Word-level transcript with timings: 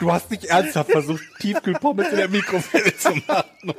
Du 0.00 0.10
hast 0.10 0.30
nicht 0.30 0.46
ernsthaft 0.46 0.90
versucht, 0.90 1.22
Tiefkühlpommes 1.40 2.08
in 2.08 2.16
der 2.16 2.28
Mikrowelle 2.28 2.96
zu 2.96 3.10
machen. 3.26 3.74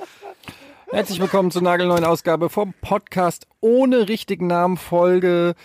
Herzlich 0.92 1.20
willkommen 1.20 1.50
zur 1.50 1.64
nagelneuen 1.64 2.06
Ausgabe 2.06 2.52
vom 2.52 2.76
Podcast 2.80 3.48
ohne 3.60 4.08
richtigen 4.08 4.46
Namen 4.46 4.78
Folge 4.78 5.56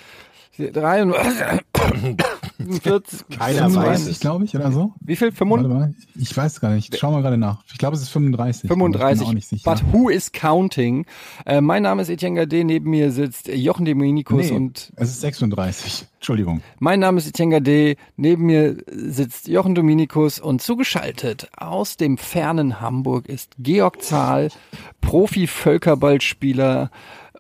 43. 2.67 3.29
Keiner 3.39 3.75
weiß 3.75 4.07
es, 4.07 4.21
glaube 4.21 4.45
ich, 4.45 4.55
oder 4.55 4.71
so. 4.73 4.93
Wie 5.01 5.17
viel? 5.17 5.29
Warte 5.29 5.39
35? 5.39 5.69
mal, 5.69 5.95
ich 6.15 6.37
weiß 6.37 6.61
gar 6.61 6.71
nicht. 6.71 6.95
Ich 6.95 7.01
schau 7.01 7.11
mal 7.13 7.23
gerade 7.23 7.39
nach. 7.39 7.63
Ich 7.73 7.79
glaube, 7.79 7.97
es 7.97 8.03
ist 8.03 8.11
35. 8.11 8.69
35. 8.69 9.13
Ich 9.13 9.19
bin 9.19 9.29
auch 9.29 9.35
nicht 9.35 9.49
sicher. 9.49 9.71
But 9.71 9.83
who 9.93 10.09
is 10.09 10.33
counting? 10.33 11.07
Äh, 11.45 11.61
mein 11.61 11.83
Name 11.83 12.03
ist 12.03 12.09
Etienne 12.09 12.41
Gade, 12.41 12.65
neben 12.65 12.91
mir 12.91 13.13
sitzt 13.13 13.49
Jochen 13.49 13.85
Dominikus 13.85 14.51
nee, 14.51 14.57
und 14.57 14.93
es 14.97 15.11
ist 15.11 15.21
36. 15.21 16.07
Entschuldigung. 16.17 16.61
mein 16.79 17.01
Name 17.01 17.19
ist 17.19 17.29
Etienne 17.29 17.55
Gade, 17.55 17.97
neben 18.17 18.47
mir 18.47 18.77
sitzt 18.87 19.49
Jochen 19.49 19.75
Dominikus 19.75 20.39
und 20.39 20.63
zugeschaltet 20.63 21.49
aus 21.57 21.97
dem 21.97 22.19
fernen 22.19 22.81
Hamburg 22.81 23.29
ist 23.29 23.53
Georg 23.59 24.03
Zahl, 24.03 24.51
Profi-Völkerballspieler 25.01 26.91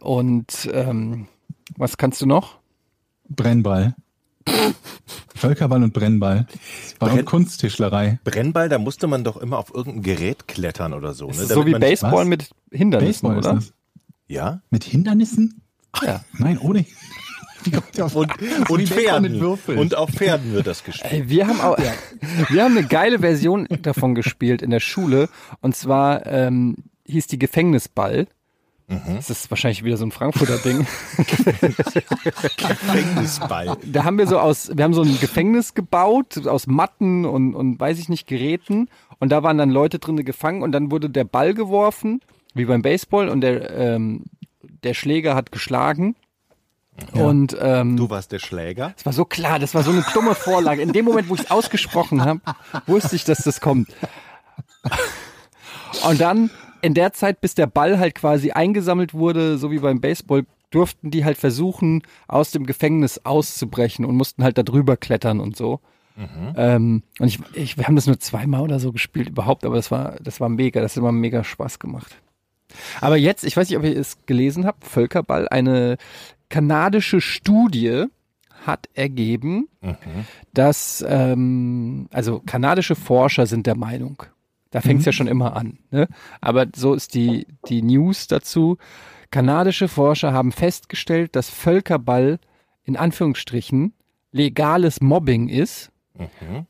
und 0.00 0.70
ähm, 0.72 1.26
was 1.76 1.96
kannst 1.96 2.20
du 2.22 2.26
noch? 2.26 2.58
Brennball. 3.28 3.94
Völkerball 5.34 5.82
und 5.82 5.92
Brennball. 5.92 6.46
Ball 6.98 7.10
Brenn- 7.10 7.18
und 7.20 7.24
Kunsttischlerei. 7.26 8.20
Brennball, 8.24 8.68
da 8.68 8.78
musste 8.78 9.06
man 9.06 9.22
doch 9.24 9.36
immer 9.36 9.58
auf 9.58 9.74
irgendein 9.74 10.02
Gerät 10.02 10.48
klettern 10.48 10.94
oder 10.94 11.14
so. 11.14 11.26
Ne? 11.28 11.34
So 11.34 11.66
wie 11.66 11.72
man- 11.72 11.80
Baseball 11.80 12.22
was? 12.22 12.26
mit 12.26 12.50
Hindernissen, 12.70 13.28
Baseball 13.28 13.54
oder? 13.56 13.62
Ja. 14.28 14.60
Mit 14.70 14.84
Hindernissen? 14.84 15.62
Ja. 16.02 16.24
Nein, 16.38 16.58
ohne. 16.58 16.84
Wie 17.64 17.70
kommt 17.72 17.98
ihr 17.98 18.04
auf 18.06 18.14
Und, 18.14 18.30
und 18.70 18.88
Pferden. 18.88 19.42
Und 19.42 19.96
auf 19.96 20.10
Pferden 20.10 20.52
wird 20.52 20.68
das 20.68 20.84
gespielt. 20.84 21.12
Ey, 21.12 21.28
wir 21.28 21.48
haben 21.48 21.60
auch, 21.60 21.76
wir 22.48 22.62
haben 22.62 22.78
eine 22.78 22.86
geile 22.86 23.18
Version 23.18 23.66
davon 23.82 24.14
gespielt 24.14 24.62
in 24.62 24.70
der 24.70 24.78
Schule. 24.78 25.28
Und 25.60 25.74
zwar 25.74 26.26
ähm, 26.26 26.76
hieß 27.06 27.26
die 27.26 27.38
Gefängnisball. 27.40 28.28
Das 28.88 29.30
ist 29.30 29.50
wahrscheinlich 29.50 29.82
wieder 29.82 29.96
so 29.96 30.06
ein 30.06 30.12
Frankfurter 30.12 30.58
Ding. 30.58 30.86
Gefängnisball. 32.56 33.76
Da 33.84 34.04
haben 34.04 34.16
wir 34.16 34.28
so 34.28 34.38
aus, 34.38 34.70
wir 34.76 34.84
haben 34.84 34.94
so 34.94 35.02
ein 35.02 35.18
Gefängnis 35.18 35.74
gebaut 35.74 36.46
aus 36.46 36.68
Matten 36.68 37.24
und, 37.24 37.56
und 37.56 37.80
weiß 37.80 37.98
ich 37.98 38.08
nicht 38.08 38.28
Geräten. 38.28 38.88
Und 39.18 39.30
da 39.32 39.42
waren 39.42 39.58
dann 39.58 39.70
Leute 39.70 39.98
drinne 39.98 40.22
gefangen 40.22 40.62
und 40.62 40.70
dann 40.70 40.92
wurde 40.92 41.10
der 41.10 41.24
Ball 41.24 41.52
geworfen, 41.52 42.20
wie 42.54 42.64
beim 42.64 42.82
Baseball, 42.82 43.28
und 43.28 43.40
der 43.40 43.70
ähm, 43.70 44.24
der 44.84 44.94
Schläger 44.94 45.34
hat 45.34 45.50
geschlagen. 45.50 46.14
Und 47.12 47.56
ähm, 47.60 47.96
Du 47.96 48.08
warst 48.08 48.32
der 48.32 48.38
Schläger. 48.38 48.92
Das 48.94 49.04
war 49.04 49.12
so 49.12 49.24
klar, 49.24 49.58
das 49.58 49.74
war 49.74 49.82
so 49.82 49.90
eine 49.90 50.04
dumme 50.14 50.34
Vorlage. 50.34 50.80
In 50.80 50.92
dem 50.92 51.04
Moment, 51.04 51.28
wo 51.28 51.34
ich 51.34 51.42
es 51.42 51.50
ausgesprochen 51.50 52.24
habe, 52.24 52.40
wusste 52.86 53.16
ich, 53.16 53.24
dass 53.24 53.38
das 53.38 53.60
kommt. 53.60 53.88
Und 56.08 56.20
dann 56.20 56.50
in 56.82 56.94
der 56.94 57.12
Zeit, 57.12 57.40
bis 57.40 57.54
der 57.54 57.66
Ball 57.66 57.98
halt 57.98 58.14
quasi 58.14 58.50
eingesammelt 58.52 59.14
wurde, 59.14 59.58
so 59.58 59.70
wie 59.70 59.78
beim 59.78 60.00
Baseball, 60.00 60.44
durften 60.70 61.10
die 61.10 61.24
halt 61.24 61.38
versuchen, 61.38 62.02
aus 62.28 62.50
dem 62.50 62.66
Gefängnis 62.66 63.20
auszubrechen 63.24 64.04
und 64.04 64.16
mussten 64.16 64.42
halt 64.42 64.58
da 64.58 64.62
drüber 64.62 64.96
klettern 64.96 65.40
und 65.40 65.56
so. 65.56 65.80
Ähm, 66.56 67.02
und 67.18 67.28
ich, 67.28 67.38
ich, 67.54 67.76
wir 67.78 67.86
haben 67.86 67.96
das 67.96 68.06
nur 68.06 68.18
zweimal 68.18 68.62
oder 68.62 68.80
so 68.80 68.92
gespielt 68.92 69.28
überhaupt, 69.28 69.64
aber 69.64 69.76
das 69.76 69.90
war, 69.90 70.16
das 70.22 70.40
war 70.40 70.48
mega, 70.48 70.80
das 70.80 70.92
hat 70.92 70.98
immer 70.98 71.12
mega 71.12 71.44
Spaß 71.44 71.78
gemacht. 71.78 72.16
Aber 73.00 73.16
jetzt, 73.16 73.44
ich 73.44 73.56
weiß 73.56 73.68
nicht, 73.68 73.78
ob 73.78 73.84
ihr 73.84 73.96
es 73.96 74.18
gelesen 74.26 74.66
habt, 74.66 74.84
Völkerball, 74.84 75.48
eine 75.48 75.98
kanadische 76.48 77.20
Studie 77.20 78.06
hat 78.66 78.88
ergeben, 78.94 79.68
dass, 80.52 81.04
ähm, 81.06 82.08
also 82.12 82.42
kanadische 82.44 82.96
Forscher 82.96 83.46
sind 83.46 83.66
der 83.66 83.76
Meinung, 83.76 84.22
da 84.70 84.80
fängt 84.80 85.00
es 85.00 85.06
ja 85.06 85.12
schon 85.12 85.28
immer 85.28 85.56
an, 85.56 85.78
ne? 85.90 86.08
aber 86.40 86.66
so 86.74 86.94
ist 86.94 87.14
die, 87.14 87.46
die 87.68 87.82
News 87.82 88.26
dazu, 88.26 88.78
kanadische 89.30 89.88
Forscher 89.88 90.32
haben 90.32 90.52
festgestellt, 90.52 91.36
dass 91.36 91.50
Völkerball 91.50 92.38
in 92.84 92.96
Anführungsstrichen 92.96 93.92
legales 94.32 95.00
Mobbing 95.00 95.48
ist 95.48 95.90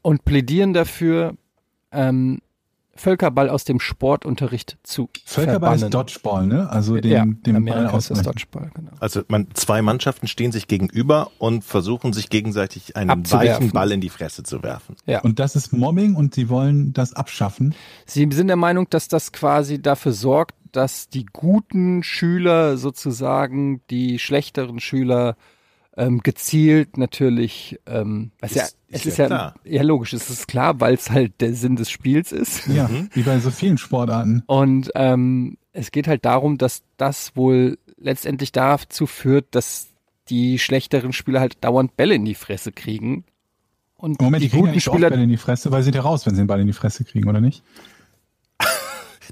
und 0.03 0.25
plädieren 0.25 0.73
dafür, 0.73 1.37
ähm, 1.93 2.41
Völkerball 2.97 3.49
aus 3.49 3.65
dem 3.65 3.81
Sportunterricht 3.81 4.79
zu 4.83 5.09
Völkerball 5.25 5.79
verbannen. 5.79 5.85
ist 5.85 5.95
Dodgeball, 5.95 6.47
ne? 6.47 6.71
Also 6.71 6.97
den, 6.97 7.11
ja, 7.11 7.25
dem 7.25 7.65
Ball 7.65 7.79
Amerika 7.79 7.97
ist. 7.97 8.11
Dodgeball, 8.11 8.71
genau. 8.75 8.91
Also 9.01 9.23
man, 9.29 9.49
zwei 9.55 9.83
Mannschaften 9.83 10.27
stehen 10.27 10.53
sich 10.53 10.69
gegenüber 10.69 11.31
und 11.39 11.65
versuchen 11.65 12.13
sich 12.13 12.31
gegenseitig 12.31 12.97
einen 12.97 13.31
weichen 13.31 13.71
Ball 13.71 13.93
in 13.93 14.01
die 14.01 14.09
Fresse 14.09 14.43
zu 14.43 14.63
werfen. 14.63 14.97
Ja. 15.07 15.21
Und 15.21 15.39
das 15.39 15.57
ist 15.57 15.73
Mobbing 15.73 16.15
und 16.15 16.35
sie 16.35 16.49
wollen 16.49 16.93
das 16.93 17.13
abschaffen. 17.13 17.75
Sie 18.07 18.29
sind 18.31 18.49
der 18.49 18.57
Meinung, 18.57 18.89
dass 18.91 19.09
das 19.09 19.33
quasi 19.33 19.81
dafür 19.81 20.13
sorgt, 20.13 20.55
dass 20.73 21.09
die 21.09 21.25
guten 21.25 22.03
Schüler 22.03 22.77
sozusagen 22.77 23.81
die 23.89 24.19
schlechteren 24.19 24.81
Schüler 24.81 25.37
ähm, 25.97 26.21
gezielt 26.23 26.99
natürlich, 26.99 27.79
ähm, 27.87 28.31
was 28.41 28.55
ja, 28.55 28.63
Ist- 28.65 28.77
es 28.89 29.01
ist 29.01 29.07
ist 29.07 29.19
ja 29.19 29.25
ja, 29.25 29.29
klar. 29.29 29.55
ja 29.65 29.83
logisch, 29.83 30.13
es 30.13 30.31
ist 30.31 30.47
klar, 30.49 30.81
weil 30.81 30.95
es 30.95 31.11
halt 31.11 31.41
der 31.41 31.55
Sinn 31.55 31.77
des 31.77 31.91
Spiels 31.91 32.33
ist. 32.33 32.67
Ja, 32.69 32.89
wie 33.13 33.23
bei 33.23 33.39
so 33.41 33.51
vielen 33.51 33.79
Sportarten. 33.79 34.43
Und 34.47 34.91
ähm, 34.95 35.57
es 35.73 35.91
geht 35.91 36.07
halt 36.09 36.25
darum, 36.25 36.59
dass 36.59 36.83
das 36.97 37.35
wohl 37.37 37.79
letztendlich 37.99 38.53
dazu 38.53 39.07
führt, 39.07 39.47
dass 39.55 39.89
die 40.29 40.59
schlechteren 40.59 41.13
Spieler 41.13 41.41
halt 41.41 41.63
dauernd 41.65 41.97
Bälle 41.97 42.15
in 42.15 42.25
die 42.25 42.35
Fresse 42.35 42.73
kriegen. 42.73 43.25
Und 43.97 44.21
Moment, 44.21 44.43
die 44.43 44.47
die 44.49 44.51
kriegen 44.51 44.67
ja 44.67 44.73
guten 44.73 44.81
Spieler 44.81 45.11
Bälle 45.11 45.23
in 45.23 45.29
die 45.31 45.37
Fresse, 45.37 45.71
weil 45.71 45.81
sie 45.83 45.87
sind 45.87 45.95
ja 45.97 46.03
raus, 46.03 46.27
wenn 46.27 46.35
sie 46.35 46.43
den 46.43 46.47
Ball 46.47 46.61
in 46.61 46.67
die 46.67 46.73
Fresse 46.73 47.05
kriegen, 47.05 47.29
oder 47.29 47.41
nicht? 47.41 47.63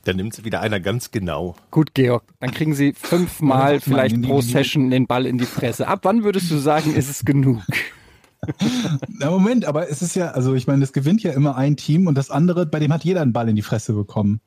Da 0.05 0.13
nimmt 0.13 0.35
sie 0.35 0.45
wieder 0.45 0.61
einer 0.61 0.81
ganz 0.81 1.11
genau. 1.11 1.55
Gut, 1.71 1.95
Georg, 1.95 2.25
dann 2.41 2.51
kriegen 2.51 2.75
Sie 2.75 2.93
fünfmal 2.93 3.81
vielleicht 3.81 4.21
pro 4.23 4.41
Session 4.41 4.91
den 4.91 5.07
Ball 5.07 5.27
in 5.27 5.39
die 5.39 5.47
Fresse. 5.47 5.87
Ab 5.87 6.01
wann 6.03 6.25
würdest 6.25 6.51
du 6.51 6.57
sagen, 6.59 6.95
ist 6.95 7.09
es 7.09 7.25
genug? 7.25 7.63
Na 9.09 9.31
Moment, 9.31 9.65
aber 9.65 9.89
es 9.89 10.03
ist 10.03 10.17
ja, 10.17 10.33
also 10.33 10.55
ich 10.55 10.67
meine, 10.67 10.83
es 10.85 10.93
gewinnt 10.93 11.23
ja 11.23 11.33
immer 11.33 11.57
ein 11.57 11.77
Team 11.77 12.07
und 12.07 12.17
das 12.17 12.31
andere, 12.31 12.67
bei 12.67 12.79
dem 12.79 12.93
hat 12.93 13.05
jeder 13.05 13.23
einen 13.23 13.33
Ball 13.33 13.49
in 13.49 13.57
die 13.57 13.63
Fresse 13.63 13.93
bekommen. 13.95 14.41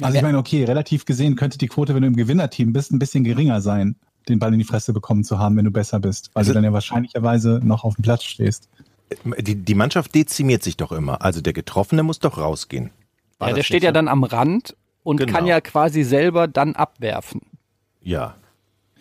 Also 0.00 0.16
ich 0.16 0.22
meine, 0.22 0.38
okay, 0.38 0.64
relativ 0.64 1.04
gesehen 1.04 1.36
könnte 1.36 1.56
die 1.56 1.68
Quote, 1.68 1.94
wenn 1.94 2.02
du 2.02 2.08
im 2.08 2.16
Gewinnerteam 2.16 2.72
bist, 2.72 2.92
ein 2.92 2.98
bisschen 2.98 3.22
geringer 3.24 3.60
sein, 3.60 3.96
den 4.28 4.38
Ball 4.40 4.52
in 4.52 4.58
die 4.58 4.64
Fresse 4.64 4.92
bekommen 4.92 5.22
zu 5.24 5.38
haben, 5.38 5.56
wenn 5.56 5.64
du 5.64 5.70
besser 5.70 6.00
bist, 6.00 6.30
weil 6.34 6.40
Also- 6.40 6.50
du 6.50 6.54
dann 6.54 6.64
ja 6.64 6.72
wahrscheinlicherweise 6.72 7.60
noch 7.62 7.84
auf 7.84 7.94
dem 7.94 8.02
Platz 8.02 8.24
stehst. 8.24 8.68
Die, 9.38 9.54
die 9.54 9.74
Mannschaft 9.74 10.14
dezimiert 10.14 10.62
sich 10.62 10.76
doch 10.76 10.90
immer. 10.90 11.22
Also 11.22 11.40
der 11.40 11.52
Getroffene 11.52 12.02
muss 12.02 12.18
doch 12.18 12.38
rausgehen. 12.38 12.90
War 13.44 13.50
Ja, 13.50 13.54
der 13.56 13.62
steht 13.62 13.82
ja 13.82 13.90
so? 13.90 13.94
dann 13.94 14.08
am 14.08 14.24
Rand 14.24 14.76
und 15.02 15.18
Genau. 15.18 15.32
kann 15.32 15.46
ja 15.46 15.60
quasi 15.60 16.02
selber 16.02 16.48
dann 16.48 16.74
abwerfen. 16.76 17.42
Ja. 18.02 18.34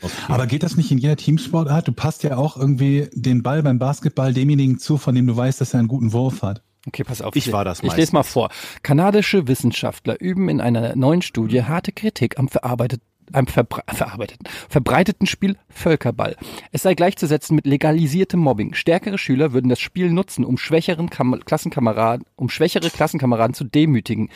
Okay. 0.02 0.12
Aber 0.28 0.48
geht 0.48 0.64
das 0.64 0.76
nicht 0.76 0.92
in 0.92 0.98
jeder 0.98 1.16
Teamsportart? 1.16 1.88
Du 1.88 1.94
passt 1.94 2.24
ja 2.24 2.36
auch 2.38 2.58
irgendwie 2.58 3.08
den 3.14 3.42
Ball 3.42 3.64
beim 3.64 3.80
Basketball 3.80 4.34
demjenigen 4.34 4.78
zu, 4.78 4.98
von 4.98 5.16
dem 5.16 5.28
du 5.28 5.36
weißt, 5.38 5.62
dass 5.62 5.74
er 5.74 5.80
einen 5.80 5.88
guten 5.88 6.12
Wurf 6.12 6.42
hat. 6.42 6.62
Okay, 6.86 7.06
pass 7.06 7.22
auf. 7.22 7.34
Ich 7.38 7.54
war 7.54 7.64
das 7.64 7.82
Ich 7.82 7.96
lese 7.96 8.12
mal 8.12 8.24
vor. 8.24 8.50
Kanadische 8.82 9.48
Wissenschaftler 9.48 10.20
üben 10.20 10.50
in 10.50 10.60
einer 10.60 10.98
neuen 10.98 11.22
Studie 11.22 11.64
harte 11.64 11.94
Kritik 11.94 12.38
am 12.38 12.50
verarbeitet, 12.50 13.02
einem 13.32 13.48
verbre 13.48 13.84
verarbeiteten, 13.94 14.48
verbreiteten 14.70 15.28
Spiel 15.28 15.58
Völkerball. 15.70 16.36
Es 16.72 16.84
sei 16.84 16.94
gleichzusetzen 16.94 17.56
mit 17.56 17.66
legalisiertem 17.66 18.40
Mobbing. 18.40 18.74
Stärkere 18.74 19.18
Schüler 19.18 19.54
würden 19.54 19.70
das 19.70 19.80
Spiel 19.80 20.12
nutzen, 20.12 20.46
um 20.46 20.58
schwächeren 20.58 21.10
Kam 21.10 21.40
Klassenkameraden, 21.46 22.26
um 22.36 22.50
schwächere 22.50 22.90
Klassenkameraden 22.90 23.54
zu 23.54 23.64
demütigen. 23.64 24.30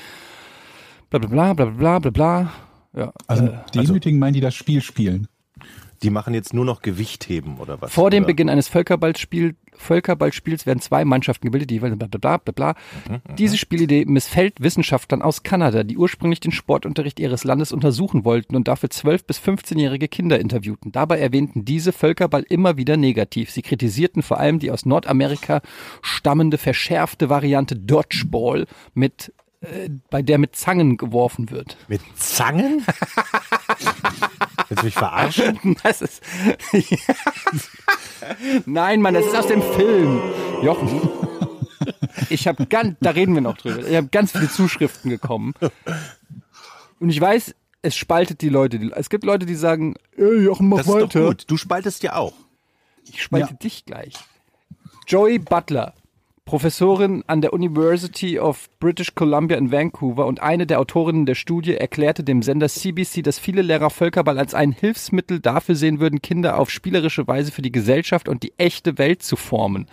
Bla 1.10 1.20
bla 1.20 1.28
bla 1.30 1.54
bla 1.54 1.66
bla 1.66 2.00
bla 2.00 2.12
bla. 2.12 2.52
Ja, 2.96 3.14
Also 3.28 3.46
äh, 3.46 3.58
demütigen 3.74 4.20
meinen 4.20 4.34
die 4.34 4.42
das 4.42 4.56
Spiel 4.56 4.82
spielen. 4.82 5.28
Die 6.04 6.10
machen 6.10 6.34
jetzt 6.34 6.54
nur 6.54 6.66
noch 6.66 6.82
Gewichtheben 6.82 7.58
oder 7.58 7.82
was? 7.82 7.92
Vor 7.92 8.12
dem 8.12 8.24
oder? 8.24 8.28
Beginn 8.28 8.50
eines 8.50 8.68
Völkerballspiel, 8.68 9.56
Völkerballspiels 9.78 10.66
werden 10.66 10.80
zwei 10.80 11.06
Mannschaften 11.06 11.48
gebildet, 11.48 11.70
die 11.70 11.80
bla 11.80 11.96
bla 11.96 12.08
bla 12.08 12.38
bla 12.38 12.52
bla. 12.52 12.76
Diese 13.38 13.58
Spielidee 13.58 14.06
missfällt 14.06 14.62
Wissenschaftlern 14.62 15.22
aus 15.22 15.44
Kanada, 15.44 15.84
die 15.84 15.98
ursprünglich 15.98 16.40
den 16.40 16.52
Sportunterricht 16.52 17.20
ihres 17.20 17.44
Landes 17.44 17.72
untersuchen 17.72 18.26
wollten 18.26 18.56
und 18.56 18.68
dafür 18.68 18.90
12- 18.90 19.26
bis 19.26 19.40
15-jährige 19.40 20.08
Kinder 20.08 20.40
interviewten. 20.40 20.92
Dabei 20.92 21.20
erwähnten 21.20 21.66
diese 21.66 21.92
Völkerball 21.92 22.44
immer 22.48 22.78
wieder 22.78 22.98
negativ. 22.98 23.52
Sie 23.52 23.62
kritisierten 23.62 24.24
vor 24.24 24.40
allem 24.40 24.60
die 24.60 24.72
aus 24.72 24.86
Nordamerika 24.86 25.62
stammende 26.02 26.58
verschärfte 26.58 27.30
Variante 27.30 27.76
Dodgeball 27.76 28.68
mit 28.94 29.34
äh, 29.62 29.90
bei 30.10 30.22
der 30.22 30.38
mit 30.38 30.56
Zangen 30.56 30.98
geworfen 30.98 31.50
wird. 31.50 31.78
Mit 31.88 32.02
Zangen? 32.16 32.86
Willst 34.78 34.82
du 34.82 34.86
mich 34.86 34.94
verarschen? 34.96 35.76
Das 35.84 36.02
ist. 36.02 36.22
Nein, 38.66 39.02
Mann, 39.02 39.14
das 39.14 39.26
ist 39.26 39.36
aus 39.36 39.48
dem 39.48 39.62
Film. 39.62 40.22
Jochen. 40.64 41.02
Ich 42.30 42.48
habe 42.48 42.66
ganz, 42.66 42.96
da 43.00 43.12
reden 43.12 43.34
wir 43.36 43.42
noch 43.42 43.58
drüber. 43.58 43.88
Ich 43.88 43.96
habe 43.96 44.08
ganz 44.08 44.32
viele 44.32 44.50
Zuschriften 44.50 45.10
gekommen. 45.10 45.54
Und 47.00 47.10
ich 47.10 47.22
weiß, 47.22 47.54
es 47.84 47.96
spaltet 47.96 48.42
die 48.42 48.50
Leute. 48.50 48.92
Es 48.96 49.10
gibt 49.10 49.24
Leute, 49.24 49.46
die 49.46 49.56
sagen, 49.56 49.96
ey, 50.18 50.40
Jochen, 50.44 50.68
mach 50.70 50.78
Das 50.78 50.88
ist 50.88 50.94
doch 50.94 51.02
weiter. 51.02 51.26
gut. 51.28 51.44
Du 51.48 51.58
spaltest 51.58 52.04
ja 52.04 52.16
auch. 52.16 52.34
Ich 53.04 53.22
spalte 53.22 53.52
Ja. 53.52 53.58
dich 53.58 53.86
gleich. 53.86 54.16
Joey 55.08 55.40
Butler, 55.40 55.94
Professorin 56.48 57.26
an 57.28 57.42
der 57.42 57.52
University 57.52 58.40
of 58.40 58.70
British 58.80 59.16
Columbia 59.16 59.58
in 59.58 59.70
Vancouver 59.70 60.26
und 60.26 60.42
eine 60.42 60.66
der 60.66 60.80
Autorinnen 60.80 61.26
der 61.26 61.36
Studie 61.36 61.76
erklärte 61.76 62.24
dem 62.24 62.42
Sender 62.42 62.70
CBC, 62.70 63.22
dass 63.22 63.38
viele 63.38 63.62
Lehrer 63.62 63.90
Völkerball 63.90 64.40
als 64.40 64.54
ein 64.54 64.72
Hilfsmittel 64.72 65.42
dafür 65.42 65.76
sehen 65.76 66.00
würden, 66.00 66.22
Kinder 66.22 66.58
auf 66.58 66.70
spielerische 66.70 67.28
Weise 67.28 67.52
für 67.52 67.62
die 67.62 67.74
Gesellschaft 67.74 68.30
und 68.30 68.44
die 68.44 68.54
echte 68.58 68.98
Welt 68.98 69.24
zu 69.24 69.36
formen. 69.36 69.90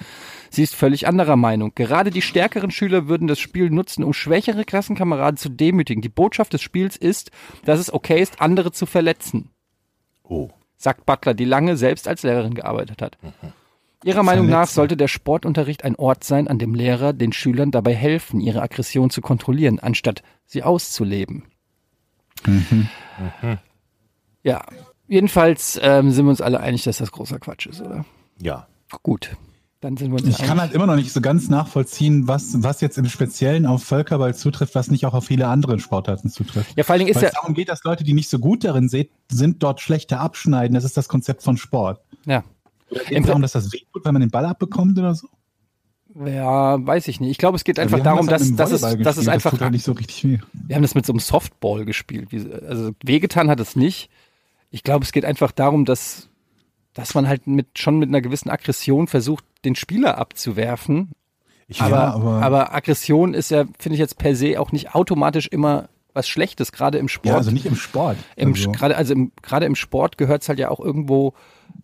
Sie 0.49 0.63
ist 0.63 0.77
völlig 0.77 1.09
anderer 1.09 1.35
Meinung. 1.35 1.73
Gerade 1.75 2.13
die 2.13 2.23
stärkeren 2.23 2.71
Schüler 2.71 3.09
würden 3.09 3.27
das 3.27 3.41
Spiel 3.41 3.69
nutzen, 3.71 4.05
um 4.05 4.13
schwächere 4.13 4.65
Klassenkameraden 4.65 5.37
zu 5.37 5.49
demütigen. 5.49 6.03
Die 6.03 6.09
Botschaft 6.09 6.53
des 6.53 6.63
Spiels 6.63 6.97
ist, 6.97 7.33
dass 7.65 7.81
es 7.81 7.93
okay 7.93 8.23
ist, 8.23 8.41
andere 8.41 8.71
zu 8.71 8.87
verletzen 8.87 9.51
Oh. 10.23 10.51
sagt 10.77 11.05
Butler, 11.05 11.35
die 11.35 11.47
lange 11.47 11.77
selbst 11.77 12.07
als 12.07 12.23
Lehrerin 12.23 12.55
gearbeitet 12.55 13.03
hat. 13.03 13.19
Ihrer 14.05 14.23
Meinung 14.23 14.49
nach 14.49 14.69
sollte 14.69 14.97
der 14.97 15.09
Sportunterricht 15.09 15.83
ein 15.85 15.97
Ort 15.97 16.25
sein, 16.25 16.47
an 16.47 16.59
dem 16.59 16.75
Lehrer 16.75 17.13
den 17.13 17.33
Schülern 17.33 17.71
dabei 17.71 17.95
helfen, 17.95 18.41
ihre 18.41 18.61
Aggression 18.63 19.09
zu 19.11 19.21
kontrollieren, 19.21 19.79
anstatt 19.79 20.23
sie 20.45 20.63
auszuleben. 20.63 21.45
Ja, 24.43 24.63
jedenfalls 25.09 25.81
ähm, 25.83 26.11
sind 26.11 26.27
wir 26.27 26.31
uns 26.31 26.41
alle 26.43 26.61
einig, 26.61 26.85
dass 26.85 26.99
das 26.99 27.13
großer 27.13 27.39
Quatsch 27.39 27.67
ist, 27.67 27.81
oder? 27.81 28.05
Ja. 28.41 28.67
Gut, 29.03 29.37
dann 29.81 29.97
sind 29.97 30.11
wir 30.13 30.19
uns 30.19 30.29
Ich 30.29 30.37
kann 30.39 30.51
einig. 30.51 30.61
halt 30.61 30.73
immer 30.75 30.87
noch 30.87 30.97
nicht 30.97 31.13
so 31.13 31.21
ganz 31.21 31.49
nachvollziehen, 31.49 32.29
was, 32.29 32.63
was 32.63 32.81
jetzt 32.83 32.99
im 32.99 33.07
Speziellen 33.09 33.65
auf 33.67 33.83
Völkerball 33.85 34.35
zutrifft, 34.35 34.75
was 34.75 34.91
nicht 34.91 35.07
auch 35.07 35.15
auf 35.15 35.25
viele 35.25 35.49
andere 35.49 35.79
Sportarten 35.79 36.29
zutrifft. 36.29 36.77
Ja, 36.77 36.85
vor 36.85 36.93
allen 36.93 37.01
Dingen 37.01 37.11
ist 37.11 37.17
Weil 37.17 37.23
ja, 37.25 37.29
es 37.31 37.35
darum 37.35 37.55
geht, 37.55 37.71
dass 37.71 37.83
Leute, 37.85 38.05
die 38.05 38.13
nicht 38.13 38.29
so 38.29 38.39
gut 38.39 38.65
darin 38.65 38.89
sind, 38.89 39.63
dort 39.63 39.81
schlechter 39.81 40.21
abschneiden. 40.21 40.75
Das 40.75 40.85
ist 40.85 40.97
das 40.97 41.09
Konzept 41.09 41.43
von 41.43 41.57
Sport. 41.57 42.01
ja, 42.27 42.45
Geht 43.09 43.27
darum, 43.29 43.43
dass 43.43 43.53
das 43.53 43.73
wehtut, 43.73 44.05
wenn 44.05 44.13
man 44.13 44.21
den 44.21 44.31
Ball 44.31 44.45
abbekommt 44.47 44.99
oder 44.99 45.15
so? 45.15 45.29
ja, 46.27 46.85
weiß 46.87 47.09
ich 47.09 47.21
nicht. 47.21 47.31
Ich 47.31 47.39
glaube, 47.39 47.57
es 47.57 47.65
geht 47.65 47.79
einfach 47.79 48.01
darum, 48.01 48.29
das 48.29 48.43
dass, 48.55 48.71
dass, 48.71 48.83
es, 48.83 48.99
dass 49.03 49.17
es 49.17 49.27
einfach, 49.27 49.51
Das 49.51 49.59
tut 49.59 49.63
halt 49.63 49.73
nicht 49.73 49.85
so 49.85 49.93
richtig 49.93 50.25
weh. 50.25 50.39
wir 50.53 50.77
haben 50.77 50.83
das 50.83 50.95
mit 50.95 51.05
so 51.05 51.13
einem 51.13 51.19
Softball 51.19 51.85
gespielt. 51.85 52.29
Also 52.69 52.93
wehgetan 53.03 53.51
hat 53.51 53.59
es 53.59 53.75
nicht. 53.75 54.11
Ich 54.71 54.83
glaube, 54.85 55.05
es 55.05 55.11
geht 55.13 55.25
einfach 55.25 55.51
darum, 55.51 55.85
dass, 55.85 56.29
dass 56.93 57.15
man 57.15 57.27
halt 57.27 57.47
mit, 57.49 57.79
schon 57.79 57.99
mit 57.99 58.09
einer 58.11 58.21
gewissen 58.21 58.49
Aggression 58.51 59.09
versucht, 59.09 59.45
den 59.65 59.75
Spieler 59.75 60.19
abzuwerfen. 60.19 61.13
Ich 61.67 61.81
Aber, 61.81 61.97
Ja, 61.97 62.13
aber, 62.15 62.43
aber- 62.43 62.75
Aggression 62.75 63.35
ist 63.35 63.51
ja, 63.51 63.65
finde 63.79 63.95
ich 63.95 64.01
jetzt 64.01 64.19
per 64.19 64.37
se 64.37 64.61
auch 64.61 64.71
nicht 64.71 64.95
automatisch 64.95 65.49
immer 65.49 65.89
was 66.13 66.29
Schlechtes, 66.29 66.71
gerade 66.71 66.99
im 66.99 67.09
Sport. 67.09 67.27
Ja, 67.33 67.37
also 67.39 67.51
nicht 67.51 67.67
im 67.67 67.75
Sport. 67.75 68.17
Im, 68.37 68.53
also, 68.53 68.71
gerade 68.71 68.97
also 68.97 69.15
im, 69.15 69.33
gerade 69.43 69.67
im 69.67 69.75
Sport 69.75 70.17
gehört 70.17 70.43
es 70.43 70.49
halt 70.49 70.61
ja 70.61 70.71
auch 70.71 70.79
irgendwo 70.79 71.35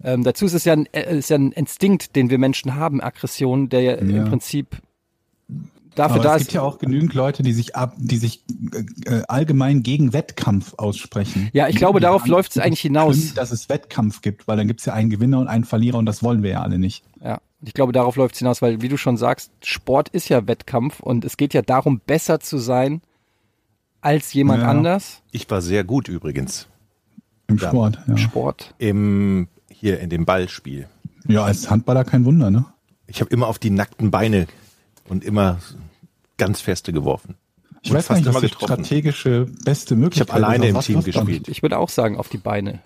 ähm, 0.02 0.24
dazu. 0.24 0.46
Ist 0.46 0.54
es 0.54 0.64
ja 0.64 0.72
ein, 0.74 0.86
äh, 0.92 1.18
ist 1.18 1.30
ja 1.30 1.36
ein 1.36 1.52
Instinkt, 1.52 2.16
den 2.16 2.30
wir 2.30 2.38
Menschen 2.38 2.74
haben, 2.74 3.00
Aggression, 3.02 3.68
der 3.68 3.80
ja, 3.82 3.92
im 3.94 4.10
Ja. 4.14 4.24
Prinzip 4.26 4.80
dafür 5.94 6.14
aber 6.16 6.24
da 6.24 6.36
es 6.36 6.42
ist. 6.42 6.48
gibt 6.48 6.54
ja 6.54 6.62
auch 6.62 6.78
genügend 6.78 7.14
Leute, 7.14 7.42
die 7.42 7.52
sich 7.52 7.74
ab, 7.76 7.94
die 7.98 8.16
sich 8.16 8.42
äh, 9.06 9.16
äh, 9.18 9.22
allgemein 9.28 9.82
gegen 9.82 10.12
Wettkampf 10.12 10.74
aussprechen. 10.76 11.50
Ja, 11.52 11.68
ich 11.68 11.76
glaube, 11.76 12.00
darauf 12.00 12.22
haben 12.22 12.30
läuft's 12.30 12.56
eigentlich 12.58 12.80
hinaus. 12.80 13.16
schlimm, 13.16 13.34
Dass 13.34 13.50
es 13.50 13.68
Wettkampf 13.68 14.22
gibt, 14.22 14.46
weil 14.48 14.56
dann 14.56 14.68
gibt 14.68 14.80
es 14.80 14.86
ja 14.86 14.92
einen 14.94 15.10
Gewinner 15.10 15.38
und 15.40 15.48
einen 15.48 15.64
Verlierer 15.64 15.98
und 15.98 16.06
das 16.06 16.22
wollen 16.22 16.42
wir 16.42 16.50
ja 16.50 16.62
alle 16.62 16.78
nicht. 16.78 17.04
Ja, 17.22 17.40
ich 17.62 17.74
glaube, 17.74 17.92
darauf 17.92 18.16
läuft 18.16 18.34
es 18.36 18.38
hinaus, 18.38 18.62
weil, 18.62 18.80
wie 18.80 18.88
du 18.88 18.96
schon 18.96 19.16
sagst, 19.16 19.50
Sport 19.64 20.08
ist 20.10 20.28
ja 20.30 20.46
Wettkampf 20.46 21.00
und 21.00 21.24
es 21.24 21.36
geht 21.36 21.52
ja 21.54 21.60
darum, 21.62 22.00
besser 22.06 22.40
zu 22.40 22.56
sein 22.58 23.02
als 24.00 24.32
jemand 24.32 24.62
Ja. 24.62 24.68
anders 24.70 25.20
Ich 25.32 25.50
war 25.50 25.60
sehr 25.60 25.84
gut 25.84 26.08
übrigens 26.08 26.68
Im. 27.48 27.58
Sport. 27.58 27.96
Ja. 27.96 28.04
im 28.12 28.16
Sport. 28.16 28.74
im 28.78 29.48
hier 29.80 29.98
in 30.00 30.10
dem 30.10 30.24
Ballspiel. 30.26 30.88
ja, 31.26 31.42
als 31.44 31.70
Handballer 31.70 32.04
kein 32.04 32.24
Wunder, 32.26 32.50
ne? 32.50 32.66
Ich 33.06 33.20
habe 33.20 33.30
immer 33.30 33.46
auf 33.48 33.58
die 33.58 33.70
nackten 33.70 34.10
Beine 34.10 34.46
und 35.08 35.24
immer 35.24 35.58
ganz 36.36 36.60
feste 36.60 36.92
geworfen. 36.92 37.34
Ich 37.82 37.90
Und 37.90 37.96
weiß 37.96 38.06
fast 38.08 38.18
nicht, 38.20 38.26
was 38.28 38.34
immer 38.34 38.40
die 38.42 38.48
getroffen. 38.52 38.84
strategische 38.84 39.46
beste 39.64 39.96
Möglichkeit 39.96 40.30
alleine 40.34 40.64
ist. 40.66 40.70
im 40.70 40.76
Auf 40.76 40.78
was 40.80 40.86
Team 40.86 41.02
gespielt. 41.04 41.48
Ich 41.48 41.62
würde 41.62 41.78
auch 41.78 41.88
sagen, 41.88 42.18
auf 42.18 42.28
die 42.28 42.36
Beine. 42.38 42.80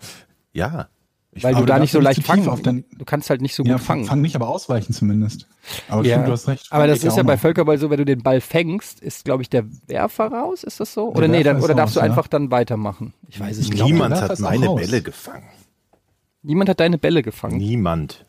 Ja. 0.52 0.88
Ich 1.37 1.43
Weil 1.43 1.56
du 1.56 1.64
da 1.64 1.75
du 1.75 1.81
nicht 1.81 1.91
so 1.91 1.99
leicht 1.99 2.23
fangen. 2.23 2.49
auf 2.49 2.62
dein- 2.62 2.85
du 2.97 3.05
kannst 3.05 3.29
halt 3.29 3.43
nicht 3.43 3.56
so 3.56 3.64
Ja, 3.64 3.73
gut 3.75 3.82
fangen. 3.82 4.05
fang 4.05 4.20
nicht, 4.20 4.37
aber 4.37 4.49
ausweichen 4.49 4.93
zumindest. 4.93 5.49
Aber 5.88 6.05
Ja. 6.05 6.14
stimmt, 6.14 6.29
du 6.29 6.32
hast 6.32 6.47
recht. 6.47 6.69
Aber 6.70 6.87
das 6.87 7.02
ist 7.02 7.17
ja 7.17 7.25
bei. 7.25 7.37
Völkerball 7.37 7.76
so, 7.76 7.90
wenn 7.90 7.99
du 7.99 8.05
den 8.05 8.23
Ball 8.23 8.40
fängst, 8.40 9.00
ist, 9.00 9.25
glaube 9.25 9.43
ich, 9.43 9.50
der 9.50 9.64
Werfer 9.88 10.29
raus, 10.29 10.62
ist 10.62 10.79
das 10.79 10.94
so? 10.94 11.08
Der 11.11 11.17
Oder 11.17 11.26
nee, 11.29 11.38
Werfer 11.38 11.55
dann, 11.55 11.62
oder 11.62 11.75
darfst 11.75 11.97
du 11.97 12.00
raus, 12.00 12.06
ja. 12.06 12.11
einfach 12.12 12.29
dann 12.29 12.52
weitermachen? 12.52 13.14
Ich 13.29 13.40
weiß 13.40 13.58
es 13.58 13.69
nicht. 13.69 13.82
Niemand 13.82 14.14
der 14.14 14.23
hat 14.29 14.38
meine 14.38 14.67
raus. 14.67 14.81
Bälle 14.81 15.02
gefangen. 15.02 15.43
Niemand 16.44 16.69
hat 16.69 16.79
deine 16.81 16.99
Bälle 16.99 17.23
gefangen. 17.23 17.56
Niemand. 17.56 18.25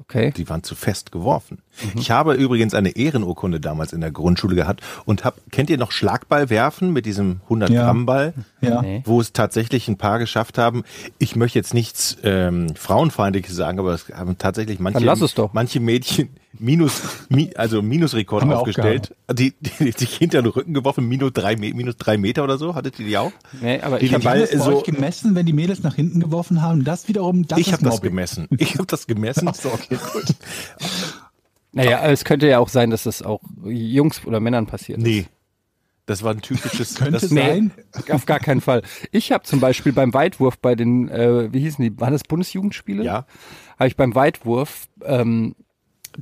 Okay. 0.00 0.32
Die 0.36 0.48
waren 0.48 0.62
zu 0.62 0.74
fest 0.74 1.12
geworfen. 1.12 1.58
Mhm. 1.82 2.00
Ich 2.00 2.10
habe 2.10 2.34
übrigens 2.34 2.72
eine 2.72 2.90
Ehrenurkunde 2.96 3.60
damals 3.60 3.92
in 3.92 4.00
der 4.00 4.10
Grundschule 4.10 4.54
gehabt 4.54 4.82
und 5.04 5.24
hab, 5.24 5.38
kennt 5.50 5.68
ihr 5.70 5.76
noch 5.76 5.92
Schlagball 5.92 6.50
werfen 6.50 6.92
mit 6.92 7.04
diesem 7.04 7.40
100 7.44 7.68
Ja. 7.70 7.84
Gramm 7.84 8.06
Ball? 8.06 8.32
Ja. 8.36 8.57
Nee. 8.60 9.02
Wo 9.04 9.20
es 9.20 9.32
tatsächlich 9.32 9.88
ein 9.88 9.96
paar 9.98 10.18
geschafft 10.18 10.58
haben. 10.58 10.82
Ich 11.18 11.36
möchte 11.36 11.58
jetzt 11.58 11.74
nichts 11.74 12.16
ähm, 12.24 12.74
Frauenfeindliches 12.74 13.54
sagen, 13.54 13.78
aber 13.78 13.94
es 13.94 14.08
haben 14.12 14.36
tatsächlich 14.38 14.78
manche, 14.80 14.98
Dann 14.98 15.06
lass 15.06 15.20
es 15.20 15.34
doch. 15.34 15.52
manche 15.52 15.80
Mädchen 15.80 16.30
Minus, 16.60 17.02
mi, 17.28 17.50
also 17.54 17.82
auch 18.52 18.58
aufgestellt. 18.60 19.14
Die, 19.30 19.52
die, 19.60 19.70
die 19.84 19.92
sich 19.92 20.16
hinter 20.16 20.42
den 20.42 20.50
Rücken 20.50 20.74
geworfen, 20.74 21.06
minus 21.06 21.32
drei, 21.32 21.54
minus 21.54 21.96
drei 21.96 22.16
Meter 22.16 22.42
oder 22.42 22.58
so. 22.58 22.74
Hattet 22.74 22.98
ihr 22.98 23.06
die 23.06 23.16
auch? 23.18 23.30
Nee, 23.60 23.80
aber 23.80 23.98
Die 24.00 24.06
ich 24.06 24.10
den 24.10 24.16
hab, 24.16 24.24
Ball 24.24 24.40
Haben 24.40 24.50
das 24.50 24.50
bei 24.50 24.70
so- 24.72 24.78
euch 24.78 24.82
gemessen, 24.84 25.34
wenn 25.36 25.46
die 25.46 25.52
Mädels 25.52 25.82
nach 25.84 25.94
hinten 25.94 26.18
geworfen 26.20 26.60
haben? 26.62 26.82
Das 26.84 27.06
wiederum, 27.06 27.46
das 27.46 27.58
ich 27.60 27.72
habe 27.72 27.84
das 27.84 28.00
gemessen. 28.00 28.48
Ich 28.58 28.74
habe 28.74 28.86
das 28.86 29.06
gemessen. 29.06 29.46
Ach 29.46 29.54
so, 29.54 29.68
okay, 29.68 29.98
gut. 30.12 30.34
naja, 31.72 32.00
es 32.06 32.24
könnte 32.24 32.48
ja 32.48 32.58
auch 32.58 32.68
sein, 32.68 32.90
dass 32.90 33.04
das 33.04 33.22
auch 33.22 33.40
Jungs 33.64 34.24
oder 34.24 34.40
Männern 34.40 34.66
passiert. 34.66 34.98
Nee. 35.00 35.26
Das 36.08 36.22
war 36.22 36.32
ein 36.32 36.40
typisches. 36.40 36.94
Könnte 36.96 37.12
das, 37.20 37.28
sein. 37.28 37.70
Auf 38.10 38.24
gar 38.24 38.40
keinen 38.40 38.62
Fall. 38.62 38.82
Ich 39.12 39.30
habe 39.30 39.44
zum 39.44 39.60
Beispiel 39.60 39.92
beim 39.92 40.14
Weitwurf 40.14 40.58
bei 40.58 40.74
den, 40.74 41.08
äh, 41.10 41.52
wie 41.52 41.60
hießen 41.60 41.84
die, 41.84 42.00
waren 42.00 42.14
das 42.14 42.24
Bundesjugendspiele? 42.24 43.04
Ja. 43.04 43.26
Habe 43.78 43.88
ich 43.88 43.96
beim 43.96 44.14
Weitwurf 44.14 44.88
ähm, 45.04 45.54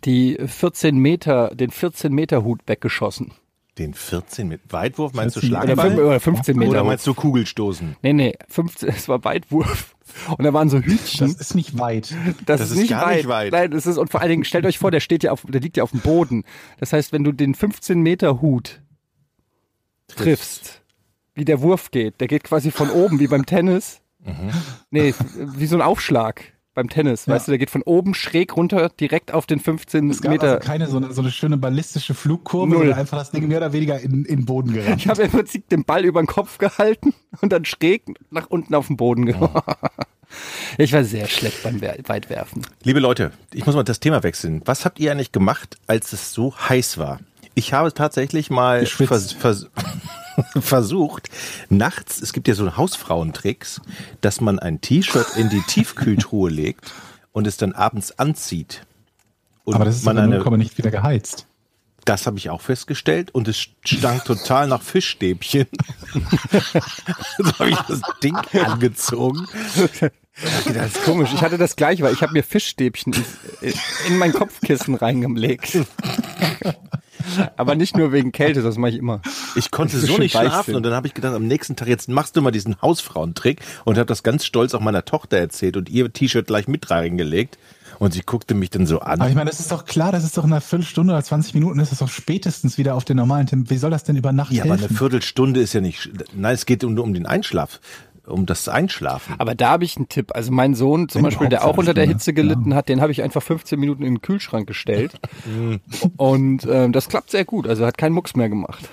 die 0.05 0.39
14 0.45 0.99
Meter, 0.99 1.55
den 1.55 1.71
14 1.71 2.13
Meter 2.13 2.43
Hut 2.43 2.63
weggeschossen. 2.67 3.33
Den 3.79 3.95
14 3.95 4.49
mit 4.49 4.61
Weitwurf, 4.71 5.13
meinst 5.13 5.37
du 5.37 5.41
14 5.41 5.57
Oder, 5.57 5.67
fünf, 5.69 5.81
Schlagball? 5.83 6.05
oder 6.07 6.21
15 6.21 6.57
Meter. 6.59 6.71
Oder 6.71 6.85
meinst 6.85 7.07
du 7.07 7.15
Kugelstoßen? 7.15 7.97
Nee, 8.03 8.13
nee, 8.13 8.35
15, 8.49 8.89
es 8.89 9.09
war 9.09 9.23
Weitwurf. 9.23 9.95
Und 10.37 10.45
da 10.45 10.53
waren 10.53 10.69
so 10.69 10.79
Das 10.81 10.87
Hütchen. 10.87 11.29
ist 11.29 11.55
nicht 11.55 11.79
weit. 11.79 12.13
Das, 12.47 12.59
das 12.59 12.61
ist 12.63 12.71
ist 12.73 12.77
nicht 12.79 12.91
gar 12.91 13.07
weit. 13.07 13.17
nicht 13.19 13.29
weit. 13.29 13.53
Nein, 13.53 13.71
das 13.71 13.87
ist, 13.87 13.99
und 13.99 14.11
vor 14.11 14.21
allen 14.21 14.31
Dingen, 14.31 14.45
stellt 14.45 14.67
euch 14.67 14.79
vor, 14.79 14.91
der 14.91 15.01
steht 15.01 15.23
ja 15.23 15.31
auf, 15.31 15.45
der 15.47 15.61
liegt 15.61 15.77
ja 15.77 15.85
auf 15.85 15.93
dem 15.93 16.01
Boden. 16.01 16.43
Das 16.81 16.93
heißt, 16.93 17.13
wenn 17.13 17.23
du 17.23 17.31
den 17.33 17.55
15 17.55 18.01
Meter 18.01 18.41
Hut 18.41 18.81
triffst, 20.09 20.83
wie 21.35 21.45
der 21.45 21.61
Wurf 21.61 21.91
geht, 21.91 22.21
der 22.21 22.29
geht 22.29 22.45
quasi 22.45 22.71
von 22.71 22.91
oben, 22.91 23.21
wie 23.21 23.27
beim 23.27 23.47
Tennis. 23.47 24.01
Nee, 24.91 25.15
wie 25.37 25.67
so 25.67 25.77
ein 25.77 25.83
Aufschlag 25.83 26.43
beim 26.75 26.89
Tennis, 26.91 27.25
Ja. 27.27 27.35
weißt 27.35 27.47
du, 27.49 27.53
der 27.53 27.59
geht 27.59 27.71
von 27.71 27.83
oben 27.83 28.13
schräg 28.15 28.55
runter, 28.57 28.91
direkt 28.91 29.33
auf 29.33 29.47
den 29.47 29.61
15 29.61 30.11
Es 30.11 30.21
gab 30.21 30.33
Meter. 30.33 30.55
also 30.55 30.67
keine 30.67 30.89
so 30.89 30.97
eine, 30.99 31.13
so 31.13 31.23
eine 31.23 31.31
schöne 31.31 31.57
ballistische 31.57 32.13
Flugkurve, 32.13 32.69
Null. 32.69 32.79
sondern 32.81 32.99
einfach 32.99 33.19
das 33.19 33.31
Ding 33.31 33.49
mehr 33.49 33.59
oder 33.59 33.73
weniger 33.73 33.99
in, 34.01 34.25
in 34.27 34.41
den 34.41 34.45
Boden 34.45 34.75
gerannt. 34.75 35.01
ich 35.01 35.09
habe 35.09 35.23
im 35.23 35.31
Prinzip 35.31 35.69
den 35.69 35.85
Ball 35.85 36.05
über 36.05 36.21
den 36.21 36.27
Kopf 36.27 36.59
gehalten 36.59 37.15
und 37.41 37.53
dann 37.53 37.65
schräg 37.65 38.03
nach 38.31 38.49
unten 38.49 38.75
auf 38.75 38.89
den 38.89 38.97
Boden 38.97 39.25
geworfen. 39.27 39.63
Ich 40.77 40.93
war 40.93 41.05
sehr 41.05 41.29
schlecht 41.29 41.63
beim 41.63 41.81
Wer- 41.81 41.97
Weitwerfen. 42.09 42.63
Liebe 42.83 42.99
Leute, 43.01 43.31
ich 43.55 43.65
muss 43.65 43.75
mal 43.77 43.85
das 43.85 44.01
Thema 44.01 44.23
wechseln. 44.23 44.61
Was 44.65 44.85
habt 44.85 44.99
ihr 44.99 45.13
eigentlich 45.13 45.33
gemacht, 45.33 45.77
als 45.87 46.13
es 46.13 46.33
so 46.35 46.55
heiß 46.59 46.99
war? 46.99 47.21
Ich 47.57 47.73
habe 47.73 47.93
tatsächlich 47.93 48.51
mal 48.51 48.85
vers 48.85 49.33
vers 49.33 49.71
versucht, 50.61 51.31
nachts, 51.71 52.21
es 52.21 52.35
gibt 52.35 52.49
ja 52.49 52.55
so 52.55 52.77
Hausfrauentricks, 52.77 53.81
dass 54.21 54.43
man 54.43 54.59
ein 54.59 54.83
T-Shirt 54.83 55.37
in 55.37 55.49
die 55.49 55.63
Tiefkühltruhe 55.63 56.51
legt 56.51 56.93
und 57.33 57.47
es 57.47 57.57
dann 57.57 57.73
abends 57.73 58.19
anzieht. 58.19 58.85
Und 59.65 59.75
Aber 59.75 59.87
das 59.87 59.97
ist 59.97 60.05
man 60.05 60.19
eine, 60.19 60.45
aber 60.45 60.59
nicht 60.59 60.77
wieder 60.77 60.91
geheizt. 60.91 61.47
das 62.05 62.27
habe 62.27 62.37
ich 62.37 62.51
auch 62.51 62.61
festgestellt 62.61 63.35
und 63.35 63.49
es 63.49 63.59
stank 63.59 64.27
total 64.27 64.69
nach 64.69 64.83
Fischstäbchen. 64.83 65.67
so 67.39 67.59
habe 67.59 67.71
ich 67.71 67.81
das 67.89 68.03
Ding 68.23 68.37
angezogen. 68.53 69.47
Das 70.75 70.89
ist 70.89 71.05
komisch. 71.05 71.31
Ich 71.33 71.41
hatte 71.41 71.57
das 71.57 71.75
gleiche, 71.75 72.03
weil 72.03 72.13
ich 72.13 72.21
habe 72.21 72.35
mir 72.35 72.43
Fischstäbchen 72.43 73.15
in 74.07 74.19
mein 74.19 74.35
Kopfkissen 74.35 74.95
reingelegt. 74.95 75.79
Aber 77.57 77.75
nicht 77.75 77.97
nur 77.97 78.13
wegen 78.13 78.33
Kälte, 78.33 78.63
das 78.63 78.77
mache 78.77 78.93
ich 78.93 78.99
immer. 78.99 79.21
Ich 79.55 79.71
konnte 79.71 79.99
so 79.99 80.19
nicht 80.19 80.33
schlafen 80.33 80.53
Weichsinn. 80.53 80.75
und 80.77 80.83
dann 80.83 80.93
habe 80.95 81.07
ich 81.07 81.15
gedacht, 81.15 81.35
am 81.35 81.47
nächsten 81.47 81.77
Tag, 81.77 81.89
jetzt 81.89 82.09
machst 82.09 82.37
du 82.37 82.43
mal 82.43 82.51
diesen 82.51 82.81
Hausfrauentrick 82.83 83.61
und 83.85 83.97
habe 83.99 84.07
das 84.07 84.23
ganz 84.23 84.45
stolz 84.45 84.75
auch 84.75 84.81
meiner 84.81 85.05
Tochter 85.05 85.39
erzählt 85.39 85.77
und 85.77 85.89
ihr 85.89 86.13
T-Shirt 86.13 86.47
gleich 86.47 86.69
mit 86.69 86.91
reingelegt 86.91 87.59
und 87.99 88.13
sie 88.13 88.23
guckte 88.23 88.55
mich 88.55 88.71
dann 88.71 88.87
so 88.87 89.01
an. 89.01 89.21
Aber 89.21 89.29
ich 89.29 89.35
meine, 89.35 89.51
das 89.51 89.61
ist 89.61 89.73
doch 89.73 89.85
klar, 89.85 90.13
das 90.13 90.25
ist 90.25 90.37
doch 90.37 90.45
in 90.45 90.53
einer 90.53 90.61
Viertelstunde 90.61 91.13
oder 91.13 91.23
20 91.23 91.55
Minuten 91.55 91.81
ist 91.81 91.93
es 91.93 91.99
doch 91.99 92.09
spätestens 92.09 92.79
wieder 92.79 92.95
auf 92.95 93.05
den 93.05 93.17
normalen 93.17 93.47
Tempo. 93.47 93.71
Wie 93.71 93.79
soll 93.79 93.91
das 93.91 94.05
denn 94.05 94.17
über 94.17 94.33
Nacht 94.33 94.53
Ja, 94.53 94.65
aber 94.65 94.75
eine 94.75 94.83
helfen? 94.83 94.97
Viertelstunde 94.97 95.61
ist 95.61 95.73
ja 95.73 95.81
nicht, 95.81 96.11
nein, 96.35 96.55
es 96.55 96.67
geht 96.67 96.85
um, 96.85 96.99
um 96.99 97.15
den 97.15 97.27
Einschlaf, 97.27 97.81
um 98.27 98.47
das 98.47 98.69
Einschlafen. 98.69 99.35
Aber 99.39 99.55
da 99.55 99.71
habe 99.71 99.85
ich 99.85 99.97
einen 99.97 100.09
Tipp. 100.09 100.33
Also 100.35 100.53
mein 100.53 100.75
Sohn 100.75 101.09
zum 101.09 101.21
Wenn 101.21 101.31
Beispiel, 101.31 101.49
der 101.49 101.65
auch 101.65 101.77
unter 101.77 101.95
der 101.95 102.05
Viertelstunde, 102.07 102.13
Hitze 102.43 102.55
gelitten 102.55 102.75
hat, 102.75 102.89
den 102.89 103.01
habe 103.01 103.13
ich 103.13 103.23
einfach 103.23 103.43
15 103.43 103.79
Minuten 103.79 104.03
in 104.03 104.17
den 104.17 104.23
Kühlschrank 104.23 104.67
gestellt. 104.67 105.13
Mhm. 105.47 105.81
und 106.17 106.67
ähm, 106.69 106.93
das 106.93 107.09
klappt 107.09 107.31
sehr 107.31 107.45
gut. 107.45 107.69
Also 107.69 107.87
hat 107.87 107.99
keinen 107.99 108.13
Mucks 108.15 108.35
mehr 108.35 108.49
gemacht. 108.49 108.89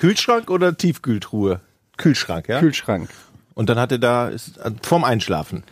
Kühlschrank 0.00 0.50
oder 0.50 0.76
Tiefkühltruhe? 0.76 1.60
Kühlschrank, 1.96 2.48
ja? 2.48 2.58
Kühlschrank. 2.58 3.08
Und 3.54 3.68
dann 3.68 3.78
hatte 3.78 3.98
da, 3.98 4.28
ist, 4.28 4.56
äh, 4.58 4.70
vorm 4.82 5.04
Einschlafen. 5.04 5.62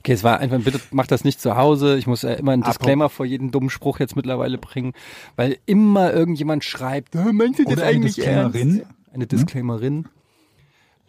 Okay, 0.00 0.12
es 0.12 0.22
war 0.22 0.38
einfach, 0.38 0.60
bitte 0.60 0.80
macht 0.90 1.10
das 1.10 1.24
nicht 1.24 1.40
zu 1.40 1.56
Hause. 1.56 1.96
Ich 1.96 2.06
muss 2.06 2.22
ja 2.22 2.32
immer 2.34 2.52
einen 2.52 2.62
Disclaimer 2.62 3.08
vor 3.08 3.26
jedem 3.26 3.50
dummen 3.50 3.70
Spruch 3.70 3.98
jetzt 3.98 4.14
mittlerweile 4.14 4.58
bringen, 4.58 4.92
weil 5.36 5.56
immer 5.66 6.12
irgendjemand 6.12 6.64
schreibt, 6.64 7.14
"Hä, 7.14 7.32
meint 7.32 7.58
ihr 7.58 7.64
das 7.64 7.80
eigentlich 7.80 8.16
Disclaimerin? 8.16 8.78
ernst? 8.80 8.86
Eine 9.12 9.26
Disclaimerin. 9.26 10.04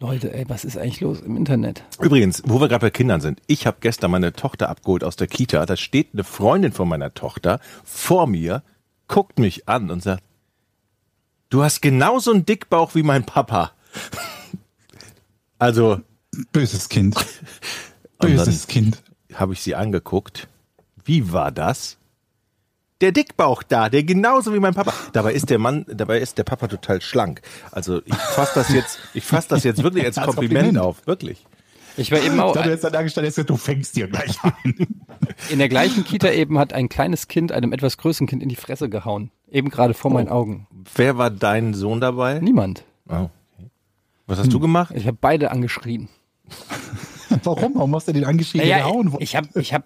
Leute, 0.02 0.34
ey, 0.34 0.44
was 0.48 0.64
ist 0.64 0.76
eigentlich 0.76 1.00
los 1.00 1.20
im 1.20 1.36
Internet? 1.36 1.84
Übrigens, 2.00 2.42
wo 2.44 2.60
wir 2.60 2.66
gerade 2.66 2.80
bei 2.80 2.90
Kindern 2.90 3.20
sind, 3.20 3.40
ich 3.46 3.68
habe 3.68 3.76
gestern 3.78 4.10
meine 4.10 4.32
Tochter 4.32 4.68
abgeholt 4.68 5.04
aus 5.04 5.14
der 5.14 5.28
Kita. 5.28 5.64
Da 5.64 5.76
steht 5.76 6.08
eine 6.12 6.24
Freundin 6.24 6.72
von 6.72 6.88
meiner 6.88 7.14
Tochter 7.14 7.60
vor 7.84 8.26
mir, 8.26 8.64
guckt 9.06 9.38
mich 9.38 9.68
an 9.68 9.92
und 9.92 10.02
sagt, 10.02 10.24
du 11.50 11.62
hast 11.62 11.82
genauso 11.82 12.32
einen 12.32 12.44
Dickbauch 12.44 12.96
wie 12.96 13.04
mein 13.04 13.24
Papa. 13.24 13.72
Also 15.60 16.00
Böses 16.50 16.88
Kind. 16.88 17.14
Böses 18.18 18.66
Kind. 18.66 19.00
habe 19.32 19.52
ich 19.52 19.60
sie 19.60 19.76
angeguckt. 19.76 20.48
Wie 21.04 21.32
war 21.32 21.52
das? 21.52 21.98
Der 23.02 23.12
Dickbauch 23.12 23.62
da, 23.64 23.88
der 23.88 24.04
genauso 24.04 24.54
wie 24.54 24.60
mein 24.60 24.74
Papa. 24.74 24.94
Dabei 25.12 25.32
ist 25.34 25.50
der 25.50 25.58
Mann, 25.58 25.84
dabei 25.88 26.20
ist 26.20 26.38
der 26.38 26.44
Papa 26.44 26.68
total 26.68 27.00
schlank. 27.02 27.42
Also 27.72 28.00
ich 28.04 28.14
fasse 28.14 28.52
das 28.54 28.72
jetzt, 28.72 28.98
ich 29.12 29.24
fasse 29.24 29.48
das 29.50 29.64
jetzt 29.64 29.82
wirklich 29.82 30.04
als 30.04 30.16
Als 30.18 30.26
Kompliment 30.28 30.66
Kompliment. 30.66 30.78
auf, 30.86 31.06
wirklich. 31.06 31.44
Ich 31.96 32.10
war 32.10 32.20
eben 32.22 32.36
Ich 32.36 32.40
auch 32.40 32.54
dachte, 32.54 32.70
jetzt 32.70 32.84
da 32.84 33.02
gestanden, 33.02 33.32
jetzt, 33.36 33.50
du 33.50 33.56
fängst 33.56 33.96
dir 33.96 34.06
gleich 34.08 34.36
ein. 34.42 34.86
in 35.50 35.58
der 35.58 35.68
gleichen 35.68 36.04
Kita 36.04 36.30
eben 36.30 36.58
hat 36.58 36.72
ein 36.72 36.88
kleines 36.88 37.28
Kind 37.28 37.52
einem 37.52 37.72
etwas 37.72 37.98
größeren 37.98 38.26
Kind 38.26 38.42
in 38.42 38.48
die 38.48 38.56
Fresse 38.56 38.88
gehauen. 38.88 39.30
Eben 39.50 39.68
gerade 39.68 39.92
vor 39.92 40.10
meinen 40.10 40.28
Augen. 40.28 40.66
Wer 40.94 41.18
war 41.18 41.28
dein 41.30 41.74
Sohn 41.74 42.00
dabei? 42.00 42.38
Niemand. 42.38 42.84
Oh. 43.10 43.28
Was 44.26 44.38
hast 44.38 44.52
du 44.52 44.60
gemacht? 44.60 44.94
Ich 44.96 45.06
habe 45.06 45.18
beide 45.20 45.50
angeschrien. 45.50 46.08
Warum? 47.44 47.74
Warum 47.74 47.94
hast 47.94 48.08
du 48.08 48.12
den 48.12 48.24
angeschrieben 48.24 48.66
Naja, 48.68 48.86
gehauen? 48.86 49.14
ich 49.18 49.34
habe 49.36 49.48
ich 49.60 49.74
hab 49.74 49.82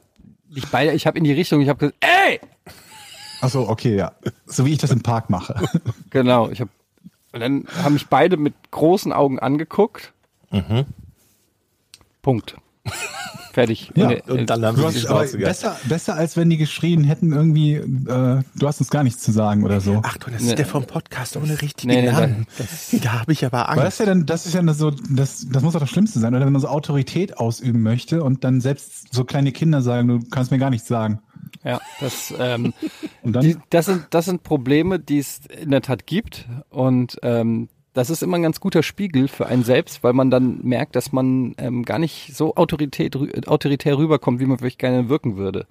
nicht 0.49 0.71
beide, 0.71 0.93
ich 0.93 1.07
habe 1.07 1.17
in 1.19 1.25
die 1.25 1.33
Richtung, 1.33 1.61
ich 1.61 1.69
habe 1.69 1.79
gesagt, 1.79 1.97
ey! 2.01 2.39
Achso, 3.41 3.69
okay, 3.69 3.97
ja. 3.97 4.13
So 4.47 4.65
wie 4.67 4.73
ich 4.73 4.79
das 4.79 4.91
im 4.91 5.03
Park 5.03 5.31
mache. 5.31 5.55
Genau, 6.11 6.49
ich 6.51 6.61
habe 6.61 6.71
und 7.33 7.41
dann 7.41 7.65
haben 7.83 7.93
mich 7.93 8.07
beide 8.07 8.37
mit 8.39 8.55
großen 8.71 9.13
Augen 9.13 9.39
angeguckt. 9.39 10.13
Mhm. 10.51 10.87
Punkt. 12.23 12.57
Fertig. 13.53 13.91
Ja, 13.95 14.09
der- 14.09 14.29
Und 14.29 14.51
dann 14.51 14.65
haben 14.65 14.77
Du 14.77 14.89
sie 14.91 15.07
aber 15.09 15.25
besser, 15.27 15.77
besser 15.89 16.15
als 16.15 16.37
wenn 16.37 16.51
die 16.51 16.57
geschrien 16.59 17.05
hätten 17.05 17.33
irgendwie, 17.33 17.75
äh, 17.75 18.43
du 18.55 18.67
hast 18.67 18.81
uns 18.81 18.91
gar 18.91 19.03
nichts 19.03 19.23
zu 19.23 19.33
sagen 19.33 19.65
oder 19.65 19.81
so. 19.81 20.01
Ach 20.05 20.17
du, 20.19 20.31
das 20.31 20.43
ist 20.43 20.59
der 20.59 20.67
vom 20.67 20.85
Podcast 20.85 21.37
ohne 21.39 21.61
richtige 21.63 21.89
Nee, 21.93 22.03
nee, 22.03 22.11
Namen. 22.13 22.47
das- 22.59 22.95
Da 23.03 23.21
habe 23.21 23.33
ich 23.33 23.45
aber 23.47 23.69
Aber 23.69 23.77
das 23.77 23.85
Angst. 23.85 23.93
ist 23.95 23.99
ja 24.01 24.07
dann, 24.07 24.27
das 24.27 24.47
ist 24.47 24.55
ja 24.55 24.75
so, 24.75 24.91
das, 24.91 25.47
das 25.51 25.63
muss 25.63 25.73
doch 25.73 25.81
das 25.81 25.89
Schlimmste 25.91 26.21
sein, 26.21 26.35
oder 26.35 26.45
wenn 26.45 26.53
man 26.53 26.61
so 26.61 26.69
Autorität 26.69 27.39
ausüben 27.39 27.83
möchte 27.83 28.23
und 28.23 28.45
dann 28.45 28.61
selbst 28.61 29.13
so 29.15 29.25
kleine 29.25 29.53
Kinder 29.53 29.81
sagen, 29.83 30.09
du 30.09 30.21
kannst 30.31 30.51
mir 30.51 30.59
gar 30.59 30.71
nichts 30.71 30.87
sagen. 30.89 31.21
Ja, 31.65 31.81
das, 32.01 32.33
ähm, 32.39 32.73
die, 33.25 33.57
das, 33.71 33.87
sind, 33.87 34.07
das 34.11 34.25
sind 34.27 34.43
Probleme, 34.43 34.99
die 34.99 35.19
es 35.19 35.41
in 35.61 35.71
der 35.71 35.83
Tat 35.83 36.07
gibt. 36.07 36.47
Und 36.71 37.19
ähm, 37.23 37.69
das 37.93 38.11
ist 38.11 38.23
immer 38.23 38.37
ein 38.37 38.43
ganz 38.43 38.61
guter 38.61 38.83
Spiegel 38.83 39.27
für 39.29 39.47
einen 39.47 39.65
selbst, 39.65 40.03
weil 40.05 40.13
man 40.13 40.31
dann 40.31 40.61
merkt, 40.63 40.97
dass 40.97 41.13
man 41.13 41.55
ähm, 41.59 41.85
gar 41.85 41.99
nicht 41.99 42.37
so 42.37 42.55
autorität, 42.55 43.17
autoritär 43.49 43.97
rüberkommt, 43.97 44.39
wie 44.41 44.47
man 44.47 44.59
vielleicht 44.59 44.79
gerne 44.79 45.09
wirken 45.09 45.37
würde. 45.37 45.67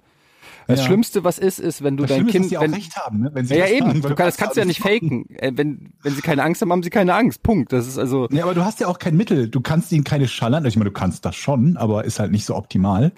Das 0.66 0.80
Ja. 0.80 0.86
Schlimmste, 0.86 1.22
was 1.22 1.38
ist, 1.38 1.60
ist, 1.60 1.84
wenn 1.84 1.96
du 1.96 2.02
das 2.02 2.10
dein 2.16 2.28
Schlimme 2.28 2.30
ist, 2.30 2.32
Kind. 2.32 2.44
dass 2.44 2.48
die 2.50 2.58
auch 2.58 2.62
wenn, 2.62 2.74
recht 2.74 2.96
haben, 2.96 3.20
ne? 3.20 3.30
wenn 3.32 3.46
sie 3.46 3.54
ja, 3.54 3.68
eben. 3.68 4.02
weil 4.02 4.10
Du 4.10 4.16
kann, 4.16 4.26
das 4.26 4.36
kannst 4.36 4.56
du 4.56 4.60
ja 4.60 4.66
nicht 4.66 4.80
faken. 4.80 5.26
Äh, 5.36 5.52
wenn, 5.54 5.92
wenn 6.02 6.14
sie 6.14 6.22
keine 6.22 6.42
Angst 6.42 6.60
haben, 6.60 6.72
haben 6.72 6.82
sie 6.82 6.90
keine 6.90 7.14
Angst. 7.14 7.44
Punkt. 7.44 7.72
Das 7.72 7.86
ist 7.86 7.98
also. 7.98 8.26
Nee, 8.30 8.40
aber 8.40 8.54
du 8.54 8.64
hast 8.64 8.80
ja 8.80 8.88
auch 8.88 8.98
kein 8.98 9.16
Mittel. 9.16 9.48
Du 9.48 9.60
kannst 9.60 9.92
ihnen 9.92 10.02
keine 10.02 10.26
schallern. 10.26 10.64
Ich 10.66 10.76
meine, 10.76 10.90
du 10.90 10.94
kannst 10.94 11.24
das 11.24 11.36
schon, 11.36 11.76
aber 11.76 12.04
ist 12.04 12.18
halt 12.18 12.32
nicht 12.32 12.44
so 12.44 12.56
optimal. 12.56 13.12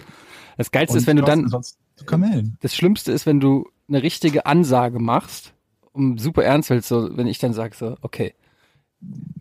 Das 0.59 0.71
Geilste 0.71 0.95
Und 0.95 1.01
ist, 1.01 1.07
wenn 1.07 1.17
du 1.17 1.23
dann. 1.23 1.45
ansonsten 1.45 1.79
Kamellen. 2.07 2.57
Das 2.61 2.75
Schlimmste 2.75 3.13
ist, 3.13 3.27
wenn 3.27 3.41
du 3.41 3.69
eine 3.89 4.03
richtige 4.03 4.47
Ansage 4.47 4.99
machst, 4.99 5.55
um 5.93 6.19
super 6.19 6.45
ernst 6.45 6.71
willst, 6.71 6.89
so, 6.89 7.17
wenn 7.17 7.27
ich 7.27 7.39
dann 7.39 7.53
sage 7.53 7.75
so, 7.77 7.97
okay, 8.03 8.35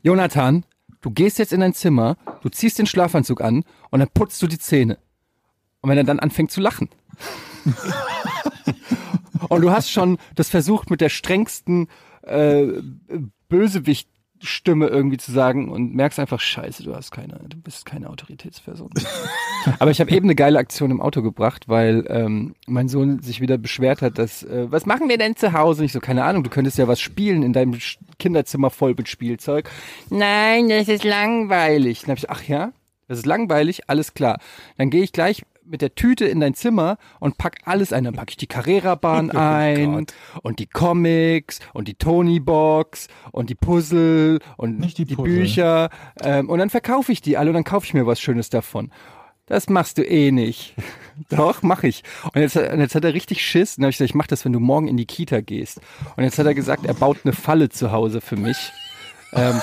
Jonathan, 0.04 0.66
du 1.02 1.12
gehst 1.12 1.40
jetzt 1.40 1.54
in 1.54 1.60
dein 1.60 1.74
Zimmer, 1.74 2.18
du 2.42 2.50
ziehst 2.50 2.80
den 2.80 2.86
Schlafanzug 2.86 3.42
an 3.42 3.64
und 3.92 4.00
dann 4.00 4.10
putzt 4.10 4.42
du 4.42 4.48
die 4.48 4.60
Zähne. 4.60 4.98
Und 5.82 5.90
wenn 5.90 5.98
er 5.98 6.04
dann 6.04 6.20
anfängt 6.20 6.52
zu 6.52 6.62
lachen. 6.62 6.90
und 9.50 9.62
du 9.62 9.72
hast 9.72 9.92
schon 9.92 10.18
das 10.36 10.50
versucht 10.50 10.90
mit 10.90 11.02
der 11.02 11.10
strengsten 11.10 11.88
äh, 12.24 12.82
Bösewicht-Stimme 14.38 14.88
irgendwie 14.88 15.18
zu 15.18 15.32
sagen 15.32 15.70
und 15.70 15.94
merkst 15.94 16.20
einfach, 16.20 16.40
scheiße, 16.40 16.84
du 16.84 16.96
hast 16.96 17.12
keine, 17.12 17.40
du 17.48 17.58
bist 17.58 17.86
keine 17.86 18.10
Autoritätsperson. 18.10 18.90
Aber 19.80 19.92
ich 19.92 20.00
habe 20.00 20.12
eben 20.12 20.26
eine 20.26 20.36
geile 20.36 20.60
Aktion 20.60 20.92
im 20.92 21.02
Auto 21.02 21.22
gebracht, 21.22 21.68
weil 21.68 22.06
ähm, 22.10 22.56
mein 22.68 22.88
Sohn 22.88 23.22
sich 23.22 23.42
wieder 23.42 23.58
beschwert 23.58 24.02
hat, 24.02 24.18
dass, 24.18 24.44
äh, 24.44 24.72
was 24.72 24.86
machen 24.86 25.10
wir 25.10 25.18
denn 25.18 25.36
zu 25.36 25.54
Hause? 25.54 25.86
Ich 25.86 25.94
so, 25.94 26.00
keine 26.00 26.24
Ahnung, 26.24 26.44
du 26.44 26.50
könntest 26.50 26.78
ja 26.78 26.88
was 26.88 27.00
spielen 27.00 27.44
in 27.44 27.54
deinem 27.54 27.78
Kinderzimmer 28.20 28.70
voll 28.70 28.94
mit 28.96 29.10
Spielzeug. 29.10 29.70
Nein, 30.10 30.70
das 30.70 30.88
ist 30.88 31.04
langweilig. 31.04 32.02
Dann 32.02 32.12
hab 32.12 32.18
ich, 32.18 32.30
ach 32.30 32.44
ja, 32.44 32.72
das 33.08 33.20
ist 33.20 33.26
langweilig, 33.26 33.90
alles 33.90 34.14
klar. 34.14 34.40
Dann 34.78 34.90
gehe 34.90 35.04
ich 35.04 35.12
gleich 35.12 35.44
mit 35.70 35.82
der 35.82 35.96
Tüte 35.96 36.26
in 36.26 36.40
dein 36.40 36.54
Zimmer 36.54 36.98
und 37.20 37.38
pack 37.38 37.58
alles 37.66 37.94
ein. 37.94 38.04
Dann 38.04 38.16
packe 38.16 38.32
ich 38.32 38.38
die 38.38 38.48
Carrera-Bahn 38.48 39.32
ein 39.32 40.06
und 40.44 40.60
die 40.60 40.68
Comics 40.68 41.60
und 41.74 41.88
die 41.88 41.96
Tony-Box 41.96 43.08
und 43.32 43.50
die 43.50 43.56
Puzzle 43.56 44.40
und 44.58 44.80
Nicht 44.80 44.98
die 44.98 45.06
die 45.06 45.16
Puzzle. 45.16 45.34
Bücher. 45.34 45.90
Ähm, 46.22 46.50
und 46.50 46.60
dann 46.60 46.70
verkaufe 46.70 47.12
ich 47.12 47.22
die 47.22 47.38
alle 47.38 47.50
und 47.50 47.56
dann 47.56 47.64
kaufe 47.64 47.86
ich 47.86 47.94
mir 47.94 48.06
was 48.06 48.20
Schönes 48.20 48.50
davon. 48.50 48.92
Das 49.48 49.70
machst 49.70 49.98
du 49.98 50.04
eh 50.04 50.32
nicht. 50.32 50.76
Doch, 51.30 51.64
mach 51.64 51.84
ich. 51.84 52.04
Und 52.34 52.42
jetzt, 52.42 52.58
und 52.58 52.80
jetzt 52.80 52.96
hat 52.96 53.06
er 53.06 53.14
richtig 53.14 53.46
Schiss. 53.46 53.78
Und 53.78 53.82
dann 53.82 53.88
hab 53.88 53.92
ich 53.92 53.98
gesagt, 53.98 54.10
ich 54.12 54.16
mach 54.16 54.28
das, 54.28 54.44
wenn 54.46 54.54
du 54.54 54.60
morgen 54.60 54.88
in 54.88 54.98
die 54.98 55.06
Kita 55.06 55.42
gehst. 55.42 55.80
Und 56.16 56.24
jetzt 56.24 56.38
hat 56.38 56.46
er 56.46 56.54
gesagt, 56.54 56.86
er 56.86 56.94
baut 56.94 57.20
eine 57.24 57.34
Falle 57.34 57.70
zu 57.70 57.92
Hause 57.92 58.22
für 58.22 58.36
mich. 58.36 58.72
Ähm, 59.34 59.62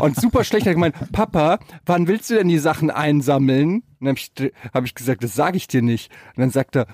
und 0.00 0.16
super 0.20 0.44
schlecht. 0.44 0.66
Er 0.66 0.70
hat 0.70 0.76
gemeint, 0.76 0.94
Papa, 1.12 1.58
wann 1.86 2.06
willst 2.06 2.30
du 2.30 2.34
denn 2.34 2.48
die 2.48 2.58
Sachen 2.58 2.90
einsammeln? 2.90 3.82
Und 4.00 4.06
dann 4.06 4.08
habe 4.08 4.18
ich, 4.18 4.52
hab 4.72 4.84
ich 4.84 4.94
gesagt, 4.94 5.24
das 5.24 5.34
sage 5.34 5.56
ich 5.56 5.68
dir 5.68 5.82
nicht. 5.82 6.10
Und 6.36 6.40
dann 6.42 6.50
sagt 6.50 6.76
er, 6.76 6.86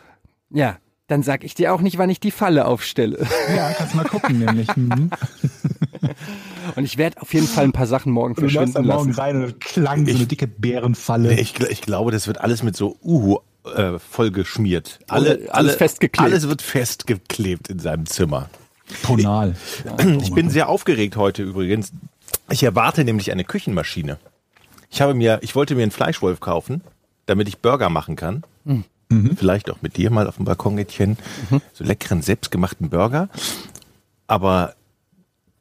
ja, 0.51 0.79
dann 1.07 1.23
sag 1.23 1.43
ich 1.43 1.55
dir 1.55 1.75
auch 1.75 1.81
nicht, 1.81 1.99
wann 1.99 2.09
ich 2.11 2.21
die 2.21 2.31
Falle 2.31 2.67
aufstelle. 2.67 3.27
Ja, 3.55 3.73
kannst 3.73 3.95
mal 3.97 4.05
gucken, 4.05 4.39
nämlich. 4.39 4.75
Mhm. 4.77 5.11
Und 6.77 6.85
ich 6.85 6.99
werde 6.99 7.21
auf 7.21 7.35
jeden 7.35 7.47
Fall 7.49 7.65
ein 7.65 7.73
paar 7.73 7.87
Sachen 7.87 8.13
morgen 8.13 8.35
Du 8.35 8.43
läufst 8.43 8.55
verschwinden 8.55 8.75
dann 8.75 8.97
morgen 8.97 9.09
lassen. 9.09 9.21
rein 9.21 9.43
und 9.45 9.61
klang 9.61 10.07
so 10.07 10.15
eine 10.15 10.27
dicke 10.27 10.47
Bärenfalle. 10.47 11.39
Ich, 11.41 11.59
ich 11.61 11.81
glaube, 11.81 12.13
das 12.13 12.27
wird 12.27 12.41
alles 12.41 12.63
mit 12.63 12.77
so 12.77 12.97
Uhu 13.03 13.39
äh, 13.75 13.99
vollgeschmiert. 13.99 15.01
Alle, 15.09 15.31
Alles 15.31 15.49
alle, 15.51 15.73
festgeklebt. 15.73 16.25
Alles 16.25 16.49
wird 16.49 16.63
festgeklebt 16.63 17.69
in 17.69 17.79
seinem 17.81 18.07
Zimmer. 18.07 18.49
Tonal. 19.03 19.55
Ich 20.21 20.33
bin 20.33 20.51
sehr 20.51 20.69
aufgeregt 20.69 21.17
heute 21.17 21.43
übrigens. 21.43 21.93
Ich 22.51 22.63
erwarte 22.63 23.05
nämlich 23.05 23.31
eine 23.33 23.45
Küchenmaschine. 23.45 24.19
Ich 24.91 25.01
habe 25.01 25.15
mir, 25.15 25.39
ich 25.43 25.55
wollte 25.55 25.75
mir 25.75 25.83
einen 25.83 25.93
Fleischwolf 25.93 26.41
kaufen, 26.41 26.83
damit 27.27 27.49
ich 27.49 27.59
Burger 27.59 27.89
machen 27.89 28.17
kann. 28.17 28.43
Vielleicht 29.37 29.71
auch 29.71 29.83
mit 29.83 29.97
dir 29.97 30.11
mal 30.11 30.27
auf 30.29 30.37
dem 30.37 30.45
Balkon, 30.45 30.79
Etienne. 30.79 31.17
So 31.73 31.83
leckeren, 31.85 32.23
selbstgemachten 32.23 32.91
Burger. 32.91 33.29
Aber 34.29 34.75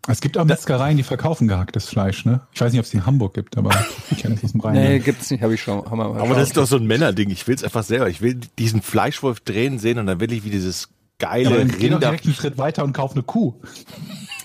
Es 0.07 0.21
gibt 0.21 0.37
auch 0.37 0.45
Metzgereien, 0.45 0.97
die 0.97 1.03
verkaufen 1.03 1.47
gehacktes 1.47 1.85
Fleisch, 1.89 2.25
ne? 2.25 2.41
Ich 2.53 2.61
weiß 2.61 2.71
nicht, 2.71 2.79
ob 2.79 2.85
es 2.85 2.91
die 2.91 2.97
in 2.97 3.05
Hamburg 3.07 3.33
gibt, 3.33 3.57
aber 3.57 3.71
ich 4.11 4.19
kenne 4.19 4.35
es 4.35 4.43
aus 4.43 4.51
dem 4.51 4.61
Rhein. 4.61 4.73
Nee, 4.73 4.99
gibt's 4.99 5.31
nicht, 5.31 5.41
habe 5.41 5.55
ich 5.55 5.61
schon. 5.63 5.83
Haben 5.89 5.97
wir, 5.97 6.05
Aber 6.05 6.35
das 6.35 6.49
ist 6.49 6.57
doch 6.57 6.67
so 6.67 6.75
ein 6.77 6.85
Männerding. 6.85 7.29
Ich 7.31 7.47
will 7.47 7.55
es 7.55 7.63
einfach 7.63 7.83
selber. 7.83 8.07
Ich 8.09 8.21
will 8.21 8.39
diesen 8.59 8.81
Fleischwolf 8.83 9.39
drehen 9.39 9.79
sehen 9.79 9.97
und 9.97 10.05
dann 10.05 10.19
will 10.19 10.31
ich 10.31 10.43
wie 10.43 10.51
dieses 10.51 10.89
geile 11.19 11.47
aber 11.47 11.57
dann 11.59 11.67
geh 11.67 11.73
doch 11.75 11.81
Rinder. 11.83 11.99
direkt 11.99 12.25
einen 12.25 12.33
Schritt 12.33 12.57
weiter 12.57 12.83
und 12.83 12.93
kauf 12.93 13.11
eine 13.13 13.23
Kuh. 13.23 13.53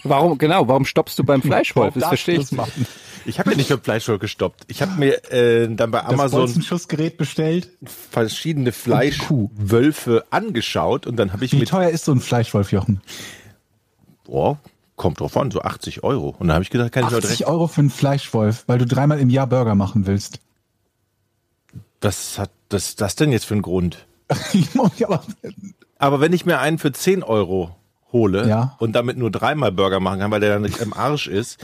Warum, 0.03 0.37
genau, 0.39 0.69
warum 0.69 0.85
stoppst 0.85 1.19
du 1.19 1.25
beim 1.25 1.41
Fleischwolf? 1.43 1.95
Das 1.95 2.09
verstehe 2.09 2.41
ich. 2.41 2.49
Ich 3.27 3.39
habe 3.39 3.53
ja 3.53 3.57
nicht 3.57 3.71
beim 3.71 3.81
Fleischwolf 3.81 4.21
gestoppt. 4.21 4.65
Ich 4.69 4.83
habe 4.83 4.93
mir 4.99 5.33
äh, 5.33 5.67
dann 5.75 5.91
bei 5.91 6.05
Amazon 6.05 6.41
Bolzenschussgerät 6.41 7.17
bestellt. 7.17 7.71
verschiedene. 8.11 8.73
Fleischwölfe 8.73 10.25
angeschaut 10.31 11.07
und 11.07 11.17
dann 11.17 11.33
habe 11.33 11.45
ich 11.47 11.53
Wie 11.53 11.57
mit 11.61 11.71
teuer 11.71 11.89
ist 11.89 12.05
so 12.05 12.13
ein 12.13 12.21
Fleischwolf, 12.21 12.71
Jochen? 12.73 13.01
oh, 14.29 14.57
kommt 14.97 15.21
drauf 15.21 15.37
an, 15.37 15.51
so 15.51 15.63
80 15.63 16.05
Euro. 16.05 16.35
Und 16.39 16.49
da 16.49 16.55
habe 16.55 16.63
ich 16.65 16.71
gedacht, 16.71 16.93
kann 16.93 17.05
ich 17.05 17.11
heute 17.13 17.27
80 17.27 17.39
direkt. 17.39 17.51
Euro 17.51 17.67
für 17.67 17.81
einen 17.81 17.91
Fleischwolf, 17.91 18.65
weil 18.67 18.79
du 18.79 18.87
dreimal 18.87 19.19
im 19.21 19.31
Jahr 19.31 19.47
Burger 19.47 19.75
machen 19.75 20.07
willst. 20.07 20.41
Was 22.01 22.39
hat 22.39 22.51
das, 22.69 22.97
das 22.97 23.17
denn 23.17 23.33
jetzt 23.33 23.47
für 23.47 23.55
einen 23.55 23.63
Grund? 23.63 24.07
Ja, 24.99 25.07
aber 25.09 25.25
Aber 26.05 26.21
wenn 26.21 26.33
ich 26.35 26.45
mir 26.45 26.61
einen 26.61 26.79
für 26.79 26.93
10 26.93 27.23
Euro 27.23 27.75
hole 28.13 28.47
Ja. 28.47 28.77
und 28.79 28.93
damit 28.93 29.17
nur 29.17 29.31
dreimal 29.31 29.73
Burger 29.73 29.99
machen 30.01 30.21
kann, 30.21 30.31
weil 30.31 30.39
der 30.41 30.53
dann 30.53 30.63
nicht 30.63 30.79
im 30.79 30.93
Arsch 30.93 31.27
ist, 31.27 31.59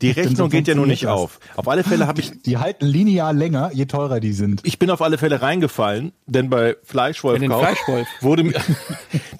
die 0.00 0.10
Rechnung 0.12 0.48
geht 0.48 0.66
ja 0.68 0.74
nun 0.74 0.88
nicht 0.88 1.08
auf. 1.08 1.40
Auf 1.56 1.68
alle 1.68 1.84
Fälle 1.84 2.06
habe 2.06 2.20
ich, 2.20 2.40
die 2.42 2.56
halten 2.56 2.86
linear 2.86 3.32
länger, 3.32 3.70
je 3.74 3.84
teurer 3.86 4.20
die 4.20 4.32
sind. 4.32 4.60
ich 4.64 4.78
bin 4.78 4.90
auf 4.90 5.02
alle 5.02 5.18
Fälle 5.18 5.42
reingefallen, 5.42 6.12
denn 6.26 6.48
bei 6.48 6.76
Fleischwolf, 6.84 7.42
Kauf 7.46 7.60
Fleischwolf. 7.60 8.08
wurde 8.22 8.44
mir, 8.44 8.60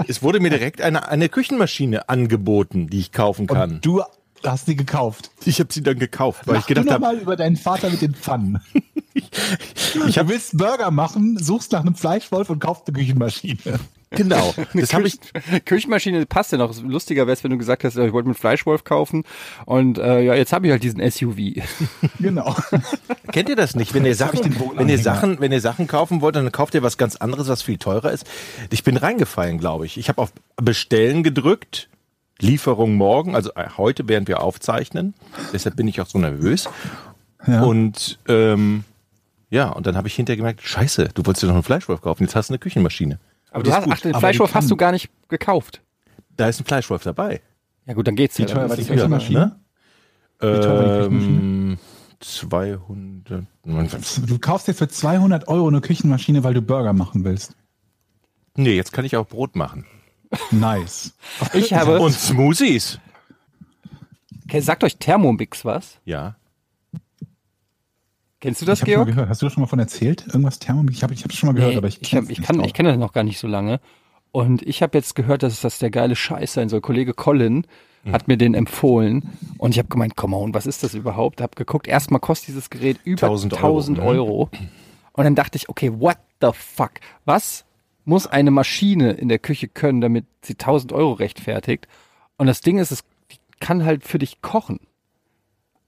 es 0.08 0.22
wurde 0.22 0.40
mir 0.40 0.50
direkt 0.50 0.82
eine, 0.82 1.08
eine 1.08 1.28
Küchenmaschine 1.30 2.08
angeboten, 2.08 2.88
die 2.88 2.98
ich 2.98 3.12
kaufen 3.12 3.46
kann. 3.46 3.74
Und 3.74 3.86
du 3.86 4.02
hast 4.44 4.66
sie 4.66 4.76
gekauft. 4.76 5.30
Ich 5.46 5.60
habe 5.60 5.72
sie 5.72 5.82
dann 5.82 5.98
gekauft, 5.98 6.46
weil 6.46 6.56
Mach 6.56 6.60
ich 6.62 6.66
gedacht 6.66 6.84
du 6.86 6.88
noch 6.90 6.94
habe, 6.96 7.16
mal 7.16 7.16
über 7.22 7.36
deinen 7.36 7.56
Vater 7.56 7.88
mit 7.88 8.02
den 8.02 8.14
Pfannen. 8.14 8.60
ich 9.14 9.30
Du 9.94 10.00
habe 10.16 10.28
willst 10.28 10.58
Burger 10.58 10.90
machen, 10.90 11.38
suchst 11.38 11.72
nach 11.72 11.80
einem 11.80 11.94
Fleischwolf 11.94 12.50
und 12.50 12.58
kaufst 12.58 12.86
eine 12.88 12.98
Küchenmaschine. 12.98 13.80
Genau, 14.14 14.54
das 14.74 14.94
habe 14.94 15.06
ich 15.06 15.18
Küchenmaschine 15.64 16.26
passt 16.26 16.52
ja 16.52 16.58
noch. 16.58 16.74
Lustiger 16.82 17.26
wäre 17.26 17.32
es, 17.32 17.44
wenn 17.44 17.50
du 17.50 17.58
gesagt 17.58 17.84
hast, 17.84 17.96
ich 17.96 18.12
wollte 18.12 18.28
mir 18.28 18.32
einen 18.32 18.34
Fleischwolf 18.34 18.84
kaufen 18.84 19.24
und 19.66 19.98
äh, 19.98 20.22
ja, 20.22 20.34
jetzt 20.34 20.52
habe 20.52 20.66
ich 20.66 20.72
halt 20.72 20.82
diesen 20.82 21.00
SUV. 21.10 21.34
Genau. 22.20 22.54
Kennt 23.32 23.48
ihr 23.48 23.56
das 23.56 23.74
nicht? 23.74 23.92
Wenn 23.94 24.04
ihr 24.04 24.14
Sachen, 24.14 24.40
wenn 24.76 24.88
ihr 24.88 24.98
Sachen, 24.98 25.40
wenn 25.40 25.52
ihr 25.52 25.60
Sachen 25.60 25.86
kaufen 25.86 26.20
wollt, 26.20 26.36
dann 26.36 26.50
kauft 26.52 26.74
ihr 26.74 26.82
was 26.82 26.96
ganz 26.96 27.16
anderes, 27.16 27.48
was 27.48 27.62
viel 27.62 27.76
teurer 27.76 28.12
ist. 28.12 28.24
Ich 28.70 28.84
bin 28.84 28.96
reingefallen, 28.96 29.58
glaube 29.58 29.86
ich. 29.86 29.98
Ich 29.98 30.08
habe 30.08 30.22
auf 30.22 30.32
Bestellen 30.56 31.22
gedrückt. 31.22 31.88
Lieferung 32.40 32.96
morgen, 32.96 33.34
also 33.36 33.50
äh, 33.54 33.68
heute, 33.76 34.08
während 34.08 34.26
wir 34.26 34.42
aufzeichnen. 34.42 35.14
Deshalb 35.52 35.76
bin 35.76 35.86
ich 35.86 36.00
auch 36.00 36.06
so 36.06 36.18
nervös. 36.18 36.68
Ja. 37.46 37.62
Und 37.62 38.18
ähm, 38.28 38.84
ja, 39.50 39.68
und 39.68 39.86
dann 39.86 39.96
habe 39.96 40.08
ich 40.08 40.14
hinterher 40.14 40.36
gemerkt, 40.36 40.62
scheiße, 40.62 41.10
du 41.14 41.26
wolltest 41.26 41.44
dir 41.44 41.46
noch 41.46 41.54
einen 41.54 41.62
Fleischwolf 41.62 42.00
kaufen, 42.00 42.24
jetzt 42.24 42.34
hast 42.34 42.50
du 42.50 42.54
eine 42.54 42.58
Küchenmaschine. 42.58 43.20
Aber 43.54 43.62
du 43.62 43.72
hast, 43.72 43.86
ach, 43.88 44.00
den 44.00 44.12
Aber 44.12 44.20
Fleischwolf 44.20 44.52
hast 44.54 44.70
du 44.70 44.76
gar 44.76 44.90
nicht 44.90 45.10
gekauft. 45.28 45.80
Da 46.36 46.48
ist 46.48 46.60
ein 46.60 46.64
Fleischwolf 46.64 47.04
dabei. 47.04 47.40
Ja 47.86 47.94
gut, 47.94 48.06
dann 48.08 48.16
geht's 48.16 48.36
Wie 48.38 48.46
teuer 48.46 48.68
war 48.68 48.76
die 48.76 48.84
Küchenmaschine? 48.84 49.60
Wie 50.40 50.44
teuer 50.46 50.78
war 50.78 50.84
die 50.84 50.98
Küchenmaschine? 51.08 51.38
Ähm, 51.38 51.78
200. 52.20 53.46
Du 54.26 54.38
kaufst 54.40 54.66
dir 54.66 54.74
für 54.74 54.88
200 54.88 55.46
Euro 55.46 55.68
eine 55.68 55.80
Küchenmaschine, 55.80 56.42
weil 56.42 56.54
du 56.54 56.62
Burger 56.62 56.92
machen 56.92 57.22
willst. 57.24 57.54
Nee, 58.56 58.74
jetzt 58.74 58.92
kann 58.92 59.04
ich 59.04 59.16
auch 59.16 59.26
Brot 59.26 59.54
machen. 59.54 59.86
Nice. 60.50 61.14
Ich 61.52 61.72
habe, 61.72 62.00
Und 62.00 62.12
Smoothies. 62.12 62.98
Okay, 64.46 64.60
sagt 64.60 64.82
euch 64.82 64.96
Thermomix 64.96 65.64
was? 65.64 65.98
Ja. 66.04 66.36
Kennst 68.44 68.60
du 68.60 68.66
das, 68.66 68.82
ich 68.82 68.82
habe 68.82 68.90
schon 68.92 68.98
mal 69.00 69.04
Georg? 69.06 69.16
gehört. 69.16 69.28
Hast 69.30 69.40
du 69.40 69.46
das 69.46 69.52
schon 69.54 69.60
mal 69.62 69.66
von 69.66 69.78
erzählt? 69.78 70.26
Irgendwas 70.26 70.58
Thermomix? 70.58 70.98
Ich 70.98 71.02
habe 71.02 71.14
ich 71.14 71.24
hab 71.24 71.32
schon 71.32 71.46
mal 71.46 71.54
gehört, 71.54 71.72
Nee, 71.72 71.78
aber 71.78 71.88
ich, 71.88 72.02
ich, 72.02 72.14
hab, 72.14 72.28
ich, 72.28 72.42
kann, 72.42 72.62
ich 72.62 72.74
kenne 72.74 72.90
das 72.90 72.98
noch 72.98 73.14
gar 73.14 73.24
nicht 73.24 73.38
so 73.38 73.48
lange. 73.48 73.80
Und 74.32 74.60
ich 74.60 74.82
habe 74.82 74.98
jetzt 74.98 75.14
gehört, 75.14 75.42
dass 75.42 75.62
das 75.62 75.78
der 75.78 75.90
geile 75.90 76.14
Scheiß 76.14 76.52
sein 76.52 76.68
soll. 76.68 76.82
Kollege 76.82 77.14
Colin 77.14 77.66
hat 78.12 78.28
mir 78.28 78.36
den 78.36 78.52
empfohlen. 78.52 79.30
Und 79.56 79.70
ich 79.70 79.78
habe 79.78 79.88
gemeint, 79.88 80.14
come 80.14 80.36
on, 80.36 80.52
was 80.52 80.66
ist 80.66 80.82
das 80.82 80.92
überhaupt? 80.92 81.40
Hab 81.40 81.56
geguckt, 81.56 81.88
erstmal 81.88 82.20
kostet 82.20 82.48
dieses 82.48 82.68
Gerät 82.68 82.98
über 83.04 83.28
1000 83.28 83.54
1000 83.54 83.98
Euro, 84.00 84.08
Euro. 84.08 84.50
ne? 84.52 84.68
Und 85.14 85.24
dann 85.24 85.34
dachte 85.34 85.56
ich, 85.56 85.70
okay, 85.70 85.90
what 85.98 86.18
the 86.42 86.50
fuck? 86.52 86.92
Was 87.24 87.64
muss 88.04 88.26
eine 88.26 88.50
Maschine 88.50 89.12
in 89.12 89.28
der 89.30 89.38
Küche 89.38 89.68
können, 89.68 90.02
damit 90.02 90.26
sie 90.42 90.52
1000 90.52 90.92
Euro 90.92 91.12
rechtfertigt? 91.12 91.88
Und 92.36 92.46
das 92.46 92.60
Ding 92.60 92.76
ist, 92.76 92.90
es 92.90 93.04
kann 93.60 93.86
halt 93.86 94.04
für 94.04 94.18
dich 94.18 94.42
kochen. 94.42 94.80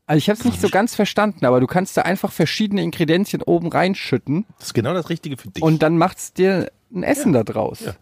Also 0.07 0.19
ich 0.19 0.29
habe 0.29 0.39
es 0.39 0.45
nicht 0.45 0.61
so 0.61 0.69
ganz 0.69 0.95
verstanden, 0.95 1.45
aber 1.47 1.61
du 1.61 1.67
kannst 1.67 1.97
da 1.97 2.03
einfach 2.03 2.31
verschiedene 2.33 2.83
Ingredienzien 2.83 3.43
oben 3.43 3.69
reinschütten 3.69 4.45
Das 4.59 4.69
ist 4.69 4.75
genau 4.75 4.95
das 4.95 5.11
Richtige 5.11 5.37
für 5.37 5.49
dich. 5.49 5.63
und 5.63 5.83
dann 5.83 5.99
macht's 5.99 6.33
dir 6.33 6.71
ein 6.95 7.03
Essen 7.03 7.33
da 7.33 7.43
draus. 7.43 7.81
Ja. 7.81 7.93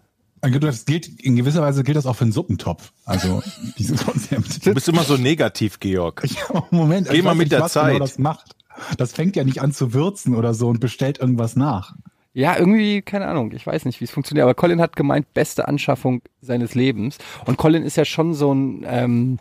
Also 0.43 0.59
Das 0.59 0.85
gilt, 0.85 1.09
in 1.09 1.37
gewisser 1.37 1.63
Weise 1.63 1.83
gilt 1.85 1.97
das 1.97 2.05
auch 2.05 2.17
für 2.17 2.25
einen 2.25 2.33
Suppentopf. 2.33 2.93
Also 3.07 3.43
dieses 3.79 4.05
Konzept. 4.05 4.67
du 4.67 4.75
bist 4.75 4.89
immer 4.89 5.05
so 5.05 5.17
negativ, 5.17 5.81
Georg. 5.81 6.23
Ja, 6.29 6.65
Moment, 6.71 7.09
Geh 7.09 7.17
ich 7.17 7.23
mal 7.23 7.31
weiß 7.31 7.37
mit 7.39 7.45
nicht, 7.47 7.53
der 7.53 7.61
was 7.63 7.73
Zeit. 7.73 7.95
Genau 7.95 8.05
das 8.05 8.19
macht. 8.19 8.55
Das 8.99 9.13
fängt 9.13 9.37
ja 9.37 9.45
nicht 9.45 9.63
an 9.63 9.73
zu 9.73 9.95
würzen 9.95 10.35
oder 10.35 10.53
so 10.53 10.69
und 10.69 10.81
bestellt 10.81 11.19
irgendwas 11.19 11.57
nach. 11.57 11.95
Ja, 12.35 12.59
irgendwie, 12.59 13.01
keine 13.01 13.29
Ahnung, 13.29 13.53
ich 13.53 13.65
weiß 13.67 13.85
nicht, 13.85 14.01
wie 14.01 14.05
es 14.05 14.11
funktioniert, 14.11 14.43
aber 14.43 14.55
Colin 14.55 14.81
hat 14.81 14.97
gemeint, 14.97 15.33
beste 15.33 15.69
Anschaffung 15.69 16.21
seines 16.43 16.75
Lebens. 16.75 17.17
Und 17.47 17.57
Colin 17.57 17.85
ist 17.85 17.97
ja 17.97 18.05
schon 18.05 18.35
so 18.35 18.53
ein, 18.53 18.85
ähm, 18.87 19.39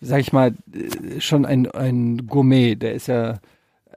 sag 0.00 0.20
ich 0.20 0.32
mal, 0.32 0.54
äh, 0.72 1.20
schon 1.20 1.44
ein, 1.44 1.70
ein 1.70 2.26
Gourmet, 2.26 2.76
der 2.76 2.94
ist 2.94 3.08
ja 3.08 3.38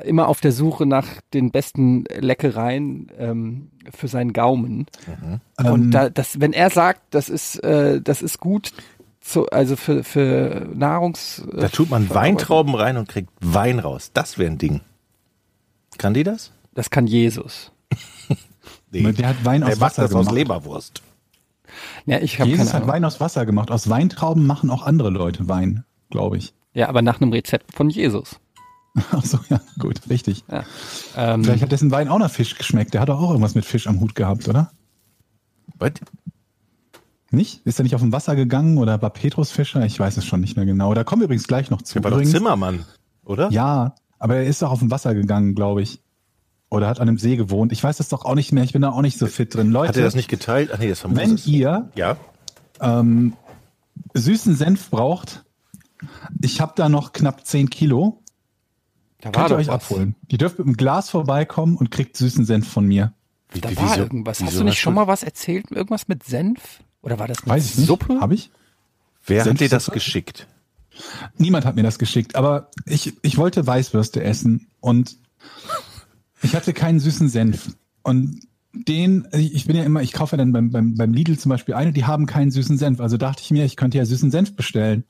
immer 0.04 0.28
auf 0.30 0.40
der 0.40 0.54
Suche 0.54 0.86
nach 0.86 1.08
den 1.34 1.52
besten 1.52 2.06
Leckereien 2.06 3.12
ähm, 3.18 3.72
für 3.94 4.08
seinen 4.08 4.32
Gaumen. 4.34 4.86
Und 5.58 5.66
Ähm, 5.66 5.92
da, 5.92 6.10
das, 6.10 6.40
wenn 6.40 6.54
er 6.54 6.70
sagt, 6.70 7.02
das 7.10 7.28
ist, 7.28 7.62
äh, 7.64 8.02
das 8.02 8.22
ist 8.22 8.40
gut, 8.40 8.72
zu, 9.20 9.48
also 9.50 9.76
für, 9.76 10.04
für 10.04 10.70
Nahrungs... 10.74 11.44
Da 11.54 11.68
tut 11.68 11.90
man 11.90 12.10
Weintrauben 12.10 12.76
rein 12.76 12.96
und 12.98 13.10
kriegt 13.10 13.30
Wein 13.42 13.80
raus. 13.80 14.12
Das 14.14 14.38
wäre 14.38 14.50
ein 14.50 14.58
Ding. 14.58 14.80
Kann 15.98 16.14
die 16.14 16.24
das? 16.24 16.52
Das 16.74 16.90
kann 16.90 17.08
Jesus. 17.08 17.72
Nee. 18.92 19.12
Der 19.12 19.28
hat 19.28 19.46
Wein 19.46 19.62
Der 19.62 19.70
aus 19.70 19.80
macht 19.80 19.92
Wasser 19.92 20.02
das 20.04 20.14
aus 20.16 20.26
gemacht. 20.28 20.36
Leberwurst. 20.36 21.04
Ja, 22.08 22.18
ich 22.20 22.40
habe 22.40 22.50
Jesus 22.50 22.72
keine 22.72 22.82
hat. 22.86 22.92
Wein 22.92 23.06
aus 23.06 23.20
Wasser 23.20 23.46
gemacht. 23.46 23.70
Aus 23.70 23.88
Weintrauben 23.88 24.48
machen 24.48 24.72
auch 24.72 24.82
andere 24.82 25.12
Leute 25.12 25.48
Wein, 25.48 25.84
glaube 26.10 26.38
ich. 26.38 26.54
Ja, 26.74 26.88
aber 26.90 27.02
nach 27.02 27.20
einem 27.22 27.32
Rezept 27.32 27.74
von 27.74 27.90
Jesus. 27.90 28.40
Ach 29.12 29.24
so, 29.24 29.40
ja, 29.50 29.60
gut, 29.80 30.02
richtig. 30.10 30.44
Ja. 30.52 30.64
Ähm, 31.16 31.44
Vielleicht 31.44 31.64
hat 31.64 31.72
dessen 31.72 31.92
Wein 31.92 32.08
auch 32.10 32.20
nach 32.20 32.32
Fisch 32.32 32.56
geschmeckt. 32.58 32.94
Der 32.94 33.02
hat 33.02 33.10
doch 33.10 33.20
auch 33.22 33.30
irgendwas 33.30 33.56
mit 33.56 33.66
Fisch 33.66 33.88
am 33.88 34.00
Hut 34.00 34.16
gehabt, 34.16 34.48
oder? 34.48 34.72
Was? 35.78 35.92
Nicht? 37.32 37.62
Ist 37.66 37.80
er 37.80 37.84
nicht 37.84 37.94
auf 37.96 38.02
dem 38.02 38.12
Wasser 38.12 38.36
gegangen 38.36 38.78
oder 38.80 39.02
war 39.02 39.12
Petrus 39.12 39.52
Fischer? 39.52 39.86
Ich 39.86 40.00
weiß 40.00 40.18
es 40.18 40.26
schon 40.26 40.42
nicht 40.42 40.56
mehr 40.58 40.66
genau. 40.66 40.94
Da 40.96 41.04
kommen 41.04 41.22
wir 41.22 41.26
übrigens 41.26 41.48
gleich 41.48 41.70
noch 41.70 41.82
zu. 41.84 42.00
Der 42.00 42.04
war 42.12 42.18
doch 42.20 42.24
Zimmermann, 42.28 42.86
oder? 43.24 43.52
Ja, 43.52 43.94
aber 44.18 44.38
er 44.38 44.46
ist 44.46 44.62
doch 44.64 44.72
auf 44.72 44.80
dem 44.80 44.90
Wasser 44.90 45.14
gegangen, 45.14 45.54
glaube 45.54 45.82
ich. 45.84 46.02
Oder 46.72 46.88
hat 46.88 47.00
an 47.00 47.08
einem 47.08 47.18
See 47.20 47.36
gewohnt. 47.36 47.72
Ich 47.72 47.84
weiß 47.84 47.98
das 47.98 48.10
doch 48.10 48.26
auch 48.26 48.36
nicht 48.36 48.52
mehr. 48.52 48.64
Ich 48.64 48.74
bin 48.74 48.82
da 48.82 48.90
auch 48.90 49.02
nicht 49.02 49.18
so 49.18 49.28
fit 49.28 49.54
drin. 49.56 49.72
Leute, 49.72 49.90
Hat 49.90 49.98
er 49.98 50.04
das 50.04 50.16
nicht 50.16 50.28
geteilt? 50.30 50.72
Ach 50.74 50.80
nee, 50.80 50.90
das 50.90 51.04
war 51.04 51.16
wenn 51.16 51.32
Moses. 51.32 51.48
ihr 51.48 51.90
Ja. 51.96 52.18
ähm, 52.82 53.34
süßen 54.14 54.56
Senf 54.56 54.90
braucht, 54.90 55.46
ich 56.42 56.62
habe 56.62 56.74
da 56.76 56.90
noch 56.90 57.14
knapp 57.14 57.46
10 57.46 57.70
Kilo. 57.70 58.22
da 59.22 59.32
Könnt 59.32 59.50
ihr 59.52 59.56
euch 59.58 59.68
was. 59.68 59.76
abholen. 59.76 60.16
Die 60.32 60.38
dürft 60.38 60.58
mit 60.60 60.68
dem 60.68 60.78
Glas 60.78 61.10
vorbeikommen 61.10 61.76
und 61.78 61.92
kriegt 61.92 62.16
süßen 62.18 62.46
Senf 62.46 62.68
von 62.68 62.86
mir. 62.86 63.14
Wie, 63.52 63.62
Da 63.62 63.72
wie- 63.72 63.78
war 63.78 63.90
wieso- 63.92 64.02
irgendwas. 64.02 64.42
Hast 64.42 64.58
du 64.60 64.64
nicht 64.64 64.80
schon 64.80 64.94
mal 64.94 65.08
was 65.08 65.24
erzählt? 65.24 65.72
Irgendwas 65.72 66.08
mit 66.08 66.24
Senf? 66.24 66.82
Oder 67.02 67.18
war 67.20 67.28
das 67.28 67.40
mit 67.40 67.48
Weiß 67.50 67.66
ich 67.72 67.78
nicht. 67.78 67.88
Suppe? 67.88 68.20
Habe 68.20 68.34
ich? 68.36 68.52
Wer 69.26 69.42
hat 69.44 69.48
dir 69.60 69.70
das 69.70 69.86
Senfsuppe? 69.86 69.96
geschickt? 69.96 70.48
Niemand 71.38 71.66
hat 71.66 71.76
mir 71.76 71.84
das 71.84 71.98
geschickt, 72.00 72.36
aber 72.36 72.70
ich, 72.86 73.14
ich 73.22 73.38
wollte 73.38 73.66
Weißwürste 73.66 74.22
essen 74.24 74.68
und 74.82 75.18
ich 76.42 76.56
hatte 76.56 76.74
keinen 76.74 77.00
süßen 77.00 77.30
Senf. 77.30 77.76
Und 78.04 78.42
den, 78.74 79.28
ich 79.34 79.66
bin 79.66 79.76
ja 79.76 79.84
immer, 79.84 80.02
ich 80.02 80.14
kaufe 80.14 80.36
ja 80.36 80.38
dann 80.38 80.52
beim, 80.52 80.72
beim, 80.72 80.96
beim 80.96 81.14
Lidl 81.14 81.38
zum 81.38 81.50
Beispiel 81.50 81.74
eine, 81.76 81.92
die 81.94 82.06
haben 82.06 82.26
keinen 82.26 82.52
süßen 82.52 82.78
Senf. 82.78 83.00
Also 83.00 83.18
dachte 83.18 83.42
ich 83.44 83.52
mir, 83.52 83.66
ich 83.66 83.76
könnte 83.76 83.98
ja 83.98 84.06
süßen 84.06 84.30
Senf 84.32 84.56
bestellen. 84.56 85.04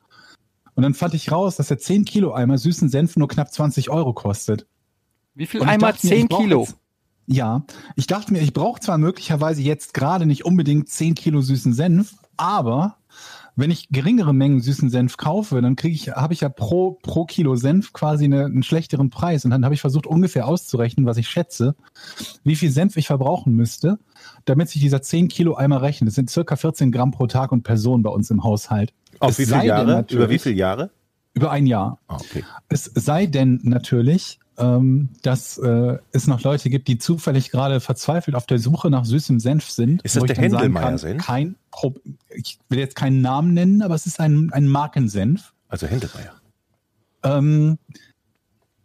Und 0.80 0.84
dann 0.84 0.94
fand 0.94 1.14
ich 1.14 1.30
raus, 1.30 1.58
dass 1.58 1.68
der 1.68 1.78
10 1.78 2.06
Kilo 2.06 2.32
Eimer 2.32 2.58
süßen 2.58 2.88
Senf 2.88 3.18
nur 3.18 3.28
knapp 3.28 3.52
20 3.52 3.90
Euro 3.90 4.14
kostet. 4.14 4.66
Wie 5.36 5.46
viel 5.46 5.62
Eimer? 5.62 5.92
dachte 5.92 6.08
mir, 6.08 6.14
10 6.14 6.20
ich 6.24 6.30
brauch 6.30 6.40
Kilo. 6.40 6.60
jetzt- 6.62 6.76
Ja, 7.28 7.66
ich 7.98 8.08
dachte 8.08 8.32
mir, 8.32 8.40
ich 8.40 8.54
brauche 8.54 8.80
zwar 8.80 8.98
möglicherweise 8.98 9.62
jetzt 9.62 9.94
gerade 9.94 10.26
nicht 10.26 10.46
unbedingt 10.46 10.88
10 10.88 11.16
Kilo 11.16 11.42
süßen 11.42 11.74
Senf, 11.74 12.16
aber 12.38 12.96
wenn 13.58 13.72
ich 13.72 13.90
geringere 13.90 14.34
Mengen 14.34 14.62
süßen 14.62 14.90
Senf 14.90 15.18
kaufe, 15.18 15.62
dann 15.62 15.76
kriege 15.76 15.94
ich, 15.94 16.12
habe 16.12 16.34
ich 16.34 16.40
ja 16.40 16.48
pro, 16.48 16.98
pro 17.02 17.26
Kilo 17.26 17.58
Senf 17.58 17.92
quasi 17.92 18.24
eine, 18.24 18.46
einen 18.46 18.64
schlechteren 18.64 19.10
Preis. 19.10 19.44
Und 19.44 19.52
dann 19.52 19.66
habe 19.66 19.76
ich 19.76 19.82
versucht, 19.82 20.08
ungefähr 20.08 20.48
auszurechnen, 20.48 21.06
was 21.06 21.18
ich 21.18 21.28
schätze, 21.28 21.76
wie 22.46 22.56
viel 22.56 22.72
Senf 22.72 22.96
ich 22.96 23.08
verbrauchen 23.08 23.54
müsste, 23.54 24.00
damit 24.46 24.70
sich 24.70 24.82
dieser 24.82 25.02
10 25.02 25.28
Kilo 25.28 25.56
Eimer 25.56 25.82
rechnet. 25.82 26.08
Das 26.08 26.16
sind 26.16 26.30
circa 26.30 26.56
14 26.56 26.90
Gramm 26.94 27.12
pro 27.12 27.28
Tag 27.28 27.52
und 27.52 27.64
Person 27.64 28.02
bei 28.02 28.10
uns 28.10 28.32
im 28.32 28.46
Haushalt. 28.46 28.94
Auf 29.20 29.32
Es 29.32 29.40
wie 29.40 29.46
viele 29.46 29.66
Jahre? 29.66 30.06
Über 30.10 30.30
wie 30.30 30.40
viele 30.40 30.56
Jahre? 30.56 30.90
Über 31.34 31.52
ein 31.52 31.68
Jahr. 31.68 32.00
Ah, 32.08 32.16
okay. 32.16 32.44
Es 32.70 32.86
sei 32.86 33.26
denn 33.26 33.60
natürlich, 33.64 34.40
ähm, 34.58 35.10
dass 35.22 35.58
äh, 35.58 35.98
es 36.12 36.28
noch 36.28 36.42
Leute 36.42 36.70
gibt, 36.70 36.88
die 36.88 36.98
zufällig 36.98 37.52
gerade 37.52 37.80
verzweifelt 37.80 38.36
auf 38.36 38.46
der 38.46 38.60
Suche 38.60 38.90
nach 38.90 39.06
süßem 39.06 39.40
Senf 39.40 39.70
sind. 39.70 40.02
Ist 40.02 40.16
das 40.16 40.24
der 40.24 40.36
Händelmeier-Senf? 40.36 41.24
Kein 41.24 41.56
Pro 41.72 41.96
ich 42.30 42.60
will 42.70 42.80
jetzt 42.80 42.96
keinen 42.96 43.22
Namen 43.22 43.54
nennen, 43.54 43.82
aber 43.82 43.96
es 43.96 44.06
ist 44.06 44.20
ein, 44.20 44.52
ein 44.52 44.68
Markensenf. 44.68 45.54
Also 45.70 45.88
Händelmeier. 45.88 46.34
Ähm, 47.24 47.78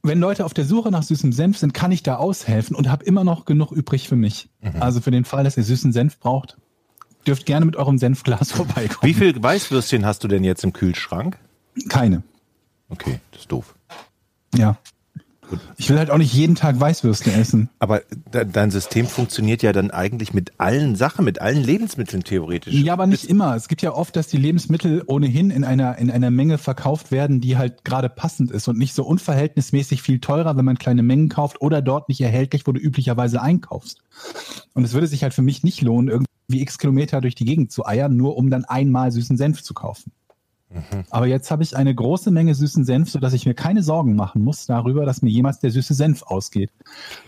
wenn 0.02 0.20
Leute 0.20 0.44
auf 0.44 0.54
der 0.54 0.66
Suche 0.66 0.90
nach 0.90 1.02
süßem 1.02 1.32
Senf 1.32 1.58
sind, 1.58 1.72
kann 1.72 1.90
ich 1.90 2.02
da 2.02 2.16
aushelfen 2.16 2.76
und 2.76 2.90
habe 2.90 3.04
immer 3.04 3.24
noch 3.24 3.46
genug 3.46 3.72
übrig 3.72 4.08
für 4.08 4.16
mich. 4.16 4.50
Mhm. 4.60 4.82
Also 4.82 5.00
für 5.00 5.10
den 5.10 5.24
Fall, 5.24 5.44
dass 5.44 5.56
ihr 5.56 5.64
süßen 5.64 5.92
Senf 5.92 6.18
braucht, 6.18 6.58
dürft 7.24 7.46
gerne 7.46 7.66
mit 7.66 7.76
eurem 7.76 7.98
Senfglas 7.98 8.52
vorbeikommen. 8.52 9.02
Wie 9.02 9.14
viel 9.14 9.42
Weißwürstchen 9.42 10.04
hast 10.06 10.24
du 10.24 10.28
denn 10.28 10.44
jetzt 10.44 10.64
im 10.64 10.72
Kühlschrank? 10.72 11.38
Keine. 11.88 12.22
Okay, 12.88 13.20
das 13.32 13.42
ist 13.42 13.52
doof. 13.52 13.74
Ja. 14.54 14.78
Ich 15.76 15.90
will 15.90 15.98
halt 15.98 16.10
auch 16.10 16.18
nicht 16.18 16.32
jeden 16.32 16.54
Tag 16.54 16.80
Weißwürste 16.80 17.30
essen. 17.32 17.68
Aber 17.78 18.02
de 18.32 18.46
dein 18.50 18.70
System 18.70 19.06
funktioniert 19.06 19.62
ja 19.62 19.72
dann 19.72 19.90
eigentlich 19.90 20.32
mit 20.32 20.52
allen 20.58 20.96
Sachen, 20.96 21.24
mit 21.24 21.40
allen 21.40 21.62
Lebensmitteln 21.62 22.24
theoretisch. 22.24 22.72
Ja, 22.74 22.94
aber 22.94 23.06
nicht 23.06 23.24
immer. 23.24 23.54
Es 23.54 23.68
gibt 23.68 23.82
ja 23.82 23.92
oft, 23.92 24.16
dass 24.16 24.26
die 24.26 24.38
Lebensmittel 24.38 25.02
ohnehin 25.06 25.50
in 25.50 25.64
einer, 25.64 25.98
in 25.98 26.10
einer 26.10 26.30
Menge 26.30 26.58
verkauft 26.58 27.10
werden, 27.10 27.40
die 27.40 27.56
halt 27.56 27.84
gerade 27.84 28.08
passend 28.08 28.50
ist 28.50 28.68
und 28.68 28.78
nicht 28.78 28.94
so 28.94 29.04
unverhältnismäßig 29.04 30.02
viel 30.02 30.18
teurer, 30.18 30.56
wenn 30.56 30.64
man 30.64 30.78
kleine 30.78 31.02
Mengen 31.02 31.28
kauft 31.28 31.60
oder 31.60 31.82
dort 31.82 32.08
nicht 32.08 32.20
erhältlich, 32.20 32.66
wo 32.66 32.72
du 32.72 32.80
üblicherweise 32.80 33.42
einkaufst. 33.42 33.98
Und 34.72 34.84
es 34.84 34.94
würde 34.94 35.06
sich 35.06 35.22
halt 35.22 35.34
für 35.34 35.42
mich 35.42 35.62
nicht 35.62 35.82
lohnen, 35.82 36.08
irgendwie 36.08 36.33
x 36.48 36.78
Kilometer 36.78 37.20
durch 37.20 37.34
die 37.34 37.44
Gegend 37.44 37.72
zu 37.72 37.86
eiern, 37.86 38.16
nur 38.16 38.36
um 38.36 38.50
dann 38.50 38.64
einmal 38.64 39.10
süßen 39.12 39.36
Senf 39.36 39.62
zu 39.62 39.74
kaufen. 39.74 40.12
Aber 41.10 41.26
jetzt 41.26 41.52
habe 41.52 41.62
ich 41.62 41.76
eine 41.76 41.94
große 41.94 42.32
Menge 42.32 42.52
süßen 42.52 42.84
Senf, 42.84 43.08
sodass 43.08 43.32
ich 43.32 43.46
mir 43.46 43.54
keine 43.54 43.80
Sorgen 43.84 44.16
machen 44.16 44.42
muss 44.42 44.66
darüber, 44.66 45.06
dass 45.06 45.22
mir 45.22 45.30
jemals 45.30 45.60
der 45.60 45.70
süße 45.70 45.94
Senf 45.94 46.24
ausgeht. 46.24 46.70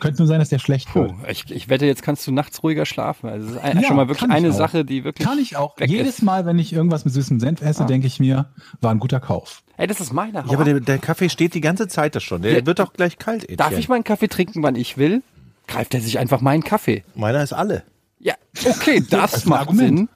Könnte 0.00 0.18
nur 0.18 0.26
sein, 0.26 0.40
dass 0.40 0.48
der 0.48 0.58
schlecht 0.58 0.92
wird. 0.96 1.12
Puh, 1.12 1.14
ich, 1.28 1.48
ich 1.52 1.68
wette, 1.68 1.86
jetzt 1.86 2.02
kannst 2.02 2.26
du 2.26 2.32
nachts 2.32 2.64
ruhiger 2.64 2.86
schlafen. 2.86 3.28
Also 3.28 3.46
das 3.46 3.56
ist 3.58 3.62
ein, 3.62 3.78
Ja, 3.80 3.86
schon 3.86 3.96
mal 3.96 4.08
wirklich 4.08 4.28
eine 4.32 4.50
auch. 4.50 4.52
Sache, 4.52 4.84
die 4.84 5.04
wirklich. 5.04 5.28
Kann 5.28 5.38
ich 5.38 5.56
auch. 5.56 5.78
weg 5.78 5.88
Jedes 5.88 6.16
ist. 6.18 6.22
Mal, 6.22 6.44
wenn 6.44 6.58
ich 6.58 6.72
irgendwas 6.72 7.04
mit 7.04 7.14
süßem 7.14 7.38
Senf 7.38 7.62
esse, 7.62 7.84
Ah. 7.84 7.86
denke 7.86 8.08
ich 8.08 8.18
mir, 8.18 8.46
war 8.80 8.90
ein 8.90 8.98
guter 8.98 9.20
Kauf. 9.20 9.62
Ey, 9.76 9.86
das 9.86 10.00
ist 10.00 10.12
meine 10.12 10.42
Haut. 10.42 10.50
Ja, 10.50 10.56
aber 10.56 10.64
der, 10.64 10.80
der 10.80 10.98
Kaffee 10.98 11.28
steht 11.28 11.54
die 11.54 11.60
ganze 11.60 11.86
Zeit 11.86 12.16
da 12.16 12.20
schon. 12.20 12.42
Der 12.42 12.52
Ja, 12.60 12.66
wird 12.66 12.80
doch 12.80 12.94
gleich 12.94 13.16
kalt. 13.18 13.42
Darf 13.60 13.68
Etienne. 13.68 13.78
ich 13.80 13.88
meinen 13.88 14.02
Kaffee 14.04 14.26
trinken, 14.28 14.64
wann 14.64 14.74
ich 14.74 14.98
will? 14.98 15.22
Greift 15.68 15.94
er 15.94 16.00
sich 16.00 16.18
einfach 16.18 16.40
meinen 16.40 16.64
Kaffee. 16.64 17.04
Meiner 17.14 17.44
ist 17.44 17.52
alle. 17.52 17.84
Ja, 18.18 18.34
okay, 18.64 19.04
das, 19.10 19.34
ist 19.34 19.46
ein 19.46 19.50
macht 19.50 19.60
Argument. 19.62 19.98
Sinn. 19.98 20.08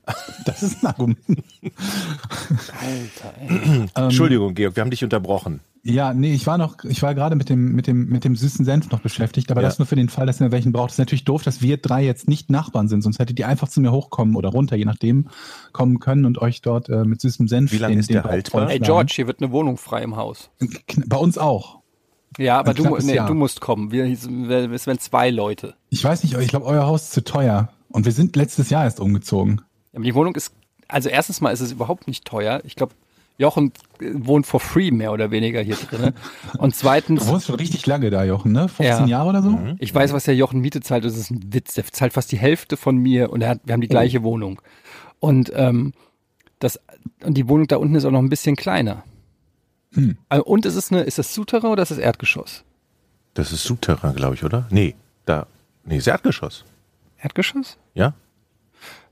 Das 0.46 0.62
ist 0.62 0.82
ein 0.82 0.86
Argument. 0.86 1.18
Alter, 2.80 3.34
ey. 3.40 4.04
Entschuldigung, 4.04 4.54
Georg, 4.54 4.76
wir 4.76 4.80
haben 4.80 4.90
dich 4.90 5.04
unterbrochen. 5.04 5.60
Ja, 5.82 6.12
nee, 6.12 6.34
ich 6.34 6.46
war 6.46 6.58
noch, 6.58 6.84
ich 6.84 7.02
war 7.02 7.14
gerade 7.14 7.36
mit 7.36 7.48
dem, 7.48 7.72
mit 7.72 7.86
dem, 7.86 8.08
mit 8.08 8.24
dem 8.24 8.36
süßen 8.36 8.66
Senf 8.66 8.90
noch 8.90 9.00
beschäftigt, 9.00 9.50
aber 9.50 9.62
Ja. 9.62 9.68
das 9.68 9.78
nur 9.78 9.86
für 9.86 9.96
den 9.96 10.10
Fall, 10.10 10.26
dass 10.26 10.40
ihr 10.40 10.52
welchen 10.52 10.72
braucht. 10.72 10.88
Das 10.88 10.94
ist 10.94 10.98
natürlich 10.98 11.24
doof, 11.24 11.42
dass 11.42 11.62
wir 11.62 11.78
drei 11.78 12.04
jetzt 12.04 12.28
nicht 12.28 12.50
Nachbarn 12.50 12.88
sind, 12.88 13.00
sonst 13.02 13.18
hättet 13.18 13.38
ihr 13.38 13.48
einfach 13.48 13.68
zu 13.68 13.80
mir 13.80 13.90
hochkommen 13.90 14.36
oder 14.36 14.50
runter, 14.50 14.76
je 14.76 14.84
nachdem, 14.84 15.28
kommen 15.72 15.98
können 15.98 16.26
und 16.26 16.38
euch 16.38 16.60
dort 16.60 16.88
äh, 16.90 17.04
mit 17.04 17.20
süßem 17.22 17.48
Senf. 17.48 17.72
Wie 17.72 17.78
lange 17.78 17.98
ist 17.98 18.10
der 18.10 18.24
haltbar? 18.24 18.70
Ey. 18.70 18.78
George, 18.78 19.12
hier 19.14 19.26
wird 19.26 19.40
eine 19.42 19.52
Wohnung 19.52 19.78
frei 19.78 20.02
im 20.02 20.16
Haus. 20.16 20.50
Bei 21.06 21.16
uns 21.16 21.38
auch. 21.38 21.80
Ja, 22.38 22.58
aber 22.58 22.74
du, 22.74 22.96
nee, 22.98 23.16
du 23.26 23.34
musst 23.34 23.60
kommen. 23.60 23.90
Wir, 23.90 24.04
es 24.04 24.86
werden 24.86 24.98
zwei 25.00 25.30
Leute. 25.30 25.74
Ich 25.88 26.04
weiß 26.04 26.22
nicht, 26.22 26.36
ich 26.36 26.48
glaube, 26.48 26.66
euer 26.66 26.86
Haus 26.86 27.04
ist 27.04 27.12
zu 27.12 27.24
teuer. 27.24 27.70
Und 27.90 28.04
wir 28.04 28.12
sind 28.12 28.36
letztes 28.36 28.70
Jahr 28.70 28.84
erst 28.84 29.00
umgezogen. 29.00 29.60
Aber 29.92 30.04
die 30.04 30.14
Wohnung 30.14 30.34
ist, 30.36 30.52
also 30.88 31.08
erstens 31.08 31.40
mal 31.40 31.50
ist 31.50 31.60
es 31.60 31.72
überhaupt 31.72 32.06
nicht 32.06 32.24
teuer. 32.24 32.60
Ich 32.64 32.76
glaube, 32.76 32.94
Jochen 33.38 33.72
äh, 34.00 34.10
wohnt 34.14 34.46
for 34.46 34.60
free 34.60 34.90
mehr 34.90 35.12
oder 35.12 35.30
weniger 35.30 35.60
hier 35.62 35.76
drin. 35.76 36.12
Und 36.58 36.74
zweitens, 36.74 37.24
Du 37.24 37.28
wohnst 37.32 37.46
schon 37.46 37.56
richtig 37.56 37.86
lange 37.86 38.10
da, 38.10 38.22
Jochen, 38.24 38.52
ne? 38.52 38.68
15 38.68 38.86
Ja. 38.86 39.06
Jahre 39.06 39.28
oder 39.30 39.42
so? 39.42 39.58
ich 39.78 39.94
weiß, 39.94 40.12
was 40.12 40.24
der 40.24 40.36
Jochen 40.36 40.60
Miete 40.60 40.80
zahlt. 40.80 41.04
Das 41.04 41.16
ist 41.16 41.30
ein 41.30 41.52
Witz. 41.52 41.74
Der 41.74 41.84
zahlt 41.86 42.12
fast 42.12 42.30
die 42.32 42.38
Hälfte 42.38 42.76
von 42.76 42.96
mir 42.96 43.30
und 43.30 43.40
er 43.42 43.50
hat, 43.50 43.60
wir 43.64 43.72
haben 43.72 43.80
die 43.80 43.88
gleiche 43.88 44.22
Wohnung. 44.22 44.60
Und 45.18 45.50
ähm, 45.54 45.92
das 46.58 46.78
und 47.24 47.34
die 47.34 47.48
Wohnung 47.48 47.66
da 47.66 47.76
unten 47.76 47.94
ist 47.94 48.04
auch 48.04 48.10
noch 48.10 48.20
ein 48.22 48.28
bisschen 48.28 48.56
kleiner. 48.56 49.02
Hm. 49.94 50.16
Also, 50.28 50.44
Und 50.44 50.66
es 50.66 50.76
ist 50.76 50.92
eine, 50.92 51.02
ist 51.02 51.18
das 51.18 51.34
Souterrain 51.34 51.70
oder 51.70 51.82
ist 51.82 51.90
das 51.90 51.98
Erdgeschoss? 51.98 52.62
Das 53.34 53.52
ist 53.52 53.64
Souterrain, 53.64 54.14
glaube 54.14 54.34
ich, 54.34 54.44
oder? 54.44 54.66
Nee, 54.70 54.94
da. 55.24 55.46
Nee, 55.84 55.96
ist 55.96 56.06
Erdgeschoss. 56.06 56.64
Erdgeschoss? 57.22 57.78
Ja? 57.94 58.14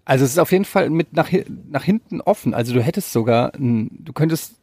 Also 0.05 0.25
es 0.25 0.33
ist 0.33 0.38
auf 0.38 0.53
jeden 0.53 0.64
Fall 0.64 0.88
mit 0.90 1.12
nach, 1.12 1.29
nach 1.68 1.85
hinten 1.85 2.21
offen. 2.21 2.55
Also 2.55 2.73
du 2.73 2.83
hättest 2.83 3.12
sogar, 3.12 3.55
ein, 3.55 3.90
du 4.05 4.12
könntest 4.12 4.55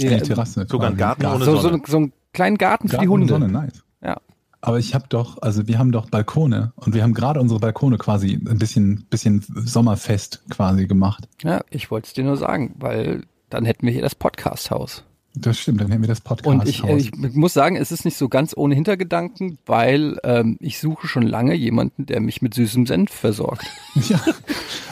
Eine 0.00 0.20
Terrasse. 0.22 0.66
Sogar 0.68 0.90
ein 0.90 0.96
quasi. 0.96 1.20
Garten 1.20 1.26
ohne 1.26 1.44
so, 1.44 1.56
so, 1.56 1.62
Sonne. 1.68 1.82
so 1.86 1.96
einen 1.98 2.12
kleinen 2.32 2.58
Garten 2.58 2.88
für 2.88 2.96
Garten 2.96 3.04
die 3.04 3.08
ohne 3.08 3.22
Hunde. 3.22 3.32
Sonne, 3.34 3.48
nice. 3.48 3.84
Ja. 4.02 4.20
Aber 4.60 4.78
ich 4.78 4.94
habe 4.94 5.06
doch, 5.08 5.40
also 5.42 5.66
wir 5.66 5.78
haben 5.78 5.92
doch 5.92 6.08
Balkone 6.10 6.72
und 6.76 6.94
wir 6.94 7.02
haben 7.02 7.14
gerade 7.14 7.40
unsere 7.40 7.60
Balkone 7.60 7.98
quasi 7.98 8.34
ein 8.34 8.58
bisschen, 8.58 9.06
bisschen 9.10 9.44
Sommerfest 9.54 10.42
quasi 10.50 10.86
gemacht. 10.86 11.28
ja, 11.42 11.62
ich 11.70 11.90
wollte 11.90 12.06
es 12.06 12.12
dir 12.12 12.24
nur 12.24 12.36
sagen, 12.36 12.74
weil 12.78 13.22
dann 13.50 13.64
hätten 13.64 13.86
wir 13.86 13.92
hier 13.92 14.02
das 14.02 14.14
Podcast-Haus. 14.14 15.04
Das 15.34 15.58
stimmt, 15.58 15.80
dann 15.80 15.88
hätten 15.88 16.02
wir 16.02 16.08
das 16.08 16.20
Podcast. 16.20 16.46
Und 16.46 16.68
ich, 16.68 16.82
ich 16.84 17.12
muss 17.34 17.54
sagen, 17.54 17.76
es 17.76 17.90
ist 17.90 18.04
nicht 18.04 18.18
so 18.18 18.28
ganz 18.28 18.52
ohne 18.56 18.74
Hintergedanken, 18.74 19.56
weil 19.64 20.18
ähm, 20.24 20.58
ich 20.60 20.78
suche 20.78 21.06
schon 21.08 21.22
lange 21.22 21.54
jemanden, 21.54 22.04
der 22.04 22.20
mich 22.20 22.42
mit 22.42 22.52
süßem 22.52 22.86
Senf 22.86 23.10
versorgt. 23.10 23.64
ja, 23.94 24.20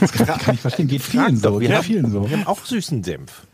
das 0.01 0.13
kann, 0.13 0.27
kann 0.27 0.55
ich 0.55 0.61
verstehen. 0.63 0.89
Geht 0.89 1.03
vielen 1.03 1.37
Frag 1.37 1.43
doch, 1.43 1.53
so. 1.55 1.61
wir 1.61 1.69
Geht 1.69 1.77
haben- 1.77 1.85
vielen 1.85 2.11
so. 2.11 2.31
Wir 2.31 2.39
haben 2.39 2.47
auch 2.47 2.65
süßen 2.65 3.05
Senf. 3.05 3.47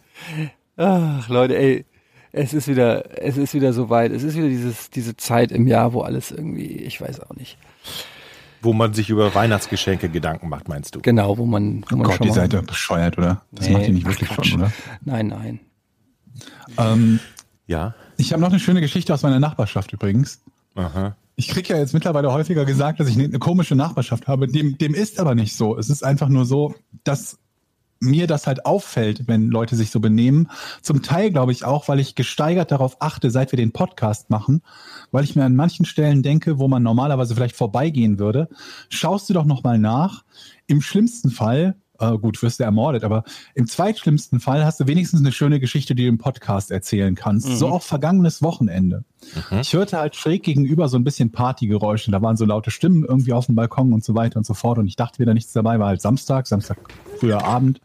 Ach, 0.76 1.28
Leute, 1.28 1.56
ey, 1.58 1.84
es 2.32 2.54
ist 2.54 2.68
wieder, 2.68 3.20
es 3.20 3.36
ist 3.36 3.54
wieder 3.54 3.72
so 3.72 3.90
weit. 3.90 4.12
Es 4.12 4.22
ist 4.22 4.36
wieder 4.36 4.48
dieses, 4.48 4.90
diese 4.90 5.16
Zeit 5.16 5.50
im 5.52 5.66
Jahr, 5.66 5.92
wo 5.92 6.02
alles 6.02 6.30
irgendwie, 6.30 6.66
ich 6.66 7.00
weiß 7.00 7.20
auch 7.20 7.34
nicht. 7.34 7.58
Wo 8.62 8.72
man 8.72 8.94
sich 8.94 9.10
über 9.10 9.34
Weihnachtsgeschenke 9.34 10.08
Gedanken 10.08 10.48
macht, 10.48 10.68
meinst 10.68 10.94
du? 10.94 11.00
Genau, 11.00 11.36
wo 11.38 11.46
man, 11.46 11.82
wo 11.88 11.94
Oh 11.94 11.98
man 11.98 12.06
Gott, 12.06 12.16
schon 12.16 12.26
ihr 12.26 12.30
mal, 12.30 12.34
seid 12.36 12.52
doch 12.54 12.62
bescheuert, 12.62 13.18
oder? 13.18 13.42
Das 13.52 13.66
Nee, 13.66 13.72
macht 13.74 13.88
ihr 13.88 13.94
nicht 13.94 14.06
wirklich 14.06 14.28
Quatsch. 14.30 14.46
schon, 14.50 14.60
oder? 14.60 14.72
Nein, 15.04 15.26
nein. 15.28 15.60
Ähm, 16.78 17.20
Ja. 17.66 17.94
ich 18.16 18.32
habe 18.32 18.40
noch 18.40 18.50
eine 18.50 18.60
schöne 18.60 18.80
Geschichte 18.80 19.12
aus 19.12 19.22
meiner 19.22 19.40
Nachbarschaft 19.40 19.92
übrigens. 19.92 20.40
Aha. 20.74 21.16
Ich 21.36 21.48
krieg 21.48 21.68
ja 21.68 21.76
jetzt 21.76 21.92
mittlerweile 21.94 22.32
häufiger 22.32 22.64
gesagt, 22.64 22.98
dass 23.00 23.08
ich 23.08 23.14
eine, 23.14 23.24
eine 23.24 23.38
komische 23.38 23.74
Nachbarschaft 23.74 24.26
habe. 24.26 24.46
Dem, 24.48 24.78
dem 24.78 24.94
ist 24.94 25.20
aber 25.20 25.34
nicht 25.34 25.54
so. 25.54 25.76
Es 25.76 25.90
ist 25.90 26.02
einfach 26.04 26.28
nur 26.28 26.46
so, 26.46 26.74
dass 27.04 27.38
mir 28.00 28.26
das 28.26 28.46
halt 28.46 28.66
auffällt, 28.66 29.26
wenn 29.26 29.48
Leute 29.48 29.74
sich 29.74 29.90
so 29.90 30.00
benehmen. 30.00 30.50
Zum 30.82 31.02
Teil 31.02 31.30
glaube 31.30 31.52
ich 31.52 31.64
auch, 31.64 31.88
weil 31.88 31.98
ich 31.98 32.14
gesteigert 32.14 32.70
darauf 32.70 32.96
achte, 33.00 33.30
seit 33.30 33.52
wir 33.52 33.56
den 33.56 33.72
Podcast 33.72 34.28
machen, 34.28 34.62
weil 35.12 35.24
ich 35.24 35.34
mir 35.34 35.44
an 35.44 35.56
manchen 35.56 35.86
Stellen 35.86 36.22
denke, 36.22 36.58
wo 36.58 36.68
man 36.68 36.82
normalerweise 36.82 37.34
vielleicht 37.34 37.56
vorbeigehen 37.56 38.18
würde, 38.18 38.48
schaust 38.90 39.28
du 39.28 39.34
doch 39.34 39.44
noch 39.46 39.62
mal 39.62 39.78
nach. 39.78 40.24
Im 40.66 40.82
schlimmsten 40.82 41.30
Fall, 41.30 41.74
äh, 41.98 42.18
gut, 42.18 42.42
wirst 42.42 42.60
du 42.60 42.64
ermordet, 42.64 43.04
aber 43.04 43.24
im 43.54 43.66
zweitschlimmsten 43.66 44.40
Fall 44.40 44.64
hast 44.64 44.80
du 44.80 44.86
wenigstens 44.86 45.20
eine 45.20 45.32
schöne 45.32 45.60
Geschichte, 45.60 45.94
die 45.94 46.04
du 46.04 46.08
im 46.08 46.18
Podcast 46.18 46.70
erzählen 46.70 47.14
kannst. 47.14 47.46
So 47.58 47.68
auch 47.68 47.82
vergangenes 47.82 48.42
Wochenende. 48.42 49.04
Ich 49.60 49.72
hörte 49.72 49.98
halt 49.98 50.14
schräg 50.14 50.42
gegenüber 50.42 50.88
so 50.88 50.96
ein 50.96 51.04
bisschen 51.04 51.32
Partygeräusche. 51.32 52.10
Da 52.10 52.22
waren 52.22 52.36
so 52.36 52.44
laute 52.44 52.70
Stimmen 52.70 53.04
irgendwie 53.04 53.32
auf 53.32 53.46
dem 53.46 53.54
Balkon 53.54 53.92
und 53.92 54.04
so 54.04 54.14
weiter 54.14 54.36
und 54.38 54.46
so 54.46 54.54
fort. 54.54 54.78
Und 54.78 54.86
ich 54.86 54.96
dachte 54.96 55.18
wieder 55.18 55.34
nichts 55.34 55.52
dabei, 55.52 55.78
war 55.78 55.88
halt 55.88 56.00
Samstag, 56.00 56.46
Samstag 56.46 56.78
früher 57.18 57.44
Abend 57.44 57.80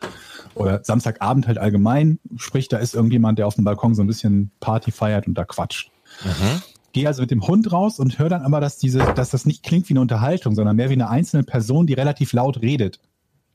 oder 0.56 0.84
Samstagabend 0.84 1.48
halt 1.48 1.58
allgemein. 1.58 2.20
Sprich, 2.36 2.68
da 2.68 2.78
ist 2.78 2.94
irgendjemand, 2.94 3.40
der 3.40 3.48
auf 3.48 3.56
dem 3.56 3.64
Balkon 3.64 3.96
so 3.96 4.04
ein 4.04 4.08
bisschen 4.08 4.52
Party 4.60 4.92
feiert 4.92 5.28
und 5.28 5.36
da 5.36 5.46
quatscht. 5.46 5.92
Gehe 6.94 7.08
also 7.08 7.22
mit 7.22 7.32
dem 7.32 7.48
Hund 7.48 7.72
raus 7.72 8.00
und 8.00 8.20
höre 8.20 8.30
dann 8.30 8.42
aber, 8.42 8.60
dass 8.60 8.78
diese, 8.78 9.00
dass 9.16 9.30
das 9.30 9.46
nicht 9.46 9.64
klingt 9.64 9.88
wie 9.88 9.94
eine 9.94 10.02
Unterhaltung, 10.02 10.56
sondern 10.56 10.76
mehr 10.76 10.90
wie 10.90 10.94
eine 10.94 11.10
einzelne 11.10 11.44
Person, 11.44 11.88
die 11.88 11.94
relativ 11.94 12.34
laut 12.34 12.62
redet. 12.62 13.00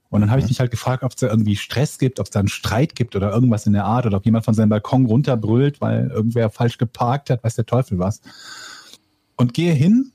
Und 0.08 0.20
dann 0.20 0.30
habe 0.30 0.40
ich 0.40 0.48
mich 0.48 0.60
halt 0.60 0.70
gefragt, 0.70 1.02
ob 1.02 1.10
es 1.12 1.16
da 1.16 1.28
irgendwie 1.28 1.56
Stress 1.56 1.98
gibt, 1.98 2.20
ob 2.20 2.26
es 2.26 2.30
da 2.30 2.38
einen 2.38 2.48
Streit 2.48 2.94
gibt 2.94 3.16
oder 3.16 3.32
irgendwas 3.32 3.66
in 3.66 3.72
der 3.72 3.84
Art 3.84 4.06
oder 4.06 4.18
ob 4.18 4.24
jemand 4.24 4.44
von 4.44 4.54
seinem 4.54 4.68
Balkon 4.68 5.06
runterbrüllt, 5.06 5.80
weil 5.80 6.08
irgendwer 6.08 6.50
falsch 6.50 6.78
geparkt 6.78 7.30
hat, 7.30 7.42
weiß 7.42 7.56
der 7.56 7.66
Teufel 7.66 7.98
was. 7.98 8.20
Und 9.36 9.52
gehe 9.52 9.72
hin 9.72 10.12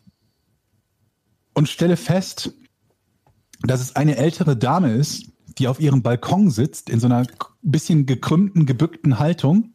und 1.53 1.67
stelle 1.67 1.97
fest, 1.97 2.53
dass 3.63 3.81
es 3.81 3.95
eine 3.95 4.17
ältere 4.17 4.55
Dame 4.55 4.93
ist, 4.93 5.31
die 5.57 5.67
auf 5.67 5.79
ihrem 5.79 6.01
Balkon 6.01 6.49
sitzt, 6.49 6.89
in 6.89 6.99
so 6.99 7.07
einer 7.07 7.27
bisschen 7.61 8.05
gekrümmten, 8.05 8.65
gebückten 8.65 9.19
Haltung, 9.19 9.73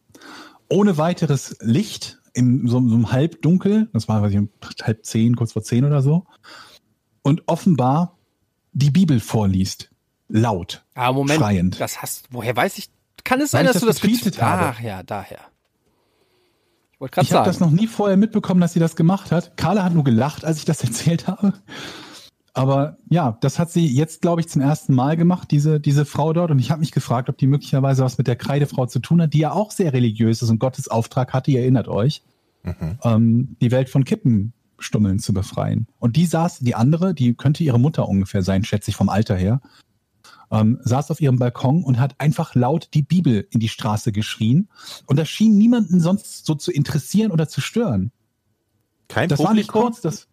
ohne 0.69 0.97
weiteres 0.97 1.55
Licht, 1.61 2.19
in 2.33 2.67
so, 2.67 2.79
so 2.87 2.95
einem 2.95 3.11
Halbdunkel, 3.11 3.89
das 3.93 4.07
war 4.07 4.21
weiß 4.21 4.31
ich, 4.31 4.37
um 4.37 4.49
halb 4.83 5.05
zehn, 5.05 5.35
kurz 5.35 5.53
vor 5.53 5.63
zehn 5.63 5.85
oder 5.85 6.01
so, 6.01 6.25
und 7.23 7.43
offenbar 7.47 8.17
die 8.73 8.91
Bibel 8.91 9.19
vorliest. 9.19 9.89
Laut. 10.29 10.83
Ah, 10.93 11.11
Moment, 11.11 11.39
Schreiend. 11.39 11.79
das 11.79 12.01
hast, 12.01 12.27
woher 12.31 12.55
weiß 12.55 12.77
ich, 12.77 12.89
kann 13.23 13.41
es 13.41 13.51
sein, 13.51 13.65
dass 13.65 13.73
das 13.73 13.81
du 13.81 13.87
das 13.87 14.01
getweetet 14.01 14.41
habe. 14.41 14.73
Ach 14.75 14.79
ja, 14.81 15.03
daher. 15.03 15.39
Ich 16.93 16.99
wollte 17.01 17.13
gerade 17.15 17.25
Ich 17.25 17.31
habe 17.33 17.45
sagen. 17.45 17.45
das 17.45 17.59
noch 17.59 17.71
nie 17.71 17.87
vorher 17.87 18.17
mitbekommen, 18.17 18.59
dass 18.61 18.73
sie 18.73 18.79
das 18.79 18.95
gemacht 18.95 19.31
hat. 19.31 19.55
Carla 19.57 19.83
hat 19.83 19.93
nur 19.93 20.03
gelacht, 20.03 20.43
als 20.45 20.57
ich 20.57 20.65
das 20.65 20.83
erzählt 20.83 21.27
habe. 21.27 21.53
Aber 22.53 22.97
ja, 23.09 23.37
das 23.41 23.59
hat 23.59 23.69
sie 23.69 23.85
jetzt, 23.85 24.21
glaube 24.21 24.41
ich, 24.41 24.49
zum 24.49 24.63
ersten 24.63 24.93
Mal 24.95 25.15
gemacht, 25.15 25.51
diese, 25.51 25.79
diese 25.79 26.05
Frau 26.05 26.33
dort. 26.33 26.49
Und 26.49 26.57
ich 26.57 26.71
habe 26.71 26.79
mich 26.79 26.91
gefragt, 26.91 27.29
ob 27.29 27.37
die 27.37 27.45
möglicherweise 27.45 28.03
was 28.03 28.17
mit 28.17 28.25
der 28.27 28.35
Kreidefrau 28.35 28.87
zu 28.87 28.99
tun 28.99 29.21
hat, 29.21 29.33
die 29.33 29.39
ja 29.39 29.51
auch 29.51 29.69
sehr 29.71 29.93
religiös 29.93 30.41
ist 30.41 30.49
und 30.49 30.57
Gottes 30.59 30.87
Auftrag 30.87 31.33
hatte, 31.33 31.51
ihr 31.51 31.59
erinnert 31.61 31.87
euch, 31.87 32.23
ähm, 33.03 33.55
die 33.61 33.69
Welt 33.71 33.89
von 33.89 34.03
Kippenstummeln 34.03 35.19
zu 35.19 35.33
befreien. 35.33 35.87
Und 35.99 36.15
die 36.15 36.25
saß, 36.25 36.59
die 36.59 36.73
andere, 36.75 37.13
die 37.13 37.35
könnte 37.35 37.63
ihre 37.63 37.79
Mutter 37.79 38.09
ungefähr 38.09 38.41
sein, 38.41 38.63
schätze 38.63 38.89
ich 38.89 38.97
vom 38.97 39.09
Alter 39.09 39.35
her, 39.35 39.61
ähm, 40.51 40.79
saß 40.83 41.11
auf 41.11 41.21
ihrem 41.21 41.37
Balkon 41.37 41.83
und 41.83 41.99
hat 41.99 42.15
einfach 42.19 42.55
laut 42.55 42.89
die 42.93 43.01
Bibel 43.01 43.47
in 43.51 43.59
die 43.59 43.69
Straße 43.69 44.11
geschrien. 44.11 44.69
Und 45.05 45.17
das 45.19 45.29
schien 45.29 45.57
niemanden 45.57 45.99
sonst 45.99 46.45
so 46.45 46.55
zu 46.55 46.71
interessieren 46.71 47.31
oder 47.31 47.47
zu 47.47 47.61
stören. 47.61 48.11
Kein 49.07 49.29
Das 49.29 49.39
war 49.39 49.53
nicht 49.53 49.67
Publikum? 49.67 49.93
kurz, 49.93 50.01
das. 50.01 50.27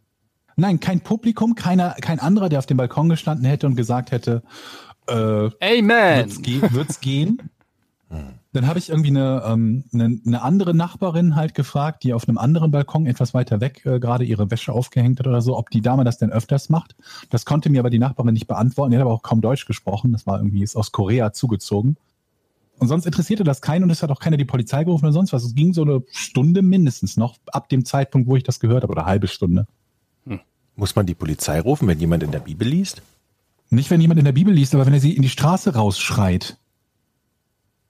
Nein, 0.57 0.79
kein 0.79 1.01
Publikum, 1.01 1.55
keiner, 1.55 1.95
kein 2.01 2.21
anderer, 2.21 2.49
der 2.49 2.61
auf 2.61 2.67
dem 2.67 2.77
Balkon 2.77 3.09
gestanden 3.09 3.45
hätte 3.45 3.67
und 3.67 3.75
gesagt 3.75 4.13
hätte, 4.13 4.43
äh, 5.09 5.15
Amen. 5.61 6.19
wird's, 6.19 6.43
ge 6.43 6.63
wird's 6.73 7.01
gehen? 7.01 7.51
Dann 8.53 8.67
habe 8.67 8.79
ich 8.79 8.91
irgendwie 8.91 9.11
eine, 9.11 9.43
ähm, 9.47 9.85
eine, 9.93 10.21
eine 10.25 10.43
andere 10.43 10.75
Nachbarin 10.75 11.35
halt 11.35 11.55
gefragt, 11.55 12.05
die 12.05 12.13
auf 12.13 12.29
einem 12.29 12.39
anderen 12.39 12.71
Balkon 12.71 13.07
etwas 13.07 13.35
weiter 13.35 13.61
weg 13.61 13.85
äh, 13.85 13.99
gerade 13.99 14.25
ihre 14.25 14.51
Wäsche 14.51 14.73
aufgehängt 14.73 15.19
hat 15.19 15.27
oder 15.27 15.43
so, 15.43 15.57
ob 15.57 15.71
die 15.71 15.81
Dame 15.81 16.05
das 16.05 16.19
denn 16.19 16.31
öfters 16.31 16.69
macht. 16.69 16.95
Das 17.31 17.45
konnte 17.45 17.71
mir 17.71 17.81
aber 17.81 17.91
die 17.91 17.99
Nachbarin 17.99 18.35
nicht 18.35 18.47
beantworten. 18.47 18.93
Die 18.93 18.97
hat 18.97 19.03
aber 19.03 19.13
auch 19.13 19.23
kaum 19.23 19.41
Deutsch 19.41 19.67
gesprochen. 19.67 20.13
Das 20.13 20.27
war 20.27 20.39
irgendwie, 20.39 20.63
ist 20.63 20.77
aus 20.77 20.93
Korea 20.93 21.33
zugezogen. 21.33 21.97
Und 22.79 22.89
sonst 22.89 23.07
interessierte 23.07 23.45
das 23.45 23.63
keinen 23.63 23.85
und 23.85 23.91
es 23.91 24.03
hat 24.03 24.11
auch 24.11 24.21
keiner 24.21 24.37
die 24.37 24.45
Polizei 24.45 24.85
gerufen 24.85 25.05
oder 25.05 25.13
sonst 25.13 25.33
was. 25.33 25.45
Es 25.45 25.55
ging 25.55 25.73
so 25.73 25.83
eine 25.83 26.03
Stunde 26.11 26.63
mindestens 26.63 27.17
noch 27.17 27.37
ab 27.47 27.69
dem 27.69 27.85
Zeitpunkt, 27.85 28.29
wo 28.29 28.37
ich 28.37 28.43
das 28.43 28.61
gehört 28.61 28.83
habe, 28.83 28.93
oder 28.93 29.03
eine 29.03 29.11
halbe 29.11 29.29
Stunde. 29.29 29.67
Muss 30.77 30.97
man 30.97 31.07
die 31.07 31.15
Polizei 31.15 31.61
rufen, 31.61 31.87
wenn 31.87 32.01
jemand 32.01 32.23
in 32.25 32.33
der 32.33 32.41
Bibel 32.41 32.67
liest? 32.67 33.03
Nicht, 33.71 33.91
wenn 33.91 34.01
jemand 34.01 34.19
in 34.19 34.25
der 34.25 34.33
Bibel 34.33 34.53
liest, 34.53 34.75
aber 34.75 34.87
wenn 34.87 34.95
er 34.95 35.01
sie 35.01 35.15
in 35.15 35.23
die 35.23 35.29
Straße 35.29 35.75
rausschreit. 35.75 36.59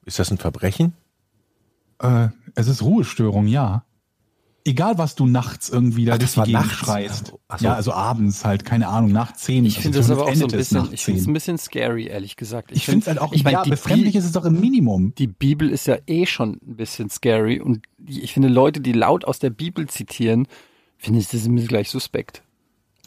Ist 0.05 0.19
das 0.19 0.31
ein 0.31 0.39
Verbrechen? 0.39 0.93
Äh, 2.01 2.29
es 2.55 2.69
ist 2.69 2.83
Ruhestörung, 2.83 3.47
ja. 3.47 3.85
Egal, 4.67 4.97
was 4.97 5.15
du 5.15 5.27
nachts 5.27 5.69
irgendwie 5.69 6.07
da 6.07 6.15
Ach, 6.15 6.19
durch 6.19 6.33
das 6.35 6.45
die 6.47 6.53
war 6.55 6.63
nachts? 6.63 6.79
schreist. 6.79 7.27
So. 7.27 7.41
Ja, 7.67 7.75
also 7.75 7.93
abends 7.93 8.47
halt, 8.47 8.65
keine 8.65 8.89
Ahnung, 8.89 9.13
nach 9.13 9.33
zehn. 9.35 9.67
Ich 9.67 9.77
Also 9.77 9.83
finde 9.83 9.99
das 9.99 10.11
aber 10.11 10.25
auch 10.27 10.35
so 10.35 10.47
ein 10.47 10.51
bisschen, 10.51 10.79
nach 10.79 10.91
ich 10.93 11.05
finde 11.05 11.21
es 11.21 11.27
ein 11.27 11.35
bisschen 11.35 11.59
scary, 11.59 12.07
ehrlich 12.07 12.37
gesagt. 12.37 12.73
Ich 12.73 12.87
finde 12.87 13.01
es 13.01 13.07
halt 13.09 13.19
auch, 13.19 13.33
ich 13.35 13.45
meine, 13.45 13.59
ja, 13.59 13.63
befremdlich 13.65 14.13
Bi 14.15 14.19
ist 14.19 14.25
es 14.25 14.33
doch 14.33 14.47
im 14.47 14.59
Minimum. 14.61 15.15
die 15.17 15.27
Bibel 15.27 15.69
ist 15.69 15.87
ja 15.87 15.99
eh 16.07 16.25
schon 16.25 16.59
ein 16.67 16.77
bisschen 16.77 17.11
scary 17.11 17.61
und 17.61 17.83
ich 18.07 18.33
finde 18.33 18.49
Leute, 18.49 18.81
die 18.81 18.93
laut 18.93 19.27
aus 19.27 19.39
der 19.39 19.51
Bibel 19.51 19.87
zitieren, 19.87 20.49
finde 20.97 21.21
ich, 21.21 21.27
das 21.27 21.43
ist 21.43 21.49
mir 21.49 21.67
gleich 21.67 21.91
suspekt. 21.91 22.43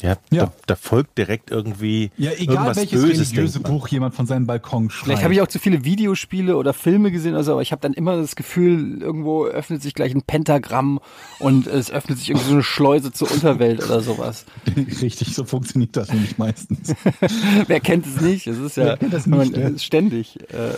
Ja, 0.02 0.16
Ja. 0.30 0.46
Da, 0.46 0.54
da 0.68 0.76
folgt 0.76 1.18
direkt 1.18 1.50
irgendwie 1.50 2.12
Ja, 2.18 2.32
egal 2.32 2.56
irgendwas 2.56 2.78
welches 2.78 3.02
Böses. 3.02 3.32
religiöse. 3.32 3.60
Buch 3.62 3.88
jemand 3.88 4.14
von 4.14 4.28
seinem 4.28 4.46
Balkon 4.46 4.90
schreibt. 4.92 5.06
Vielleicht 5.06 5.24
habe 5.24 5.34
ich 5.34 5.42
auch 5.42 5.48
zu 5.48 5.58
viele 5.60 5.84
Videospiele 5.84 6.56
oder 6.56 6.74
Filme 6.74 7.12
gesehen, 7.12 7.34
also, 7.36 7.54
aber 7.54 7.62
ich 7.64 7.72
habe 7.72 7.82
dann 7.82 7.94
immer 7.94 8.16
das 8.18 8.36
Gefühl, 8.36 9.02
irgendwo 9.02 9.46
öffnet 9.46 9.82
sich 9.82 9.96
gleich 9.96 10.14
ein 10.14 10.22
Pentagramm 10.22 11.00
und 11.40 11.66
es 11.66 11.90
öffnet 11.90 12.20
sich 12.20 12.30
irgendwie 12.30 12.48
so 12.48 12.54
eine 12.54 12.64
Schleuse 12.64 13.12
zur 13.12 13.32
Unterwelt 13.32 13.84
oder 13.84 14.02
sowas. 14.02 14.46
Richtig, 15.02 15.34
so 15.34 15.46
funktioniert 15.46 15.96
das 15.98 16.14
nämlich 16.14 16.38
meistens. 16.38 16.94
Wer 17.68 17.80
kennt 17.80 18.06
es 18.06 18.22
nicht? 18.22 18.46
Es 18.48 18.60
ist 18.60 18.78
ja 18.78 18.86
Wer 18.86 18.98
kennt 18.98 19.14
das 19.14 19.26
nicht, 19.26 19.56
man, 19.56 19.74
ja? 19.74 19.80
ständig. 19.80 20.40
Äh, 20.54 20.74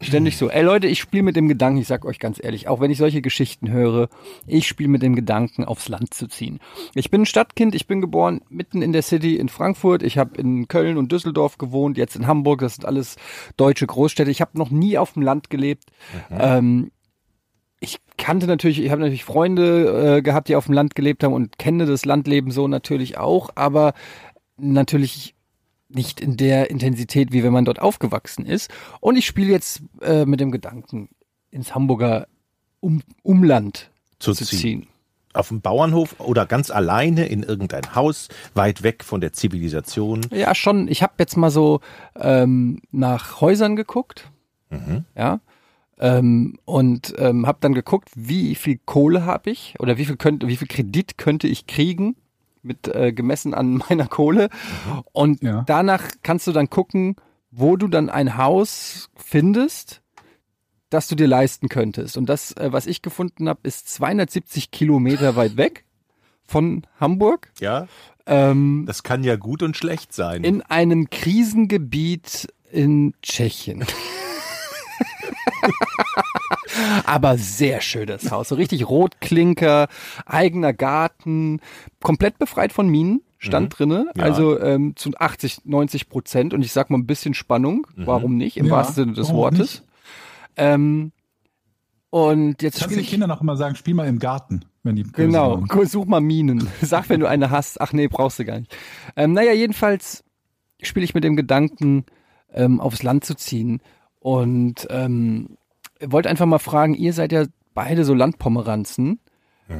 ständig 0.00 0.36
so. 0.36 0.48
Ey 0.48 0.62
Leute, 0.62 0.86
ich 0.86 1.00
spiele 1.00 1.22
mit 1.22 1.36
dem 1.36 1.48
Gedanken, 1.48 1.80
ich 1.80 1.86
sag 1.86 2.04
euch 2.04 2.18
ganz 2.18 2.42
ehrlich, 2.42 2.68
auch 2.68 2.80
wenn 2.80 2.90
ich 2.90 2.98
solche 2.98 3.22
Geschichten 3.22 3.70
höre, 3.70 4.08
ich 4.46 4.66
spiele 4.66 4.88
mit 4.88 5.02
dem 5.02 5.14
Gedanken, 5.14 5.64
aufs 5.64 5.88
Land 5.88 6.14
zu 6.14 6.26
ziehen. 6.26 6.60
Ich 6.94 7.10
bin 7.10 7.22
ein 7.22 7.26
Stadtkind, 7.26 7.74
ich 7.74 7.86
bin 7.86 8.00
geboren 8.00 8.40
mitten 8.48 8.82
in 8.82 8.92
der 8.92 9.02
City 9.02 9.36
in 9.36 9.48
Frankfurt, 9.48 10.02
ich 10.02 10.18
habe 10.18 10.40
in 10.40 10.68
Köln 10.68 10.96
und 10.96 11.12
Düsseldorf 11.12 11.58
gewohnt, 11.58 11.98
jetzt 11.98 12.16
in 12.16 12.26
Hamburg, 12.26 12.60
das 12.60 12.76
sind 12.76 12.86
alles 12.86 13.16
deutsche 13.56 13.86
Großstädte. 13.86 14.30
Ich 14.30 14.40
habe 14.40 14.58
noch 14.58 14.70
nie 14.70 14.98
auf 14.98 15.12
dem 15.12 15.22
Land 15.22 15.50
gelebt. 15.50 15.84
Ähm, 16.30 16.90
ich 17.80 17.98
kannte 18.18 18.46
natürlich, 18.46 18.82
ich 18.82 18.90
habe 18.90 19.00
natürlich 19.00 19.24
Freunde 19.24 20.18
äh, 20.18 20.22
gehabt, 20.22 20.48
die 20.48 20.56
auf 20.56 20.66
dem 20.66 20.74
Land 20.74 20.94
gelebt 20.94 21.24
haben 21.24 21.32
und 21.32 21.58
kenne 21.58 21.86
das 21.86 22.04
Landleben 22.04 22.50
so 22.50 22.68
natürlich 22.68 23.16
auch, 23.16 23.50
aber 23.54 23.94
natürlich 24.58 25.34
nicht 25.94 26.20
in 26.20 26.36
der 26.36 26.70
Intensität, 26.70 27.32
wie 27.32 27.42
wenn 27.42 27.52
man 27.52 27.64
dort 27.64 27.80
aufgewachsen 27.80 28.46
ist. 28.46 28.70
Und 29.00 29.16
ich 29.16 29.26
spiele 29.26 29.50
jetzt 29.50 29.82
äh, 30.02 30.24
mit 30.24 30.40
dem 30.40 30.50
Gedanken, 30.50 31.08
ins 31.50 31.74
Hamburger 31.74 32.26
um 32.80 33.02
Umland 33.22 33.90
Zu 34.18 34.32
zu 34.32 34.44
ziehen. 34.44 34.58
ziehen. 34.58 34.86
Auf 35.32 35.48
dem 35.48 35.60
Bauernhof 35.60 36.18
oder 36.18 36.44
ganz 36.44 36.70
alleine 36.70 37.26
in 37.26 37.44
irgendein 37.44 37.94
Haus, 37.94 38.28
weit 38.54 38.82
weg 38.82 39.04
von 39.04 39.20
der 39.20 39.32
Zivilisation. 39.32 40.26
Ja, 40.32 40.54
schon. 40.56 40.88
Ich 40.88 41.02
habe 41.02 41.12
jetzt 41.18 41.36
mal 41.36 41.50
so 41.50 41.80
ähm, 42.16 42.80
nach 42.90 43.40
Häusern 43.40 43.76
geguckt. 43.76 44.30
Ja. 45.16 45.40
Ähm, 45.98 46.58
und 46.64 47.14
ähm, 47.18 47.46
habe 47.46 47.58
dann 47.60 47.74
geguckt, 47.74 48.08
wie 48.14 48.54
viel 48.54 48.78
Kohle 48.84 49.24
habe 49.24 49.50
ich 49.50 49.74
oder 49.78 49.98
wie 49.98 50.04
viel 50.04 50.16
könnte, 50.16 50.48
wie 50.48 50.56
viel 50.56 50.68
Kredit 50.68 51.18
könnte 51.18 51.46
ich 51.46 51.66
kriegen 51.66 52.16
mit 52.62 52.88
äh, 52.88 53.12
gemessen 53.12 53.54
an 53.54 53.82
meiner 53.88 54.06
Kohle. 54.06 54.48
Und 55.12 55.42
Ja. 55.42 55.62
danach 55.66 56.02
kannst 56.22 56.46
du 56.46 56.52
dann 56.52 56.70
gucken, 56.70 57.16
wo 57.50 57.76
du 57.76 57.88
dann 57.88 58.08
ein 58.10 58.36
Haus 58.36 59.10
findest, 59.16 60.02
das 60.88 61.08
du 61.08 61.14
dir 61.14 61.26
leisten 61.28 61.68
könntest. 61.68 62.16
Und 62.16 62.26
das, 62.28 62.52
äh, 62.52 62.72
was 62.72 62.86
ich 62.86 63.02
gefunden 63.02 63.48
habe, 63.48 63.60
ist 63.64 63.88
270 63.88 64.70
Kilometer 64.70 65.36
weit 65.36 65.56
weg 65.56 65.84
von 66.46 66.86
Hamburg. 66.98 67.50
Ja, 67.60 67.86
Ähm, 68.26 68.84
das 68.86 69.02
kann 69.02 69.24
ja 69.24 69.36
gut 69.36 69.62
und 69.62 69.76
schlecht 69.76 70.12
sein. 70.12 70.44
in 70.44 70.62
einem 70.62 71.08
Krisengebiet 71.10 72.48
in 72.70 73.14
Tschechien. 73.22 73.84
Aber 77.04 77.36
sehr 77.38 77.80
schönes 77.80 78.30
Haus. 78.30 78.48
So 78.48 78.54
richtig 78.54 78.88
Rotklinker, 78.88 79.88
eigener 80.26 80.72
Garten, 80.72 81.60
komplett 82.00 82.38
befreit 82.38 82.72
von 82.72 82.88
Minen, 82.88 83.22
stand 83.38 83.78
drinne. 83.78 84.10
Ja. 84.16 84.24
Also 84.24 84.60
ähm, 84.60 84.94
zu 84.96 85.10
80, 85.18 85.64
90 85.64 86.08
Prozent. 86.08 86.54
Und 86.54 86.62
ich 86.62 86.72
sag 86.72 86.90
mal 86.90 86.98
ein 86.98 87.06
bisschen 87.06 87.34
Spannung. 87.34 87.86
Warum 87.96 88.36
nicht? 88.36 88.56
Im 88.56 88.66
Ja, 88.66 88.72
wahrsten 88.72 88.94
Sinne 88.94 89.12
des 89.14 89.28
warum 89.28 89.40
Wortes. 89.40 89.82
Ähm, 90.56 91.12
und 92.10 92.62
jetzt 92.62 92.74
Kannst 92.74 92.84
spiele 92.84 93.00
den 93.00 93.04
ich. 93.04 93.10
Kindern 93.10 93.30
auch 93.30 93.40
immer 93.40 93.56
sagen, 93.56 93.76
spiel 93.76 93.94
mal 93.94 94.08
im 94.08 94.18
Garten, 94.18 94.64
wenn 94.82 94.96
die 94.96 95.04
böse 95.04 95.26
Genau. 95.28 95.62
Guck, 95.68 95.86
such 95.86 96.06
mal 96.06 96.20
Minen. 96.20 96.68
Sag, 96.82 97.08
wenn 97.08 97.20
du 97.20 97.28
eine 97.28 97.50
hast. 97.50 97.80
Ach 97.80 97.92
nee, 97.92 98.08
brauchst 98.08 98.38
du 98.38 98.44
gar 98.44 98.58
nicht. 98.58 98.76
Ähm, 99.16 99.32
naja, 99.32 99.52
jedenfalls 99.52 100.24
spiele 100.82 101.04
ich 101.04 101.14
mit 101.14 101.24
dem 101.24 101.36
Gedanken, 101.36 102.04
ähm, 102.52 102.80
aufs 102.80 103.02
Land 103.02 103.24
zu 103.24 103.34
ziehen. 103.34 103.80
Und 104.20 104.86
ähm, 104.90 105.56
wollte 106.00 106.28
einfach 106.28 106.46
mal 106.46 106.58
fragen, 106.58 106.94
ihr 106.94 107.12
seid 107.12 107.32
ja 107.32 107.44
beide 107.74 108.04
so 108.04 108.14
Landpomeranzen. 108.14 109.20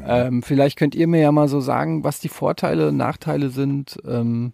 Ähm, 0.06 0.42
vielleicht 0.42 0.78
könnt 0.78 0.94
ihr 0.94 1.08
mir 1.08 1.20
ja 1.20 1.32
mal 1.32 1.48
so 1.48 1.60
sagen, 1.60 2.04
was 2.04 2.20
die 2.20 2.28
Vorteile, 2.28 2.92
Nachteile 2.92 3.50
sind. 3.50 3.98
Ähm, 4.06 4.52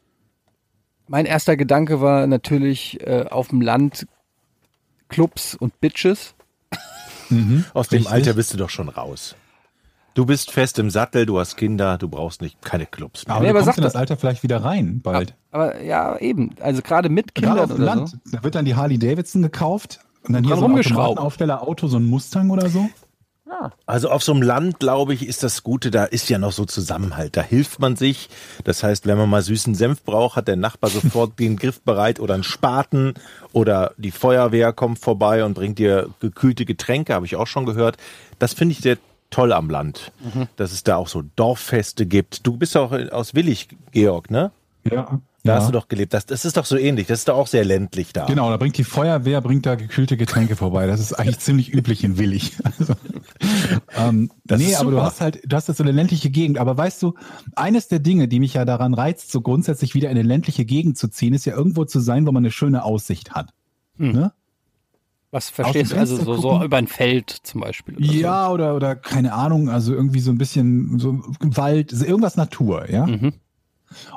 mein 1.09 1.27
erster 1.27 1.57
Gedanke 1.57 2.01
war 2.01 2.27
natürlich 2.27 3.01
äh, 3.07 3.27
auf 3.31 3.49
dem 3.49 3.61
Land 3.61 4.07
Clubs 5.09 5.55
und 5.55 5.79
Bitches. 5.81 6.35
Aus 7.75 7.89
dem 7.89 7.99
Richtig. 7.99 8.13
Alter 8.13 8.35
bist 8.35 8.55
du 8.55 8.57
doch 8.57 8.71
schon 8.71 8.89
raus. 8.89 9.37
Du 10.17 10.25
bist 10.25 10.51
fest 10.51 10.79
im 10.79 10.89
Sattel, 10.89 11.27
du 11.27 11.39
hast 11.39 11.59
Kinder, 11.59 11.99
du 11.99 12.09
brauchst 12.09 12.41
nicht 12.41 12.63
keine 12.63 12.87
Clubs 12.87 13.27
mehr. 13.27 13.37
Aber 13.37 13.45
Nee, 13.45 13.49
du 13.53 13.59
aber 13.59 13.65
kommst 13.65 13.77
sag 13.77 13.77
in 13.77 13.85
das 13.85 13.97
Alter 13.97 14.17
vielleicht 14.17 14.43
wieder 14.43 14.65
rein, 14.65 15.03
bald. 15.03 15.35
Aber 15.51 15.83
ja, 15.83 16.17
eben. 16.17 16.55
Also 16.59 16.81
gerade 16.81 17.11
mit 17.11 17.35
Gerade 17.35 17.49
Kindern 17.49 17.71
auf 17.71 17.77
dem 17.77 17.85
Land. 17.85 18.09
so. 18.09 18.17
Da 18.33 18.43
wird 18.43 18.55
dann 18.55 18.65
die 18.65 18.75
Harley 18.75 18.99
Davidson 18.99 19.43
gekauft 19.43 20.01
und 20.23 20.33
dann 20.33 20.43
hier 20.43 20.53
dran 20.55 20.61
so 20.61 20.65
ein 20.65 20.71
rumgeschraubt. 20.71 21.19
Automatenaufsteller-Auto, 21.19 21.89
so 21.89 21.99
ein 21.99 22.07
Mustang 22.07 22.49
oder 22.49 22.71
so. 22.71 22.89
Also 23.85 24.09
auf 24.09 24.23
so 24.23 24.33
einem 24.33 24.41
Land, 24.41 24.81
glaube 24.81 25.13
ich, 25.13 25.27
ist 25.27 25.43
das 25.43 25.63
Gute, 25.63 25.91
da 25.91 26.05
ist 26.05 26.31
ja 26.31 26.39
noch 26.39 26.53
so 26.53 26.65
Zusammenhalt. 26.65 27.37
Da 27.37 27.43
hilft 27.43 27.79
man 27.79 27.95
sich. 27.95 28.31
Das 28.65 28.83
heißt, 28.83 29.07
wenn 29.07 29.19
man 29.19 29.29
mal 29.29 29.43
süßen 29.43 29.75
Senf 29.75 30.03
braucht, 30.03 30.37
hat 30.37 30.49
der 30.49 30.57
Nachbar 30.57 30.89
sofort 30.89 31.39
den 31.39 31.57
Griff 31.57 31.83
bereit 31.83 32.21
oder 32.21 32.33
einen 32.35 32.43
Spaten 32.43 33.15
oder 33.53 33.93
die 33.99 34.11
Feuerwehr 34.13 34.73
kommt 34.73 34.99
vorbei 34.99 35.45
und 35.45 35.53
bringt 35.53 35.79
dir 35.79 36.09
gekühlte 36.21 36.65
Getränke, 36.65 37.13
habe 37.13 37.27
ich 37.27 37.37
auch 37.37 37.47
schon 37.47 37.67
gehört. 37.67 37.99
Das 38.39 38.55
finde 38.55 38.73
ich 38.73 38.79
sehr 38.81 38.97
toll 39.31 39.53
am 39.53 39.71
Land, 39.71 40.13
dass 40.57 40.73
es 40.73 40.85
da 40.85 40.97
auch 40.97 41.09
so 41.09 41.23
Dorffeste 41.37 42.07
gibt. 42.07 42.47
Du 42.47 42.57
bist 42.57 42.77
auch 42.77 42.93
aus 42.93 43.35
Willig, 43.35 43.69
Georg, 43.93 44.31
ne? 44.31 44.53
Ja. 44.85 45.21
Da 45.47 45.55
ja. 45.55 45.61
hast 45.61 45.69
du 45.69 45.73
doch 45.73 45.89
gelebt. 45.89 46.13
Das, 46.13 46.27
das 46.27 46.45
ist 46.45 46.57
doch 46.57 46.65
so 46.65 46.77
ähnlich. 46.77 47.07
Das 47.07 47.21
ist 47.21 47.29
doch 47.29 47.37
auch 47.37 47.47
sehr 47.47 47.65
ländlich 47.65 48.13
da. 48.13 48.27
Genau, 48.27 48.51
da 48.51 48.57
bringt 48.57 48.77
die 48.79 48.85
Feuerwehr, 48.85 49.41
bringt 49.41 49.65
da 49.65 49.77
gekühlte 49.77 50.17
Getränke 50.17 50.57
vorbei. 50.57 50.87
Das 50.87 50.99
ist 50.99 51.13
eigentlich 51.13 51.39
ziemlich 51.39 51.73
üblich 51.73 52.05
in 52.05 52.19
Willig. 52.19 52.57
Also, 52.79 52.95
ähm, 53.97 54.31
Das 54.45 54.59
nee, 54.59 54.67
ist 54.67 54.81
aber 54.81 54.91
du 54.91 55.01
hast 55.01 55.21
halt, 55.21 55.41
du 55.45 55.57
hast 55.57 55.69
jetzt 55.69 55.77
so 55.77 55.85
eine 55.85 55.93
ländliche 55.93 56.31
Gegend. 56.31 56.59
Aber 56.59 56.77
weißt 56.77 57.03
du, 57.03 57.15
eines 57.55 57.89
der 57.89 58.01
Dinge, 58.01 58.29
die 58.29 58.41
mich 58.41 58.55
ja 58.55 58.65
daran 58.65 58.93
reizt, 58.93 59.31
so 59.31 59.41
grundsätzlich 59.41 59.95
wieder 59.95 60.11
in 60.11 60.19
eine 60.19 60.27
ländliche 60.27 60.65
Gegend 60.65 60.99
zu 60.99 61.09
ziehen, 61.09 61.33
ist 61.33 61.47
ja 61.47 61.55
irgendwo 61.55 61.85
zu 61.85 62.01
sein, 62.01 62.27
wo 62.27 62.33
man 62.33 62.43
eine 62.43 62.51
schöne 62.51 62.85
Aussicht 62.85 63.33
hat. 63.33 63.53
Ne? 63.99 64.33
Was 65.37 65.51
verstehst 65.51 65.93
du? 65.93 65.97
Also 65.97 66.17
so, 66.17 66.39
so 66.39 66.65
über 66.65 66.79
ein 66.79 66.87
Feld 66.87 67.29
zum 67.43 67.61
Beispiel. 67.61 67.97
Oder 67.97 68.07
Ja, 68.07 68.51
oder, 68.51 68.75
oder 68.75 68.97
keine 68.97 69.35
Ahnung, 69.35 69.69
also 69.69 69.93
irgendwie 69.93 70.21
so 70.21 70.31
ein 70.31 70.39
bisschen 70.39 70.99
so 70.99 71.21
Wald, 71.41 71.91
so 71.91 72.07
irgendwas 72.07 72.39
Natur, 72.39 72.91
ja. 72.91 73.05
Mhm. 73.07 73.35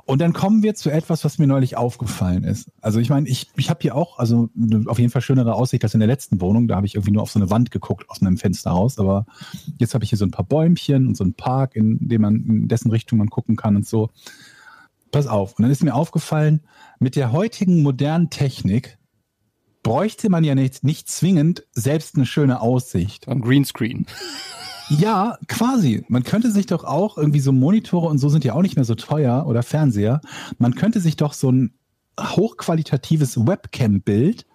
Und 0.06 0.22
dann 0.22 0.32
kommen 0.32 0.64
wir 0.64 0.76
zu 0.76 0.90
etwas, 0.90 1.26
was 1.26 1.38
mir 1.38 1.46
neulich 1.46 1.76
aufgefallen 1.76 2.46
ist. 2.46 2.72
Also 2.80 3.02
ich 3.02 3.10
meine, 3.10 3.28
ich, 3.28 3.50
ich 3.58 3.70
habe 3.70 3.80
hier 3.82 3.96
auch, 3.96 4.18
also 4.18 4.48
auf 4.86 4.98
jeden 4.98 5.12
Fall 5.12 5.22
schönere 5.22 5.56
Aussicht 5.56 5.84
als 5.84 5.94
in 5.94 6.00
der 6.00 6.08
letzten 6.08 6.40
Wohnung. 6.40 6.70
Da 6.70 6.78
habe 6.78 6.88
ich 6.88 6.96
irgendwie 6.96 7.12
nur 7.12 7.22
auf 7.22 7.32
so 7.32 7.40
eine 7.40 7.50
Wand 7.50 7.70
geguckt 7.70 8.10
aus 8.10 8.22
meinem 8.22 8.38
Fenster 8.38 8.72
raus. 8.72 8.98
Aber 8.98 9.26
jetzt 9.78 9.94
habe 9.94 10.06
ich 10.06 10.10
hier 10.10 10.18
so 10.18 10.24
ein 10.24 10.32
paar 10.32 10.46
Bäumchen 10.46 11.06
und 11.06 11.18
so 11.18 11.26
einen 11.26 11.34
Park, 11.34 11.76
in 11.76 12.08
dem 12.08 12.22
man, 12.22 12.36
in 12.46 12.68
dessen 12.70 12.92
Richtung 12.92 13.20
man 13.20 13.30
gucken 13.30 13.58
kann 13.58 13.76
und 13.76 13.86
so. 13.86 14.10
Pass 15.12 15.28
auf. 15.28 15.58
Und 15.58 15.64
dann 15.64 15.72
ist 15.72 15.84
mir 15.84 15.96
aufgefallen, 15.96 16.62
mit 17.00 17.18
der 17.18 17.34
heutigen 17.34 17.84
modernen 17.84 18.30
Technik 18.30 18.99
bräuchte 19.84 20.30
man 20.30 20.44
ja 20.44 20.56
nicht, 20.56 20.84
nicht 20.84 21.10
zwingend 21.10 21.64
selbst 21.72 22.16
eine 22.16 22.26
schöne 22.26 22.62
Aussicht. 22.62 23.28
Ein 23.28 23.42
Greenscreen. 23.42 24.06
Ja, 24.90 25.38
quasi. 25.48 26.04
Man 26.08 26.24
könnte 26.24 26.52
sich 26.52 26.66
doch 26.66 26.84
auch 26.84 27.18
irgendwie 27.18 27.40
so 27.40 27.52
Monitore 27.52 28.08
und 28.08 28.18
so 28.18 28.30
sind 28.30 28.44
ja 28.44 28.54
auch 28.54 28.62
nicht 28.62 28.76
mehr 28.76 28.86
so 28.86 28.96
teuer 28.96 29.46
oder 29.48 29.62
Fernseher. 29.62 30.22
Man 30.58 30.74
könnte 30.76 31.00
sich 31.00 31.16
doch 31.16 31.34
so 31.34 31.52
ein 31.52 31.74
hochqualitatives 32.20 33.46
Webcam-Bild 33.46 34.46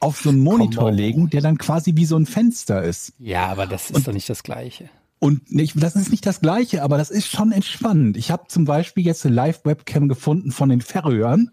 auf 0.00 0.18
so 0.20 0.30
einen 0.30 0.40
Monitor 0.40 0.84
on. 0.84 0.94
legen, 0.94 1.30
der 1.30 1.40
dann 1.40 1.58
quasi 1.58 1.96
wie 1.96 2.04
so 2.04 2.16
ein 2.16 2.26
Fenster 2.26 2.82
ist. 2.82 3.12
Ja, 3.18 3.46
aber 3.46 3.66
das 3.66 3.90
ist 3.90 4.06
doch 4.06 4.12
nicht 4.12 4.28
das 4.28 4.42
Gleiche. 4.42 4.88
Und 5.18 5.52
nicht, 5.52 5.74
das 5.82 5.96
ist 5.96 6.10
nicht 6.10 6.24
das 6.24 6.40
Gleiche, 6.40 6.82
aber 6.82 6.96
das 6.96 7.10
ist 7.10 7.28
schon 7.28 7.52
entspannend. 7.52 8.16
Ich 8.16 8.30
habe 8.30 8.44
zum 8.48 8.64
Beispiel 8.64 9.04
jetzt 9.04 9.26
eine 9.26 9.34
Live-Webcam 9.34 10.08
gefunden 10.08 10.50
von 10.50 10.70
den 10.70 10.80
Färöern, 10.80 11.50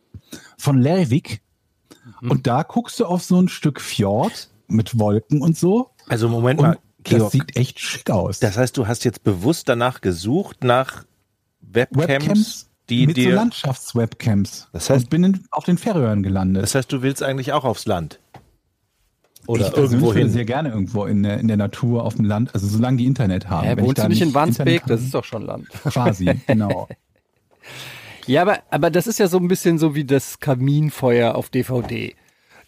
von 0.58 0.82
Lervik. 0.82 1.42
Und 2.22 2.48
da 2.48 2.64
guckst 2.64 3.00
du 3.00 3.06
auf 3.06 3.24
so 3.24 3.40
ein 3.42 3.50
Stück 3.50 3.80
Fjord 3.82 4.50
mit 4.68 4.98
Wolken 5.00 5.42
und 5.42 5.58
so. 5.58 5.92
Also 6.08 6.30
Moment 6.30 6.62
mal, 6.62 6.78
das 7.04 7.14
Georg. 7.16 7.32
sieht 7.32 7.56
echt 7.56 7.80
schick 7.80 8.10
aus. 8.10 8.40
Das 8.40 8.58
heißt, 8.58 8.78
du 8.78 8.88
hast 8.88 9.06
jetzt 9.06 9.24
bewusst 9.24 9.70
danach 9.70 10.02
gesucht 10.02 10.64
nach 10.64 11.06
Webcams, 11.62 12.08
Webcams 12.08 12.70
die 12.90 13.08
mit 13.08 13.16
so 13.16 13.22
dir. 13.22 13.36
Landschaftswebcams. 13.36 14.70
Das 14.74 14.90
heißt- 14.90 14.96
und 15.04 15.10
bin 15.10 15.24
in, 15.24 15.44
auf 15.52 15.66
den 15.66 15.78
Färöern 15.78 16.24
gelandet. 16.24 16.64
das 16.64 16.76
heißt, 16.76 16.92
du 16.92 17.02
willst 17.02 17.24
eigentlich 17.24 17.54
auch 17.54 17.64
aufs 17.66 17.86
Land. 17.86 18.20
Oder 19.46 19.68
ich 19.68 19.78
irgendwo 19.78 20.08
würde 20.08 20.20
hin. 20.20 20.30
sehr 20.30 20.44
gerne 20.44 20.70
irgendwo 20.70 21.06
in 21.06 21.24
der, 21.24 21.40
in 21.40 21.48
der 21.48 21.56
Natur, 21.56 22.04
auf 22.04 22.16
dem 22.16 22.26
Land, 22.26 22.54
also 22.54 22.68
solange 22.68 22.98
die 22.98 23.06
Internet 23.06 23.50
haben. 23.50 23.66
Hä, 23.66 23.76
ich 23.78 23.82
wohnst 23.82 24.04
du 24.04 24.08
nicht 24.10 24.22
in 24.22 24.34
Wandsbek? 24.34 24.84
Das 24.88 25.02
ist 25.02 25.14
doch 25.14 25.24
schon 25.24 25.44
Land. 25.44 25.70
quasi, 25.70 26.26
genau. 26.48 26.90
Ja, 28.28 28.42
aber, 28.44 28.60
aber 28.70 28.90
das 28.92 29.08
ist 29.08 29.20
ja 29.20 29.28
so 29.28 29.38
ein 29.38 29.48
bisschen 29.48 29.78
so 29.78 29.96
wie 29.96 30.06
das 30.06 30.40
Kaminfeuer 30.40 31.36
auf 31.36 31.50
DVD. 31.50 32.16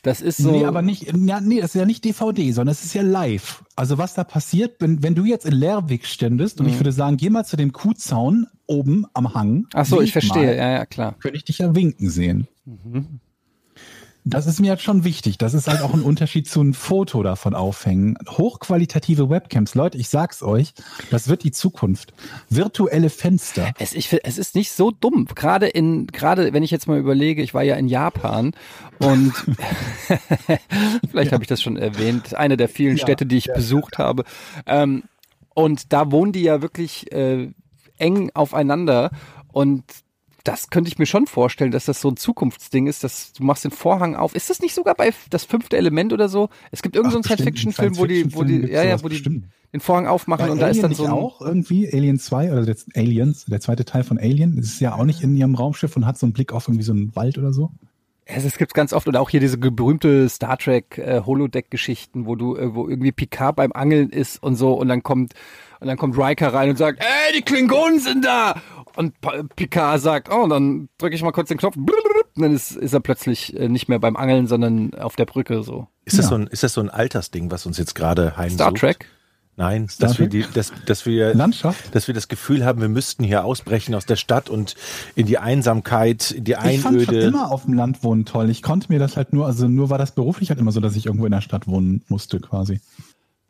Das 0.02 0.22
ist 0.22 0.38
so. 0.38 0.52
Nee, 0.52 0.64
aber 0.64 0.82
nicht, 0.82 1.14
ja, 1.14 1.42
nee, 1.42 1.60
das 1.60 1.76
ist 1.76 1.80
ja 1.80 1.86
nicht 1.86 2.06
DVD, 2.06 2.54
sondern 2.54 2.72
es 2.72 2.86
ist 2.86 2.94
ja 2.94 3.02
live. 3.02 3.66
Also 3.76 3.98
was 3.98 4.14
da 4.14 4.24
passiert, 4.24 4.78
wenn, 4.80 5.04
wenn 5.04 5.14
du 5.14 5.26
jetzt 5.26 5.46
in 5.46 5.52
Lerwick 5.52 6.06
ständest 6.06 6.60
und 6.62 6.68
Mhm. 6.68 6.72
ich 6.74 6.80
würde 6.80 6.94
sagen, 6.94 7.18
geh 7.18 7.30
mal 7.30 7.44
zu 7.44 7.58
dem 7.58 7.74
Kuhzaun 7.74 8.48
oben 8.66 9.06
am 9.14 9.34
Hang. 9.34 9.68
Ach 9.74 9.86
so, 9.86 10.00
ich 10.02 10.14
verstehe. 10.14 10.46
Mal, 10.48 10.56
Ja, 10.56 10.70
ja, 10.72 10.86
klar. 10.86 11.16
könnte 11.20 11.36
ich 11.38 11.44
dich 11.44 11.58
ja 11.58 11.76
winken 11.76 12.10
sehen. 12.10 12.48
Mhm. 12.66 13.20
Das 14.30 14.46
ist 14.46 14.60
mir 14.60 14.68
jetzt 14.68 14.84
schon 14.84 15.04
wichtig. 15.04 15.38
Das 15.38 15.54
ist 15.54 15.68
halt 15.68 15.82
auch 15.82 15.94
ein 15.94 16.02
Unterschied 16.02 16.48
zu 16.48 16.60
einem 16.60 16.74
Foto 16.74 17.24
davon 17.24 17.56
aufhängen. 17.56 18.16
Hochqualitative 18.28 19.30
Webcams, 19.30 19.76
Leute, 19.76 19.98
ich 19.98 20.10
sag's 20.10 20.44
euch, 20.44 20.74
das 21.10 21.28
wird 21.28 21.44
die 21.44 21.52
Zukunft. 21.52 22.14
Virtuelle 22.50 23.10
Fenster. 23.10 23.74
Es, 23.80 23.94
ich, 23.94 24.16
es 24.24 24.38
ist 24.38 24.56
nicht 24.56 24.72
so 24.72 24.92
dumm. 24.92 25.26
Gerade 25.34 25.68
in, 25.68 26.08
gerade 26.08 26.54
wenn 26.54 26.64
ich 26.64 26.72
jetzt 26.72 26.88
mal 26.88 27.00
überlege, 27.00 27.42
ich 27.42 27.54
war 27.54 27.64
ja 27.64 27.76
in 27.76 27.88
Japan 27.88 28.54
und 29.00 29.34
vielleicht 31.10 31.32
habe 31.32 31.44
ich 31.44 31.48
das 31.48 31.62
schon 31.62 31.78
erwähnt, 31.78 32.36
eine 32.36 32.58
der 32.58 32.70
vielen 32.70 32.98
Ja, 32.98 33.04
Städte, 33.04 33.26
die 33.26 33.38
ich 33.38 33.52
besucht 33.54 33.98
habe. 33.98 34.24
Ähm, 34.66 35.04
und 35.54 35.92
da 35.92 36.12
wohnen 36.12 36.32
die 36.32 36.44
ja 36.44 36.62
wirklich 36.62 37.12
äh, 37.12 37.52
eng 37.98 38.32
aufeinander 38.34 39.12
und 39.52 39.84
das 40.44 40.70
könnte 40.70 40.90
ich 40.90 40.98
mir 40.98 41.06
schon 41.06 41.28
vorstellen, 41.28 41.72
dass 41.72 41.86
das 41.86 42.02
so 42.02 42.10
ein 42.10 42.18
Zukunftsding 42.18 42.88
ist, 42.88 43.04
dass 43.04 43.34
du 43.34 43.44
machst 43.44 43.64
den 43.64 43.72
Vorhang 43.72 44.16
auf. 44.16 44.36
Ist 44.36 44.50
das 44.50 44.60
nicht 44.60 44.74
sogar 44.74 44.96
bei 44.96 45.12
das 45.30 45.44
fünfte 45.44 45.78
Element 45.78 46.14
oder 46.14 46.30
so? 46.30 46.50
Es 46.72 46.82
gibt 46.82 46.96
irgendeinen 46.96 47.24
so 47.24 47.28
Science-Fiction-Film, 47.28 47.98
wo 47.98 48.06
die, 48.06 48.34
wo 48.34 48.44
die, 48.44 48.60
ja, 48.72 48.84
ja, 48.84 49.04
wo 49.04 49.08
die 49.08 49.16
bestimmt. 49.16 49.46
den 49.74 49.82
Vorhang 49.82 50.08
aufmachen 50.08 50.48
Bei 50.48 50.52
und 50.52 50.60
da 50.60 50.68
ist 50.68 50.84
dann 50.84 50.92
Alien 50.92 50.98
so 50.98 51.06
ein, 51.06 51.12
auch 51.12 51.42
irgendwie 51.42 51.92
Alien 51.92 52.20
2 52.20 52.52
oder 52.52 52.64
jetzt 52.64 52.88
Aliens, 52.96 53.46
der 53.46 53.60
zweite 53.60 53.86
Teil 53.86 54.04
von 54.04 54.18
Alien, 54.18 54.56
das 54.56 54.66
ist 54.66 54.80
ja 54.80 54.96
auch 54.96 55.06
nicht 55.06 55.22
in 55.22 55.36
ihrem 55.36 55.56
Raumschiff 55.56 55.96
und 55.96 56.06
hat 56.06 56.18
so 56.18 56.26
einen 56.26 56.34
Blick 56.34 56.54
auf 56.54 56.68
irgendwie 56.68 56.86
so 56.86 56.94
einen 56.94 57.16
Wald 57.16 57.38
oder 57.38 57.54
so. 57.54 57.72
Es, 58.32 58.46
es 58.46 58.58
gibt's 58.58 58.76
ganz 58.76 58.94
oft 58.94 59.08
und 59.08 59.18
auch 59.18 59.32
hier 59.32 59.40
diese 59.40 59.58
berühmte 59.58 60.30
Star 60.30 60.58
Trek 60.58 61.00
äh, 61.00 61.22
Holodeck-Geschichten, 61.26 62.28
wo 62.28 62.36
du, 62.36 62.56
äh, 62.56 62.76
wo 62.76 62.88
irgendwie 62.88 63.12
Picard 63.12 63.56
beim 63.56 63.72
Angeln 63.72 64.10
ist 64.12 64.42
und 64.42 64.56
so 64.56 64.74
und 64.74 64.88
dann 64.88 65.02
kommt 65.02 65.34
und 65.80 65.88
dann 65.88 65.98
kommt 65.98 66.18
Riker 66.18 66.54
rein 66.54 66.70
und 66.70 66.78
sagt, 66.78 67.00
ey, 67.00 67.38
die 67.38 67.42
Klingonen 67.42 68.00
sind 68.00 68.26
da 68.26 68.62
und 68.96 69.14
Picard 69.56 70.02
sagt, 70.02 70.30
oh, 70.32 70.48
dann 70.48 70.90
drücke 70.98 71.16
ich 71.16 71.24
mal 71.24 71.32
kurz 71.32 71.50
den 71.50 71.58
Knopf, 71.58 71.76
und 71.78 71.90
dann 72.36 72.54
ist, 72.54 72.72
ist 72.72 72.94
er 72.94 73.00
plötzlich 73.00 73.58
äh, 73.60 73.68
nicht 73.70 73.90
mehr 73.90 74.00
beim 74.00 74.16
Angeln, 74.16 74.48
sondern 74.48 74.94
auf 74.94 75.16
der 75.16 75.26
Brücke 75.26 75.64
so. 75.64 75.88
Ist 76.06 76.18
das, 76.18 76.26
Ja. 76.26 76.30
so 76.30 76.36
ein, 76.36 76.48
ist 76.48 76.64
das 76.64 76.74
so 76.74 76.82
ein 76.82 76.90
Altersding, 76.90 77.52
was 77.52 77.66
uns 77.66 77.78
jetzt 77.78 77.96
gerade 77.96 78.38
heimsucht? 78.38 78.60
Star 78.60 78.74
Trek? 78.74 79.06
Nein, 79.58 79.90
Star 79.90 80.08
dass 80.08 80.20
wir, 80.20 80.30
Trek? 80.30 80.48
die, 80.48 80.54
dass, 80.54 80.72
dass, 80.86 81.06
wir, 81.06 81.34
Landschaft? 81.34 81.94
dass 81.94 82.08
wir 82.08 82.14
das 82.14 82.30
Gefühl 82.30 82.64
haben, 82.64 82.80
wir 82.80 82.88
müssten 82.88 83.26
hier 83.26 83.44
ausbrechen 83.44 83.94
aus 83.94 84.06
der 84.06 84.16
Stadt 84.16 84.50
und 84.50 84.76
in 85.16 85.26
die 85.26 85.38
Einsamkeit, 85.38 86.32
in 86.32 86.46
die 86.46 86.52
Ich 86.54 86.80
fand 86.80 87.02
schon 87.02 87.10
Einöde. 87.10 87.22
immer 87.22 87.52
auf 87.52 87.66
dem 87.66 87.74
Land 87.74 88.04
wohnen 88.04 88.24
toll. 88.26 88.50
Ich 88.50 88.62
konnte 88.64 88.88
mir 88.92 89.00
das 89.00 89.18
halt 89.18 89.34
nur, 89.34 89.46
also 89.46 89.68
nur 89.68 89.90
war 89.90 89.98
das 89.98 90.14
beruflich 90.14 90.50
halt 90.50 90.60
immer 90.62 90.72
so, 90.72 90.80
dass 90.80 90.96
ich 90.96 91.08
irgendwo 91.08 91.26
in 91.26 91.32
der 91.34 91.42
Stadt 91.42 91.68
wohnen 91.68 92.04
musste 92.08 92.40
quasi. 92.40 92.80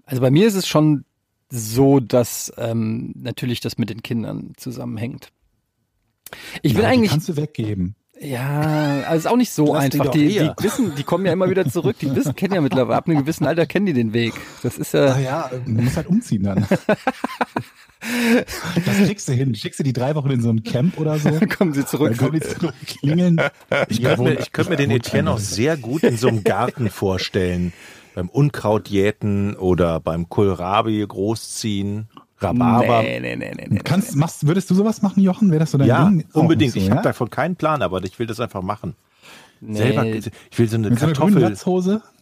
Also 0.06 0.22
bei 0.22 0.32
mir 0.32 0.48
ist 0.48 0.56
es 0.56 0.68
schon 0.68 1.06
so, 1.50 2.00
dass 2.00 2.54
ähm, 2.58 3.14
natürlich 3.16 3.60
das 3.60 3.78
mit 3.78 3.90
den 3.90 4.04
Kindern 4.04 4.54
zusammenhängt. 4.58 5.32
Ich 6.62 6.74
bin 6.74 6.84
Ja, 6.84 6.90
die 6.90 6.94
eigentlich 6.94 7.12
kannst 7.12 7.30
du 7.30 7.38
weggeben. 7.38 7.96
Ja, 8.22 9.04
also 9.08 9.28
ist 9.28 9.32
auch 9.32 9.38
nicht 9.38 9.52
so 9.52 9.74
Lass 9.74 9.90
die 9.90 10.00
einfach. 10.00 10.12
Die, 10.12 10.28
die 10.28 10.34
hier. 10.34 10.56
wissen, 10.60 10.94
die 10.96 11.04
kommen 11.04 11.26
ja 11.26 11.32
immer 11.32 11.50
wieder 11.50 11.66
zurück. 11.70 11.96
Die 12.02 12.14
wissen, 12.14 12.36
kennen 12.36 12.54
ja 12.54 12.62
mittlerweile, 12.62 12.98
ab 12.98 13.08
einem 13.08 13.20
gewissen 13.20 13.46
Alter 13.46 13.66
kennen 13.66 13.86
die 13.86 13.94
den 13.94 14.12
Weg. 14.12 14.34
Das 14.62 14.78
ist 14.78 14.94
ja, 14.94 15.14
Ah 15.14 15.20
ja, 15.20 15.52
du 15.66 15.72
musst 15.72 15.96
halt 15.96 16.08
umziehen 16.08 16.44
dann. 16.44 16.68
Das 18.86 18.96
kriegst 18.96 19.28
du 19.28 19.34
hin. 19.34 19.54
Schickst 19.54 19.80
du 19.80 19.84
die 19.84 19.92
drei 19.92 20.16
Wochen 20.16 20.32
in 20.32 20.42
so 20.42 20.50
ein 20.50 20.64
Camp 20.64 20.98
oder 20.98 21.20
so? 21.20 21.32
kommen 21.58 21.74
sie 21.74 21.86
zurück. 21.86 22.12
Dann 22.12 22.18
kommen 22.18 22.40
die 22.40 22.48
zurück, 22.48 22.74
klingeln. 22.86 23.42
Ich 23.90 24.02
könnte 24.02 24.22
mir, 24.22 24.40
ich 24.40 24.54
könnte 24.54 24.72
mir 24.72 24.78
den 24.78 24.92
Etienne 24.92 25.30
auch 25.30 25.38
sehr 25.38 25.76
gut 25.76 26.04
in 26.04 26.18
so 26.18 26.30
einem 26.30 26.46
Garten 26.46 26.90
vorstellen. 26.90 27.74
Beim 28.20 28.28
Unkraut 28.28 28.90
jäten 28.90 29.56
oder 29.56 30.02
beim 30.02 30.28
Kohlrabi 30.28 31.06
großziehen, 31.08 32.10
Rhabarber. 32.40 33.02
Nee, 33.02 33.22
nee, 33.22 33.38
nee, 33.38 33.54
nee, 33.56 33.68
nee. 33.70 33.80
Kannst, 33.82 34.14
machst, 34.18 34.46
würdest 34.46 34.70
du 34.70 34.76
sowas 34.76 35.02
machen, 35.02 35.24
Jochen? 35.24 35.52
Wäre 35.52 35.62
das 35.62 35.72
so 35.72 35.78
dein 35.78 35.88
Ja, 35.88 36.04
Ding? 36.10 36.26
Auch 36.34 36.42
unbedingt. 36.42 36.76
ich 36.76 36.84
so, 36.84 36.90
habe 36.90 36.98
ja? 36.98 37.04
davon 37.04 37.30
keinen 37.30 37.56
Plan, 37.56 37.82
aber 37.82 38.04
ich 38.04 38.20
will 38.20 38.28
das 38.28 38.42
einfach 38.42 38.62
machen. 38.62 38.96
Nee. 39.62 39.78
Selber, 39.78 40.06
ich 40.06 40.60
will 40.60 40.70
so 40.70 40.76
eine 40.76 40.90
Mit 40.90 41.00
Kartoffel. 41.00 41.56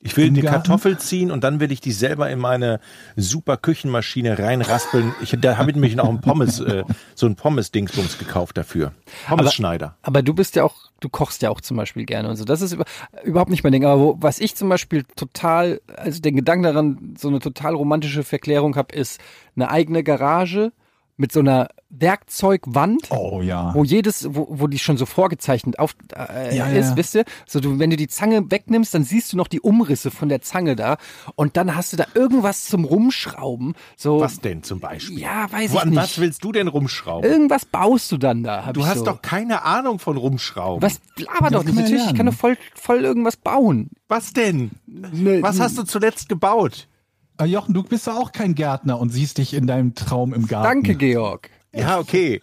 Ich 0.02 0.16
will 0.16 0.28
eine? 0.28 0.42
Kartoffel 0.42 0.98
ziehen 0.98 1.32
und 1.32 1.44
dann 1.44 1.60
will 1.60 1.72
ich 1.72 1.82
die 1.82 1.92
selber 1.92 2.30
in 2.30 2.40
meine 2.40 2.80
super 3.16 3.58
Küchenmaschine 3.58 4.38
reinraspeln. 4.38 5.14
Ich, 5.22 5.36
da 5.40 5.58
habe 5.58 5.72
ich 5.72 5.76
nämlich 5.76 5.96
noch 5.96 6.08
ein 6.08 6.22
Pommes, 6.22 6.60
äh, 6.60 6.84
so 7.16 7.26
ein 7.26 7.36
Pommes-Dingsbums 7.36 8.18
gekauft 8.18 8.58
dafür. 8.58 8.94
Pommes-Schneider. 9.28 9.98
Aber 10.04 10.22
du 10.22 10.34
bist 10.34 10.56
ja 10.56 10.64
auch, 10.64 10.76
du 11.00 11.10
kochst 11.10 11.42
ja 11.42 11.50
auch 11.50 11.62
zum 11.62 11.78
Beispiel 11.78 12.06
gerne 12.06 12.30
und 12.30 12.36
so. 12.36 12.46
Das 12.46 12.62
ist 12.62 12.74
über, 12.74 12.86
überhaupt 13.24 13.50
nicht 13.50 13.64
mein 13.64 13.74
Ding. 13.74 13.86
Aber 13.86 14.00
wo, 14.00 14.18
was 14.20 14.40
ich 14.40 14.56
zum 14.56 14.70
Beispiel 14.70 15.04
total, 15.16 15.82
also 15.96 16.22
den 16.22 16.36
Gedanken 16.36 16.64
daran, 16.64 17.16
so 17.18 17.28
eine 17.28 17.40
total 17.40 17.74
romantische 17.74 18.24
Verklärung 18.24 18.76
habe, 18.76 18.96
ist 18.96 19.20
eine 19.56 19.70
eigene 19.70 20.04
Garage 20.04 20.72
mit 21.18 21.32
so 21.32 21.40
einer 21.40 21.70
Werkzeugwand. 21.90 23.10
Oh 23.12 23.42
ja. 23.42 23.74
wo 23.74 23.84
jedes, 23.84 24.34
wo, 24.36 24.48
wo 24.50 24.68
die 24.68 24.78
schon 24.80 24.98
so 24.98 25.06
vorgezeichnet 25.06 25.80
auf 25.80 25.96
äh, 26.16 26.56
Ja, 26.56 26.68
ist, 26.68 26.90
ja. 26.92 26.98
wisst 26.98 27.16
ihr? 27.16 27.26
So 27.48 27.60
du, 27.60 27.80
wenn 27.80 27.90
du 27.90 27.96
die 27.98 28.08
Zange 28.08 28.50
wegnimmst, 28.52 28.94
dann 28.94 29.04
siehst 29.04 29.34
du 29.34 29.38
noch 29.38 29.48
die 29.48 29.62
Umrisse 29.62 30.12
von 30.12 30.30
der 30.30 30.42
Zange 30.42 30.76
da 30.76 30.98
und 31.36 31.58
dann 31.58 31.76
hast 31.76 31.94
du 31.94 31.98
da 31.98 32.06
irgendwas 32.14 32.66
zum 32.66 32.84
Rumschrauben. 32.86 33.74
So 33.96 34.20
Was 34.20 34.40
denn 34.42 34.64
zum 34.64 34.80
Beispiel? 34.80 35.20
Ja, 35.20 35.52
weiß 35.52 35.74
Wo, 35.74 35.78
ich 35.80 35.86
nicht. 35.86 35.96
was 35.96 36.20
willst 36.20 36.44
du 36.44 36.52
denn 36.52 36.68
rumschrauben? 36.68 37.30
Irgendwas 37.30 37.66
baust 37.66 38.12
du 38.12 38.18
dann 38.18 38.44
da. 38.44 38.72
Du 38.74 38.86
hast 38.86 39.00
so. 39.00 39.06
doch 39.06 39.22
keine 39.22 39.64
Ahnung 39.64 40.00
von 40.00 40.18
rumschrauben. 40.18 40.82
was 40.82 41.00
laber 41.18 41.50
doch 41.50 41.64
nicht. 41.64 41.76
Natürlich, 41.76 42.06
ich 42.06 42.16
kann 42.16 42.26
doch 42.28 42.34
voll, 42.34 42.58
voll 42.76 43.04
irgendwas 43.04 43.38
bauen. 43.38 43.90
Was 44.08 44.34
denn? 44.34 44.72
Ne, 44.86 45.42
Was 45.42 45.60
hast 45.60 45.78
du 45.78 45.84
zuletzt 45.84 46.30
gebaut? 46.30 46.88
Ah, 47.38 47.46
Jochen, 47.46 47.74
du 47.74 47.84
bist 47.84 48.08
ja 48.08 48.14
auch 48.14 48.32
kein 48.32 48.56
Gärtner 48.56 49.00
und 49.00 49.10
siehst 49.10 49.38
dich 49.38 49.54
in 49.54 49.68
deinem 49.68 49.94
Traum 49.94 50.34
im 50.34 50.48
Garten. 50.48 50.68
Danke, 50.68 50.96
Georg. 50.96 51.50
Ja, 51.74 52.00
okay. 52.00 52.40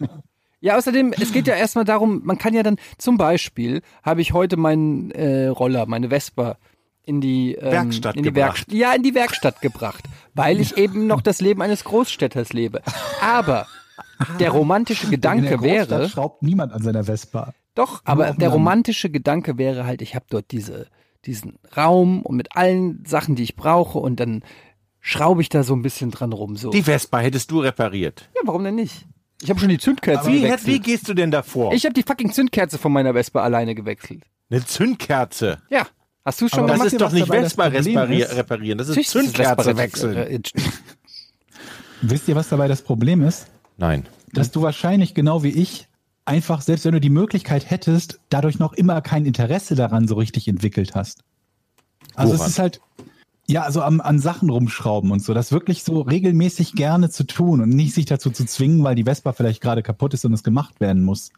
Ja, 0.61 0.77
außerdem, 0.77 1.13
es 1.19 1.31
geht 1.31 1.47
ja 1.47 1.55
erstmal 1.55 1.85
darum, 1.85 2.21
man 2.23 2.37
kann 2.37 2.53
ja 2.53 2.63
dann, 2.63 2.77
zum 2.97 3.17
Beispiel, 3.17 3.81
habe 4.03 4.21
ich 4.21 4.33
heute 4.33 4.57
meinen 4.57 5.11
äh, 5.11 5.47
Roller, 5.47 5.85
meine 5.85 6.09
Vespa, 6.09 6.57
in 7.03 7.21
die, 7.21 7.53
ähm, 7.55 7.71
Werkstatt 7.71 8.15
in 8.15 8.23
die 8.23 8.29
gebracht. 8.29 8.47
Werkstatt, 8.47 8.73
ja, 8.73 8.93
in 8.93 9.03
die 9.03 9.13
Werkstatt 9.13 9.61
gebracht, 9.61 10.03
weil 10.33 10.59
ich 10.59 10.77
eben 10.77 11.07
noch 11.07 11.21
das 11.21 11.39
Leben 11.39 11.61
eines 11.61 11.83
Großstädters 11.83 12.53
lebe. 12.53 12.81
Aber 13.21 13.67
der 14.39 14.49
romantische 14.49 15.03
in 15.03 15.11
der 15.11 15.17
Gedanke 15.17 15.57
Großstadt 15.57 15.89
wäre, 15.89 16.09
schraubt 16.09 16.41
niemand 16.41 16.73
an 16.73 16.81
seiner 16.81 17.03
Vespa. 17.03 17.53
doch, 17.75 18.01
aber 18.05 18.31
der 18.31 18.49
romantische 18.49 19.09
Gedanke 19.09 19.57
wäre 19.57 19.85
halt, 19.85 20.01
ich 20.01 20.15
habe 20.15 20.25
dort 20.29 20.51
diese, 20.51 20.87
diesen 21.25 21.59
Raum 21.75 22.21
und 22.23 22.37
mit 22.37 22.55
allen 22.55 23.03
Sachen, 23.05 23.35
die 23.35 23.43
ich 23.43 23.55
brauche 23.55 23.99
und 23.99 24.19
dann 24.19 24.41
schraube 25.07 25.41
ich 25.43 25.49
da 25.49 25.61
so 25.63 25.75
ein 25.75 25.83
bisschen 25.83 26.09
dran 26.09 26.33
rum. 26.33 26.55
So. 26.57 26.71
Die 26.71 26.81
Vespa 26.81 27.19
hättest 27.19 27.51
du 27.51 27.59
repariert. 27.59 28.27
ja, 28.35 28.41
warum 28.43 28.63
denn 28.63 28.73
nicht? 28.75 29.05
Ich 29.41 29.49
habe 29.51 29.59
schon 29.59 29.69
die 29.69 29.77
Zündkerze 29.77 30.31
Wie, 30.31 30.41
gewechselt. 30.41 30.65
wie 30.67 30.79
gehst 30.79 31.07
du 31.07 31.13
denn 31.13 31.29
davor? 31.29 31.73
ich 31.73 31.85
habe 31.85 31.93
die 31.93 32.01
fucking 32.03 32.31
Zündkerze 32.33 32.79
von 32.79 32.91
meiner 32.91 33.13
Vespa 33.13 33.43
alleine 33.43 33.75
gewechselt. 33.75 34.23
Eine 34.49 34.65
Zündkerze. 34.65 35.59
Ja. 35.69 35.85
Hast 36.23 36.41
du 36.41 36.47
schon 36.47 36.59
Aber 36.59 36.69
Das 36.69 36.75
gemacht? 36.77 36.87
ist 36.87 36.93
ihr, 36.93 36.99
doch 36.99 37.05
was 37.07 37.13
nicht 37.13 37.29
das 37.29 37.53
Vespa 37.53 37.65
ist? 37.67 38.35
reparieren, 38.35 38.77
das 38.79 38.87
ist 38.89 38.95
Natürlich 38.95 39.07
ist 39.07 39.15
das 39.15 39.45
Zündkerze 39.45 39.77
wechseln. 39.77 40.17
äh, 40.17 40.39
Wisst 42.01 42.27
ihr, 42.27 42.35
was 42.35 42.49
dabei 42.49 42.67
das 42.67 42.81
Problem 42.81 43.21
ist? 43.21 43.47
Nein. 43.77 44.07
Dass 44.33 44.49
du 44.51 44.61
wahrscheinlich 44.63 45.13
genau 45.13 45.43
wie 45.43 45.49
ich 45.49 45.87
einfach, 46.25 46.61
selbst 46.61 46.85
wenn 46.85 46.93
du 46.93 46.99
die 46.99 47.09
Möglichkeit 47.11 47.69
hättest, 47.69 48.19
dadurch 48.29 48.57
noch 48.57 48.73
immer 48.73 49.01
kein 49.01 49.25
Interesse 49.25 49.75
daran 49.75 50.07
so 50.07 50.15
richtig 50.15 50.47
entwickelt 50.47 50.95
hast. 50.95 51.23
Also 52.15 52.33
Woran? 52.33 52.45
es 52.47 52.53
ist 52.53 52.59
halt, 52.59 52.81
ja, 53.47 53.61
also 53.63 53.81
am, 53.81 54.01
an 54.01 54.19
Sachen 54.19 54.49
rumschrauben 54.49 55.11
und 55.11 55.21
so, 55.21 55.33
das 55.33 55.51
wirklich 55.51 55.83
so 55.83 56.01
regelmäßig 56.01 56.73
gerne 56.73 57.09
zu 57.09 57.25
tun 57.25 57.61
und 57.61 57.69
nicht 57.69 57.93
sich 57.93 58.05
dazu 58.05 58.31
zu 58.31 58.45
zwingen, 58.45 58.83
weil 58.83 58.95
die 58.95 59.03
Vespa 59.03 59.33
vielleicht 59.33 59.61
gerade 59.61 59.83
kaputt 59.83 60.13
ist 60.13 60.25
und 60.25 60.33
es 60.33 60.43
gemacht 60.43 60.79
werden 60.79 61.03
muss. 61.03 61.31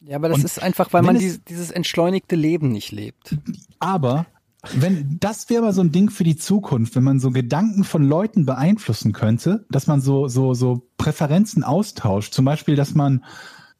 Ja, 0.00 0.16
aber 0.16 0.28
das 0.30 0.38
Und 0.38 0.44
ist 0.44 0.62
einfach, 0.62 0.92
weil 0.92 1.02
man 1.02 1.16
es- 1.16 1.20
dieses, 1.22 1.44
dieses 1.44 1.70
entschleunigte 1.70 2.36
Leben 2.36 2.72
nicht 2.72 2.90
lebt. 2.90 3.36
Aber 3.78 4.26
wenn 4.74 5.18
das 5.20 5.50
wäre 5.50 5.62
mal 5.62 5.72
so 5.72 5.80
ein 5.82 5.92
Ding 5.92 6.08
für 6.10 6.24
die 6.24 6.36
Zukunft, 6.36 6.94
wenn 6.96 7.04
man 7.04 7.20
so 7.20 7.30
Gedanken 7.30 7.84
von 7.84 8.02
Leuten 8.04 8.46
beeinflussen 8.46 9.12
könnte, 9.12 9.64
dass 9.70 9.86
man 9.86 10.00
so 10.00 10.28
so 10.28 10.54
so 10.54 10.86
Präferenzen 10.98 11.64
austauscht, 11.64 12.32
zum 12.32 12.44
Beispiel, 12.44 12.76
dass 12.76 12.94
man 12.94 13.24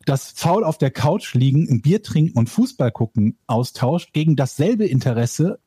das 0.06 0.32
faul 0.34 0.64
auf 0.64 0.78
der 0.78 0.90
Couch 0.90 1.34
liegen, 1.34 1.68
ein 1.70 1.80
Bier 1.82 2.02
trinken 2.02 2.36
und 2.36 2.50
Fußball 2.50 2.90
gucken 2.90 3.38
austauscht 3.46 4.12
gegen 4.12 4.34
dasselbe 4.36 4.84
Interesse 4.84 5.60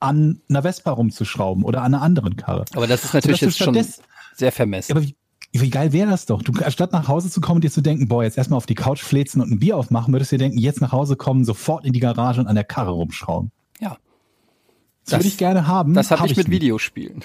an 0.00 0.40
einer 0.48 0.62
Vespa 0.62 0.90
rumzuschrauben 0.92 1.64
oder 1.64 1.82
an 1.82 1.94
einer 1.94 2.02
anderen 2.02 2.36
Karre. 2.36 2.64
Aber 2.74 2.86
das 2.86 3.04
ist 3.04 3.14
natürlich 3.14 3.40
jetzt 3.40 3.58
schon 3.58 3.76
sehr 4.34 4.52
vermessen. 4.52 4.92
Aber 4.92 5.02
wie, 5.02 5.16
wie 5.52 5.70
geil 5.70 5.92
wäre 5.92 6.10
das 6.10 6.26
doch? 6.26 6.42
Du, 6.42 6.52
statt 6.70 6.92
nach 6.92 7.08
Hause 7.08 7.30
zu 7.30 7.40
kommen 7.40 7.56
und 7.56 7.64
dir 7.64 7.70
zu 7.70 7.80
denken, 7.80 8.06
boah, 8.08 8.22
jetzt 8.22 8.38
erstmal 8.38 8.58
auf 8.58 8.66
die 8.66 8.74
Couch 8.74 9.00
flezen 9.02 9.40
und 9.40 9.50
ein 9.50 9.58
Bier 9.58 9.76
aufmachen, 9.76 10.12
würdest 10.12 10.30
du 10.32 10.36
dir 10.36 10.44
denken, 10.44 10.58
jetzt 10.58 10.80
nach 10.80 10.92
Hause 10.92 11.16
kommen, 11.16 11.44
sofort 11.44 11.84
in 11.84 11.92
die 11.92 12.00
Garage 12.00 12.40
und 12.40 12.46
an 12.46 12.54
der 12.54 12.64
Karre 12.64 12.90
rumschrauben. 12.92 13.50
Ja, 13.80 13.96
Das, 15.04 15.18
würde 15.20 15.28
ich 15.28 15.38
gerne 15.38 15.66
haben. 15.66 15.94
das 15.94 16.10
habe 16.10 16.22
Hab 16.22 16.30
ich 16.30 16.36
mit 16.36 16.48
nicht. 16.48 16.62
Videospielen. 16.62 17.22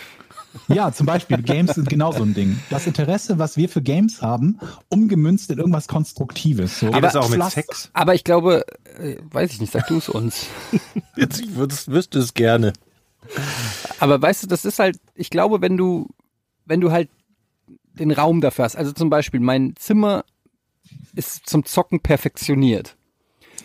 Ja, 0.67 0.91
zum 0.91 1.05
Beispiel 1.05 1.41
Games 1.41 1.75
sind 1.75 1.89
genau 1.89 2.11
so 2.11 2.23
ein 2.23 2.33
Ding. 2.33 2.59
Das 2.69 2.87
Interesse, 2.87 3.39
was 3.39 3.57
wir 3.57 3.69
für 3.69 3.81
Games 3.81 4.21
haben, 4.21 4.59
umgemünzt 4.89 5.49
in 5.51 5.57
irgendwas 5.57 5.87
Konstruktives. 5.87 6.79
So 6.79 6.91
Geht 6.91 7.03
das 7.03 7.15
auch 7.15 7.29
mit 7.29 7.43
Sex? 7.45 7.89
Aber 7.93 8.13
ich 8.13 8.23
glaube, 8.23 8.65
äh, 8.99 9.17
weiß 9.31 9.51
ich 9.51 9.61
nicht, 9.61 9.73
sag 9.73 9.87
du 9.87 9.97
es 9.97 10.09
uns. 10.09 10.47
Jetzt, 11.15 11.41
ich 11.41 11.55
würdest, 11.55 11.89
wüsste 11.91 12.19
es 12.19 12.33
gerne. 12.33 12.73
Aber 13.99 14.21
weißt 14.21 14.43
du, 14.43 14.47
das 14.47 14.65
ist 14.65 14.79
halt, 14.79 14.99
ich 15.15 15.29
glaube, 15.29 15.61
wenn 15.61 15.77
du, 15.77 16.09
wenn 16.65 16.81
du 16.81 16.91
halt 16.91 17.09
den 17.93 18.11
Raum 18.11 18.41
dafür 18.41 18.65
hast, 18.65 18.75
also 18.75 18.91
zum 18.91 19.09
Beispiel 19.09 19.39
mein 19.39 19.75
Zimmer 19.75 20.25
ist 21.15 21.47
zum 21.47 21.65
Zocken 21.65 21.99
perfektioniert. 21.99 22.95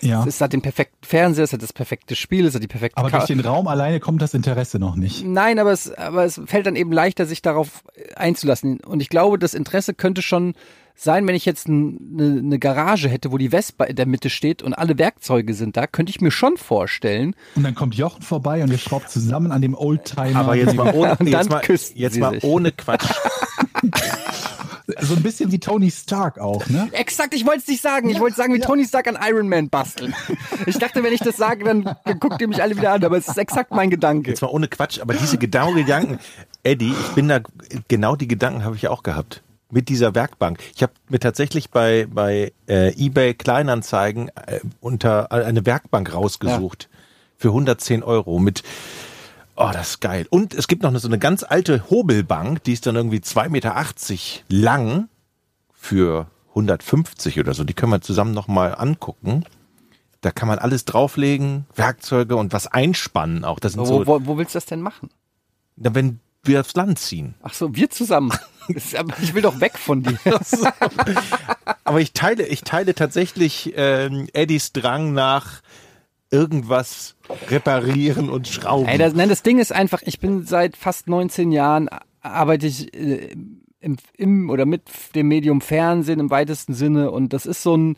Ja. 0.01 0.25
Es 0.27 0.41
hat 0.41 0.53
den 0.53 0.63
perfekten 0.63 1.05
Fernseher, 1.05 1.45
es 1.45 1.53
hat 1.53 1.63
das 1.63 1.73
perfekte 1.73 2.15
Spiel, 2.15 2.47
es 2.47 2.55
hat 2.55 2.63
die 2.63 2.69
perfekte 2.69 2.97
Aber 2.99 3.11
Ka- 3.11 3.19
durch 3.19 3.27
den 3.29 3.41
Raum 3.41 3.67
alleine 3.67 3.99
kommt 4.01 4.23
das 4.23 4.33
Interesse 4.35 4.79
noch 4.79 4.95
nicht. 4.95 5.25
Nein, 5.27 5.59
aber 5.59 5.73
es, 5.73 5.93
aber 5.93 6.25
es 6.25 6.41
fällt 6.47 6.67
dann 6.67 6.77
eben 6.77 6.93
leichter, 6.93 7.27
sich 7.27 7.43
darauf 7.43 7.83
einzulassen. 8.15 8.79
Und 8.81 9.01
ich 9.01 9.09
glaube, 9.09 9.39
das 9.39 9.55
Interesse 9.55 9.95
könnte 9.95 10.23
schon 10.23 10.55
sein, 10.95 11.27
wenn 11.29 11.35
ich 11.37 11.45
jetzt 11.45 11.69
ein, 11.69 12.17
eine, 12.19 12.39
eine 12.41 12.59
Garage 12.59 13.09
hätte, 13.09 13.31
wo 13.33 13.39
die 13.39 13.51
Vespa 13.51 13.85
in 13.85 13.95
der 13.97 14.07
Mitte 14.07 14.31
steht 14.31 14.63
und 14.63 14.75
alle 14.75 14.99
Werkzeuge 14.99 15.55
sind 15.55 15.77
da, 15.77 15.87
könnte 15.87 16.11
ich 16.11 16.21
mir 16.21 16.31
schon 16.33 16.57
vorstellen. 16.57 17.35
Und 17.55 17.63
dann 17.65 17.75
kommt 17.77 17.95
Jochen 17.95 18.23
vorbei 18.23 18.63
und 18.65 18.71
ihr 18.71 18.79
schraubt 18.79 19.09
zusammen 19.11 19.53
an 19.53 19.63
dem 19.63 19.75
Oldtimer. 19.77 20.35
Aber 20.37 20.55
jetzt 20.57 20.75
mal 20.75 20.93
ohne, 20.95 21.17
Und 21.19 21.31
dann 21.33 21.47
jetzt 21.49 21.51
mal, 21.51 21.63
jetzt 21.95 22.19
mal 22.19 22.39
ohne 22.43 22.73
Quatsch. 22.73 23.09
so 25.01 25.15
ein 25.15 25.23
bisschen 25.23 25.53
wie 25.53 25.59
Tony 25.59 25.91
Stark 25.91 26.39
auch, 26.39 26.67
ne? 26.69 26.89
Exakt, 26.93 27.35
ich 27.35 27.45
wollte 27.47 27.61
es 27.61 27.69
nicht 27.69 27.83
sagen. 27.83 28.09
Ich 28.09 28.21
wollte 28.21 28.37
sagen, 28.37 28.55
wie 28.55 28.61
Tony 28.61 28.87
Stark 28.87 29.07
an 29.07 29.19
Iron 29.23 29.49
Man 29.49 29.69
basteln. 29.69 30.15
Ich 30.67 30.79
dachte, 30.79 31.03
wenn 31.03 31.13
ich 31.13 31.21
das 31.21 31.37
sage, 31.37 31.65
dann, 31.65 31.85
dann 32.05 32.19
guckt 32.19 32.41
ihr 32.41 32.49
mich 32.49 32.63
alle 32.63 32.77
wieder 32.77 32.93
an. 32.93 33.05
Aber 33.05 33.17
es 33.17 33.29
ist 33.29 33.37
exakt 33.37 33.71
mein 33.71 33.91
Gedanke. 33.91 34.31
Jetzt 34.31 34.41
mal 34.41 34.49
ohne 34.49 34.69
Quatsch, 34.69 35.01
aber 35.01 35.15
diese 35.15 35.37
genauen 35.37 35.77
Gedanken, 35.77 36.19
Eddie, 36.63 36.93
ich 36.93 37.15
bin 37.15 37.29
da, 37.29 37.41
genau 37.89 38.17
die 38.17 38.29
Gedanken 38.29 38.65
habe 38.65 38.77
ich 38.77 38.89
auch 38.89 39.03
gehabt. 39.03 39.43
Mit 39.71 39.91
dieser 39.91 40.15
Werkbank. 40.15 40.61
Ich 40.75 40.83
habe 40.83 40.95
mir 41.11 41.19
tatsächlich 41.21 41.69
bei, 41.69 42.07
bei 42.11 42.53
äh, 42.67 42.95
eBay 42.97 43.35
Kleinanzeigen 43.35 44.31
äh, 44.47 44.61
unter 44.81 45.31
eine 45.31 45.67
Werkbank 45.67 46.15
rausgesucht. 46.15 46.89
Für 47.37 47.49
110 47.49 48.03
Euro 48.03 48.39
mit, 48.39 48.63
oh, 49.59 49.71
das 49.73 49.91
ist 49.91 50.01
geil. 50.01 50.27
Und 50.31 50.55
es 50.55 50.69
gibt 50.69 50.83
noch 50.83 50.91
eine, 50.91 50.99
so 50.99 51.09
eine 51.09 51.19
ganz 51.19 51.43
alte 51.43 51.91
Hobelbank, 51.91 52.63
die 52.65 52.73
ist 52.73 52.87
dann 52.87 52.97
irgendwie 52.97 53.19
2,80 53.19 53.49
Meter 53.51 53.85
lang 54.49 55.09
für 55.73 56.27
150 56.51 57.39
oder 57.39 57.55
so. 57.55 57.65
Die 57.65 57.75
können 57.75 57.93
wir 57.93 58.01
zusammen 58.01 58.33
nochmal 58.33 58.75
angucken. 58.75 59.45
Da 60.21 60.31
kann 60.33 60.49
man 60.49 60.59
alles 60.59 60.85
drauflegen, 60.85 61.67
Werkzeuge 61.77 62.37
und 62.37 62.53
was 62.53 62.67
einspannen 62.67 63.45
auch. 63.45 63.61
Das 63.61 63.75
sind 63.75 63.87
so, 63.87 64.07
Wo, 64.07 64.21
wo, 64.21 64.27
wo 64.27 64.39
willst 64.39 64.55
du 64.55 64.57
das 64.57 64.67
denn 64.67 64.81
machen? 64.81 65.11
na, 65.77 65.95
wenn 65.95 66.21
wir 66.43 66.61
aufs 66.61 66.75
Land 66.75 66.99
ziehen. 66.99 67.35
Ach 67.43 67.55
so, 67.55 67.75
wir 67.75 67.91
zusammen. 67.91 68.33
Ich 69.23 69.33
will 69.33 69.41
doch 69.41 69.61
weg 69.61 69.79
von 69.79 70.03
dir. 70.03 70.19
Aber 71.85 72.03
ich 72.03 72.13
teile, 72.13 72.47
ich 72.47 72.61
teile 72.65 72.95
tatsächlich 72.95 73.73
ähm, 73.77 74.29
Eddies 74.35 74.75
Drang 74.75 75.15
nach 75.15 75.63
irgendwas 76.31 77.17
reparieren 77.49 78.29
und 78.31 78.49
schrauben. 78.49 78.87
Ey, 78.89 78.99
das, 78.99 79.15
nein, 79.15 79.29
das 79.29 79.43
Ding 79.43 79.59
ist 79.59 79.73
einfach, 79.73 80.03
ich 80.05 80.19
bin 80.21 80.45
seit 80.45 80.77
fast 80.77 81.09
19 81.09 81.53
Jahren, 81.53 81.89
a- 81.89 82.03
arbeite 82.21 82.67
ich 82.67 82.93
äh, 82.95 83.35
im, 83.81 83.97
im 84.17 84.51
oder 84.51 84.67
mit 84.67 84.83
dem 85.15 85.29
Medium 85.29 85.61
Fernsehen 85.61 86.21
im 86.21 86.31
weitesten 86.31 86.75
Sinne 86.75 87.11
und 87.11 87.33
das 87.33 87.47
ist 87.47 87.63
so 87.63 87.77
ein, 87.77 87.97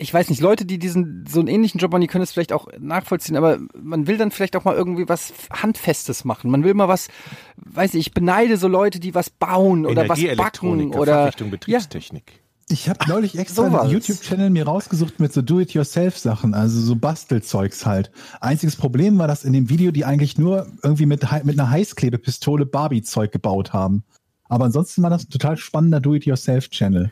ich 0.00 0.14
weiß 0.14 0.30
nicht, 0.30 0.40
Leute, 0.40 0.64
die 0.64 0.78
diesen 0.78 1.24
so 1.28 1.40
einen 1.40 1.48
ähnlichen 1.48 1.80
Job 1.80 1.90
machen, 1.90 2.02
die 2.02 2.06
können 2.06 2.22
es 2.22 2.30
vielleicht 2.30 2.52
auch 2.52 2.68
nachvollziehen, 2.78 3.36
aber 3.36 3.58
man 3.80 4.06
will 4.06 4.16
dann 4.16 4.30
vielleicht 4.30 4.54
auch 4.54 4.62
mal 4.64 4.76
irgendwie 4.76 5.08
was 5.08 5.32
Handfestes 5.50 6.24
machen. 6.24 6.52
Man 6.52 6.62
will 6.62 6.74
mal 6.74 6.86
was, 6.86 7.08
weiß 7.56 7.94
ich, 7.94 8.06
ich 8.08 8.14
beneide 8.14 8.58
so 8.58 8.68
Leute, 8.68 9.00
die 9.00 9.16
was 9.16 9.28
bauen 9.28 9.86
oder 9.86 10.02
was 10.08 10.20
backen 10.36 10.68
oder 11.00 11.12
Fachrichtung 11.14 11.50
Betriebstechnik. 11.50 12.40
Ich 12.70 12.88
habe 12.88 12.98
neulich 13.08 13.38
extra 13.38 13.66
Sowas. 13.66 13.82
einen 13.82 13.92
YouTube-Channel 13.92 14.50
mir 14.50 14.66
rausgesucht 14.66 15.20
mit 15.20 15.32
so 15.32 15.40
Do-it-yourself-Sachen, 15.40 16.52
also 16.54 16.80
so 16.80 16.96
Bastelzeugs 16.96 17.86
halt. 17.86 18.10
Einziges 18.40 18.76
Problem 18.76 19.18
war, 19.18 19.26
dass 19.26 19.44
in 19.44 19.52
dem 19.54 19.70
Video 19.70 19.90
die 19.90 20.04
eigentlich 20.04 20.36
nur 20.36 20.66
irgendwie 20.82 21.06
mit, 21.06 21.22
mit 21.44 21.58
einer 21.58 21.70
Heißklebepistole 21.70 22.66
Barbie-Zeug 22.66 23.32
gebaut 23.32 23.72
haben. 23.72 24.04
Aber 24.48 24.66
ansonsten 24.66 25.02
war 25.02 25.10
das 25.10 25.24
ein 25.24 25.30
total 25.30 25.56
spannender 25.56 26.00
Do-it-yourself-Channel. 26.00 27.10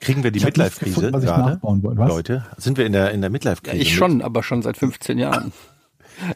Kriegen 0.00 0.22
wir 0.22 0.30
die 0.30 0.40
Midlife-Krise 0.44 0.90
gefunden, 0.90 1.12
was 1.14 1.22
ich 1.24 1.28
gerade? 1.30 1.60
Leute, 2.08 2.44
sind 2.58 2.78
wir 2.78 2.84
in 2.86 2.92
der, 2.92 3.10
in 3.12 3.20
der 3.20 3.28
Ja, 3.28 3.32
Midlife-Krise? 3.32 3.76
ich 3.76 3.94
schon, 3.94 4.22
aber 4.22 4.42
schon 4.42 4.62
seit 4.62 4.76
15 4.76 5.18
Jahren. 5.18 5.52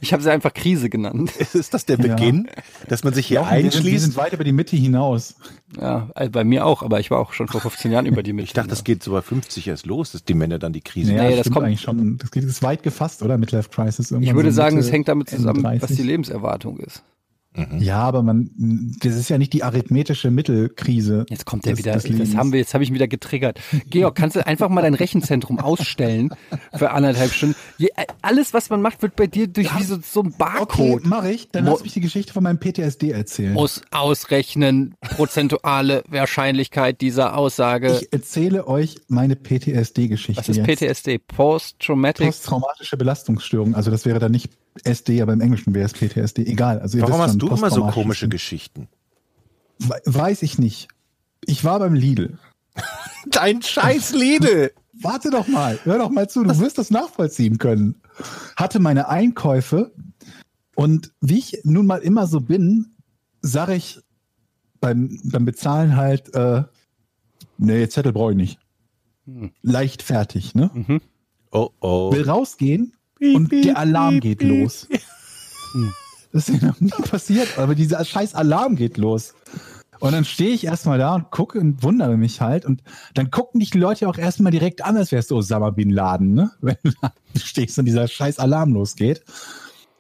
Ich 0.00 0.12
habe 0.12 0.22
sie 0.22 0.30
einfach 0.30 0.52
Krise 0.54 0.88
genannt. 0.90 1.32
Ist 1.54 1.74
das 1.74 1.86
der 1.86 1.98
Ja. 1.98 2.14
Beginn, 2.14 2.48
dass 2.88 3.04
man 3.04 3.14
sich 3.14 3.26
hier 3.26 3.36
Jochen, 3.40 3.50
wir 3.50 3.62
sind, 3.62 3.72
wir 3.72 3.78
einschließt? 3.78 4.04
sind 4.04 4.16
weit 4.16 4.32
über 4.32 4.44
die 4.44 4.52
Mitte 4.52 4.76
hinaus. 4.76 5.34
Ja, 5.80 6.08
äh, 6.14 6.28
bei 6.28 6.44
mir 6.44 6.64
auch, 6.66 6.82
aber 6.82 7.00
ich 7.00 7.10
war 7.10 7.18
auch 7.18 7.32
schon 7.32 7.48
vor 7.48 7.60
15 7.60 7.92
Jahren 7.92 8.06
über 8.06 8.22
die 8.22 8.32
Mitte. 8.32 8.46
Ich 8.46 8.52
dachte, 8.52 8.70
das 8.70 8.84
geht 8.84 9.02
so 9.02 9.12
bei 9.12 9.22
50 9.22 9.66
erst 9.68 9.86
los, 9.86 10.12
dass 10.12 10.24
die 10.24 10.34
Männer 10.34 10.58
dann 10.58 10.72
die 10.72 10.80
Krise 10.80 11.12
Naja, 11.12 11.30
Nee, 11.30 11.36
das 11.36 11.50
kommt- 11.50 11.66
eigentlich 11.66 11.80
schon. 11.82 12.16
Das 12.18 12.30
geht- 12.30 12.44
ist 12.44 12.62
weit 12.62 12.82
gefasst, 12.82 13.22
oder? 13.22 13.38
Midlife 13.38 13.68
Crisis. 13.70 14.10
Ich 14.10 14.34
würde 14.34 14.50
so 14.50 14.56
sagen, 14.56 14.78
es 14.78 14.90
hängt 14.90 15.08
damit 15.08 15.30
zusammen, 15.30 15.62
was 15.62 15.78
30. 15.80 15.96
die 15.96 16.02
Lebenserwartung 16.02 16.78
ist. 16.80 17.02
Ja, 17.78 18.00
aber 18.00 18.22
man, 18.22 18.50
das 19.00 19.14
ist 19.14 19.28
ja 19.30 19.38
nicht 19.38 19.52
die 19.52 19.62
arithmetische 19.62 20.30
Mittelkrise. 20.30 21.26
Jetzt 21.28 21.44
kommt 21.46 21.64
der 21.64 21.72
des- 21.72 21.78
wieder, 21.78 21.92
des 21.94 22.04
das 22.04 22.36
haben 22.36 22.52
wir, 22.52 22.60
jetzt 22.60 22.74
habe 22.74 22.84
ich 22.84 22.90
ihn 22.90 22.94
wieder 22.94 23.08
getriggert. 23.08 23.60
Georg, 23.90 24.14
kannst 24.14 24.36
du 24.36 24.46
einfach 24.46 24.68
mal 24.68 24.82
dein 24.82 24.94
Rechenzentrum 24.94 25.58
ausstellen 25.60 26.30
für 26.74 26.90
anderthalb 26.90 27.32
Stunden? 27.32 27.56
Je, 27.78 27.88
äh, 27.96 28.04
alles, 28.22 28.52
was 28.54 28.70
man 28.70 28.82
macht, 28.82 29.02
wird 29.02 29.16
bei 29.16 29.26
dir 29.26 29.46
durch 29.46 29.68
wie 29.78 29.82
so, 29.84 29.98
so 30.02 30.20
ein 30.22 30.26
Okay, 30.28 30.36
Barcode. 30.38 31.06
mache 31.06 31.30
ich. 31.32 31.50
Dann 31.50 31.64
Mo- 31.64 31.72
lass 31.72 31.82
mich 31.82 31.92
die 31.94 32.00
Geschichte 32.00 32.32
von 32.32 32.42
meinem 32.42 32.58
PTSD 32.58 33.10
erzählen. 33.10 33.52
Muss 33.54 33.82
ausrechnen, 33.90 34.94
prozentuale 35.00 36.02
Wahrscheinlichkeit 36.08 37.00
dieser 37.00 37.36
Aussage. 37.36 37.98
Ich 38.00 38.12
erzähle 38.12 38.66
euch 38.66 38.96
meine 39.08 39.36
PTSD-Geschichte. 39.36 40.40
was 40.40 40.48
ist 40.48 40.56
jetzt. 40.56 40.66
PTSD? 40.80 41.18
Post-Traumatic? 41.18 42.26
Posttraumatische 42.26 42.96
Belastungsstörung. 42.96 43.74
Also 43.74 43.90
das 43.90 44.04
wäre 44.06 44.18
dann 44.18 44.32
nicht 44.32 44.50
SD, 44.84 45.22
aber 45.22 45.32
im 45.32 45.40
Englischen 45.40 45.74
wäre 45.74 45.86
es 45.86 45.92
PTSD. 45.92 46.42
Egal. 46.46 46.80
Also 46.80 46.98
ihr 46.98 47.02
Warum 47.02 47.14
wisst 47.14 47.22
hast 47.22 47.30
schon, 47.32 47.38
du 47.50 47.54
immer 47.56 47.70
so 47.70 47.86
komische. 47.86 48.28
Geschichten? 48.28 48.88
We- 49.78 50.00
Weiß 50.04 50.42
ich 50.42 50.58
nicht. 50.58 50.88
Ich 51.46 51.64
war 51.64 51.78
beim 51.78 51.94
Lidl. 51.94 52.38
Dein 53.26 53.62
scheiß 53.62 54.12
Lidl! 54.12 54.72
Warte 55.00 55.30
doch 55.30 55.46
mal, 55.46 55.78
hör 55.84 55.98
doch 55.98 56.10
mal 56.10 56.28
zu, 56.28 56.42
du 56.42 56.58
wirst 56.58 56.76
das 56.76 56.90
nachvollziehen 56.90 57.58
können. 57.58 57.94
Hatte 58.56 58.80
meine 58.80 59.08
Einkäufe 59.08 59.92
und 60.74 61.12
wie 61.20 61.38
ich 61.38 61.60
nun 61.62 61.86
mal 61.86 61.98
immer 62.00 62.26
so 62.26 62.40
bin, 62.40 62.96
sage 63.40 63.74
ich 63.74 64.00
beim, 64.80 65.20
beim 65.24 65.44
Bezahlen 65.44 65.94
halt, 65.96 66.34
äh, 66.34 66.64
nee, 67.58 67.88
Zettel 67.88 68.12
brauche 68.12 68.32
ich 68.32 68.36
nicht. 68.36 68.58
Hm. 69.26 69.52
Leicht 69.62 70.02
fertig, 70.02 70.56
ne? 70.56 71.00
Oh 71.52 71.70
oh. 71.80 72.10
Will 72.12 72.28
rausgehen 72.28 72.92
und 73.20 73.52
der 73.52 73.76
Alarm 73.76 74.20
geht 74.20 74.42
los. 74.42 74.86
Das 76.32 76.48
ist 76.48 76.62
mir 76.62 76.68
noch 76.68 76.80
nie 76.80 76.90
passiert, 76.90 77.58
aber 77.58 77.74
dieser 77.74 78.04
scheiß 78.04 78.34
Alarm 78.34 78.76
geht 78.76 78.96
los. 78.98 79.34
Und 80.00 80.12
dann 80.12 80.24
stehe 80.24 80.50
ich 80.50 80.64
erstmal 80.64 80.98
da 80.98 81.14
und 81.14 81.30
gucke 81.30 81.58
und 81.58 81.82
wundere 81.82 82.16
mich 82.16 82.40
halt. 82.40 82.64
Und 82.64 82.82
dann 83.14 83.30
gucken 83.30 83.60
dich 83.60 83.70
die 83.70 83.78
Leute 83.78 84.08
auch 84.08 84.16
erstmal 84.16 84.52
direkt 84.52 84.84
an, 84.84 84.96
als 84.96 85.10
wärst 85.10 85.30
du 85.30 85.36
Osama 85.36 85.70
Bin 85.70 85.90
Laden, 85.90 86.34
ne? 86.34 86.50
Wenn 86.60 86.76
du 86.84 86.92
da 87.00 87.12
stehst 87.36 87.78
und 87.78 87.86
dieser 87.86 88.06
scheiß 88.06 88.38
Alarm 88.38 88.72
losgeht. 88.74 89.24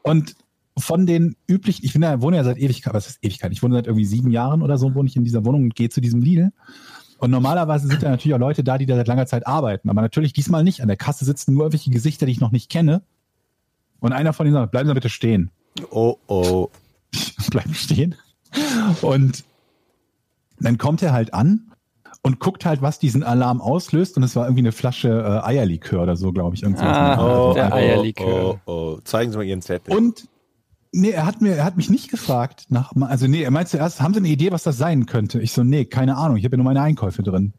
Und 0.02 0.36
von 0.78 1.06
den 1.06 1.34
üblichen, 1.48 1.84
ich 1.84 1.92
bin 1.92 2.02
ja, 2.02 2.22
wohne 2.22 2.36
ja 2.36 2.44
seit 2.44 2.58
Ewigkeit, 2.58 2.94
was 2.94 3.08
ist 3.08 3.18
Ewigkeit? 3.24 3.50
Ich 3.52 3.62
wohne 3.62 3.74
seit 3.74 3.86
irgendwie 3.86 4.04
sieben 4.04 4.30
Jahren 4.30 4.62
oder 4.62 4.78
so, 4.78 4.94
wohne 4.94 5.08
ich 5.08 5.16
in 5.16 5.24
dieser 5.24 5.44
Wohnung 5.44 5.64
und 5.64 5.74
gehe 5.74 5.88
zu 5.88 6.00
diesem 6.00 6.22
Lidl. 6.22 6.52
Und 7.18 7.30
normalerweise 7.30 7.88
sind 7.88 8.02
da 8.02 8.10
natürlich 8.10 8.34
auch 8.34 8.40
Leute 8.40 8.62
da, 8.64 8.78
die 8.78 8.86
da 8.86 8.96
seit 8.96 9.08
langer 9.08 9.26
Zeit 9.26 9.46
arbeiten. 9.46 9.90
Aber 9.90 10.00
natürlich 10.00 10.32
diesmal 10.32 10.62
nicht. 10.62 10.80
An 10.82 10.88
der 10.88 10.96
Kasse 10.96 11.24
sitzen 11.24 11.52
nur 11.52 11.64
irgendwelche 11.64 11.90
Gesichter, 11.90 12.26
die 12.26 12.32
ich 12.32 12.40
noch 12.40 12.52
nicht 12.52 12.70
kenne. 12.70 13.02
Und 14.00 14.12
einer 14.12 14.32
von 14.32 14.46
denen 14.46 14.54
sagt, 14.54 14.70
bleiben 14.70 14.88
Sie 14.88 14.94
bitte 14.94 15.08
stehen. 15.08 15.50
Oh 15.90 16.16
oh. 16.28 16.68
bleiben 17.50 17.74
stehen. 17.74 18.14
Und 19.02 19.44
dann 20.60 20.78
kommt 20.78 21.02
er 21.02 21.12
halt 21.12 21.34
an 21.34 21.72
und 22.22 22.38
guckt 22.38 22.64
halt, 22.64 22.82
was 22.82 23.00
diesen 23.00 23.24
Alarm 23.24 23.60
auslöst. 23.60 24.16
Und 24.16 24.22
es 24.22 24.36
war 24.36 24.44
irgendwie 24.44 24.62
eine 24.62 24.72
Flasche 24.72 25.08
äh, 25.08 25.46
Eierlikör 25.46 26.02
oder 26.02 26.16
so, 26.16 26.32
glaube 26.32 26.54
ich. 26.54 26.64
Ah. 26.64 27.14
Also 27.14 27.54
der 27.54 27.72
Eierlikör. 27.72 28.60
Oh, 28.66 28.72
oh. 28.72 29.00
Zeigen 29.02 29.32
Sie 29.32 29.38
mal 29.38 29.44
Ihren 29.44 29.62
Zettel. 29.62 29.96
Und 29.96 30.28
nee, 30.92 31.10
er 31.10 31.26
hat 31.26 31.40
mir, 31.40 31.56
er 31.56 31.64
hat 31.64 31.76
mich 31.76 31.90
nicht 31.90 32.10
gefragt 32.10 32.66
nach, 32.68 32.92
also 33.00 33.26
nee, 33.26 33.42
er 33.42 33.50
meinte 33.50 33.72
zuerst, 33.72 34.00
haben 34.00 34.14
Sie 34.14 34.20
eine 34.20 34.28
Idee, 34.28 34.52
was 34.52 34.62
das 34.62 34.78
sein 34.78 35.06
könnte? 35.06 35.40
Ich 35.40 35.52
so, 35.52 35.64
nee, 35.64 35.84
keine 35.84 36.16
Ahnung, 36.16 36.36
ich 36.36 36.44
habe 36.44 36.54
ja 36.54 36.58
nur 36.58 36.64
meine 36.64 36.82
Einkäufe 36.82 37.22
drin. 37.22 37.52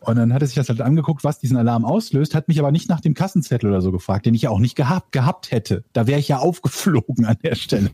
Und 0.00 0.16
dann 0.16 0.32
hat 0.32 0.42
er 0.42 0.46
sich 0.46 0.56
das 0.56 0.68
halt 0.68 0.80
angeguckt, 0.80 1.24
was 1.24 1.38
diesen 1.38 1.56
Alarm 1.56 1.84
auslöst, 1.84 2.34
hat 2.34 2.48
mich 2.48 2.58
aber 2.58 2.72
nicht 2.72 2.88
nach 2.88 3.00
dem 3.00 3.14
Kassenzettel 3.14 3.70
oder 3.70 3.80
so 3.80 3.92
gefragt, 3.92 4.26
den 4.26 4.34
ich 4.34 4.42
ja 4.42 4.50
auch 4.50 4.58
nicht 4.58 4.76
gehabt, 4.76 5.12
gehabt 5.12 5.50
hätte. 5.50 5.84
Da 5.92 6.06
wäre 6.06 6.20
ich 6.20 6.28
ja 6.28 6.38
aufgeflogen 6.38 7.24
an 7.24 7.36
der 7.42 7.54
Stelle. 7.54 7.90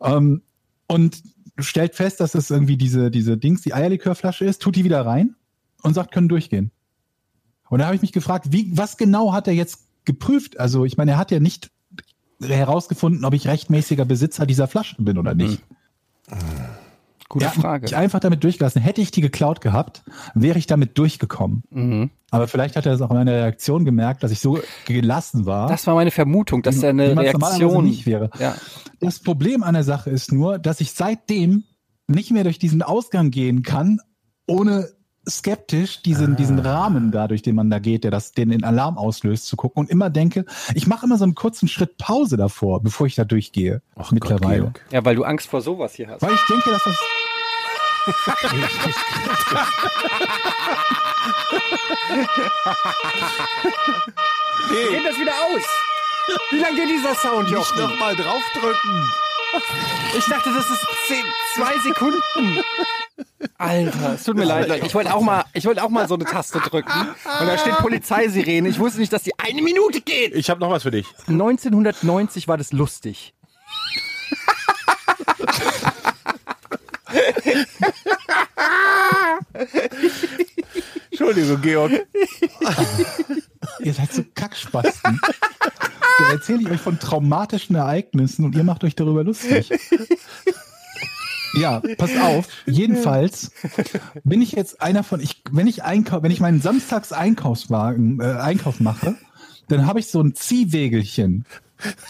ähm, 0.00 0.42
und 0.88 1.22
stellt 1.58 1.94
fest, 1.94 2.20
dass 2.20 2.34
es 2.34 2.50
irgendwie 2.50 2.76
diese, 2.76 3.10
diese 3.10 3.36
Dings, 3.36 3.62
die 3.62 3.74
Eierlikörflasche 3.74 4.44
ist, 4.44 4.62
tut 4.62 4.76
die 4.76 4.84
wieder 4.84 5.04
rein 5.04 5.36
und 5.82 5.94
sagt, 5.94 6.12
können 6.12 6.28
durchgehen. 6.28 6.70
Und 7.68 7.78
da 7.78 7.86
habe 7.86 7.94
ich 7.94 8.02
mich 8.02 8.12
gefragt, 8.12 8.46
wie, 8.50 8.76
was 8.76 8.96
genau 8.96 9.32
hat 9.32 9.46
er 9.46 9.54
jetzt 9.54 9.86
geprüft? 10.04 10.58
Also, 10.58 10.84
ich 10.84 10.96
meine, 10.96 11.12
er 11.12 11.18
hat 11.18 11.30
ja 11.30 11.38
nicht 11.38 11.70
herausgefunden, 12.40 13.24
ob 13.24 13.34
ich 13.34 13.46
rechtmäßiger 13.46 14.04
Besitzer 14.04 14.46
dieser 14.46 14.66
Flasche 14.68 14.96
bin 14.98 15.18
oder 15.18 15.34
nicht. 15.34 15.62
Gute 17.28 17.44
Er 17.44 17.48
hat 17.50 17.56
mich 17.56 17.62
Frage. 17.62 17.96
einfach 17.96 18.18
damit 18.18 18.42
durchgelassen. 18.42 18.82
Hätte 18.82 19.00
ich 19.00 19.12
die 19.12 19.20
geklaut 19.20 19.60
gehabt, 19.60 20.02
wäre 20.34 20.58
ich 20.58 20.66
damit 20.66 20.98
durchgekommen. 20.98 21.62
Mhm. 21.70 22.10
Aber 22.32 22.48
vielleicht 22.48 22.74
hat 22.74 22.86
er 22.86 22.92
es 22.92 23.00
auch 23.00 23.10
in 23.10 23.16
meiner 23.16 23.32
Reaktion 23.32 23.84
gemerkt, 23.84 24.24
dass 24.24 24.32
ich 24.32 24.40
so 24.40 24.58
gelassen 24.86 25.46
war. 25.46 25.68
Das 25.68 25.86
war 25.86 25.94
meine 25.94 26.10
Vermutung, 26.10 26.62
dass 26.62 26.80
da 26.80 26.88
eine 26.88 27.16
Reaktion 27.16 27.84
nicht 27.84 28.04
wäre. 28.06 28.30
Ja. 28.38 28.56
Das 28.98 29.20
Problem 29.20 29.62
an 29.62 29.74
der 29.74 29.84
Sache 29.84 30.10
ist 30.10 30.32
nur, 30.32 30.58
dass 30.58 30.80
ich 30.80 30.92
seitdem 30.92 31.64
nicht 32.08 32.32
mehr 32.32 32.42
durch 32.42 32.58
diesen 32.58 32.82
Ausgang 32.82 33.30
gehen 33.30 33.62
kann, 33.62 34.00
ohne 34.48 34.88
skeptisch 35.28 36.02
diesen, 36.02 36.36
diesen 36.36 36.58
Rahmen 36.58 37.10
da, 37.12 37.28
durch 37.28 37.42
den 37.42 37.54
man 37.54 37.70
da 37.70 37.78
geht, 37.78 38.04
der 38.04 38.10
das, 38.10 38.32
den 38.32 38.50
den 38.50 38.64
Alarm 38.64 38.98
auslöst, 38.98 39.46
zu 39.46 39.56
gucken 39.56 39.80
und 39.82 39.90
immer 39.90 40.10
denke, 40.10 40.44
ich 40.74 40.86
mache 40.86 41.06
immer 41.06 41.18
so 41.18 41.24
einen 41.24 41.34
kurzen 41.34 41.68
Schritt 41.68 41.98
Pause 41.98 42.36
davor, 42.36 42.82
bevor 42.82 43.06
ich 43.06 43.14
da 43.14 43.24
durchgehe. 43.24 43.82
Ach 43.96 44.10
mittlerweile. 44.12 44.62
Gott, 44.64 44.80
ja, 44.90 45.04
weil 45.04 45.16
du 45.16 45.24
Angst 45.24 45.48
vor 45.48 45.60
sowas 45.60 45.94
hier 45.94 46.08
hast. 46.08 46.22
Weil 46.22 46.32
ich 46.34 46.46
denke, 46.48 46.70
dass 46.70 46.84
das. 46.84 46.96
Geht 54.70 55.04
das 55.04 55.18
wieder 55.18 55.32
aus? 55.32 55.62
Wie 56.50 56.58
lange 56.58 56.76
geht 56.76 56.88
dieser 56.90 57.14
Sound, 57.14 57.44
Nicht 57.44 57.52
Jochen? 57.52 57.78
nochmal 57.78 58.14
draufdrücken. 58.16 59.10
Ich 60.16 60.24
dachte, 60.26 60.50
das 60.52 60.70
ist 60.70 60.86
zehn, 61.06 61.24
zwei 61.54 61.78
Sekunden. 61.78 62.62
Alter, 63.58 64.14
es 64.14 64.24
tut 64.24 64.36
mir 64.36 64.44
leid, 64.44 64.68
Leute. 64.68 64.86
Ich 64.86 64.94
wollte 64.94 65.14
auch 65.14 65.20
mal, 65.20 65.44
ich 65.52 65.64
wollte 65.66 65.82
auch 65.82 65.88
mal 65.88 66.08
so 66.08 66.14
eine 66.14 66.24
Taste 66.24 66.60
drücken. 66.60 66.90
Und 67.40 67.46
da 67.46 67.58
steht 67.58 67.76
Polizeisirene. 67.78 68.68
Ich 68.68 68.78
wusste 68.78 69.00
nicht, 69.00 69.12
dass 69.12 69.22
die 69.22 69.38
eine 69.38 69.62
Minute 69.62 70.00
geht. 70.00 70.34
Ich 70.34 70.50
habe 70.50 70.60
noch 70.60 70.70
was 70.70 70.82
für 70.82 70.90
dich. 70.90 71.06
1990 71.26 72.48
war 72.48 72.56
das 72.56 72.72
lustig. 72.72 73.34
Entschuldigung, 81.10 81.60
Georg. 81.60 81.92
Ihr 83.80 83.94
seid 83.94 84.12
so 84.12 84.24
Kackspasten. 84.34 85.20
da 86.18 86.32
erzähle 86.32 86.62
ich 86.62 86.70
euch 86.70 86.80
von 86.80 86.98
traumatischen 86.98 87.76
Ereignissen 87.76 88.44
und 88.44 88.54
ihr 88.54 88.64
macht 88.64 88.84
euch 88.84 88.94
darüber 88.94 89.24
lustig. 89.24 89.70
Ja, 91.54 91.82
pass 91.98 92.16
auf. 92.16 92.46
Jedenfalls 92.66 93.52
bin 94.24 94.40
ich 94.42 94.52
jetzt 94.52 94.80
einer 94.80 95.02
von, 95.02 95.20
ich, 95.20 95.42
wenn 95.50 95.66
ich 95.66 95.82
einkau 95.82 96.22
wenn 96.22 96.30
ich 96.30 96.40
meinen 96.40 96.60
Samstags 96.60 97.12
Einkaufswagen, 97.12 98.20
äh, 98.20 98.24
Einkauf 98.40 98.80
mache, 98.80 99.16
dann 99.68 99.86
habe 99.86 100.00
ich 100.00 100.06
so 100.06 100.20
ein 100.20 100.34
Ziehwägelchen. 100.34 101.44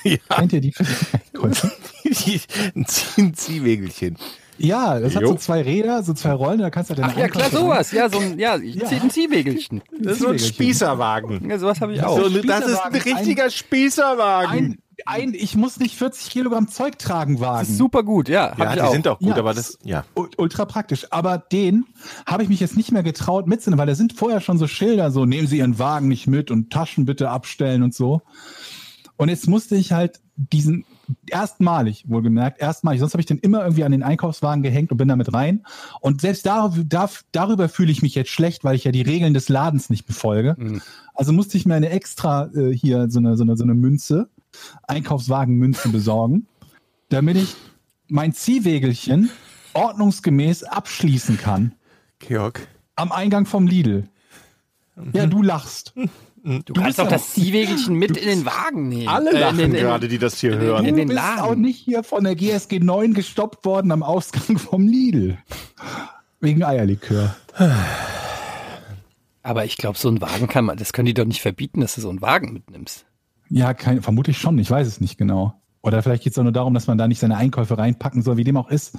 Ja. 0.03 0.17
Kennt 0.29 0.53
ihr 0.53 0.61
die 0.61 0.75
ein 3.17 3.35
Ziehwägelchen. 3.35 4.19
Ja, 4.63 5.01
das 5.01 5.15
hat 5.17 5.23
Jo. 5.23 5.29
so 5.29 5.35
zwei 5.37 5.63
Räder, 5.63 6.03
so 6.03 6.13
zwei 6.13 6.33
Rollen, 6.33 6.59
da 6.61 6.71
kannst 6.71 6.91
du 6.91 6.95
deine 6.95 7.13
Ach 7.13 7.17
ja, 7.17 7.29
klar, 7.29 7.51
sowas. 7.51 7.93
Ja, 7.93 8.09
so 8.11 8.19
ein, 8.19 8.39
ja, 8.39 8.57
ich 8.59 8.75
Ja. 8.75 8.87
ziehe 8.87 9.01
ein 9.01 9.11
Ziehwägelchen. 9.11 9.83
Das 10.01 10.15
ist 10.15 10.23
so 10.23 10.29
ein. 10.29 10.39
Spießerwagen. 10.39 11.49
Ja, 11.49 11.59
sowas 11.59 11.81
habe 11.81 11.95
ich 11.95 12.03
auch. 12.03 12.19
So, 12.19 12.27
ein 12.27 12.47
das 12.47 12.67
ist 12.67 12.79
ein 12.79 12.95
richtiger 12.95 13.49
Spießerwagen. 13.51 14.51
Ein, 14.51 14.79
ein, 15.07 15.35
ich 15.35 15.57
muss 15.57 15.79
nicht 15.81 15.97
40 15.97 16.31
Kilogramm 16.31 16.69
Zeug 16.69 16.99
tragen, 16.99 17.41
Wagen. 17.41 17.61
Das 17.61 17.69
ist 17.71 17.79
super 17.79 18.03
gut, 18.03 18.29
ja. 18.29 18.53
Ja, 18.59 18.69
ich 18.69 18.75
die 18.75 18.81
auch. 18.83 18.93
sind 18.93 19.09
auch 19.09 19.19
gut, 19.19 19.29
Ja, 19.29 19.37
aber 19.37 19.55
das- 19.55 19.79
ja. 19.83 20.05
Ultra 20.37 20.67
praktisch. 20.67 21.07
Aber 21.11 21.39
den 21.39 21.87
habe 22.27 22.43
ich 22.43 22.49
mich 22.51 22.61
jetzt 22.61 22.77
nicht 22.77 22.93
mehr 22.93 23.03
getraut 23.03 23.47
mitzunehmen, 23.47 23.79
weil 23.79 23.87
da 23.87 23.95
sind 23.95 24.13
vorher 24.13 24.41
schon 24.41 24.59
so 24.59 24.67
Schilder, 24.67 25.11
so 25.11 25.25
nehmen 25.25 25.49
Sie 25.49 25.59
Ihren 25.59 25.79
Wagen 25.79 26.09
nicht 26.09 26.27
mit 26.27 26.51
und 26.51 26.71
Taschen 26.71 27.07
bitte 27.07 27.31
abstellen 27.31 27.83
und 27.83 27.95
so. 27.95 28.21
Und 29.17 29.29
jetzt 29.31 29.49
musste 29.49 29.75
ich 29.77 29.93
halt 29.93 30.21
diesen 30.37 30.85
erstmalig, 31.29 32.05
wohlgemerkt, 32.09 32.61
erstmalig, 32.61 33.01
sonst 33.01 33.15
habe 33.15 33.21
ich 33.21 33.27
den 33.27 33.39
immer 33.39 33.63
irgendwie 33.63 33.85
an 33.85 33.93
den 33.93 34.03
Einkaufswagen 34.03 34.63
gehängt 34.63 34.91
und 34.91 34.99
bin 34.99 35.09
damit 35.09 35.33
rein. 35.33 35.65
Und 36.01 36.21
selbst 36.21 36.47
dar, 36.47 36.75
dar, 36.87 37.11
darüber 37.33 37.69
fühle 37.69 37.93
ich 37.93 38.03
mich 38.03 38.15
jetzt 38.15 38.31
schlecht, 38.31 38.65
weil 38.65 38.77
ich 38.77 38.85
ja 38.85 38.93
die 38.93 39.03
Regeln 39.03 39.35
des 39.35 39.49
Ladens 39.49 39.91
nicht 39.91 40.07
befolge. 40.07 40.57
Mhm. 40.59 40.83
Also 41.15 41.33
musste 41.33 41.57
ich 41.57 41.67
mir 41.67 41.75
eine 41.75 41.91
extra 41.91 42.51
äh, 42.55 42.73
hier 42.73 43.11
so 43.11 43.19
eine, 43.19 43.37
so 43.37 43.45
eine, 43.45 43.57
so 43.57 43.65
eine 43.65 43.75
Münze, 43.75 44.29
Einkaufswagenmünze 44.87 45.89
besorgen, 45.91 46.47
damit 47.09 47.37
ich 47.37 47.55
mein 48.09 48.33
Ziehwägelchen 48.33 49.31
ordnungsgemäß 49.75 50.65
abschließen 50.65 51.39
kann 51.39 51.75
Georg. 52.19 52.67
am 52.97 53.13
Eingang 53.13 53.47
vom 53.47 53.67
Lidl. 53.67 54.09
Ja, 55.13 55.27
du 55.27 55.43
lachst. 55.43 55.95
Du 56.43 56.73
kannst 56.73 56.99
doch 56.99 57.09
das 57.09 57.35
Ziehwägelchen 57.35 57.95
mit 57.97 58.17
in 58.17 58.27
den 58.27 58.47
Wagen 58.47 58.89
nehmen. 58.89 59.09
Alle 59.09 59.33
Äh, 59.33 59.41
lachen 59.41 59.59
in 59.61 59.71
den- 59.73 59.75
in- 59.75 59.81
gerade, 59.87 60.09
die 60.09 60.19
das 60.19 60.41
hier 60.41 60.55
in- 60.55 60.59
hören. 60.61 60.85
in 60.87 60.95
du 60.95 61.01
den 61.03 61.09
bist 61.09 61.21
auch 61.41 61.55
nicht 61.55 61.79
hier 61.79 62.03
von 62.03 62.25
der 62.25 62.35
GSG 62.35 62.79
9 62.81 63.13
gestoppt 63.15 63.65
worden 63.67 63.93
am 63.93 64.03
Ausgang 64.03 64.59
vom 64.59 64.87
Lidl. 64.87 65.39
Wegen 66.41 66.63
Eierlikör. 66.65 67.37
Aber 69.43 69.65
ich 69.65 69.77
glaube, 69.77 69.99
so 69.99 70.09
ein 70.09 70.21
Wagen 70.21 70.49
kann 70.49 70.65
man, 70.65 70.77
das 70.77 70.93
können 70.93 71.07
die 71.07 71.15
doch 71.15 71.25
nicht 71.25 71.41
verbieten, 71.41 71.81
dass 71.81 71.95
du 71.95 72.01
so 72.01 72.11
einen 72.11 72.21
Wagen 72.23 72.53
mitnimmst. 72.53 73.07
Ja, 73.49 73.75
kein, 73.75 74.03
vermutlich 74.03 74.39
schon. 74.39 74.59
Ich 74.59 74.71
weiß 74.71 74.87
es 74.87 75.01
nicht 75.01 75.19
genau. 75.19 75.55
Oder 75.83 76.03
vielleicht 76.03 76.23
geht 76.25 76.33
es 76.35 76.39
auch 76.39 76.43
nur 76.43 76.53
darum, 76.53 76.75
dass 76.75 76.87
man 76.87 76.99
da 76.99 77.09
nicht 77.09 77.19
seine 77.21 77.37
Einkäufe 77.37 77.77
reinpacken 77.79 78.23
soll, 78.23 78.37
wie 78.37 78.45
dem 78.45 78.57
auch 78.57 78.69
ist. 78.71 78.99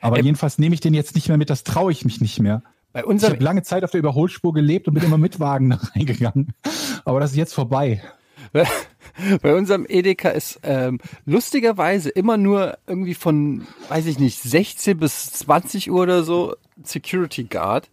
Aber 0.00 0.18
Ähm, 0.18 0.24
jedenfalls 0.24 0.58
nehme 0.58 0.74
ich 0.74 0.80
den 0.80 0.94
jetzt 0.94 1.14
nicht 1.14 1.28
mehr 1.28 1.36
mit. 1.36 1.50
Das 1.50 1.64
traue 1.64 1.92
ich 1.92 2.04
mich 2.04 2.20
nicht 2.20 2.40
mehr. 2.40 2.62
Bei 2.94 3.02
Ich 3.04 3.24
habe 3.24 3.36
lange 3.42 3.62
Zeit 3.64 3.82
auf 3.84 3.90
der 3.90 3.98
Überholspur 3.98 4.54
gelebt 4.54 4.86
und 4.88 4.94
bin 4.94 5.02
immer 5.02 5.18
mit 5.18 5.40
Wagen 5.40 5.72
reingegangen. 5.94 6.54
Aber 7.04 7.18
das 7.20 7.32
ist 7.32 7.36
jetzt 7.36 7.52
vorbei. 7.52 8.00
bei 9.42 9.54
unserem 9.54 9.84
Edeka 9.88 10.28
ist 10.30 10.60
ähm, 10.62 11.00
lustigerweise 11.26 12.08
immer 12.08 12.36
nur 12.36 12.78
irgendwie 12.86 13.14
von, 13.14 13.66
weiß 13.88 14.06
ich 14.06 14.18
nicht, 14.20 14.40
16 14.40 14.96
bis 14.98 15.32
20 15.32 15.90
Uhr 15.90 16.02
oder 16.02 16.22
so 16.22 16.54
Security 16.84 17.44
Guard. 17.44 17.90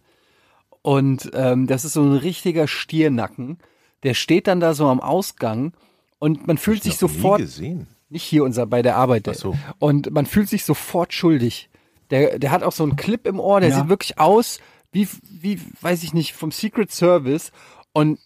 Und 0.82 1.30
ähm, 1.34 1.66
das 1.66 1.84
ist 1.84 1.94
so 1.94 2.02
ein 2.02 2.12
richtiger 2.16 2.68
Stiernacken. 2.68 3.58
Der 4.04 4.14
steht 4.14 4.46
dann 4.46 4.60
da 4.60 4.72
so 4.72 4.86
am 4.86 5.00
Ausgang 5.00 5.72
und 6.20 6.46
man 6.46 6.58
fühlt 6.58 6.82
sich 6.84 6.96
sofort, 6.96 7.40
gesehen. 7.40 7.88
nicht 8.08 8.22
hier 8.24 8.44
unser 8.44 8.66
bei 8.66 8.82
der 8.82 8.96
Arbeit, 8.96 9.28
Ach 9.28 9.34
so. 9.34 9.56
und 9.80 10.12
man 10.12 10.26
fühlt 10.26 10.48
sich 10.48 10.64
sofort 10.64 11.12
schuldig. 11.12 11.68
Der, 12.10 12.38
der 12.38 12.50
hat 12.52 12.62
auch 12.62 12.72
so 12.72 12.82
einen 12.84 12.94
Clip 12.96 13.26
im 13.26 13.40
Ohr, 13.40 13.60
der 13.60 13.70
Ja. 13.70 13.76
sieht 13.78 13.88
wirklich 13.88 14.18
aus 14.20 14.60
wie, 14.92 15.08
wie, 15.28 15.60
weiß 15.80 16.02
ich 16.02 16.14
nicht, 16.14 16.34
vom 16.34 16.52
Secret 16.52 16.92
Service. 16.92 17.50
Und 17.92 18.18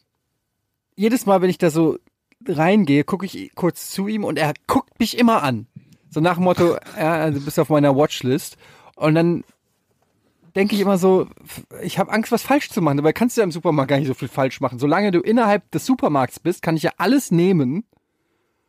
jedes 0.96 1.26
Mal, 1.26 1.40
wenn 1.42 1.50
ich 1.50 1.58
da 1.58 1.70
so 1.70 1.98
reingehe, 2.46 3.04
gucke 3.04 3.26
ich 3.26 3.52
kurz 3.54 3.90
zu 3.90 4.08
ihm 4.08 4.24
und 4.24 4.38
er 4.38 4.52
guckt 4.66 4.98
mich 5.00 5.18
immer 5.18 5.42
an. 5.42 5.66
So 6.10 6.20
nach 6.20 6.34
dem 6.34 6.44
Motto, 6.44 6.76
ja, 6.98 7.30
du 7.30 7.44
bist 7.44 7.58
auf 7.58 7.68
meiner 7.68 7.96
Watchlist. 7.96 8.56
Und 8.96 9.14
dann 9.14 9.44
denke 10.54 10.74
ich 10.74 10.80
immer 10.80 10.96
so, 10.96 11.28
ich 11.82 11.98
habe 11.98 12.10
Angst, 12.12 12.32
was 12.32 12.42
falsch 12.42 12.70
zu 12.70 12.80
machen. 12.80 12.96
Dabei 12.96 13.12
kannst 13.12 13.36
du 13.36 13.40
ja 13.40 13.44
im 13.44 13.52
Supermarkt 13.52 13.90
gar 13.90 13.98
nicht 13.98 14.06
so 14.08 14.14
viel 14.14 14.28
falsch 14.28 14.60
machen. 14.60 14.78
Solange 14.78 15.10
du 15.10 15.20
innerhalb 15.20 15.70
des 15.70 15.84
Supermarkts 15.84 16.40
bist, 16.40 16.62
kann 16.62 16.76
ich 16.76 16.82
ja 16.82 16.92
alles 16.96 17.30
nehmen 17.30 17.84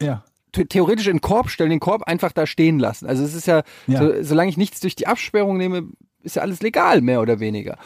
Ja. 0.01 0.25
the- 0.55 0.65
theoretisch 0.65 1.07
in 1.07 1.17
den 1.17 1.21
Korb 1.21 1.49
stellen, 1.49 1.69
den 1.69 1.79
Korb 1.79 2.03
einfach 2.03 2.33
da 2.33 2.45
stehen 2.45 2.77
lassen. 2.79 3.05
Also 3.07 3.23
es 3.23 3.33
ist 3.33 3.47
ja, 3.47 3.63
Ja. 3.85 3.99
So, 3.99 4.21
solange 4.23 4.49
ich 4.49 4.57
nichts 4.57 4.81
durch 4.81 4.95
die 4.95 5.07
Absperrung 5.07 5.55
nehme, 5.57 5.87
ist 6.27 6.35
ja 6.35 6.43
alles 6.43 6.61
legal, 6.61 7.01
mehr 7.01 7.21
oder 7.21 7.39
weniger. 7.39 7.77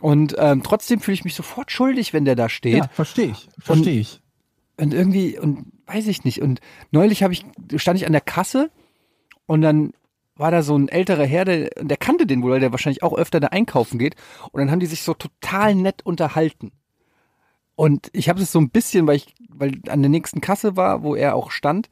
Und 0.00 0.34
ähm, 0.38 0.62
trotzdem 0.62 1.00
fühle 1.00 1.14
ich 1.14 1.24
mich 1.24 1.34
sofort 1.34 1.70
schuldig, 1.70 2.12
wenn 2.12 2.24
der 2.24 2.34
da 2.34 2.48
steht. 2.48 2.78
Ja, 2.78 2.88
verstehe 2.88 3.30
ich. 3.30 3.48
Verstehe 3.58 4.00
ich. 4.00 4.20
Und 4.76 4.94
irgendwie, 4.94 5.38
und 5.38 5.66
weiß 5.86 6.08
ich 6.08 6.24
nicht. 6.24 6.42
Und 6.42 6.60
neulich 6.90 7.22
habe 7.22 7.32
ich, 7.32 7.44
stand 7.76 7.98
ich 7.98 8.06
an 8.06 8.12
der 8.12 8.22
Kasse 8.22 8.70
und 9.46 9.60
dann 9.60 9.92
war 10.36 10.50
da 10.50 10.62
so 10.62 10.74
ein 10.74 10.88
älterer 10.88 11.26
Herr, 11.26 11.44
der, 11.44 11.68
der 11.68 11.98
kannte 11.98 12.26
den 12.26 12.42
wohl, 12.42 12.52
weil 12.52 12.60
der 12.60 12.72
wahrscheinlich 12.72 13.02
auch 13.02 13.12
öfter 13.12 13.40
da 13.40 13.48
einkaufen 13.48 13.98
geht. 13.98 14.16
Und 14.52 14.60
dann 14.60 14.70
haben 14.70 14.80
die 14.80 14.86
sich 14.86 15.02
so 15.02 15.12
total 15.12 15.74
nett 15.74 16.00
unterhalten. 16.04 16.72
Und 17.76 18.08
ich 18.12 18.30
habe 18.30 18.40
es 18.40 18.50
so 18.50 18.58
ein 18.58 18.70
bisschen, 18.70 19.06
weil 19.06 19.16
ich, 19.16 19.34
weil 19.48 19.72
an 19.88 20.00
der 20.00 20.08
nächsten 20.08 20.40
Kasse 20.40 20.76
war, 20.76 21.02
wo 21.02 21.14
er 21.14 21.34
auch 21.34 21.50
stand. 21.50 21.90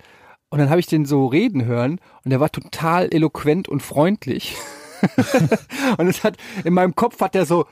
Und 0.48 0.59
dann 0.59 0.70
habe 0.70 0.80
ich 0.80 0.86
den 0.86 1.04
so 1.04 1.26
reden 1.26 1.66
hören 1.66 2.00
und 2.24 2.32
er 2.32 2.40
war 2.40 2.50
total 2.50 3.12
eloquent 3.12 3.68
und 3.68 3.82
freundlich. 3.82 4.56
und 5.99 6.09
es 6.09 6.24
hat, 6.24 6.36
in 6.64 6.74
meinem 6.74 6.94
Kopf 6.94 7.20
hat 7.20 7.34
er 7.34 7.46
so, 7.46 7.66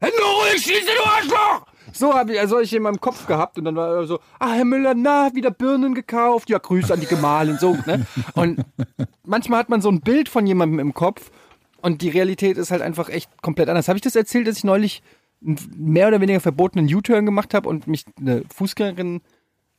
Hände 0.00 0.16
ruhig, 0.16 0.62
schieße, 0.62 0.86
du 0.96 1.04
Arschloch! 1.04 1.66
So 1.92 2.14
habe 2.14 2.32
ich, 2.32 2.40
also 2.40 2.56
hab 2.56 2.62
ich 2.62 2.72
in 2.72 2.82
meinem 2.82 3.00
Kopf 3.00 3.26
gehabt 3.26 3.58
und 3.58 3.64
dann 3.64 3.76
war 3.76 3.96
er 3.96 4.06
so, 4.06 4.20
ah, 4.38 4.52
Herr 4.52 4.64
Müller, 4.64 4.94
na, 4.94 5.34
wieder 5.34 5.50
Birnen 5.50 5.94
gekauft, 5.94 6.48
ja, 6.48 6.58
Grüße 6.58 6.92
an 6.92 7.00
die 7.00 7.06
Gemahlin, 7.06 7.58
so, 7.58 7.76
ne? 7.86 8.06
Und 8.34 8.64
manchmal 9.24 9.60
hat 9.60 9.68
man 9.68 9.82
so 9.82 9.90
ein 9.90 10.00
Bild 10.00 10.28
von 10.28 10.46
jemandem 10.46 10.78
im 10.78 10.94
Kopf 10.94 11.30
und 11.82 12.02
die 12.02 12.08
Realität 12.08 12.56
ist 12.56 12.70
halt 12.70 12.82
einfach 12.82 13.08
echt 13.08 13.30
komplett 13.42 13.68
anders. 13.68 13.88
Habe 13.88 13.98
ich 13.98 14.02
das 14.02 14.16
erzählt, 14.16 14.46
dass 14.46 14.58
ich 14.58 14.64
neulich 14.64 15.02
einen 15.44 15.58
mehr 15.76 16.08
oder 16.08 16.20
weniger 16.20 16.40
verbotenen 16.40 16.92
U-Turn 16.92 17.26
gemacht 17.26 17.54
habe 17.54 17.68
und 17.68 17.86
mich 17.86 18.04
eine 18.18 18.42
Fußgängerin 18.54 19.20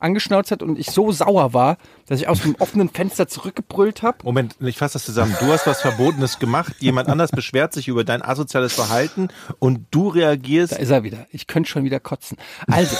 angeschnauzt 0.02 0.50
hat 0.50 0.62
und 0.62 0.78
ich 0.78 0.86
so 0.86 1.12
sauer 1.12 1.52
war, 1.52 1.78
dass 2.06 2.20
ich 2.20 2.28
aus 2.28 2.42
dem 2.42 2.54
offenen 2.58 2.88
Fenster 2.88 3.28
zurückgebrüllt 3.28 4.02
habe. 4.02 4.18
Moment, 4.24 4.56
ich 4.60 4.78
fasse 4.78 4.94
das 4.94 5.04
zusammen. 5.04 5.36
Du 5.40 5.46
hast 5.46 5.66
was 5.66 5.80
Verbotenes 5.80 6.38
gemacht, 6.38 6.74
jemand 6.80 7.08
anders 7.08 7.30
beschwert 7.30 7.72
sich 7.72 7.88
über 7.88 8.04
dein 8.04 8.22
asoziales 8.22 8.74
Verhalten 8.74 9.28
und 9.58 9.86
du 9.90 10.08
reagierst. 10.08 10.72
Da 10.72 10.76
ist 10.76 10.90
er 10.90 11.02
wieder. 11.04 11.26
Ich 11.30 11.46
könnte 11.46 11.70
schon 11.70 11.84
wieder 11.84 12.00
kotzen. 12.00 12.36
Also, 12.66 12.96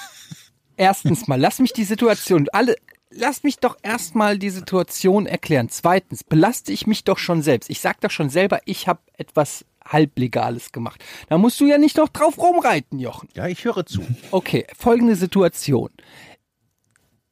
erstens 0.76 1.28
mal, 1.28 1.40
lass 1.40 1.58
mich 1.58 1.72
die 1.72 1.84
Situation, 1.84 2.48
alle, 2.52 2.76
lass 3.10 3.42
mich 3.42 3.58
doch 3.58 3.76
erstmal 3.82 4.38
die 4.38 4.50
Situation 4.50 5.26
erklären. 5.26 5.68
Zweitens, 5.68 6.24
belaste 6.24 6.72
ich 6.72 6.86
mich 6.86 7.04
doch 7.04 7.18
schon 7.18 7.42
selbst. 7.42 7.70
Ich 7.70 7.80
sag 7.80 8.00
doch 8.00 8.10
schon 8.10 8.30
selber, 8.30 8.60
ich 8.64 8.88
habe 8.88 9.00
etwas 9.16 9.64
halblegales 9.86 10.72
gemacht. 10.72 11.04
Da 11.28 11.38
musst 11.38 11.60
du 11.60 11.66
ja 11.66 11.78
nicht 11.78 11.96
noch 11.96 12.08
drauf 12.08 12.38
rumreiten, 12.38 12.98
Jochen. 12.98 13.28
Ja, 13.34 13.46
ich 13.46 13.64
höre 13.64 13.86
zu. 13.86 14.02
Okay, 14.30 14.66
folgende 14.76 15.16
Situation. 15.16 15.90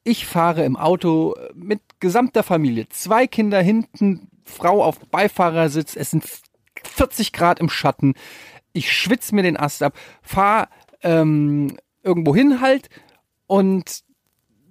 Ich 0.03 0.25
fahre 0.25 0.63
im 0.65 0.77
Auto 0.77 1.35
mit 1.53 1.81
gesamter 1.99 2.43
Familie. 2.43 2.89
Zwei 2.89 3.27
Kinder 3.27 3.61
hinten, 3.61 4.29
Frau 4.43 4.83
auf 4.83 4.99
Beifahrersitz. 4.99 5.95
Es 5.95 6.11
sind 6.11 6.25
40 6.83 7.33
Grad 7.33 7.59
im 7.59 7.69
Schatten. 7.69 8.15
Ich 8.73 8.91
schwitze 8.91 9.35
mir 9.35 9.43
den 9.43 9.57
Ast 9.57 9.83
ab, 9.83 9.97
fahr 10.21 10.69
ähm, 11.03 11.77
irgendwo 12.03 12.35
hin 12.35 12.61
halt 12.61 12.89
und 13.47 14.03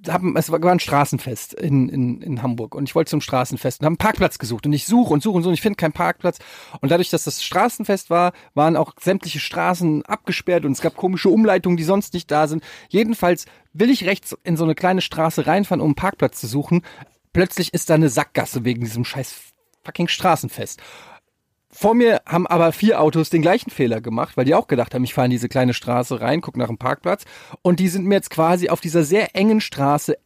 hab, 0.09 0.23
es 0.37 0.51
war 0.51 0.65
ein 0.65 0.81
Straßenfest 0.81 1.55
in, 1.55 1.89
in, 1.89 2.23
in 2.23 2.43
Hamburg 2.43 2.75
und 2.75 2.89
ich 2.89 2.95
wollte 2.95 3.11
zum 3.11 3.21
Straßenfest 3.21 3.81
und 3.81 3.85
habe 3.85 3.93
einen 3.93 3.99
Parkplatz 3.99 4.39
gesucht 4.39 4.67
und 4.67 4.73
ich 4.73 4.87
suche 4.87 5.13
und 5.13 5.23
suche 5.23 5.37
und 5.37 5.43
suche 5.43 5.51
und 5.51 5.55
ich 5.55 5.63
finde 5.63 5.77
keinen 5.77 5.93
Parkplatz 5.93 6.39
und 6.81 6.91
dadurch, 6.91 7.11
dass 7.11 7.25
das 7.25 7.43
Straßenfest 7.43 8.11
war, 8.11 8.33
waren 8.55 8.77
auch 8.77 8.95
sämtliche 9.01 9.41
Straßen 9.41 10.05
abgesperrt 10.05 10.65
und 10.65 10.73
es 10.73 10.81
gab 10.81 10.97
komische 10.97 11.29
Umleitungen, 11.29 11.77
die 11.77 11.85
sonst 11.85 12.15
nicht 12.15 12.31
da 12.31 12.49
sind. 12.49 12.63
Jedenfalls 12.89 13.47
will 13.73 13.91
ich 13.91 14.07
rechts 14.07 14.37
in 14.45 14.57
so 14.57 14.65
eine 14.65 14.75
kleine 14.75 15.01
Straße 15.01 15.47
reinfahren, 15.47 15.81
um 15.81 15.89
einen 15.89 15.95
Parkplatz 15.95 16.41
zu 16.41 16.47
suchen. 16.47 16.83
Plötzlich 17.33 17.75
ist 17.75 17.91
da 17.91 17.95
eine 17.95 18.09
Sackgasse 18.09 18.65
wegen 18.65 18.81
diesem 18.83 19.05
scheiß 19.05 19.35
fucking 19.85 20.09
Straßenfest. 20.09 20.81
Vor 21.73 21.95
mir 21.95 22.21
haben 22.27 22.47
aber 22.49 22.73
vier 22.73 23.01
Autos 23.01 23.31
den 23.31 23.43
gleichen 23.43 23.71
Fehler 23.71 24.01
gemacht, 24.01 24.37
weil 24.37 24.45
die 24.45 24.55
auch 24.55 24.67
gedacht 24.67 24.93
haben, 24.95 25.05
ich 25.05 25.15
fahre 25.15 25.27
in 25.27 25.31
diese 25.31 25.49
kleine 25.49 25.73
Straße 25.73 26.21
rein, 26.21 26.41
guck 26.41 26.57
nach 26.57 26.67
dem 26.67 26.79
Parkplatz. 26.79 27.25
Und 27.63 27.79
die 27.79 27.89
sind 27.89 28.07
mir 28.07 28.17
jetzt 28.17 28.31
quasi 28.31 28.69
auf 28.69 28.81
dieser 28.81 29.05
sehr 29.05 29.37
engen 29.37 29.61
Straße 29.61 30.17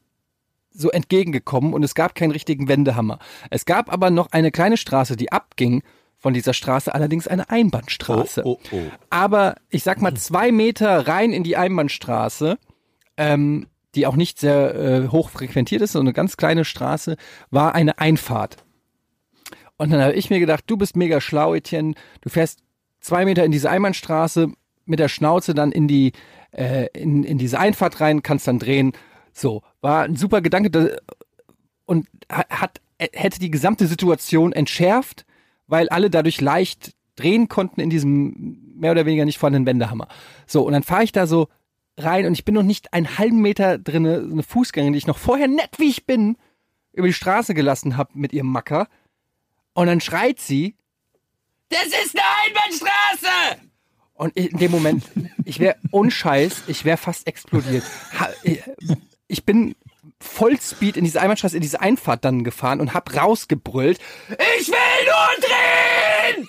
so 0.71 0.91
entgegengekommen 0.91 1.75
und 1.75 1.85
es 1.85 1.95
gab 1.95 2.15
keinen 2.15 2.33
richtigen 2.33 2.67
Wendehammer. 2.67 3.19
Es 3.51 3.67
gab 3.67 3.93
aber 3.93 4.11
noch 4.11 4.33
eine 4.33 4.51
kleine 4.51 4.77
Straße, 4.77 5.17
die 5.17 5.33
abging 5.33 5.83
von 6.19 6.33
dieser 6.33 6.55
Straße, 6.55 6.95
allerdings 6.95 7.29
eine 7.29 7.51
Einbahnstraße. 7.51 8.43
Oh, 8.45 8.59
oh, 8.73 8.77
oh. 8.77 8.91
Aber 9.11 9.57
ich 9.69 9.83
sag 9.83 10.01
mal 10.01 10.15
zwei 10.15 10.51
Meter 10.51 11.07
rein 11.07 11.33
in 11.33 11.45
die 11.45 11.57
Einbahnstraße, 11.57 12.59
ähm, 13.19 13.67
die 13.95 14.07
auch 14.07 14.17
nicht 14.17 14.41
sehr 14.41 14.75
äh, 14.75 15.09
hoch 15.09 15.29
frequentiert 15.29 15.83
ist, 15.83 15.93
so 15.93 16.01
eine 16.01 16.15
ganz 16.15 16.37
kleine 16.39 16.65
Straße, 16.65 17.17
war 17.51 17.75
eine 17.75 17.99
Einfahrt. 17.99 18.57
Und 19.77 19.91
dann 19.91 20.01
habe 20.01 20.13
ich 20.15 20.31
mir 20.31 20.41
gedacht, 20.41 20.65
du 20.67 20.77
bist 20.77 20.97
mega 20.97 21.21
schlau, 21.21 21.55
Etienne. 21.55 21.95
Du 22.21 22.29
fährst 22.29 22.61
zwei 23.01 23.25
Meter 23.25 23.45
in 23.45 23.53
diese 23.53 23.71
Einbahnstraße 23.71 24.53
mit 24.87 24.99
der 24.99 25.09
Schnauze 25.09 25.55
dann 25.55 25.73
in 25.73 25.89
die 25.89 26.13
äh, 26.53 26.87
in, 26.95 27.25
in 27.25 27.39
diese 27.39 27.59
Einfahrt 27.59 28.01
rein, 28.01 28.23
kannst 28.23 28.47
dann 28.47 28.59
drehen. 28.59 28.93
So 29.33 29.63
war 29.81 30.05
ein 30.05 30.17
super 30.17 30.41
Gedanke 30.41 30.71
da- 30.71 30.97
und 31.87 32.07
ha- 32.31 32.47
hat 32.51 32.81
hätte 32.99 33.41
die 33.41 33.51
gesamte 33.51 33.87
Situation 33.87 34.53
entschärft, 34.53 35.27
weil 35.67 35.89
alle 35.89 36.11
dadurch 36.11 36.41
leicht 36.41 36.93
drehen 37.17 37.49
konnten 37.49 37.81
in 37.81 37.91
diesem 37.91 38.75
mehr 38.77 38.93
oder 38.93 39.07
weniger 39.07 39.25
nicht 39.25 39.39
vorhandenen 39.39 39.67
Wendehammer. 39.67 40.09
So 40.47 40.63
und 40.65 40.73
dann 40.73 40.83
fahre 40.85 41.05
ich 41.05 41.13
da 41.13 41.27
so 41.27 41.49
rein 41.99 42.27
und 42.27 42.33
ich 42.33 42.45
bin 42.45 42.55
noch 42.55 42.63
nicht 42.63 42.93
einen 42.93 43.19
halben 43.19 43.41
Meter 43.41 43.79
drinne, 43.79 44.25
so 44.27 44.33
eine 44.33 44.43
Fußgängerin, 44.43 44.93
die 44.93 44.99
ich 44.99 45.07
noch 45.07 45.19
vorher 45.19 45.49
nett 45.49 45.79
wie 45.79 45.91
ich 45.91 46.07
bin 46.07 46.37
über 46.93 47.07
die 47.09 47.13
Straße 47.13 47.55
gelassen 47.55 47.97
habe 47.97 48.11
mit 48.15 48.33
ihrem 48.33 48.49
Macker. 48.49 48.89
Und 49.75 49.89
dann 49.89 50.01
schreit 50.01 50.41
sie, 50.41 50.77
das 51.69 51.87
ist 51.87 52.17
eine 52.17 52.23
Einbahnstraße! 52.47 53.61
Und 54.15 54.37
in 54.37 54.57
dem 54.59 54.71
Moment, 54.71 55.05
ich 55.45 55.59
wäre 55.59 55.77
unscheiß, 55.91 56.63
ich 56.69 56.85
wäre 56.85 56.97
fast 56.97 57.27
explodiert. 57.27 57.83
Ich 59.27 59.45
bin 59.45 59.75
Vollspeed 60.21 60.97
in 60.97 61.03
diese 61.03 61.21
Einbahnstraße, 61.21 61.57
in 61.57 61.63
diese 61.63 61.81
Einfahrt 61.81 62.25
dann 62.25 62.45
gefahren 62.45 62.81
und 62.81 62.95
hab 62.95 63.15
rausgebrüllt, 63.17 63.99
ich 64.59 64.69
will 64.69 64.77
nur 65.07 65.29
drehen! 66.37 66.49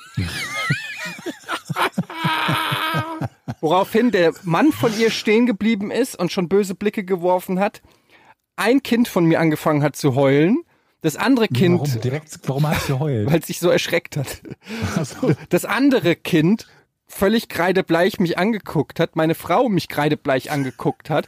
Woraufhin 3.62 4.12
der 4.12 4.34
Mann 4.44 4.72
von 4.72 4.96
ihr 5.00 5.10
stehen 5.10 5.48
geblieben 5.48 5.90
ist 5.90 6.16
und 6.16 6.32
schon 6.32 6.48
böse 6.48 6.76
Blicke 6.76 7.04
geworfen 7.04 7.60
hat. 7.60 7.82
Ein 8.56 8.84
Kind 8.84 9.08
von 9.08 9.26
mir 9.26 9.40
angefangen 9.40 9.82
hat 9.82 9.96
zu 9.96 10.14
heulen. 10.14 10.64
Das 11.06 11.18
andere 11.18 11.48
Kind 11.48 11.82
Warum 11.82 12.02
direkt, 12.02 12.40
warum 12.46 12.68
hast 12.68 12.90
du 12.90 12.94
geheult? 12.94 13.28
weil 13.32 13.40
es 13.40 13.46
sich 13.46 13.60
so 13.60 13.70
erschreckt 13.70 14.18
hat. 14.18 14.42
Also, 14.96 15.36
Das 15.50 15.64
andere 15.64 16.16
Kind 16.16 16.66
völlig 17.06 17.48
kreidebleich 17.48 18.20
mich 18.20 18.40
angeguckt 18.40 19.00
hat, 19.00 19.16
meine 19.16 19.36
Frau 19.36 19.70
mich 19.70 19.88
kreidebleich 19.88 20.50
angeguckt 20.50 21.12
hat, 21.12 21.28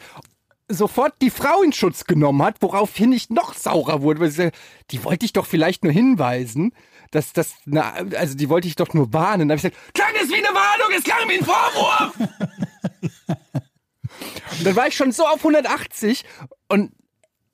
sofort 0.68 1.14
die 1.22 1.30
Frau 1.30 1.62
in 1.62 1.74
Schutz 1.74 2.06
genommen 2.06 2.42
hat, 2.42 2.56
woraufhin 2.64 3.12
ich 3.12 3.30
noch 3.30 3.54
saurer 3.54 4.02
wurde, 4.02 4.20
weil 4.20 4.32
sie 4.32 4.50
die 4.90 5.04
wollte 5.04 5.28
ich 5.28 5.34
doch 5.34 5.46
vielleicht 5.46 5.84
nur 5.84 5.94
hinweisen, 5.94 6.74
dass 7.12 7.32
das, 7.34 7.54
na, 7.66 7.94
also 8.16 8.36
die 8.36 8.50
wollte 8.50 8.68
ich 8.68 8.78
doch 8.78 8.96
nur 8.96 9.14
warnen. 9.14 9.48
Da 9.48 9.54
habe 9.54 9.68
ich 9.68 9.72
gesagt, 9.72 9.94
klang 9.94 10.16
es 10.20 10.30
wie 10.30 10.44
eine 10.44 10.56
Warnung, 10.56 10.98
es 10.98 11.04
klang 11.04 11.30
wie 11.30 11.38
ein 11.38 11.46
Vorwurf. 11.46 12.16
und 14.58 14.66
dann 14.66 14.76
war 14.76 14.88
ich 14.88 14.96
schon 14.96 15.12
so 15.12 15.28
auf 15.28 15.38
180 15.38 16.26
und 16.68 16.94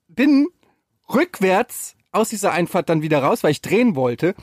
bin 0.08 0.48
rückwärts 1.12 1.96
aus 2.14 2.28
dieser 2.28 2.52
Einfahrt 2.52 2.88
dann 2.88 3.02
wieder 3.02 3.22
raus, 3.22 3.42
weil 3.42 3.50
ich 3.50 3.62
drehen 3.62 3.96
wollte, 3.96 4.34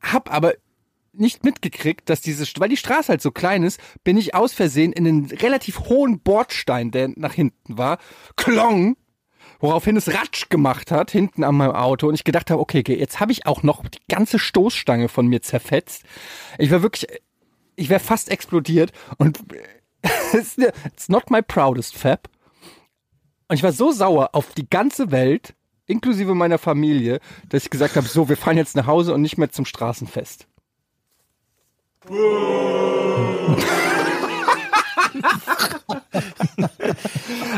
hab 0.00 0.32
aber 0.32 0.54
nicht 1.12 1.44
mitgekriegt, 1.44 2.08
dass 2.10 2.20
diese, 2.20 2.44
weil 2.58 2.68
die 2.68 2.76
Straße 2.76 3.08
halt 3.08 3.22
so 3.22 3.30
klein 3.30 3.62
ist, 3.62 3.80
bin 4.04 4.16
ich 4.16 4.34
aus 4.34 4.52
Versehen 4.52 4.92
in 4.92 5.06
einen 5.06 5.26
relativ 5.26 5.80
hohen 5.80 6.20
Bordstein, 6.20 6.90
der 6.90 7.10
nach 7.16 7.32
hinten 7.32 7.78
war, 7.78 7.98
klong, 8.36 8.96
woraufhin 9.58 9.96
es 9.96 10.12
Ratsch 10.12 10.48
gemacht 10.48 10.90
hat, 10.90 11.10
hinten 11.10 11.44
an 11.44 11.54
meinem 11.54 11.72
Auto 11.72 12.08
und 12.08 12.14
ich 12.14 12.24
gedacht 12.24 12.50
habe, 12.50 12.60
okay, 12.60 12.82
jetzt 12.86 13.20
habe 13.20 13.32
ich 13.32 13.46
auch 13.46 13.62
noch 13.62 13.86
die 13.88 14.00
ganze 14.08 14.38
Stoßstange 14.38 15.08
von 15.08 15.26
mir 15.26 15.42
zerfetzt. 15.42 16.04
Ich 16.58 16.70
war 16.70 16.82
wirklich, 16.82 17.06
ich 17.76 17.88
wäre 17.88 18.00
fast 18.00 18.30
explodiert 18.30 18.92
und 19.18 19.40
it's 20.32 21.08
not 21.08 21.30
my 21.30 21.42
proudest 21.42 21.96
fab. 21.96 22.28
Und 23.48 23.56
ich 23.56 23.62
war 23.62 23.72
so 23.72 23.92
sauer 23.92 24.30
auf 24.32 24.52
die 24.54 24.68
ganze 24.68 25.10
Welt, 25.10 25.54
inklusive 25.86 26.34
meiner 26.34 26.58
Familie, 26.58 27.20
dass 27.48 27.64
ich 27.64 27.70
gesagt 27.70 27.96
habe, 27.96 28.06
so, 28.06 28.28
wir 28.28 28.36
fahren 28.36 28.56
jetzt 28.56 28.76
nach 28.76 28.86
Hause 28.86 29.14
und 29.14 29.22
nicht 29.22 29.38
mehr 29.38 29.50
zum 29.50 29.64
Straßenfest. 29.64 30.46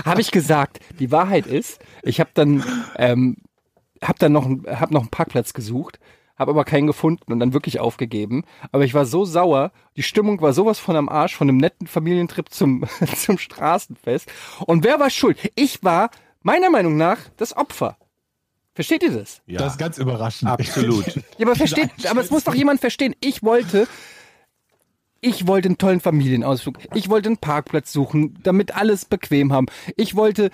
habe 0.05 0.21
ich 0.21 0.31
gesagt. 0.31 0.81
Die 0.99 1.11
Wahrheit 1.11 1.47
ist, 1.47 1.81
ich 2.03 2.21
habe 2.21 2.31
dann, 2.35 2.65
ähm, 2.97 3.37
hab 4.03 4.19
dann 4.19 4.33
noch, 4.33 4.45
einen- 4.47 4.65
hab 4.67 4.91
noch 4.91 5.01
einen 5.03 5.11
Parkplatz 5.11 5.53
gesucht, 5.53 5.99
habe 6.39 6.53
aber 6.53 6.65
keinen 6.65 6.87
gefunden 6.87 7.33
und 7.33 7.41
dann 7.41 7.53
wirklich 7.53 7.81
aufgegeben. 7.81 8.45
Aber 8.73 8.85
ich 8.85 8.95
war 8.95 9.07
so 9.07 9.25
sauer, 9.25 9.73
die 9.97 10.03
Stimmung 10.03 10.41
war 10.41 10.53
sowas 10.53 10.79
von 10.79 10.97
am 10.97 11.09
Arsch, 11.09 11.35
von 11.37 11.49
einem 11.49 11.59
netten 11.59 11.87
Familientrip 11.87 12.51
zum, 12.51 12.85
zum 13.17 13.39
Straßenfest. 13.39 14.31
Und 14.67 14.85
wer 14.85 15.01
war 15.01 15.11
schuld? 15.11 15.39
Ich 15.57 15.83
war 15.83 16.11
meiner 16.43 16.71
Meinung 16.71 16.97
nach 16.97 17.19
das 17.37 17.57
Opfer. 17.57 17.97
Versteht 18.79 19.03
ihr 19.03 19.11
das? 19.11 19.43
Ja, 19.49 19.59
das 19.59 19.73
ist 19.73 19.79
ganz 19.79 19.99
überraschend. 19.99 20.49
absolut. 20.53 21.05
Ja, 21.39 21.47
aber 21.47 21.57
versteht, 21.57 21.91
aber 22.09 22.21
es 22.21 22.31
muss 22.31 22.45
doch 22.45 22.55
jemand 22.55 22.79
verstehen. 22.79 23.13
Ich 23.19 23.43
wollte, 23.43 23.89
ich 25.21 25.49
wollte 25.49 25.67
einen 25.67 25.79
tollen 25.79 25.99
Familienausflug. 25.99 26.79
Ich 26.95 27.09
wollte 27.09 27.29
einen 27.29 27.39
Parkplatz 27.39 27.93
suchen, 27.93 28.39
damit 28.45 28.77
alles 28.77 29.05
bequem 29.05 29.53
haben. 29.53 29.67
Ich 29.97 30.15
wollte 30.15 30.51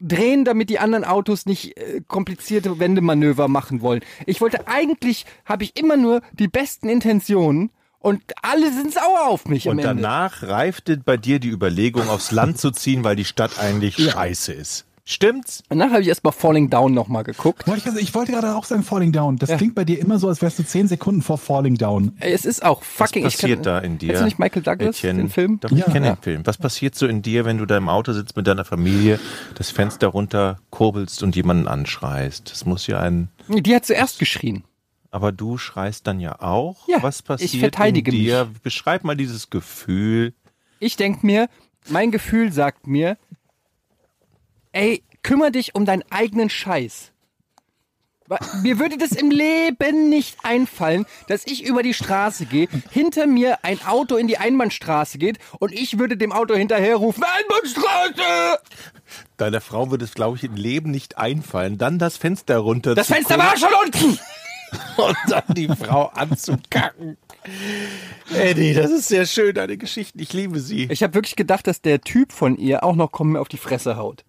drehen, 0.00 0.46
damit 0.46 0.70
die 0.70 0.78
anderen 0.78 1.04
Autos 1.04 1.44
nicht 1.44 1.76
äh, 1.76 2.00
komplizierte 2.08 2.78
Wendemanöver 2.78 3.46
machen 3.48 3.82
wollen. 3.82 4.00
Ich 4.24 4.40
wollte 4.40 4.66
eigentlich, 4.66 5.26
habe 5.44 5.64
ich 5.64 5.78
immer 5.78 5.98
nur 5.98 6.22
die 6.32 6.48
besten 6.48 6.88
Intentionen 6.88 7.72
und 7.98 8.22
alle 8.40 8.72
sind 8.72 8.94
sauer 8.94 9.26
auf 9.26 9.44
mich 9.48 9.68
am 9.68 9.72
Und 9.72 9.80
Ende. 9.80 10.02
danach 10.02 10.42
reifte 10.44 10.96
bei 10.96 11.18
dir 11.18 11.38
die 11.40 11.50
Überlegung, 11.50 12.08
aufs 12.08 12.30
Land 12.30 12.56
zu 12.56 12.70
ziehen, 12.70 13.04
weil 13.04 13.16
die 13.16 13.26
Stadt 13.26 13.58
eigentlich 13.58 13.96
scheiße 13.96 14.54
ist. 14.54 14.86
Stimmt's? 15.04 15.62
Danach 15.68 15.90
habe 15.90 16.02
ich 16.02 16.08
erstmal 16.08 16.32
Falling 16.32 16.70
Down 16.70 16.94
nochmal 16.94 17.24
geguckt. 17.24 17.66
Wollte 17.66 17.80
ich, 17.80 17.86
also, 17.86 17.98
ich 17.98 18.14
wollte 18.14 18.32
gerade 18.32 18.54
auch 18.54 18.64
sagen 18.64 18.82
Falling 18.82 19.12
Down. 19.12 19.36
Das 19.36 19.50
klingt 19.56 19.74
bei 19.74 19.84
dir 19.84 19.98
immer 19.98 20.18
so, 20.18 20.28
als 20.28 20.40
wärst 20.42 20.58
du 20.58 20.62
zehn 20.64 20.86
Sekunden 20.88 21.22
vor 21.22 21.38
Falling 21.38 21.76
Down. 21.76 22.12
Es 22.20 22.44
ist 22.44 22.64
auch 22.64 22.82
fucking. 22.82 23.24
Was 23.24 23.34
ich 23.34 23.40
passiert 23.40 23.58
kann, 23.58 23.64
da 23.64 23.78
in 23.80 23.98
dir? 23.98 24.08
Kennst 24.08 24.20
du 24.20 24.24
nicht 24.26 24.38
Michael 24.38 24.62
Douglas, 24.62 24.96
Etienne? 24.98 25.18
den 25.22 25.28
Film? 25.30 25.58
Doch, 25.60 25.70
ich 25.70 25.78
Ja. 25.78 25.84
kenne 25.90 26.06
Ja. 26.06 26.14
den 26.16 26.22
Film. 26.22 26.46
Was 26.46 26.58
passiert 26.58 26.94
so 26.94 27.06
in 27.06 27.22
dir, 27.22 27.44
wenn 27.44 27.58
du 27.58 27.66
da 27.66 27.76
im 27.76 27.88
Auto 27.88 28.12
sitzt 28.12 28.36
mit 28.36 28.46
deiner 28.46 28.64
Familie, 28.64 29.18
das 29.56 29.70
Fenster 29.70 30.08
runter 30.08 30.58
kurbelst 30.70 31.22
und 31.22 31.34
jemanden 31.34 31.66
anschreist? 31.66 32.50
Das 32.50 32.64
muss 32.66 32.86
ja 32.86 33.00
ein. 33.00 33.28
Die 33.48 33.74
hat 33.74 33.86
zuerst 33.86 34.18
geschrien. 34.18 34.64
Aber 35.10 35.32
du 35.32 35.58
schreist 35.58 36.06
dann 36.06 36.20
ja 36.20 36.40
auch. 36.40 36.86
Ja, 36.86 37.02
Was 37.02 37.22
passiert 37.22 37.52
ich 37.54 37.58
verteidige 37.58 38.12
in 38.12 38.16
dir? 38.18 38.48
Beschreib 38.62 39.02
mal 39.02 39.16
dieses 39.16 39.50
Gefühl. 39.50 40.34
Ich 40.78 40.94
denk 40.96 41.24
mir, 41.24 41.48
mein 41.88 42.12
Gefühl 42.12 42.52
sagt 42.52 42.86
mir, 42.86 43.16
ey, 44.72 45.02
kümmere 45.22 45.52
dich 45.52 45.74
um 45.74 45.84
deinen 45.84 46.04
eigenen 46.10 46.50
Scheiß. 46.50 47.12
Mir 48.62 48.78
würde 48.78 48.96
das 48.96 49.10
im 49.10 49.32
Leben 49.32 50.08
nicht 50.08 50.44
einfallen, 50.44 51.04
dass 51.26 51.44
ich 51.46 51.64
über 51.64 51.82
die 51.82 51.94
Straße 51.94 52.46
gehe, 52.46 52.68
hinter 52.90 53.26
mir 53.26 53.64
ein 53.64 53.84
Auto 53.84 54.14
in 54.16 54.28
die 54.28 54.38
Einbahnstraße 54.38 55.18
geht 55.18 55.38
und 55.58 55.72
ich 55.72 55.98
würde 55.98 56.16
dem 56.16 56.30
Auto 56.30 56.54
hinterherrufen, 56.54 57.24
Einbahnstraße! 57.24 58.60
Deiner 59.36 59.60
Frau 59.60 59.90
wird 59.90 60.02
es, 60.02 60.14
glaube 60.14 60.36
ich, 60.36 60.44
im 60.44 60.54
Leben 60.54 60.92
nicht 60.92 61.18
einfallen, 61.18 61.76
dann 61.76 61.98
das 61.98 62.16
Fenster 62.16 62.58
runter 62.58 62.94
Das 62.94 63.08
Fenster 63.08 63.34
gucken 63.34 63.50
war 63.50 63.58
schon 63.58 63.74
unten! 63.84 64.18
und 64.96 65.16
dann 65.28 65.42
die 65.48 65.66
Frau 65.66 66.06
anzukacken. 66.14 67.16
Eddie, 68.32 68.74
das 68.74 68.92
ist 68.92 69.08
sehr 69.08 69.26
schön, 69.26 69.54
deine 69.54 69.76
Geschichten. 69.76 70.20
Ich 70.20 70.32
liebe 70.32 70.60
sie. 70.60 70.86
Ich 70.90 71.02
habe 71.02 71.14
wirklich 71.14 71.34
gedacht, 71.34 71.66
dass 71.66 71.82
der 71.82 72.00
Typ 72.00 72.30
von 72.30 72.56
ihr 72.56 72.84
auch 72.84 72.94
noch 72.94 73.10
kommen 73.10 73.32
mir 73.32 73.40
auf 73.40 73.48
die 73.48 73.56
Fresse 73.56 73.96
haut. 73.96 74.24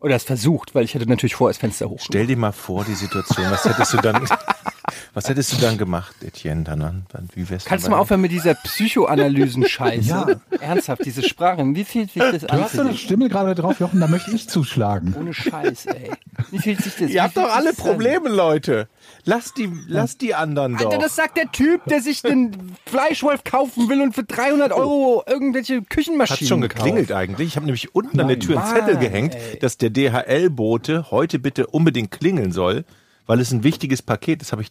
Oder 0.00 0.14
es 0.16 0.22
versucht, 0.22 0.74
weil 0.74 0.84
ich 0.84 0.94
hätte 0.94 1.06
natürlich 1.08 1.34
vorher 1.34 1.52
das 1.52 1.58
Fenster 1.58 1.88
hoch. 1.88 1.98
Stell 2.00 2.26
dir 2.26 2.36
mal 2.36 2.52
vor, 2.52 2.84
die 2.84 2.94
Situation. 2.94 3.50
Was 3.50 3.64
hättest 3.64 3.92
du 3.94 3.96
dann, 3.96 4.28
was 5.14 5.28
hättest 5.28 5.52
du 5.52 5.56
dann 5.56 5.76
gemacht, 5.76 6.14
Etienne? 6.22 6.62
Dann, 6.62 7.04
dann 7.10 7.28
wie 7.34 7.48
wär's 7.50 7.64
Kannst 7.64 7.86
du 7.86 7.90
mal 7.90 7.98
aufhören 7.98 8.20
mit 8.20 8.30
dieser 8.30 8.54
Psychoanalysen-Scheiße? 8.54 10.08
Ja. 10.08 10.26
Ernsthaft, 10.60 11.04
diese 11.04 11.22
Sprache. 11.22 11.64
Wie 11.74 11.84
fühlt 11.84 12.12
sich 12.12 12.22
das 12.22 12.42
Du 12.42 12.48
an? 12.48 12.60
hast 12.62 12.70
für 12.72 12.76
so 12.78 12.82
eine? 12.82 12.96
Stimme 12.96 13.28
gerade 13.28 13.54
drauf, 13.54 13.80
Jochen, 13.80 14.00
da 14.00 14.06
möchte 14.06 14.30
ich 14.30 14.48
zuschlagen. 14.48 15.14
Ohne 15.18 15.34
Scheiß, 15.34 15.86
ey. 15.86 16.10
Wie 16.50 16.58
fühlt 16.60 16.80
sich 16.82 16.94
das 16.96 17.10
Ihr 17.10 17.22
habt 17.22 17.36
doch 17.36 17.52
alle 17.52 17.70
das 17.70 17.80
an? 17.80 17.84
Probleme, 17.86 18.28
Leute. 18.28 18.88
Lass 19.24 19.52
die, 19.54 19.68
lass 19.88 20.16
die 20.16 20.34
anderen 20.34 20.76
doch. 20.76 20.86
Alter, 20.86 20.98
das 20.98 21.16
sagt 21.16 21.36
der 21.36 21.50
Typ, 21.52 21.84
der 21.86 22.00
sich 22.00 22.22
den 22.22 22.76
Fleischwolf 22.86 23.44
kaufen 23.44 23.88
will 23.88 24.00
und 24.00 24.14
für 24.14 24.24
300 24.24 24.72
Euro 24.72 25.22
irgendwelche 25.26 25.82
Küchenmaschinen 25.82 26.40
Hat 26.40 26.48
schon 26.48 26.60
kauft. 26.62 26.76
geklingelt 26.76 27.12
eigentlich. 27.12 27.48
Ich 27.48 27.56
habe 27.56 27.66
nämlich 27.66 27.94
unten 27.94 28.18
an 28.20 28.28
der 28.28 28.36
Nein. 28.38 28.46
Tür 28.46 28.62
einen 28.62 28.74
Zettel 28.74 28.96
gehängt, 28.98 29.34
ey. 29.34 29.58
dass 29.58 29.76
der 29.76 29.90
DHL-Bote 29.90 31.10
heute 31.10 31.38
bitte 31.38 31.66
unbedingt 31.66 32.10
klingeln 32.10 32.52
soll, 32.52 32.84
weil 33.26 33.40
es 33.40 33.50
ein 33.52 33.64
wichtiges 33.64 34.02
Paket 34.02 34.42
ist. 34.42 34.52
Habe 34.52 34.62
ich 34.62 34.68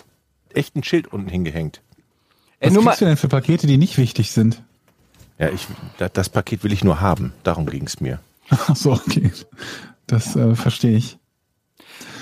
echt 0.53 0.75
ein 0.75 0.83
Schild 0.83 1.07
unten 1.13 1.29
hingehängt. 1.29 1.81
Ey, 2.59 2.69
Was 2.69 2.83
mal, 2.83 2.91
kriegst 2.91 3.01
du 3.01 3.05
denn 3.05 3.17
für 3.17 3.27
Pakete, 3.27 3.67
die 3.67 3.77
nicht 3.77 3.97
wichtig 3.97 4.31
sind? 4.31 4.63
Ja, 5.37 5.49
ich, 5.49 5.67
da- 5.99 6.09
das 6.09 6.29
Paket 6.29 6.63
will 6.63 6.71
ich 6.73 6.83
nur 6.83 6.99
haben. 7.01 7.33
Darum 7.43 7.67
ging 7.67 7.85
es 7.85 7.99
mir. 8.01 8.19
Ach 8.49 8.75
so, 8.75 8.93
okay. 8.93 9.31
Das 10.07 10.35
äh, 10.35 10.55
verstehe 10.55 10.97
ich. 10.97 11.17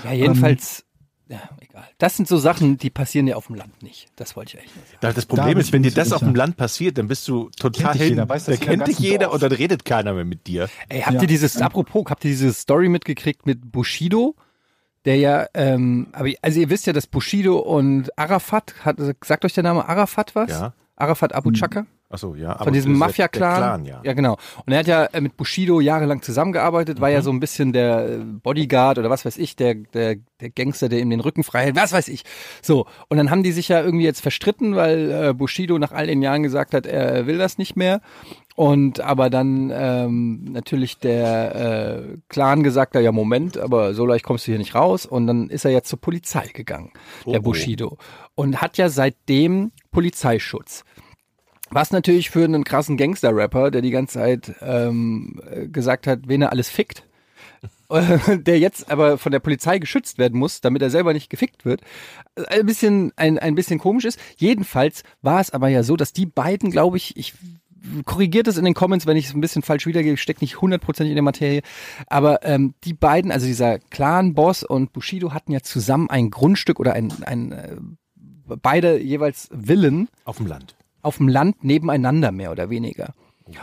ja, 0.04 0.12
jedenfalls, 0.12 0.85
ja, 1.28 1.42
egal. 1.60 1.86
Das 1.98 2.16
sind 2.18 2.28
so 2.28 2.38
Sachen, 2.38 2.78
die 2.78 2.90
passieren 2.90 3.26
ja 3.28 3.36
auf 3.36 3.48
dem 3.48 3.56
Land 3.56 3.82
nicht. 3.82 4.08
Das 4.16 4.36
wollte 4.36 4.54
ich 4.58 4.60
eigentlich 4.62 4.76
nicht 4.76 4.88
sagen. 4.88 4.98
Da- 5.02 5.14
Das 5.14 5.26
Problem 5.26 5.50
bin 5.50 5.58
ist, 5.60 5.74
wenn 5.74 5.84
dir 5.84 5.92
das 5.92 6.12
auf 6.14 6.20
dem 6.20 6.36
Land 6.36 6.56
passiert, 6.58 6.98
dann 6.98 7.08
bist 7.08 7.28
du 7.28 7.50
total 7.58 7.84
Kennt 7.92 7.94
dich 7.96 8.02
hin. 8.02 8.10
jeder, 8.12 8.30
weiß 8.30 8.46
da 8.46 8.52
jeder 8.52 8.66
kennt 8.66 8.88
dich 8.88 9.00
jeder 9.00 9.26
Dorf. 9.26 9.34
und 9.36 9.44
dann 9.44 9.52
redet 9.52 9.86
keiner 9.86 10.14
mehr 10.14 10.26
mit 10.26 10.46
dir. 10.48 10.70
Ey, 10.90 11.02
habt 11.02 11.16
Ja. 11.16 11.22
ihr 11.22 11.28
dieses, 11.28 11.62
apropos, 11.62 12.06
habt 12.10 12.24
ihr 12.26 12.32
diese 12.32 12.54
Story 12.54 12.90
mitgekriegt 12.90 13.46
mit 13.46 13.72
Bushido? 13.72 14.36
Der 15.06 15.18
ja, 15.18 15.46
ähm, 15.54 16.08
aber 16.14 16.30
also 16.42 16.60
ihr 16.60 16.70
wisst 16.70 16.88
ja, 16.88 16.94
dass 16.94 17.06
Bushido 17.08 17.58
und 17.60 18.10
Arafat, 18.18 18.74
hat, 18.84 18.98
sagt 19.24 19.46
euch 19.46 19.54
der 19.54 19.64
Name 19.64 19.88
Arafat 19.88 20.36
was? 20.36 20.50
Ja. 20.50 20.74
Arafat 20.96 21.34
Abu 21.34 21.52
Chaka? 21.52 21.86
Achso, 22.08 22.36
ja. 22.36 22.52
aber 22.54 22.66
Von 22.66 22.74
diesem 22.74 22.92
der- 22.94 23.00
der 23.00 23.08
Mafia-Clan. 23.08 23.58
Clan, 23.58 23.86
ja. 23.86 24.02
ja, 24.04 24.14
genau. 24.14 24.38
Und 24.66 24.74
er 24.74 24.80
hat 24.80 24.88
ja 24.88 25.10
mit 25.20 25.36
Bushido 25.38 25.80
jahrelang 25.82 26.22
zusammengearbeitet, 26.22 27.02
war 27.02 27.10
ja 27.10 27.22
so 27.22 27.32
ein 27.32 27.40
bisschen 27.40 27.74
der 27.74 28.08
äh, 28.10 28.18
Bodyguard 28.20 29.00
oder 29.00 29.10
was 29.10 29.26
weiß 29.26 29.38
ich, 29.38 29.56
der, 29.56 29.74
der, 29.76 30.18
der 30.40 30.50
Gangster, 30.52 30.88
der 30.88 31.00
ihm 31.00 31.10
den 31.10 31.20
Rücken 31.20 31.44
frei 31.44 31.64
hält, 31.64 31.76
was 31.76 31.94
weiß 31.94 32.08
ich. 32.10 32.24
So, 32.62 32.86
und 33.10 33.18
dann 33.18 33.32
haben 33.32 33.42
die 33.44 33.52
sich 33.52 33.70
ja 33.70 33.82
irgendwie 33.82 34.06
jetzt 34.06 34.22
verstritten, 34.22 34.76
weil 34.76 35.12
äh, 35.30 35.34
Bushido 35.34 35.80
nach 35.80 35.92
all 35.92 36.06
den 36.08 36.22
Jahren 36.22 36.44
gesagt 36.44 36.74
hat, 36.76 36.86
er 36.86 37.26
will 37.26 37.40
das 37.40 37.58
nicht 37.58 37.76
mehr. 37.76 38.02
Und 38.56 39.02
aber 39.02 39.30
dann 39.30 39.70
ähm, 39.74 40.46
natürlich 40.46 41.00
der 41.00 41.56
äh, 42.14 42.18
Clan 42.30 42.64
gesagt 42.64 42.96
hat, 42.96 43.02
ja 43.04 43.12
Moment, 43.12 43.58
aber 43.58 43.94
so 43.94 44.06
leicht 44.06 44.24
kommst 44.24 44.48
du 44.48 44.52
hier 44.52 44.60
nicht 44.60 44.76
raus. 44.76 45.06
Und 45.06 45.28
dann 45.28 45.50
ist 45.50 45.66
er 45.66 45.72
jetzt 45.72 45.90
zur 45.90 46.00
Polizei 46.00 46.48
gegangen, 46.54 46.92
der 47.26 47.34
Oh, 47.34 47.38
oh. 47.38 47.42
Bushido. 47.42 47.98
Und 48.36 48.62
hat 48.62 48.78
ja 48.78 48.88
seitdem 48.90 49.72
Polizeischutz. 49.92 50.86
Was 51.72 51.92
natürlich 51.92 52.30
für 52.30 52.44
einen 52.44 52.64
krassen 52.64 52.98
Gangster-Rapper, 52.98 53.72
der 53.72 53.82
die 53.82 53.92
ganze 53.92 54.16
Zeit 54.16 54.54
ähm, 54.62 55.42
äh, 55.50 55.68
gesagt 55.68 56.08
hat, 56.08 56.28
wen 56.28 56.44
er 56.44 56.52
alles 56.52 56.70
fickt, 56.70 57.04
äh, 57.90 58.38
der 58.38 58.60
jetzt 58.60 58.92
aber 58.92 59.18
von 59.18 59.32
der 59.32 59.40
Polizei 59.40 59.80
geschützt 59.80 60.18
werden 60.18 60.40
muss, 60.40 60.62
damit 60.62 60.82
er 60.82 60.90
selber 60.90 61.14
nicht 61.14 61.30
gefickt 61.30 61.66
wird, 61.66 61.82
äh, 62.36 62.60
ein 62.60 62.66
bisschen, 62.66 63.12
ein, 63.16 63.40
ein 63.40 63.56
bisschen 63.56 63.80
komisch 63.80 64.06
ist. 64.06 64.20
Jedenfalls 64.38 65.04
war 65.22 65.40
es 65.40 65.52
aber 65.52 65.70
ja 65.70 65.84
so, 65.84 65.96
dass 65.96 66.14
die 66.14 66.28
beiden, 66.28 66.72
glaube 66.72 66.98
ich, 66.98 67.18
ich 67.18 67.34
korrigiert 68.06 68.48
es 68.48 68.58
in 68.58 68.66
den 68.66 68.74
Comments, 68.74 69.06
wenn 69.06 69.18
ich 69.18 69.28
es 69.28 69.34
ein 69.34 69.42
bisschen 69.42 69.62
falsch 69.62 69.86
wiedergebe, 69.86 70.16
ich 70.16 70.42
nicht 70.42 70.62
hundertprozentig 70.62 71.12
in 71.12 71.16
der 71.16 71.24
Materie, 71.24 71.62
aber 72.08 72.44
ähm, 72.44 72.74
die 72.84 72.94
beiden, 72.94 73.32
also 73.32 73.46
dieser 73.46 73.80
Clan-Boss 73.80 74.64
und 74.64 74.94
Bushido 74.94 75.34
hatten 75.34 75.52
ja 75.52 75.62
zusammen 75.62 76.10
ein 76.10 76.32
Grundstück 76.32 76.80
oder 76.80 76.94
ein, 76.94 77.12
ein 77.24 77.52
äh, 77.52 77.76
beide 78.62 79.00
jeweils 79.00 79.50
Villen, 79.52 80.10
Auf 80.24 80.38
dem 80.38 80.48
Land. 80.48 80.75
Auf 81.06 81.18
dem 81.18 81.28
Land 81.28 81.64
nebeneinander 81.64 82.32
mehr 82.32 82.52
oder 82.52 82.70
weniger. 82.70 83.14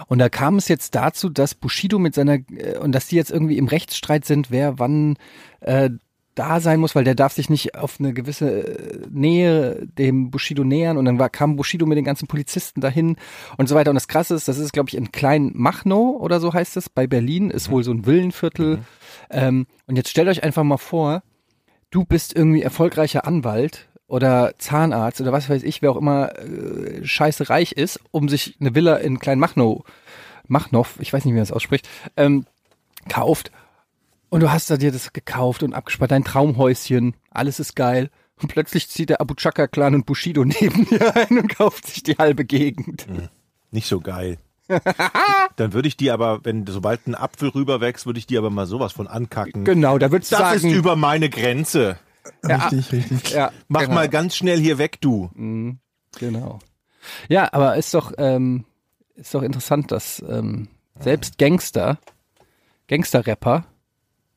Und 0.06 0.18
da 0.18 0.28
kam 0.28 0.56
es 0.56 0.68
jetzt 0.68 0.94
dazu, 0.94 1.28
dass 1.28 1.54
Bushido 1.54 1.98
mit 1.98 2.14
seiner 2.14 2.34
äh, 2.34 2.78
und 2.80 2.92
dass 2.92 3.08
die 3.08 3.16
jetzt 3.16 3.30
irgendwie 3.30 3.58
im 3.58 3.66
Rechtsstreit 3.66 4.24
sind, 4.24 4.50
wer 4.50 4.78
wann 4.78 5.16
äh, 5.60 5.90
da 6.34 6.60
sein 6.60 6.80
muss, 6.80 6.94
weil 6.94 7.04
der 7.04 7.14
darf 7.14 7.32
sich 7.32 7.50
nicht 7.50 7.74
auf 7.74 7.96
eine 7.98 8.14
gewisse 8.14 8.48
äh, 8.48 9.06
Nähe 9.10 9.86
dem 9.98 10.30
Bushido 10.30 10.64
nähern 10.64 10.96
und 10.96 11.04
dann 11.04 11.18
war, 11.18 11.28
kam 11.28 11.56
Bushido 11.56 11.84
mit 11.84 11.98
den 11.98 12.04
ganzen 12.04 12.26
Polizisten 12.26 12.80
dahin 12.80 13.16
und 13.58 13.68
so 13.68 13.74
weiter. 13.74 13.90
Und 13.90 13.96
das 13.96 14.08
Krasse 14.08 14.34
ist, 14.34 14.48
das 14.48 14.58
ist, 14.58 14.72
glaube 14.72 14.88
ich, 14.88 14.96
in 14.96 15.12
Klein-Machnow 15.12 16.20
oder 16.20 16.40
so 16.40 16.54
heißt 16.54 16.76
es, 16.76 16.88
bei 16.88 17.06
Berlin, 17.06 17.50
ist 17.50 17.70
wohl 17.70 17.84
so 17.84 17.90
ein 17.90 18.06
Villenviertel. 18.06 18.78
Ähm, 19.30 19.66
und 19.86 19.96
jetzt 19.96 20.08
stellt 20.08 20.28
euch 20.28 20.42
einfach 20.42 20.62
mal 20.62 20.78
vor, 20.78 21.22
du 21.90 22.04
bist 22.04 22.34
irgendwie 22.34 22.62
erfolgreicher 22.62 23.26
Anwalt 23.26 23.88
oder 24.12 24.52
Zahnarzt 24.58 25.22
oder 25.22 25.32
was 25.32 25.48
weiß 25.48 25.62
ich, 25.62 25.80
wer 25.80 25.90
auch 25.90 25.96
immer 25.96 26.38
äh, 26.38 27.02
scheiße 27.02 27.48
reich 27.48 27.72
ist, 27.72 27.98
um 28.10 28.28
sich 28.28 28.58
eine 28.60 28.74
Villa 28.74 28.96
in 28.96 29.18
Kleinmachnow, 29.18 29.84
Machnow, 30.46 30.98
ich 30.98 31.14
weiß 31.14 31.24
nicht, 31.24 31.32
wie 31.32 31.36
man 31.36 31.46
das 31.46 31.50
ausspricht, 31.50 31.88
ähm, 32.18 32.44
kauft. 33.08 33.50
Und 34.28 34.42
du 34.42 34.52
hast 34.52 34.68
da 34.68 34.76
dir 34.76 34.92
das 34.92 35.14
gekauft 35.14 35.62
und 35.62 35.72
abgespart, 35.72 36.10
dein 36.10 36.24
Traumhäuschen, 36.24 37.14
alles 37.30 37.58
ist 37.58 37.74
geil. 37.74 38.10
Und 38.42 38.48
plötzlich 38.48 38.90
zieht 38.90 39.08
der 39.08 39.22
Abu 39.22 39.32
Chaka 39.32 39.66
Clan 39.66 39.94
und 39.94 40.04
Bushido 40.04 40.44
neben 40.60 40.84
dir 40.84 41.16
ein 41.16 41.38
und 41.38 41.48
kauft 41.48 41.86
sich 41.86 42.02
die 42.02 42.18
halbe 42.18 42.44
Gegend. 42.44 43.06
Nicht 43.70 43.86
so 43.88 44.00
geil. 44.00 44.36
Dann 45.56 45.72
würde 45.72 45.88
ich 45.88 45.96
die 45.96 46.10
aber, 46.10 46.44
wenn 46.44 46.66
sobald 46.66 47.06
ein 47.06 47.14
Apfel 47.14 47.48
rüberwächst, 47.48 48.04
würde 48.04 48.18
ich 48.18 48.26
die 48.26 48.36
aber 48.36 48.50
mal 48.50 48.66
sowas 48.66 48.92
von 48.92 49.06
ankacken. 49.06 49.64
Genau, 49.64 49.96
da 49.96 50.12
würdest 50.12 50.32
du 50.32 50.36
Das 50.36 50.60
sagen, 50.60 50.70
ist 50.70 50.76
über 50.76 50.96
meine 50.96 51.30
Grenze. 51.30 51.96
Richtig, 52.44 52.92
richtig. 52.92 53.30
ja, 53.30 53.50
Mach 53.68 53.82
genau. 53.82 53.94
mal 53.94 54.08
ganz 54.08 54.36
schnell 54.36 54.58
hier 54.60 54.78
weg, 54.78 55.00
du. 55.00 55.30
Genau. 56.18 56.58
Ja, 57.28 57.52
aber 57.52 57.76
ist 57.76 57.94
doch, 57.94 58.12
ähm, 58.18 58.64
ist 59.14 59.34
doch 59.34 59.42
interessant, 59.42 59.90
dass 59.92 60.22
ähm, 60.28 60.68
selbst 61.00 61.38
Gangster, 61.38 61.98
Gangster-Rapper 62.88 63.64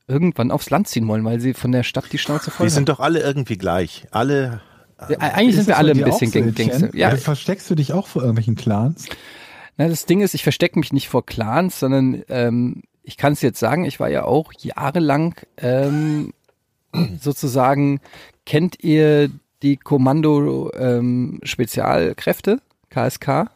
irgendwann 0.07 0.51
aufs 0.51 0.69
Land 0.69 0.87
ziehen 0.87 1.07
wollen, 1.07 1.25
weil 1.25 1.39
sie 1.39 1.53
von 1.53 1.71
der 1.71 1.83
Stadt 1.83 2.05
die 2.11 2.17
Schnauze 2.17 2.51
voll 2.51 2.67
Die 2.67 2.71
haben. 2.71 2.75
sind 2.75 2.89
doch 2.89 2.99
alle 2.99 3.19
irgendwie 3.21 3.57
gleich. 3.57 4.07
Alle. 4.11 4.61
Ja, 5.09 5.17
Eigentlich 5.19 5.55
sind 5.55 5.67
wir 5.67 5.77
alle 5.77 5.91
ein 5.91 6.01
bisschen 6.03 6.31
so? 6.31 6.51
Gangster. 6.53 6.95
Ja, 6.95 7.09
Also 7.09 7.21
versteckst 7.23 7.69
du 7.69 7.75
dich 7.75 7.91
auch 7.93 8.07
vor 8.07 8.21
irgendwelchen 8.21 8.55
Clans? 8.55 9.05
na, 9.77 9.87
das 9.89 10.05
Ding 10.05 10.21
ist, 10.21 10.33
ich 10.33 10.43
verstecke 10.43 10.79
mich 10.79 10.93
nicht 10.93 11.09
vor 11.09 11.25
Clans, 11.25 11.79
sondern 11.79 12.23
ähm, 12.29 12.83
ich 13.03 13.17
kann 13.17 13.33
es 13.33 13.41
jetzt 13.41 13.59
sagen, 13.59 13.83
ich 13.85 13.99
war 13.99 14.09
ja 14.09 14.23
auch 14.23 14.53
jahrelang 14.57 15.35
ähm, 15.57 16.33
sozusagen, 17.21 17.99
kennt 18.45 18.83
ihr 18.83 19.29
die 19.61 19.77
Kommando 19.77 20.71
ähm, 20.77 21.39
Spezialkräfte, 21.43 22.59
KSK? 22.89 23.49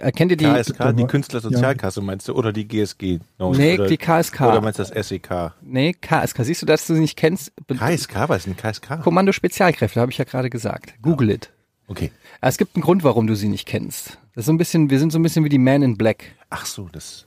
Äh, 0.00 0.12
kennt 0.12 0.30
ihr 0.30 0.36
die? 0.36 0.46
KSK, 0.46 0.96
die 0.96 1.04
Künstlersozialkasse 1.04 2.00
meinst 2.00 2.26
du? 2.28 2.34
Oder 2.34 2.52
die 2.52 2.66
GSG? 2.66 3.18
No, 3.38 3.52
Nee, 3.52 3.74
oder, 3.74 3.86
die 3.86 3.98
KSK. 3.98 4.40
Oder 4.40 4.60
meinst 4.60 4.78
du 4.78 4.84
das 4.84 5.08
SEK? 5.08 5.52
Nee, 5.60 5.92
KSK. 5.92 6.44
Siehst 6.44 6.62
du, 6.62 6.66
dass 6.66 6.86
du 6.86 6.94
sie 6.94 7.00
nicht 7.00 7.16
kennst? 7.16 7.52
KSK, 7.68 8.28
was 8.28 8.38
ist 8.38 8.46
denn 8.46 8.56
KSK? 8.56 9.02
Kommando 9.02 9.32
Spezialkräfte, 9.32 10.00
habe 10.00 10.10
ich 10.10 10.18
ja 10.18 10.24
gerade 10.24 10.48
gesagt. 10.48 10.94
Google 11.02 11.30
it. 11.30 11.50
Okay. 11.86 12.12
Aber 12.40 12.48
Es 12.48 12.56
gibt 12.56 12.76
einen 12.76 12.82
Grund, 12.82 13.04
warum 13.04 13.26
du 13.26 13.34
sie 13.34 13.48
nicht 13.48 13.66
kennst. 13.66 14.18
Das 14.34 14.42
ist 14.42 14.46
so 14.46 14.52
ein 14.52 14.58
bisschen, 14.58 14.90
wir 14.90 14.98
sind 14.98 15.12
so 15.12 15.18
ein 15.18 15.22
bisschen 15.22 15.44
wie 15.44 15.48
die 15.48 15.58
Man 15.58 15.82
in 15.82 15.98
Black. 15.98 16.24
Ach 16.48 16.64
so, 16.64 16.88
das. 16.90 17.26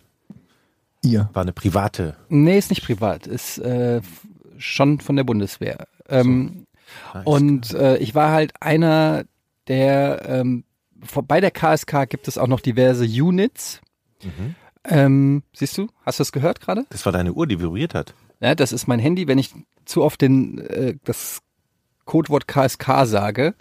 Ihr. 1.03 1.29
War 1.33 1.43
eine 1.43 1.51
private. 1.51 2.15
Nee, 2.29 2.57
ist 2.57 2.69
nicht 2.69 2.83
privat, 2.83 3.27
ist 3.27 3.57
äh, 3.59 4.01
schon 4.63 4.99
von 4.99 5.15
der 5.15 5.23
Bundeswehr. 5.23 5.87
Ähm, 6.09 6.65
Alles 7.11 7.25
und 7.25 7.73
äh, 7.73 7.97
ich 7.97 8.15
war 8.15 8.31
halt 8.31 8.53
einer 8.61 9.25
der, 9.67 10.23
ähm, 10.27 10.63
vor- 11.03 11.23
bei 11.23 11.39
der 11.41 11.51
KSK 11.51 12.05
gibt 12.09 12.27
es 12.27 12.37
auch 12.37 12.47
noch 12.47 12.59
diverse 12.59 13.05
Units. 13.05 13.81
Mhm. 14.23 14.55
Ähm, 14.85 15.43
siehst 15.53 15.77
du, 15.77 15.87
hast 16.05 16.19
du 16.19 16.21
das 16.21 16.31
gehört 16.31 16.59
gerade? 16.61 16.85
Das 16.89 17.05
war 17.05 17.11
deine 17.13 17.33
Uhr, 17.33 17.47
die 17.47 17.59
vibriert 17.61 17.93
hat. 17.93 18.13
Ja, 18.41 18.55
das 18.55 18.71
ist 18.73 18.87
mein 18.87 18.99
Handy, 18.99 19.27
wenn 19.27 19.37
ich 19.37 19.51
zu 19.85 20.03
oft 20.03 20.19
den, 20.21 20.59
äh, 20.59 20.95
das 21.05 21.39
Codewort 22.05 22.47
KSK 22.47 23.05
sage. 23.05 23.53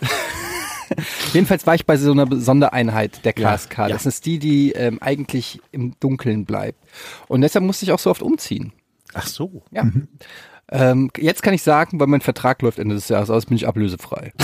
Jedenfalls 1.32 1.66
war 1.66 1.74
ich 1.74 1.86
bei 1.86 1.96
so 1.96 2.12
einer 2.12 2.26
Sondereinheit 2.40 3.24
der 3.24 3.34
Ja, 3.36 3.56
KSK. 3.56 3.78
ja. 3.78 3.88
Das 3.88 4.04
ist 4.06 4.26
die, 4.26 4.38
die 4.38 4.72
ähm, 4.72 4.98
eigentlich 5.00 5.60
im 5.72 5.94
Dunkeln 6.00 6.44
bleibt. 6.44 6.78
Und 7.28 7.40
deshalb 7.40 7.64
musste 7.64 7.84
ich 7.86 7.92
auch 7.92 7.98
so 7.98 8.10
oft 8.10 8.22
umziehen. 8.22 8.72
Ach 9.14 9.26
so. 9.26 9.62
Ja. 9.70 9.86
Ähm, 10.70 11.10
jetzt 11.18 11.42
kann 11.42 11.52
ich 11.54 11.62
sagen, 11.62 12.00
weil 12.00 12.06
mein 12.06 12.20
Vertrag 12.22 12.62
läuft 12.62 12.78
Ende 12.78 12.94
des 12.94 13.08
Jahres 13.08 13.30
aus, 13.30 13.46
bin 13.46 13.56
ich 13.56 13.66
ablösefrei. 13.66 14.32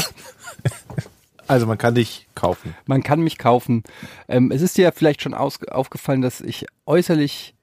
Also 1.47 1.67
man 1.67 1.79
kann 1.79 1.95
dich 1.95 2.29
kaufen. 2.35 2.75
Man 2.85 3.03
kann 3.03 3.21
mich 3.21 3.39
kaufen. 3.39 3.83
Ähm, 4.29 4.51
es 4.53 4.61
ist 4.61 4.77
dir 4.77 4.83
ja 4.83 4.91
vielleicht 4.93 5.23
schon 5.23 5.33
aus, 5.33 5.63
aufgefallen, 5.67 6.21
dass 6.21 6.43
ich 6.43 6.67
äußerlich 6.85 7.55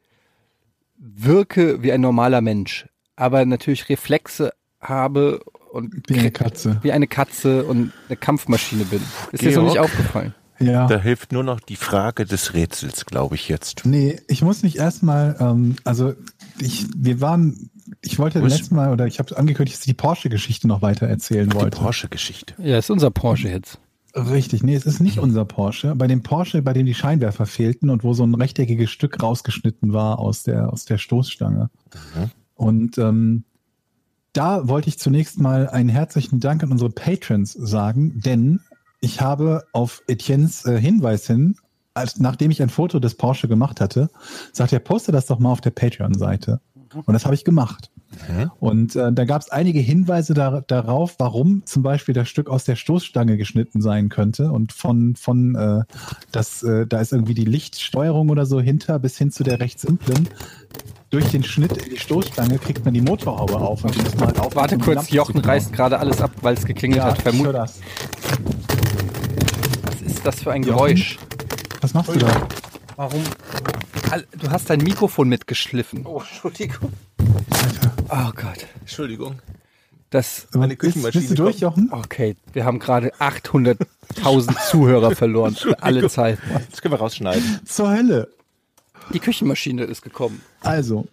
wirke 0.97 1.83
wie 1.83 1.91
ein 1.91 2.01
normaler 2.01 2.41
Mensch, 2.41 2.87
aber 3.15 3.45
natürlich 3.45 3.87
Reflexe 3.87 4.53
habe 4.81 5.39
und 5.71 6.09
Wie 6.09 6.17
eine 6.17 6.31
Katze. 6.31 6.79
wie 6.81 6.91
eine 6.91 7.05
Katze 7.05 7.63
und 7.65 7.91
eine 8.07 8.17
Kampfmaschine 8.17 8.85
bin. 8.85 9.01
Ist 9.31 9.43
dir 9.43 9.51
so 9.51 9.61
Georg? 9.61 9.73
nicht 9.73 9.79
aufgefallen? 9.79 10.33
Ja. 10.57 10.87
Da 10.87 10.97
hilft 10.99 11.31
nur 11.33 11.43
noch 11.43 11.59
die 11.59 11.75
Frage 11.75 12.25
des 12.25 12.53
Rätsels, 12.53 13.05
glaube 13.05 13.35
ich 13.35 13.49
jetzt. 13.49 13.85
Nee, 13.85 14.19
ich 14.27 14.41
muss 14.41 14.63
mich 14.63 14.77
erstmal, 14.79 15.35
ähm, 15.39 15.75
also 15.83 16.13
ich, 16.59 16.85
wir 16.95 17.21
waren, 17.21 17.69
ich 18.01 18.17
wollte 18.19 18.41
Wo 18.41 18.45
ist- 18.45 18.53
letztes 18.53 18.71
Mal, 18.71 18.91
oder 18.91 19.07
ich 19.07 19.19
habe 19.19 19.37
angekündigt, 19.37 19.75
dass 19.77 19.81
ich 19.81 19.91
die 19.93 19.93
Porsche-Geschichte 19.93 20.67
noch 20.67 20.81
weiter 20.81 21.07
erzählen 21.07 21.49
Die 21.49 21.55
wollte. 21.55 21.77
Porsche-Geschichte. 21.77 22.53
Ja, 22.61 22.77
ist 22.77 22.89
unser 22.89 23.11
Porsche 23.11 23.49
jetzt. 23.49 23.79
Richtig, 24.15 24.63
nee, 24.63 24.75
es 24.75 24.85
ist 24.85 25.01
nicht 25.01 25.19
unser 25.19 25.43
Porsche. 25.43 25.93
Bei 25.95 26.07
dem 26.07 26.23
Porsche, 26.23 26.61
bei 26.61 26.71
dem 26.71 26.85
die 26.85 26.93
Scheinwerfer 26.93 27.45
fehlten 27.45 27.89
und 27.89 28.03
wo 28.05 28.13
so 28.13 28.23
ein 28.25 28.33
rechteckiges 28.33 28.89
Stück 28.89 29.21
rausgeschnitten 29.21 29.91
war 29.91 30.19
aus 30.19 30.43
der, 30.43 30.71
aus 30.71 30.85
der 30.85 30.97
Stoßstange. 30.97 31.69
Mhm. 32.15 32.31
Und 32.55 32.97
ähm, 32.97 33.43
da 34.31 34.69
wollte 34.69 34.87
ich 34.87 34.99
zunächst 34.99 35.39
mal 35.39 35.67
einen 35.67 35.89
herzlichen 35.89 36.39
Dank 36.39 36.63
an 36.63 36.71
unsere 36.71 36.89
Patrons 36.91 37.51
sagen, 37.51 38.21
denn 38.21 38.61
ich 39.01 39.19
habe 39.19 39.65
auf 39.73 40.01
Etiennes 40.07 40.65
äh, 40.65 40.79
Hinweis 40.79 41.27
hin, 41.27 41.57
als, 41.95 42.19
nachdem 42.19 42.51
ich 42.51 42.61
ein 42.61 42.69
Foto 42.69 42.99
des 42.99 43.15
Porsche 43.15 43.47
gemacht 43.47 43.81
hatte, 43.81 44.09
sagte 44.51 44.75
er, 44.75 44.79
poste 44.79 45.11
das 45.11 45.25
doch 45.25 45.39
mal 45.39 45.51
auf 45.51 45.61
der 45.61 45.71
Patreon-Seite. 45.71 46.59
Und 46.93 47.13
das 47.13 47.25
habe 47.25 47.35
ich 47.35 47.43
gemacht. 47.43 47.89
Mhm. 48.29 48.51
Und 48.59 48.95
äh, 48.95 49.11
da 49.11 49.25
gab 49.25 49.41
es 49.41 49.49
einige 49.49 49.79
Hinweise 49.79 50.33
da, 50.33 50.61
darauf, 50.61 51.15
warum 51.17 51.65
zum 51.65 51.83
Beispiel 51.83 52.13
das 52.13 52.29
Stück 52.29 52.49
aus 52.49 52.63
der 52.63 52.75
Stoßstange 52.77 53.35
geschnitten 53.37 53.81
sein 53.81 54.07
könnte. 54.09 54.51
Und 54.51 54.71
von, 54.71 55.15
von 55.15 55.55
äh, 55.55 55.83
das, 56.31 56.63
äh, 56.63 56.87
da 56.87 57.01
ist 57.01 57.11
irgendwie 57.11 57.33
die 57.33 57.43
Lichtsteuerung 57.45 58.29
oder 58.29 58.45
so 58.45 58.61
hinter 58.61 58.99
bis 58.99 59.17
hin 59.17 59.31
zu 59.31 59.43
der 59.43 59.59
rechtsimplen. 59.59 60.29
Durch 61.09 61.25
den 61.31 61.43
Schnitt 61.43 61.73
in 61.77 61.89
die 61.91 61.99
Stoßstange 61.99 62.59
kriegt 62.59 62.85
man 62.85 62.93
die 62.93 63.01
Motorhaube 63.01 63.57
auf. 63.57 63.83
Und 63.83 63.97
muss 64.01 64.15
man 64.15 64.27
halt 64.27 64.39
aufmachen, 64.39 64.55
Warte 64.55 64.77
kurz, 64.77 65.09
Jochen 65.09 65.39
reißt 65.39 65.73
gerade 65.73 65.99
alles 65.99 66.21
ab, 66.21 66.31
weil 66.41 66.55
es 66.55 66.65
geklingelt 66.65 66.99
Ja, 66.99 67.05
hat. 67.11 67.19
ich 67.19 67.25
höre 67.25 67.33
Vermut, 67.33 67.55
das. 67.55 67.79
was 69.83 70.01
ist 70.01 70.25
das 70.25 70.41
für 70.41 70.51
ein 70.51 70.63
Jochen? 70.63 70.75
Geräusch? 70.77 71.19
Was 71.85 71.93
machst 71.93 72.15
du 72.15 72.17
da? 72.17 72.47
Warum? 72.95 73.21
Du 74.39 74.49
hast 74.49 74.71
dein 74.71 74.79
Mikrofon 74.79 75.29
mitgeschliffen. 75.29 76.03
Oh, 76.03 76.17
Entschuldigung. 76.19 76.91
Alter. 77.51 77.91
Oh 78.09 78.31
Gott. 78.35 78.65
Entschuldigung. 78.79 79.35
Das, 80.09 80.47
Meine 80.55 80.77
Küchenmaschine 80.77 81.21
bist 81.21 81.29
du 81.37 81.43
durch, 81.43 81.59
Jochen? 81.59 81.89
okay, 81.91 82.37
wir 82.53 82.65
haben 82.65 82.79
gerade 82.79 83.13
800.000 83.17 84.67
Zuhörer 84.71 85.15
verloren. 85.15 85.53
Für 85.53 85.83
alle 85.83 86.09
Zeiten. 86.09 86.41
Das 86.71 86.81
können 86.81 86.91
wir 86.95 86.97
rausschneiden. 86.97 87.59
Zur 87.65 87.91
Hölle. 87.95 88.29
Die 89.13 89.19
Küchenmaschine 89.19 89.83
ist 89.83 90.01
gekommen. 90.01 90.41
Also, 90.61 91.05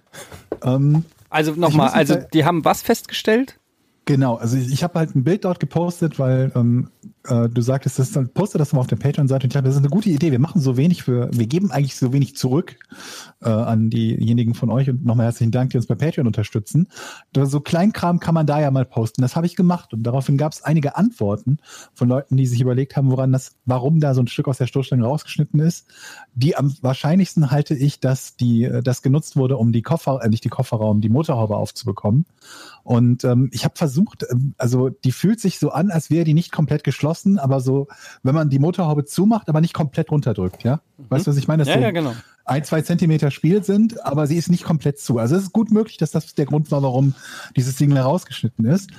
ähm, 0.62 1.04
Also 1.28 1.52
nochmal, 1.52 1.90
also 1.90 2.16
die 2.32 2.46
haben 2.46 2.64
was 2.64 2.80
festgestellt? 2.80 3.58
Genau, 4.06 4.36
also 4.36 4.56
ich, 4.56 4.72
ich 4.72 4.82
habe 4.82 4.98
halt 4.98 5.14
ein 5.14 5.22
Bild 5.22 5.44
dort 5.44 5.60
gepostet, 5.60 6.18
weil 6.18 6.50
ähm, 6.54 6.88
äh, 7.24 7.48
du 7.48 7.62
sagtest, 7.62 7.98
das, 7.98 8.12
dann 8.12 8.28
poste 8.28 8.58
das 8.58 8.72
mal 8.72 8.80
auf 8.80 8.86
der 8.86 8.96
Patreon-Seite 8.96 9.46
ich 9.46 9.52
dachte, 9.52 9.66
das 9.66 9.74
ist 9.74 9.80
eine 9.80 9.90
gute 9.90 10.10
Idee. 10.10 10.32
Wir 10.32 10.38
machen 10.38 10.60
so 10.60 10.76
wenig 10.76 11.02
für, 11.02 11.30
wir 11.32 11.46
geben 11.46 11.70
eigentlich 11.70 11.96
so 11.96 12.12
wenig 12.12 12.36
zurück 12.36 12.76
äh, 13.40 13.48
an 13.48 13.90
diejenigen 13.90 14.54
von 14.54 14.70
euch 14.70 14.90
und 14.90 15.04
nochmal 15.04 15.26
herzlichen 15.26 15.52
Dank, 15.52 15.70
die 15.70 15.76
uns 15.76 15.86
bei 15.86 15.94
Patreon 15.94 16.26
unterstützen. 16.26 16.88
So 17.34 17.60
Kleinkram 17.60 18.18
kann 18.18 18.34
man 18.34 18.46
da 18.46 18.60
ja 18.60 18.70
mal 18.70 18.84
posten. 18.84 19.22
Das 19.22 19.36
habe 19.36 19.46
ich 19.46 19.56
gemacht 19.56 19.92
und 19.92 20.02
daraufhin 20.02 20.36
gab 20.36 20.52
es 20.52 20.62
einige 20.62 20.96
Antworten 20.96 21.58
von 21.94 22.08
Leuten, 22.08 22.36
die 22.36 22.46
sich 22.46 22.60
überlegt 22.60 22.96
haben, 22.96 23.10
woran 23.10 23.32
das, 23.32 23.56
warum 23.66 24.00
da 24.00 24.14
so 24.14 24.22
ein 24.22 24.26
Stück 24.26 24.48
aus 24.48 24.58
der 24.58 24.66
Stoßstange 24.66 25.04
rausgeschnitten 25.04 25.60
ist. 25.60 25.86
Die 26.34 26.56
am 26.56 26.74
wahrscheinlichsten 26.80 27.50
halte 27.50 27.74
ich, 27.74 28.00
dass 28.00 28.36
die, 28.36 28.64
äh, 28.64 28.82
das 28.82 29.02
genutzt 29.02 29.36
wurde, 29.36 29.56
um 29.56 29.72
die 29.72 29.82
Koffer, 29.82 30.20
äh, 30.22 30.28
nicht 30.28 30.44
die 30.44 30.48
Kofferraum, 30.48 31.00
die 31.00 31.08
Motorhaube 31.08 31.56
aufzubekommen. 31.56 32.26
Und 32.84 33.24
ähm, 33.24 33.48
ich 33.52 33.64
habe 33.64 33.76
versucht, 33.76 34.24
ähm, 34.30 34.54
also 34.58 34.88
die 34.88 35.12
fühlt 35.12 35.40
sich 35.40 35.58
so 35.58 35.70
an, 35.70 35.90
als 35.90 36.10
wäre 36.10 36.24
die 36.24 36.34
nicht 36.34 36.52
komplett 36.52 36.84
geschlossen, 36.84 37.38
aber 37.38 37.60
so, 37.60 37.88
wenn 38.22 38.34
man 38.34 38.50
die 38.50 38.58
Motorhaube 38.58 39.04
zumacht, 39.04 39.48
aber 39.48 39.60
nicht 39.60 39.74
komplett 39.74 40.10
runterdrückt, 40.10 40.64
ja? 40.64 40.80
Weißt 41.08 41.26
du, 41.26 41.30
was 41.30 41.36
ich 41.36 41.48
meine? 41.48 41.64
Dass 41.64 41.74
so 41.74 41.80
genau. 41.80 42.12
ein, 42.44 42.64
zwei 42.64 42.82
Zentimeter 42.82 43.30
Spiel 43.30 43.62
sind, 43.64 44.04
aber 44.04 44.26
sie 44.26 44.36
ist 44.36 44.50
nicht 44.50 44.64
komplett 44.64 44.98
zu. 44.98 45.18
Also 45.18 45.36
es 45.36 45.44
ist 45.44 45.52
gut 45.52 45.70
möglich, 45.70 45.96
dass 45.96 46.10
das 46.10 46.34
der 46.34 46.46
Grund 46.46 46.70
war, 46.70 46.82
warum 46.82 47.14
dieses 47.56 47.76
Signal 47.76 47.98
herausgeschnitten 47.98 48.64
ist. 48.64 48.90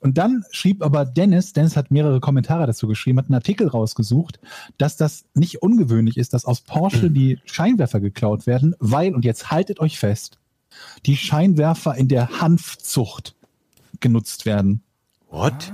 Und 0.00 0.18
dann 0.18 0.44
schrieb 0.50 0.82
aber 0.82 1.04
Dennis, 1.04 1.52
Dennis 1.52 1.76
hat 1.76 1.90
mehrere 1.90 2.20
Kommentare 2.20 2.66
dazu 2.66 2.88
geschrieben, 2.88 3.18
hat 3.18 3.26
einen 3.26 3.34
Artikel 3.34 3.68
rausgesucht, 3.68 4.40
dass 4.78 4.96
das 4.96 5.24
nicht 5.34 5.62
ungewöhnlich 5.62 6.16
ist, 6.16 6.34
dass 6.34 6.44
aus 6.44 6.62
Porsche 6.62 7.10
die 7.10 7.38
Scheinwerfer 7.44 8.00
geklaut 8.00 8.46
werden, 8.46 8.74
weil, 8.78 9.14
und 9.14 9.24
jetzt 9.24 9.50
haltet 9.50 9.78
euch 9.78 9.98
fest, 9.98 10.38
die 11.06 11.16
Scheinwerfer 11.16 11.94
in 11.94 12.08
der 12.08 12.40
Hanfzucht 12.40 13.34
genutzt 14.00 14.46
werden. 14.46 14.82
What? 15.30 15.72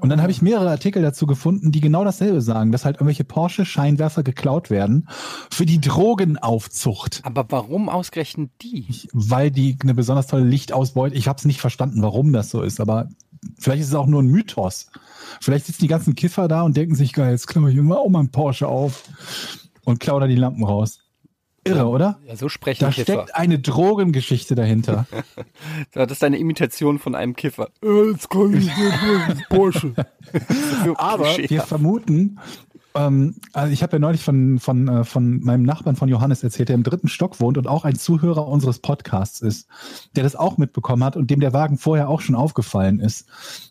Und 0.00 0.08
dann 0.08 0.22
habe 0.22 0.32
ich 0.32 0.40
mehrere 0.40 0.70
Artikel 0.70 1.02
dazu 1.02 1.26
gefunden, 1.26 1.72
die 1.72 1.80
genau 1.80 2.04
dasselbe 2.04 2.40
sagen, 2.40 2.72
dass 2.72 2.84
halt 2.84 2.96
irgendwelche 2.96 3.24
Porsche-Scheinwerfer 3.24 4.22
geklaut 4.22 4.70
werden 4.70 5.06
für 5.50 5.66
die 5.66 5.80
Drogenaufzucht. 5.80 7.20
Aber 7.24 7.44
warum 7.50 7.88
ausgerechnet 7.90 8.50
die? 8.62 8.86
Weil 9.12 9.50
die 9.50 9.76
eine 9.82 9.94
besonders 9.94 10.26
tolle 10.26 10.44
Lichtausbeute, 10.44 11.14
ich 11.14 11.28
habe 11.28 11.38
es 11.38 11.44
nicht 11.44 11.60
verstanden, 11.60 12.02
warum 12.02 12.32
das 12.32 12.50
so 12.50 12.62
ist, 12.62 12.80
aber 12.80 13.10
vielleicht 13.58 13.82
ist 13.82 13.88
es 13.88 13.94
auch 13.94 14.06
nur 14.06 14.22
ein 14.22 14.28
Mythos. 14.28 14.86
Vielleicht 15.40 15.66
sitzen 15.66 15.82
die 15.82 15.88
ganzen 15.88 16.14
Kiffer 16.14 16.48
da 16.48 16.62
und 16.62 16.76
denken 16.76 16.94
sich, 16.94 17.12
geil, 17.12 17.32
jetzt 17.32 17.46
klaue 17.46 17.70
ich 17.70 17.76
immer 17.76 17.98
auch 17.98 18.08
mal 18.08 18.20
einen 18.20 18.30
Porsche 18.30 18.68
auf 18.68 19.04
und 19.84 20.00
klaue 20.00 20.20
da 20.20 20.26
die 20.26 20.34
Lampen 20.34 20.64
raus. 20.64 20.99
Irre, 21.64 21.86
oder? 21.86 22.18
Ja, 22.26 22.36
so 22.36 22.48
sprechen 22.48 22.84
Da 22.84 22.90
Kiffer. 22.90 23.12
steckt 23.12 23.34
eine 23.34 23.58
Drogengeschichte 23.58 24.54
dahinter. 24.54 25.06
Das 25.92 26.10
ist 26.12 26.24
eine 26.24 26.38
Imitation 26.38 26.98
von 26.98 27.14
einem 27.14 27.34
Kiffer. 27.36 27.68
Jetzt 27.82 28.30
kann 28.30 28.54
ich 28.54 28.70
Porsche. 29.48 29.94
Aber 30.96 31.36
wir 31.36 31.62
vermuten, 31.62 32.38
ähm, 32.94 33.36
also 33.52 33.72
ich 33.72 33.82
habe 33.82 33.92
ja 33.92 33.98
neulich 33.98 34.22
von, 34.22 34.58
von, 34.58 34.88
äh, 34.88 35.04
von 35.04 35.40
meinem 35.40 35.62
Nachbarn 35.62 35.96
von 35.96 36.08
Johannes 36.08 36.42
erzählt, 36.42 36.68
der 36.68 36.74
im 36.74 36.82
dritten 36.82 37.08
Stock 37.08 37.40
wohnt 37.40 37.58
und 37.58 37.68
auch 37.68 37.84
ein 37.84 37.96
Zuhörer 37.96 38.48
unseres 38.48 38.80
Podcasts 38.80 39.40
ist, 39.40 39.68
der 40.16 40.24
das 40.24 40.34
auch 40.34 40.58
mitbekommen 40.58 41.04
hat 41.04 41.16
und 41.16 41.30
dem 41.30 41.40
der 41.40 41.52
Wagen 41.52 41.78
vorher 41.78 42.08
auch 42.08 42.20
schon 42.20 42.34
aufgefallen 42.34 43.00
ist. 43.00 43.26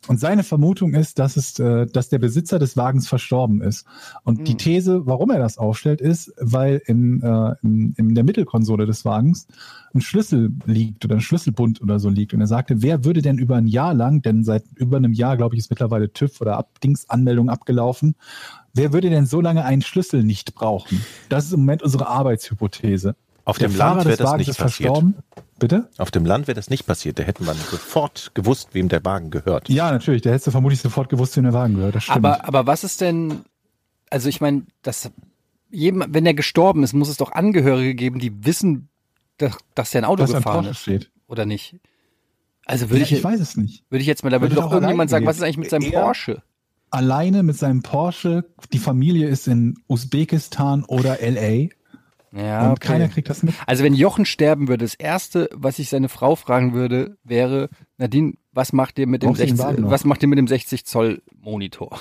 Und 0.07 0.19
seine 0.19 0.43
Vermutung 0.43 0.93
ist, 0.93 1.19
dass 1.19 1.37
es, 1.37 1.59
äh, 1.59 1.85
dass 1.87 2.09
der 2.09 2.19
Besitzer 2.19 2.59
des 2.59 2.77
Wagens 2.77 3.07
verstorben 3.07 3.61
ist. 3.61 3.85
Und 4.23 4.47
die 4.47 4.55
These, 4.55 5.05
warum 5.05 5.31
er 5.31 5.39
das 5.39 5.57
aufstellt, 5.57 6.01
ist, 6.01 6.33
weil 6.39 6.81
in, 6.85 7.21
äh, 7.21 7.55
in, 7.61 7.93
in 7.97 8.15
der 8.15 8.23
Mittelkonsole 8.23 8.85
des 8.85 9.03
Wagens 9.05 9.47
ein 9.93 10.01
Schlüssel 10.01 10.51
liegt 10.65 11.03
oder 11.05 11.15
ein 11.15 11.21
Schlüsselbund 11.21 11.81
oder 11.81 11.99
so 11.99 12.09
liegt. 12.09 12.33
Und 12.33 12.41
er 12.41 12.47
sagte, 12.47 12.81
wer 12.81 13.03
würde 13.05 13.21
denn 13.21 13.37
über 13.37 13.55
ein 13.55 13.67
Jahr 13.67 13.93
lang, 13.93 14.21
denn 14.21 14.43
seit 14.43 14.63
über 14.75 14.97
einem 14.97 15.13
Jahr, 15.13 15.37
glaube 15.37 15.55
ich, 15.55 15.59
ist 15.59 15.69
mittlerweile 15.69 16.11
TÜV 16.13 16.41
oder 16.41 16.57
Ab 16.57 16.79
Dings-Anmeldung 16.81 17.49
abgelaufen, 17.49 18.15
wer 18.73 18.93
würde 18.93 19.09
denn 19.09 19.25
so 19.25 19.41
lange 19.41 19.65
einen 19.65 19.81
Schlüssel 19.81 20.23
nicht 20.23 20.53
brauchen? 20.55 21.03
Das 21.29 21.45
ist 21.45 21.53
im 21.53 21.61
Moment 21.61 21.83
unsere 21.83 22.07
Arbeitshypothese. 22.07 23.15
Auf 23.45 23.57
Der 23.57 23.67
dem 23.69 23.75
Fahrer 23.75 23.95
Land 23.95 24.05
wäre 24.05 24.09
des 24.09 24.17
das 24.19 24.27
Wagens 24.27 24.39
nicht 24.39 24.49
ist 24.49 24.57
passiert. 24.57 24.87
verstorben. 24.89 25.15
Bitte? 25.57 25.89
Auf 25.97 26.11
dem 26.11 26.23
Land 26.25 26.47
wäre 26.47 26.55
das 26.55 26.69
nicht 26.69 26.85
passiert. 26.85 27.17
Da 27.19 27.23
hätte 27.23 27.43
man 27.43 27.57
sofort 27.57 28.31
gewusst, 28.35 28.69
wem 28.73 28.89
der 28.89 29.03
Wagen 29.03 29.31
gehört. 29.31 29.69
Ja, 29.69 29.91
natürlich. 29.91 30.21
Der 30.21 30.33
hättest 30.33 30.47
du 30.47 30.51
vermutlich 30.51 30.79
sofort 30.81 31.09
gewusst, 31.09 31.35
wem 31.35 31.43
der 31.45 31.53
Wagen 31.53 31.75
gehört. 31.75 31.95
Das 31.95 32.03
stimmt. 32.03 32.17
Aber, 32.17 32.47
aber 32.47 32.67
was 32.67 32.83
ist 32.83 33.01
denn, 33.01 33.39
also 34.11 34.29
ich 34.29 34.39
meine, 34.39 34.63
das, 34.83 35.09
jedem, 35.71 36.05
wenn 36.09 36.25
er 36.25 36.33
gestorben 36.35 36.83
ist, 36.83 36.93
muss 36.93 37.09
es 37.09 37.17
doch 37.17 37.31
Angehörige 37.31 37.95
geben, 37.95 38.19
die 38.19 38.45
wissen, 38.45 38.89
dass, 39.41 39.57
dass 39.75 39.95
er 39.95 40.01
ein 40.01 40.05
Auto 40.05 40.21
dass 40.23 40.33
gefahren 40.33 40.65
ist. 40.65 40.79
steht. 40.79 41.11
Oder 41.27 41.45
nicht? 41.45 41.75
Also 42.65 42.89
würde 42.89 42.99
Ja, 43.01 43.05
ich, 43.05 43.13
ich 43.13 43.23
weiß 43.23 43.39
es 43.39 43.57
nicht. 43.57 43.83
würde 43.89 44.01
ich 44.01 44.07
jetzt 44.07 44.23
mal, 44.23 44.29
da 44.29 44.41
würde 44.41 44.55
Würde 44.55 44.67
doch 44.67 44.73
irgendjemand 44.73 45.09
sagen, 45.09 45.25
was 45.25 45.37
ist 45.37 45.43
eigentlich 45.43 45.57
mit 45.57 45.69
seinem 45.69 45.91
Er- 45.91 46.01
Porsche? 46.01 46.43
Alleine 46.91 47.43
mit 47.43 47.55
seinem 47.55 47.83
Porsche. 47.83 48.45
Die 48.73 48.79
Familie 48.79 49.27
ist 49.27 49.47
in 49.47 49.75
Usbekistan 49.87 50.83
oder 50.85 51.17
LA. 51.21 51.69
Ja, 52.31 52.65
und 52.67 52.71
okay. 52.73 52.87
keiner 52.87 53.07
kriegt 53.09 53.29
das 53.29 53.41
mit. 53.43 53.53
Also 53.67 53.83
wenn 53.83 53.93
Jochen 53.93 54.25
sterben 54.25 54.67
würde, 54.67 54.85
das 54.85 54.93
erste, 54.95 55.49
was 55.53 55.79
ich 55.79 55.89
seine 55.89 56.09
Frau 56.09 56.35
fragen 56.35 56.73
würde, 56.73 57.17
wäre, 57.23 57.69
Nadine, 57.97 58.33
was 58.53 58.73
macht 58.73 58.97
ihr 58.99 59.07
mit 59.07 59.21
dem 59.23 59.29
Brauchst 59.29 59.41
du 59.41 59.45
den 59.45 59.55
60, 59.55 59.65
Wagen 59.67 59.81
noch? 59.83 59.91
was 59.91 60.03
macht 60.05 60.21
ihr 60.23 60.27
mit 60.29 60.37
dem 60.39 60.47
60 60.47 60.85
Zoll 60.85 61.21
Monitor? 61.39 61.99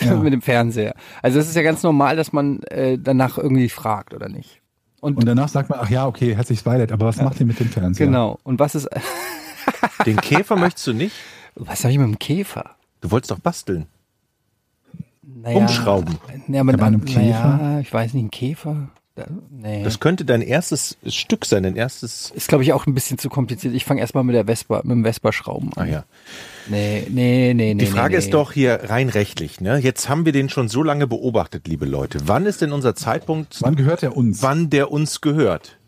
Ja. 0.00 0.14
mit 0.22 0.32
dem 0.32 0.42
Fernseher. 0.42 0.94
Also 1.20 1.38
das 1.38 1.48
ist 1.48 1.56
ja 1.56 1.62
ganz 1.62 1.82
normal, 1.82 2.14
dass 2.16 2.32
man 2.32 2.62
äh, 2.64 2.98
danach 2.98 3.38
irgendwie 3.38 3.68
fragt, 3.68 4.14
oder 4.14 4.28
nicht? 4.28 4.61
Und, 5.02 5.16
Und 5.16 5.26
danach 5.26 5.48
sagt 5.48 5.68
man, 5.68 5.80
ach 5.82 5.90
ja, 5.90 6.06
okay, 6.06 6.36
herzliches 6.36 6.62
Beileid, 6.62 6.92
aber 6.92 7.06
was 7.06 7.16
macht 7.16 7.40
ihr 7.40 7.46
mit 7.46 7.58
dem 7.58 7.68
Fernseher? 7.68 8.06
genau. 8.06 8.38
Und 8.44 8.60
was 8.60 8.76
ist, 8.76 8.88
Den 10.06 10.16
Käfer 10.16 10.54
möchtest 10.54 10.86
du 10.86 10.92
nicht? 10.92 11.16
was 11.56 11.82
habe 11.82 11.90
ich 11.92 11.98
mit 11.98 12.06
dem 12.06 12.18
Käfer? 12.20 12.76
Du 13.00 13.10
wolltest 13.10 13.32
doch 13.32 13.40
basteln. 13.40 13.86
Naja, 15.22 15.56
Umschrauben. 15.58 16.18
Ja, 16.46 16.62
mit 16.62 16.78
bei 16.78 16.86
einem 16.86 17.00
Naja, 17.04 17.80
ich 17.80 17.92
weiß 17.92 18.14
nicht, 18.14 18.24
ein 18.26 18.30
Käfer? 18.30 18.90
Da, 19.14 19.26
nee. 19.50 19.84
Das 19.84 20.00
könnte 20.00 20.24
dein 20.24 20.40
erstes 20.40 20.96
Stück 21.06 21.44
sein, 21.44 21.64
dein 21.64 21.76
erstes. 21.76 22.32
ist, 22.34 22.48
glaube 22.48 22.64
ich, 22.64 22.72
auch 22.72 22.86
ein 22.86 22.94
bisschen 22.94 23.18
zu 23.18 23.28
kompliziert. 23.28 23.74
Ich 23.74 23.84
fange 23.84 24.00
erstmal 24.00 24.24
mit 24.24 24.34
der 24.34 24.46
Vespa, 24.46 24.78
mit 24.84 24.92
dem 24.92 25.04
Vespa-Schrauben 25.04 25.70
Ah 25.76 25.82
an. 25.82 25.90
ja. 25.90 26.04
Nee, 26.68 27.06
nee, 27.10 27.52
nee, 27.54 27.74
nee. 27.74 27.84
Die 27.84 27.90
Frage 27.90 28.12
nee, 28.14 28.18
ist 28.18 28.32
doch 28.32 28.52
hier 28.52 28.80
rein 28.84 29.10
rechtlich. 29.10 29.60
Ne? 29.60 29.76
Jetzt 29.78 30.08
haben 30.08 30.24
wir 30.24 30.32
den 30.32 30.48
schon 30.48 30.68
so 30.68 30.82
lange 30.82 31.06
beobachtet, 31.06 31.68
liebe 31.68 31.84
Leute. 31.84 32.20
Wann 32.24 32.46
ist 32.46 32.62
denn 32.62 32.72
unser 32.72 32.94
Zeitpunkt, 32.94 33.58
Wann 33.60 33.76
gehört 33.76 34.02
er 34.02 34.16
uns? 34.16 34.42
wann 34.42 34.70
der 34.70 34.90
uns 34.90 35.20
gehört? 35.20 35.78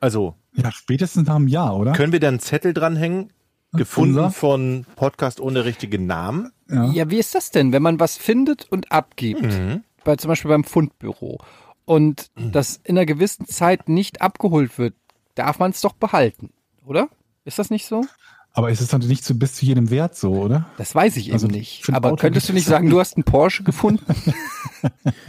Also 0.00 0.34
Ja, 0.54 0.70
spätestens 0.72 1.26
nach 1.28 1.36
einem 1.36 1.48
Jahr, 1.48 1.76
oder? 1.76 1.92
können 1.92 2.12
wir 2.12 2.20
da 2.20 2.28
einen 2.28 2.40
Zettel 2.40 2.74
dranhängen? 2.74 3.30
Gefunden 3.72 4.16
Unser? 4.18 4.30
von 4.30 4.86
Podcast 4.96 5.40
ohne 5.40 5.64
richtigen 5.64 6.06
Namen. 6.06 6.50
Ja. 6.70 6.90
Ja, 6.92 7.10
wie 7.10 7.18
ist 7.18 7.34
das 7.34 7.50
denn, 7.50 7.72
wenn 7.72 7.82
man 7.82 7.98
was 8.00 8.16
findet 8.16 8.66
und 8.70 8.92
abgibt? 8.92 9.42
Mhm. 9.42 9.82
Bei, 10.04 10.16
zum 10.16 10.28
Beispiel 10.28 10.48
beim 10.50 10.64
Fundbüro. 10.64 11.38
Und 11.86 12.30
das 12.52 12.76
in 12.84 12.98
einer 12.98 13.06
gewissen 13.06 13.46
Zeit 13.46 13.88
nicht 13.88 14.20
abgeholt 14.20 14.76
wird, 14.76 14.94
darf 15.34 15.58
man 15.58 15.70
es 15.70 15.80
doch 15.80 15.94
behalten, 15.94 16.50
oder? 16.84 17.08
Ist 17.46 17.58
das 17.58 17.70
nicht 17.70 17.86
so? 17.86 18.04
Aber 18.52 18.70
ist 18.70 18.80
es 18.80 18.88
dann 18.88 19.02
nicht 19.02 19.22
so 19.24 19.34
bis 19.34 19.54
zu 19.54 19.66
jedem 19.66 19.90
Wert 19.90 20.16
so, 20.16 20.32
oder? 20.32 20.66
Das 20.78 20.94
weiß 20.94 21.16
ich 21.18 21.32
Also 21.32 21.46
eben 21.46 21.56
nicht. 21.56 21.84
Aber 21.92 22.08
Auto 22.08 22.16
könntest 22.16 22.48
du 22.48 22.54
nicht 22.54 22.66
sagen, 22.66 22.88
du 22.88 22.98
hast 22.98 23.16
einen 23.16 23.24
Porsche 23.24 23.62
gefunden? 23.64 24.04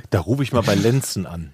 Da 0.09 0.19
rufe 0.19 0.43
ich 0.43 0.53
mal 0.53 0.61
bei 0.61 0.75
Lenzen 0.75 1.25
an. 1.25 1.51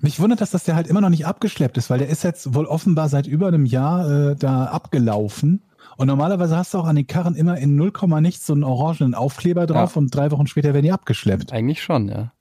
Mich 0.00 0.20
wundert, 0.20 0.40
dass 0.40 0.50
das 0.50 0.64
der 0.64 0.76
halt 0.76 0.86
immer 0.86 1.00
noch 1.00 1.10
nicht 1.10 1.26
abgeschleppt 1.26 1.76
ist, 1.76 1.90
weil 1.90 1.98
der 1.98 2.08
ist 2.08 2.22
jetzt 2.22 2.54
wohl 2.54 2.64
offenbar 2.64 3.08
seit 3.08 3.26
über 3.26 3.48
einem 3.48 3.66
Jahr 3.66 4.30
äh, 4.30 4.36
da 4.36 4.66
abgelaufen. 4.66 5.62
Und 5.96 6.06
normalerweise 6.06 6.56
hast 6.56 6.72
du 6.72 6.78
auch 6.78 6.86
an 6.86 6.96
den 6.96 7.06
Karren 7.06 7.34
immer 7.34 7.58
in 7.58 7.76
0, 7.76 7.92
nichts 8.20 8.46
so 8.46 8.54
einen 8.54 8.64
orangenen 8.64 9.14
Aufkleber 9.14 9.66
drauf 9.66 9.94
Ja. 9.96 9.98
und 9.98 10.14
drei 10.14 10.30
Wochen 10.30 10.46
später 10.46 10.72
werden 10.72 10.84
die 10.84 10.92
abgeschleppt. 10.92 11.52
Eigentlich 11.52 11.82
schon, 11.82 12.08
ja. 12.08 12.32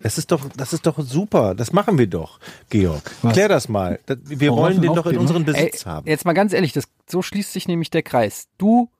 Das 0.00 0.18
ist 0.18 0.30
doch, 0.30 0.48
das 0.56 0.72
ist 0.72 0.86
doch 0.86 0.98
super. 1.00 1.54
Das 1.54 1.72
machen 1.72 1.96
wir 1.98 2.06
doch, 2.06 2.38
Georg. 2.68 3.10
Was? 3.22 3.32
Klär 3.32 3.48
das 3.48 3.68
mal. 3.68 3.98
Wir 4.24 4.52
Orangen 4.52 4.76
wollen 4.76 4.82
den 4.82 4.94
doch 4.94 5.06
in 5.06 5.18
unseren 5.18 5.46
Ey, 5.46 5.52
Besitz 5.52 5.86
haben. 5.86 6.06
jetzt 6.06 6.24
mal 6.26 6.34
ganz 6.34 6.52
ehrlich, 6.52 6.72
das, 6.72 6.84
so 7.08 7.22
schließt 7.22 7.52
sich 7.52 7.66
nämlich 7.66 7.90
der 7.90 8.02
Kreis. 8.02 8.46
Du 8.58 8.90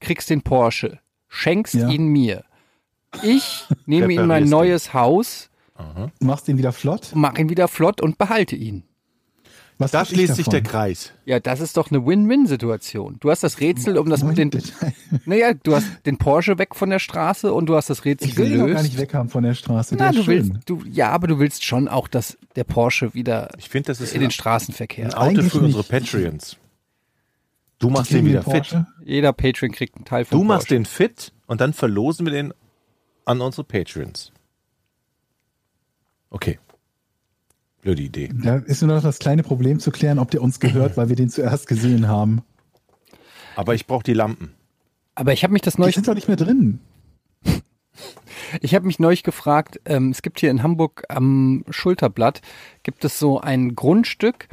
kriegst 0.00 0.28
den 0.30 0.42
Porsche, 0.42 0.98
schenkst 1.28 1.74
Ja. 1.74 1.88
ihn 1.88 2.06
mir. 2.08 2.44
Ich 3.22 3.64
nehme 3.86 4.12
ihn 4.12 4.20
in 4.20 4.26
mein 4.26 4.44
ihn. 4.44 4.50
neues 4.50 4.92
Haus, 4.94 5.48
Machst 6.20 6.46
den 6.48 6.58
wieder 6.58 6.72
flott? 6.72 7.10
mache 7.14 7.40
ihn 7.40 7.48
wieder 7.48 7.66
flott 7.66 8.00
und 8.00 8.16
behalte 8.18 8.54
ihn. 8.54 8.84
Was 9.82 9.90
Da 9.90 10.02
ich 10.02 10.08
schließt 10.08 10.34
sich 10.36 10.46
der? 10.48 10.62
Kreis. 10.62 11.12
Ja, 11.24 11.40
das 11.40 11.60
ist 11.60 11.76
doch 11.76 11.90
eine 11.90 12.04
Win-Win-Situation. 12.06 13.16
Du 13.20 13.30
hast 13.30 13.42
das 13.42 13.60
Rätsel 13.60 13.98
um 13.98 14.08
das 14.08 14.22
mit 14.22 14.38
den. 14.38 14.50
Naja, 15.26 15.52
du 15.54 15.74
hast 15.74 15.86
den 16.06 16.16
Porsche 16.18 16.58
weg 16.58 16.74
von 16.74 16.88
der 16.90 16.98
Straße 16.98 17.52
und 17.52 17.66
du 17.66 17.76
hast 17.76 17.90
das 17.90 18.04
Rätsel 18.04 18.28
Ich 18.28 18.36
will 18.36 18.48
gelöst. 18.50 18.74
gar 18.74 18.82
nicht 18.82 18.98
weghaben 18.98 19.28
von 19.30 19.42
der 19.44 19.54
Straße. 19.54 19.94
Na, 19.98 20.10
der 20.12 20.20
du 20.22 20.26
willst, 20.26 20.52
du, 20.66 20.82
ja, 20.90 21.10
aber 21.10 21.26
du 21.26 21.38
willst 21.38 21.64
schon 21.64 21.88
auch, 21.88 22.08
dass 22.08 22.38
der 22.56 22.64
Porsche 22.64 23.14
wieder 23.14 23.50
Ich 23.58 23.68
finde, 23.68 23.88
das 23.88 24.00
ist 24.00 24.12
in 24.14 24.18
ein, 24.20 24.26
den 24.26 24.30
Straßenverkehr. 24.30 25.06
ein 25.06 25.14
Auto 25.14 25.28
Eigentlich 25.30 25.52
für 25.52 25.58
unsere. 25.60 25.82
Patreons. 25.84 26.56
Du 27.78 27.90
machst 27.90 28.12
den 28.12 28.24
wieder 28.24 28.42
fit. 28.42 28.76
Jeder 29.04 29.32
Patreon 29.32 29.72
kriegt 29.72 29.96
einen 29.96 30.04
Teil 30.04 30.24
von 30.24 30.38
Du 30.38 30.44
machst 30.44 30.68
Porsche. 30.68 30.74
den 30.74 30.86
fit 30.86 31.32
und 31.46 31.60
dann 31.60 31.72
verlosen 31.72 32.24
wir 32.26 32.32
den 32.32 32.54
an 33.24 33.40
unsere 33.40 33.64
Patreons. 33.64 34.32
Okay. 36.30 36.58
Blöde 37.82 38.02
Idee. 38.02 38.30
Da 38.32 38.56
ist 38.58 38.80
nur 38.80 38.94
noch 38.94 39.02
das 39.02 39.18
kleine 39.18 39.42
Problem 39.42 39.80
zu 39.80 39.90
klären, 39.90 40.20
ob 40.20 40.30
der 40.30 40.40
uns 40.40 40.60
gehört, 40.60 40.96
weil 40.96 41.08
wir 41.08 41.16
den 41.16 41.28
zuerst 41.28 41.66
gesehen 41.66 42.06
haben. 42.06 42.42
Aber 43.56 43.74
ich 43.74 43.86
brauche 43.86 44.04
die 44.04 44.14
Lampen. 44.14 44.54
Aber 45.16 45.32
ich 45.32 45.42
habe 45.42 45.52
mich 45.52 45.62
das 45.62 45.74
Die 45.74 45.80
neulich, 45.80 45.96
sind 45.96 46.06
doch 46.06 46.14
nicht 46.14 46.28
mehr 46.28 46.36
drin. 46.36 46.78
ich 48.60 48.76
habe 48.76 48.86
mich 48.86 49.00
neulich 49.00 49.24
gefragt. 49.24 49.80
Ähm, 49.84 50.10
es 50.10 50.22
gibt 50.22 50.38
hier 50.38 50.50
in 50.52 50.62
Hamburg 50.62 51.02
am 51.08 51.64
Schulterblatt 51.70 52.40
gibt 52.84 53.04
es 53.04 53.18
so 53.18 53.40
ein 53.40 53.74
Grundstück. 53.74 54.48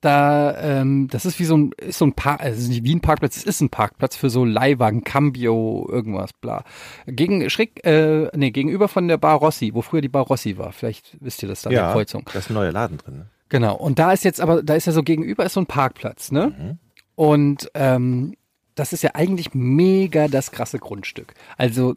Da, 0.00 0.56
ähm, 0.58 1.08
das 1.08 1.26
ist 1.26 1.38
wie 1.38 1.44
so 1.44 1.56
ein, 1.56 1.72
ist 1.72 1.98
so 1.98 2.06
ein 2.06 2.14
Park, 2.14 2.40
also 2.40 2.68
nicht 2.68 2.84
wie 2.84 2.94
ein 2.94 3.02
Parkplatz, 3.02 3.36
es 3.36 3.44
ist 3.44 3.60
ein 3.60 3.68
Parkplatz 3.68 4.16
für 4.16 4.30
so 4.30 4.46
Leihwagen, 4.46 5.04
Cambio, 5.04 5.86
irgendwas, 5.90 6.32
bla. 6.32 6.64
Gegen, 7.06 7.50
schräg, 7.50 7.84
äh, 7.84 8.28
nee, 8.34 8.50
gegenüber 8.50 8.88
von 8.88 9.08
der 9.08 9.18
Bar 9.18 9.36
Rossi, 9.36 9.72
wo 9.74 9.82
früher 9.82 10.00
die 10.00 10.08
Bar 10.08 10.24
Rossi 10.24 10.56
war. 10.56 10.72
Vielleicht 10.72 11.18
wisst 11.20 11.42
ihr 11.42 11.48
das 11.48 11.62
da, 11.62 11.68
an 11.68 11.76
der 11.76 11.92
Kreuzung. 11.92 12.28
da 12.32 12.38
ist 12.38 12.48
ein 12.48 12.54
neuer 12.54 12.72
Laden 12.72 12.96
drin. 12.96 13.16
Ne? 13.18 13.26
Genau. 13.50 13.76
Und 13.76 13.98
da 13.98 14.12
ist 14.12 14.24
jetzt 14.24 14.40
aber, 14.40 14.62
da 14.62 14.74
ist 14.74 14.86
ja 14.86 14.92
so 14.92 15.02
gegenüber 15.02 15.44
ist 15.44 15.52
so 15.52 15.60
ein 15.60 15.66
Parkplatz, 15.66 16.32
ne? 16.32 16.78
Und 17.14 17.70
ähm, 17.74 18.34
das 18.74 18.94
ist 18.94 19.02
ja 19.02 19.10
eigentlich 19.14 19.52
mega 19.52 20.28
das 20.28 20.52
krasse 20.52 20.78
Grundstück. 20.78 21.34
Also 21.58 21.94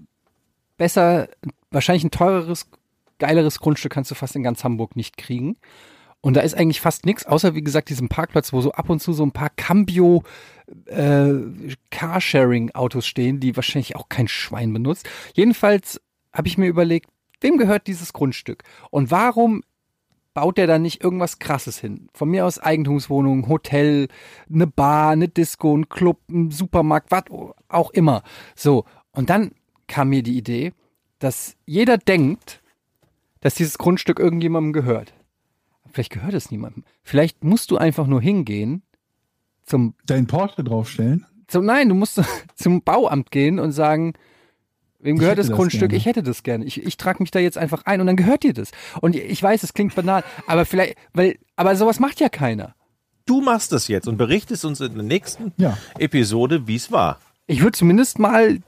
besser, 0.77 1.29
wahrscheinlich 1.71 2.03
ein 2.03 2.11
teureres, 2.11 2.67
geileres 3.19 3.59
Grundstück 3.59 3.93
kannst 3.93 4.11
du 4.11 4.15
fast 4.15 4.35
in 4.35 4.43
ganz 4.43 4.65
Hamburg 4.65 4.97
nicht 4.97 5.15
kriegen. 5.15 5.55
Und 6.23 6.35
da 6.35 6.41
ist 6.41 6.55
eigentlich 6.55 6.79
fast 6.79 7.05
nichts, 7.05 7.25
außer 7.25 7.53
wie 7.53 7.61
gesagt 7.61 7.89
diesem 7.89 8.07
Parkplatz, 8.07 8.53
wo 8.53 8.61
so 8.61 8.71
ab 8.71 8.89
und 8.89 9.01
zu 9.01 9.11
so 9.11 9.25
ein 9.25 9.33
paar 9.33 9.49
Cambio 9.49 10.23
äh, 10.85 11.33
Carsharing-Autos 11.91 13.05
stehen, 13.05 13.41
die 13.41 13.57
wahrscheinlich 13.57 13.97
auch 13.97 14.07
kein 14.07 14.29
Schwein 14.29 14.71
benutzt. 14.71 15.09
Jedenfalls 15.33 15.99
habe 16.31 16.47
ich 16.47 16.57
mir 16.57 16.67
überlegt, 16.67 17.09
wem 17.41 17.57
gehört 17.57 17.87
dieses 17.87 18.13
Grundstück? 18.13 18.63
Und 18.89 19.11
warum 19.11 19.63
baut 20.33 20.57
der 20.57 20.65
da 20.65 20.79
nicht 20.79 21.03
irgendwas 21.03 21.39
krasses 21.39 21.77
hin? 21.77 22.07
Von 22.13 22.29
mir 22.29 22.45
aus 22.45 22.57
Eigentumswohnung, 22.57 23.49
Hotel, 23.49 24.07
eine 24.49 24.65
Bar, 24.65 25.09
eine 25.09 25.27
Disco, 25.27 25.75
ein 25.75 25.89
Club, 25.89 26.21
ein 26.31 26.51
Supermarkt, 26.51 27.11
was 27.11 27.25
auch 27.67 27.91
immer. 27.91 28.23
So, 28.55 28.85
und 29.11 29.29
dann 29.29 29.51
kam 29.87 30.07
mir 30.07 30.23
die 30.23 30.37
Idee, 30.37 30.71
dass 31.19 31.57
jeder 31.65 31.97
denkt, 31.97 32.61
dass 33.41 33.55
dieses 33.55 33.77
Grundstück 33.77 34.19
irgendjemandem 34.19 34.71
gehört. 34.71 35.13
Vielleicht 35.93 36.11
gehört 36.11 36.33
es 36.33 36.51
niemandem. 36.51 36.83
Vielleicht 37.03 37.43
musst 37.43 37.71
du 37.71 37.77
einfach 37.77 38.07
nur 38.07 38.19
hingehen 38.19 38.81
zum, 39.63 39.93
Deinen 40.05 40.27
Porsche 40.27 40.63
draufstellen. 40.63 41.25
zum 41.47 41.65
nein, 41.65 41.87
du 41.87 41.95
musst 41.95 42.19
zum 42.55 42.81
Bauamt 42.81 43.29
gehen 43.31 43.59
und 43.59 43.71
sagen, 43.71 44.13
wem 44.99 45.17
gehört 45.19 45.37
das 45.37 45.51
Grundstück? 45.51 45.89
gerne. 45.91 45.95
Ich 45.97 46.05
hätte 46.05 46.23
das 46.23 46.43
gerne. 46.43 46.65
Ich, 46.65 46.83
ich 46.83 46.97
trage 46.97 47.21
mich 47.21 47.29
da 47.31 47.39
jetzt 47.39 47.57
einfach 47.57 47.85
ein 47.85 48.01
und 48.01 48.07
dann 48.07 48.15
gehört 48.15 48.43
dir 48.43 48.53
das. 48.53 48.71
Und 49.01 49.15
ich 49.15 49.41
weiß, 49.41 49.61
es 49.63 49.73
klingt 49.73 49.93
banal, 49.95 50.23
aber 50.47 50.65
vielleicht, 50.65 50.95
weil, 51.13 51.37
aber 51.55 51.75
sowas 51.75 51.99
macht 51.99 52.19
ja 52.19 52.27
keiner. 52.29 52.75
Du 53.25 53.39
machst 53.39 53.71
das 53.71 53.87
jetzt 53.87 54.07
und 54.07 54.17
berichtest 54.17 54.65
uns 54.65 54.81
in 54.81 54.95
der 54.95 55.03
nächsten 55.03 55.53
Ja. 55.57 55.77
Episode, 55.99 56.67
wie 56.67 56.75
es 56.75 56.91
war. 56.91 57.19
Ich 57.47 57.61
würde 57.61 57.77
zumindest 57.77 58.19
mal 58.19 58.59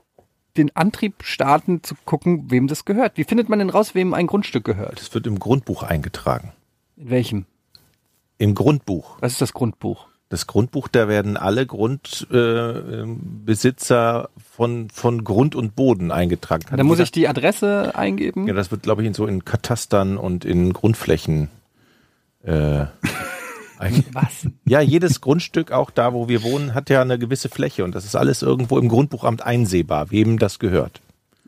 den 0.56 0.74
Antrieb 0.76 1.24
starten, 1.24 1.84
zu 1.84 1.96
gucken, 2.06 2.50
wem 2.52 2.68
das 2.68 2.86
gehört. 2.86 3.18
Wie 3.18 3.26
findet 3.26 3.50
man 3.50 3.60
denn 3.60 3.70
raus, 3.70 3.96
wem 3.96 4.14
ein 4.14 4.28
Grundstück 4.28 4.64
gehört? 4.64 5.02
Das 5.02 5.14
wird 5.14 5.28
im 5.28 5.40
Grundbuch 5.40 5.84
eingetragen. 5.84 6.54
In 6.98 7.10
welchem? 7.10 7.46
Im 8.38 8.56
Grundbuch. 8.56 9.18
Was 9.22 9.34
ist 9.34 9.42
das 9.42 9.54
Grundbuch? 9.54 10.08
Das 10.30 10.48
Grundbuch, 10.48 10.88
da 10.88 11.08
werden 11.08 11.38
alle 11.38 11.68
Grundbesitzer 11.68 13.04
äh, 13.04 13.16
Besitzer 13.46 14.30
von, 14.38 14.90
von 14.90 15.24
Grund 15.24 15.56
und 15.56 15.76
Boden 15.76 16.12
eingetragen. 16.12 16.66
Da 16.76 16.84
muss 16.84 17.00
ich 17.00 17.12
die 17.12 17.28
Adresse 17.28 17.96
eingeben. 17.96 18.48
Ja, 18.48 18.56
das 18.56 18.72
wird, 18.72 18.84
glaube 18.84 19.04
ich, 19.04 19.08
in 19.08 19.14
so 19.14 19.28
in 19.28 19.46
Katastern 19.46 20.18
und 20.18 20.44
in 20.44 20.74
Grundflächen. 20.74 21.50
Äh, 22.44 22.86
Was? 24.14 24.48
ja, 24.66 24.82
jedes 24.82 25.22
Grundstück, 25.22 25.72
auch 25.72 25.92
da, 25.92 26.14
wo 26.14 26.28
wir 26.28 26.44
wohnen, 26.44 26.74
hat 26.74 26.90
ja 26.90 27.02
eine 27.02 27.20
gewisse 27.20 27.50
Fläche 27.50 27.84
und 27.84 27.94
das 27.94 28.06
ist 28.06 28.16
alles 28.16 28.42
irgendwo 28.42 28.80
im 28.80 28.90
Grundbuchamt 28.90 29.42
einsehbar, 29.42 30.12
wem 30.12 30.40
das 30.40 30.60
gehört. 30.60 31.02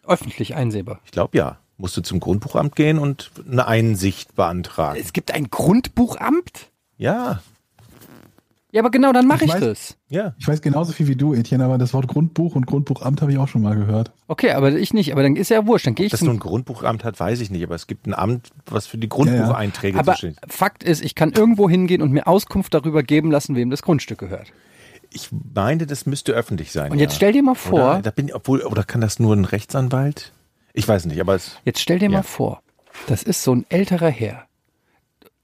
Öffentlich 0.06 0.56
einsehbar. 0.56 1.00
Ich 1.06 1.12
glaube 1.12 1.38
ja. 1.38 1.58
Musst 1.78 1.96
du 1.96 2.02
zum 2.02 2.20
Grundbuchamt 2.20 2.76
gehen 2.76 2.98
und 2.98 3.32
eine 3.50 3.68
Einsicht 3.68 4.36
beantragen. 4.36 5.00
Es 5.00 5.14
gibt 5.14 5.32
ein 5.34 5.50
Grundbuchamt? 5.52 6.72
Ja, 6.98 7.42
Ja, 8.72 8.82
aber 8.82 8.92
genau, 8.92 9.14
dann 9.14 9.28
mache 9.28 9.46
Ich 9.46 9.50
ich, 9.52 9.56
weiß- 9.56 9.60
das. 9.62 9.98
ja. 10.10 10.34
Ich 10.40 10.48
weiß 10.48 10.62
genauso 10.62 10.92
viel 10.92 11.08
wie 11.08 11.16
du, 11.16 11.34
Etienne, 11.34 11.64
aber 11.64 11.78
das 11.78 11.94
Wort 11.94 12.08
Grundbuch 12.08 12.56
und 12.56 12.66
Grundbuchamt 12.68 13.22
habe 13.22 13.32
ich 13.32 13.38
auch 13.38 13.48
schon 13.48 13.62
mal 13.62 13.76
gehört. 13.76 14.12
Okay, 14.28 14.52
aber 14.52 14.72
ich 14.74 14.94
nicht. 14.94 15.12
Aber 15.14 15.24
dann 15.24 15.36
ist 15.36 15.50
ja 15.50 15.66
wurscht. 15.66 15.88
Dann 15.88 15.96
gehe 15.96 16.06
ich 16.08 16.12
Dass 16.12 16.22
nun 16.22 16.36
ein. 16.36 16.40
Grundbuchamt 16.40 17.04
hat, 17.04 17.20
weiß 17.20 17.40
ich 17.42 17.50
nicht, 17.50 17.64
aber 17.64 17.76
es 17.76 17.88
gibt 17.88 18.08
ein 18.08 18.14
Amt, 18.14 18.50
was 18.66 18.86
für 18.88 18.98
die 18.98 19.08
Grundbucheinträge 19.08 19.98
Aber 19.98 20.14
zuständig 20.14 20.40
ist. 20.46 20.54
Fakt 20.54 20.84
ist, 20.84 21.02
ich 21.04 21.16
kann 21.16 21.32
irgendwo 21.32 21.70
hingehen 21.70 22.02
und 22.02 22.12
mir 22.12 22.28
Auskunft 22.28 22.74
darüber 22.74 23.04
geben 23.04 23.32
lassen, 23.32 23.56
wem 23.56 23.70
das 23.70 23.84
Grundstück 23.84 24.18
gehört. 24.20 24.52
Ich 25.12 25.30
meine, 25.54 25.86
das 25.88 26.06
müsste 26.06 26.34
öffentlich 26.34 26.72
sein. 26.74 26.92
Und 26.92 27.00
jetzt 27.00 27.14
ja. 27.14 27.18
stell 27.18 27.32
dir 27.32 27.42
mal 27.44 27.56
vor, 27.56 27.74
Oder, 27.80 28.02
da 28.02 28.12
bin 28.12 28.28
ich, 28.28 28.36
obwohl, 28.36 28.62
oder 28.64 28.84
kann 28.84 29.00
das 29.00 29.20
nur 29.20 29.34
ein 29.36 29.46
Rechtsanwalt? 29.46 30.34
Ich 30.78 30.88
weiß 30.88 31.06
nicht, 31.06 31.20
aber 31.20 31.36
es, 31.36 31.58
jetzt 31.66 31.80
stell 31.82 32.00
dir 32.00 32.06
Ja. 32.10 32.18
mal 32.18 32.24
vor, 32.24 32.62
das 33.08 33.24
ist 33.24 33.44
so 33.44 33.54
ein 33.54 33.66
älterer 33.70 34.10
Herr. 34.10 34.48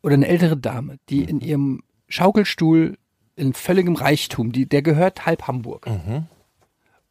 oder 0.02 0.14
eine 0.16 0.28
ältere 0.28 0.58
Dame, 0.58 0.98
die 1.10 1.22
Mhm. 1.22 1.28
in 1.30 1.40
ihrem 1.42 1.84
Schaukelstuhl 2.10 2.98
in 3.36 3.54
völligem 3.54 3.96
Reichtum, 3.96 4.52
die, 4.52 4.66
der 4.68 4.82
gehört 4.82 5.26
halb 5.26 5.48
Hamburg. 5.48 5.88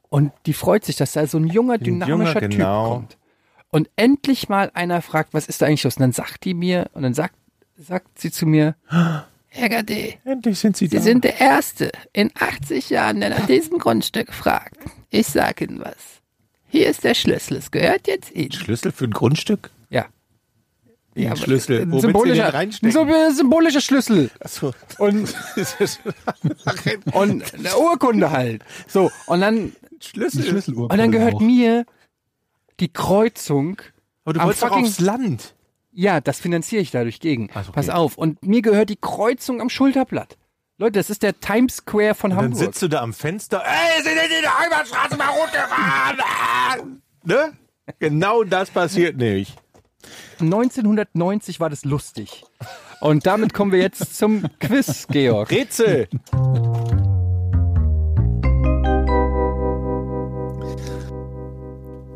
Und 0.09 0.33
die 0.47 0.53
freut 0.53 0.85
sich, 0.85 0.97
dass 0.97 1.13
da 1.13 1.27
so 1.27 1.39
ein 1.39 1.47
junger, 1.47 1.79
dynamischer 1.79 2.43
junger, 2.43 2.49
genau. 2.49 2.85
Typ 2.85 2.93
kommt. 2.93 3.19
Und 3.71 3.89
endlich 3.97 4.49
mal 4.51 4.71
einer 4.75 5.01
fragt, 5.01 5.33
was 5.33 5.47
ist 5.47 5.63
da 5.63 5.67
eigentlich 5.67 5.83
los? 5.85 5.97
Und 5.97 6.03
dann 6.03 6.13
sagt 6.13 6.45
die 6.45 6.53
mir, 6.55 6.91
und 6.93 7.03
dann 7.03 7.15
sagt, 7.15 7.35
sagt 7.79 8.19
sie 8.21 8.31
zu 8.31 8.45
mir, 8.47 8.77
Herr 9.49 9.69
Gade, 9.71 10.15
Endlich 10.25 10.59
sind 10.59 10.77
sie 10.77 10.87
Sie 10.87 10.99
sind 10.99 11.25
der 11.25 11.41
Erste 11.41 11.91
in 12.13 12.31
80 12.39 12.91
Jahren, 12.91 13.21
der 13.21 13.31
nach 13.31 13.47
diesem 13.47 13.79
Grundstück 13.79 14.33
fragt. 14.35 14.77
Ich 15.11 15.27
sag 15.29 15.61
Ihnen 15.63 15.81
was. 15.81 16.21
Hier 16.73 16.89
ist 16.89 17.05
der 17.05 17.13
Schlüssel, 17.13 17.59
es 17.59 17.71
gehört 17.71 18.09
jetzt 18.09 18.35
Ihnen. 18.35 18.51
Schlüssel 18.51 18.93
für 18.93 19.05
ein 19.05 19.11
Grundstück? 19.11 19.71
Ja. 19.91 20.07
Wie 21.13 21.27
ein 21.27 21.33
aber 21.33 21.43
Schlüssel. 21.43 21.83
Ein 21.83 22.01
symbolischer, 22.01 22.55
ein 22.55 22.73
symbolischer 23.35 23.83
Schlüssel. 23.83 24.31
Achso. 24.41 24.73
Und, 24.97 25.35
und 27.13 27.55
eine 27.55 27.77
Urkunde 27.77 28.31
halt. 28.31 28.65
So, 28.89 29.11
und 29.27 29.43
dann, 29.43 29.73
Schlüssel. 30.01 30.45
Schlüsselurkunde 30.45 30.95
und 30.95 30.99
dann 30.99 31.13
gehört 31.13 31.35
auch. 31.35 31.41
mir 31.41 31.85
die 32.81 32.91
Kreuzung. 32.91 33.83
Aber 34.25 34.33
du 34.33 34.41
am 34.41 34.47
wolltest 34.47 34.63
doch 34.63 34.69
fucking- 34.71 34.87
aufs 34.87 35.01
Land. 35.01 35.55
Ja, 35.93 36.23
das 36.23 36.41
finanziere 36.41 36.81
ich 36.81 36.91
dadurch 36.91 37.21
gegen. 37.21 37.51
Okay. 37.55 37.69
Pass 37.71 37.91
auf. 37.91 38.17
Und 38.17 38.43
mir 38.47 38.63
gehört 38.63 38.89
die 38.89 38.97
Kreuzung 38.99 39.61
am 39.61 39.69
Schulterblatt. 39.69 40.39
Leute, 40.79 40.99
das 40.99 41.11
ist 41.11 41.23
der 41.23 41.39
Times 41.39 41.77
Square 41.77 42.15
von 42.15 42.31
Dann 42.31 42.39
Hamburg. 42.39 42.59
sitzt 42.59 42.83
du 42.83 42.89
da 42.89 43.03
am 43.03 43.13
Fenster. 43.13 43.63
Ey, 43.65 44.03
sind 44.03 44.15
die 44.15 44.35
in 44.37 44.43
der 44.43 44.59
Heimatstraße 44.59 45.17
mal 45.17 45.29
rot 45.29 45.53
gefahren? 45.53 47.03
ne? 47.25 47.53
Genau 47.99 48.43
das 48.43 48.71
passiert 48.71 49.17
nicht. 49.17 49.57
1990 50.41 51.61
war 51.61 51.69
das 51.69 51.85
lustig. 51.85 52.45
Und 53.01 53.27
damit 53.27 53.53
kommen 53.53 53.71
wir 53.71 53.81
jetzt 53.81 54.17
zum 54.17 54.45
Quiz, 54.61 55.07
Georg. 55.09 55.51
Rätsel. 55.51 56.09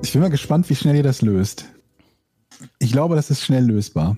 Ich 0.02 0.12
bin 0.12 0.20
mal 0.22 0.30
gespannt, 0.30 0.68
wie 0.70 0.76
schnell 0.76 0.96
ihr 0.96 1.02
das 1.02 1.20
löst. 1.20 1.66
Ich 2.78 2.92
glaube, 2.92 3.16
das 3.16 3.30
ist 3.30 3.44
schnell 3.44 3.64
lösbar. 3.66 4.16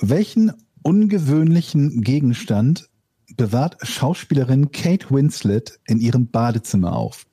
Welchen 0.00 0.52
ungewöhnlichen 0.82 2.02
Gegenstand 2.02 2.88
bewahrt 3.36 3.76
Schauspielerin 3.82 4.70
Kate 4.72 5.10
Winslet 5.10 5.78
in 5.86 5.98
ihrem 5.98 6.28
Badezimmer 6.28 6.94
auf? 6.94 7.26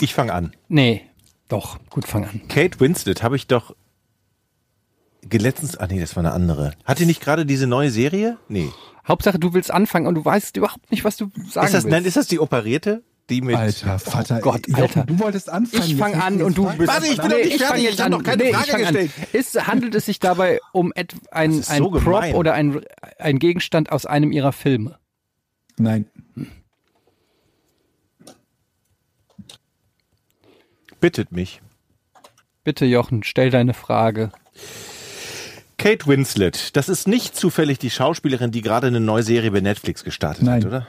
Ich 0.00 0.14
fange 0.14 0.32
an. 0.32 0.52
Nee, 0.68 1.02
doch, 1.48 1.78
gut, 1.90 2.06
fang 2.06 2.24
an. 2.24 2.48
Kate 2.48 2.80
Winslet 2.80 3.22
habe 3.22 3.36
ich 3.36 3.46
doch 3.46 3.74
letztens. 5.30 5.76
Ah 5.76 5.86
nee, 5.86 6.00
das 6.00 6.16
war 6.16 6.24
eine 6.24 6.32
andere. 6.32 6.72
Hat 6.84 6.98
die 6.98 7.06
nicht 7.06 7.20
gerade 7.20 7.46
diese 7.46 7.66
neue 7.66 7.90
Serie? 7.90 8.38
Nee. 8.48 8.70
Hauptsache, 9.06 9.38
du 9.38 9.52
willst 9.54 9.70
anfangen 9.70 10.06
und 10.06 10.14
du 10.14 10.24
weißt 10.24 10.56
überhaupt 10.56 10.90
nicht, 10.90 11.04
was 11.04 11.16
du 11.16 11.26
sagen 11.50 11.66
Ist 11.66 11.74
das, 11.74 11.84
willst. 11.84 11.86
nein, 11.88 12.04
ist 12.04 12.16
das 12.16 12.26
die 12.26 12.38
operierte? 12.38 13.02
Die 13.32 13.40
mit. 13.40 13.56
Alter, 13.56 13.98
Vater. 13.98 14.40
Gott, 14.40 14.68
Jochen, 14.68 14.82
Alter. 14.82 15.04
Du 15.04 15.18
wolltest 15.18 15.48
anfangen. 15.48 15.84
ich 15.84 15.96
fange 15.96 16.22
an 16.22 16.42
und 16.42 16.58
du 16.58 16.66
bist. 16.76 16.86
Warte, 16.86 17.06
ich 17.06 17.16
bin 17.16 17.30
noch 17.30 17.36
nicht 17.38 17.54
ich 17.54 17.62
fertig, 17.62 17.84
jetzt 17.84 17.94
ich 17.94 18.00
hab 18.00 18.06
an. 18.06 18.12
noch 18.12 18.22
keine 18.22 18.44
nee, 18.44 18.52
Frage 18.52 18.70
fang 18.70 18.84
an. 18.84 18.94
gestellt. 18.94 19.10
Ist, 19.32 19.66
handelt 19.66 19.94
es 19.94 20.04
sich 20.04 20.20
dabei 20.20 20.60
um 20.72 20.92
ein, 20.94 21.06
ein 21.30 21.62
so 21.62 21.90
Prop 21.90 22.04
gemein. 22.04 22.34
oder 22.34 22.52
ein, 22.52 22.82
ein 23.18 23.38
Gegenstand 23.38 23.90
aus 23.90 24.04
einem 24.04 24.32
ihrer 24.32 24.52
Filme? 24.52 24.98
Nein. 25.78 26.06
Bittet 31.00 31.32
mich. 31.32 31.62
Bitte, 32.64 32.84
Jochen, 32.84 33.24
stell 33.24 33.48
deine 33.48 33.72
Frage. 33.72 34.30
Kate 35.78 36.06
Winslet, 36.06 36.76
das 36.76 36.88
ist 36.88 37.08
nicht 37.08 37.34
zufällig 37.34 37.78
die 37.78 37.90
Schauspielerin, 37.90 38.52
die 38.52 38.60
gerade 38.60 38.86
eine 38.88 39.00
neue 39.00 39.24
Serie 39.24 39.50
bei 39.50 39.60
Netflix 39.60 40.04
gestartet 40.04 40.44
Nein. 40.44 40.60
hat, 40.60 40.66
oder? 40.68 40.86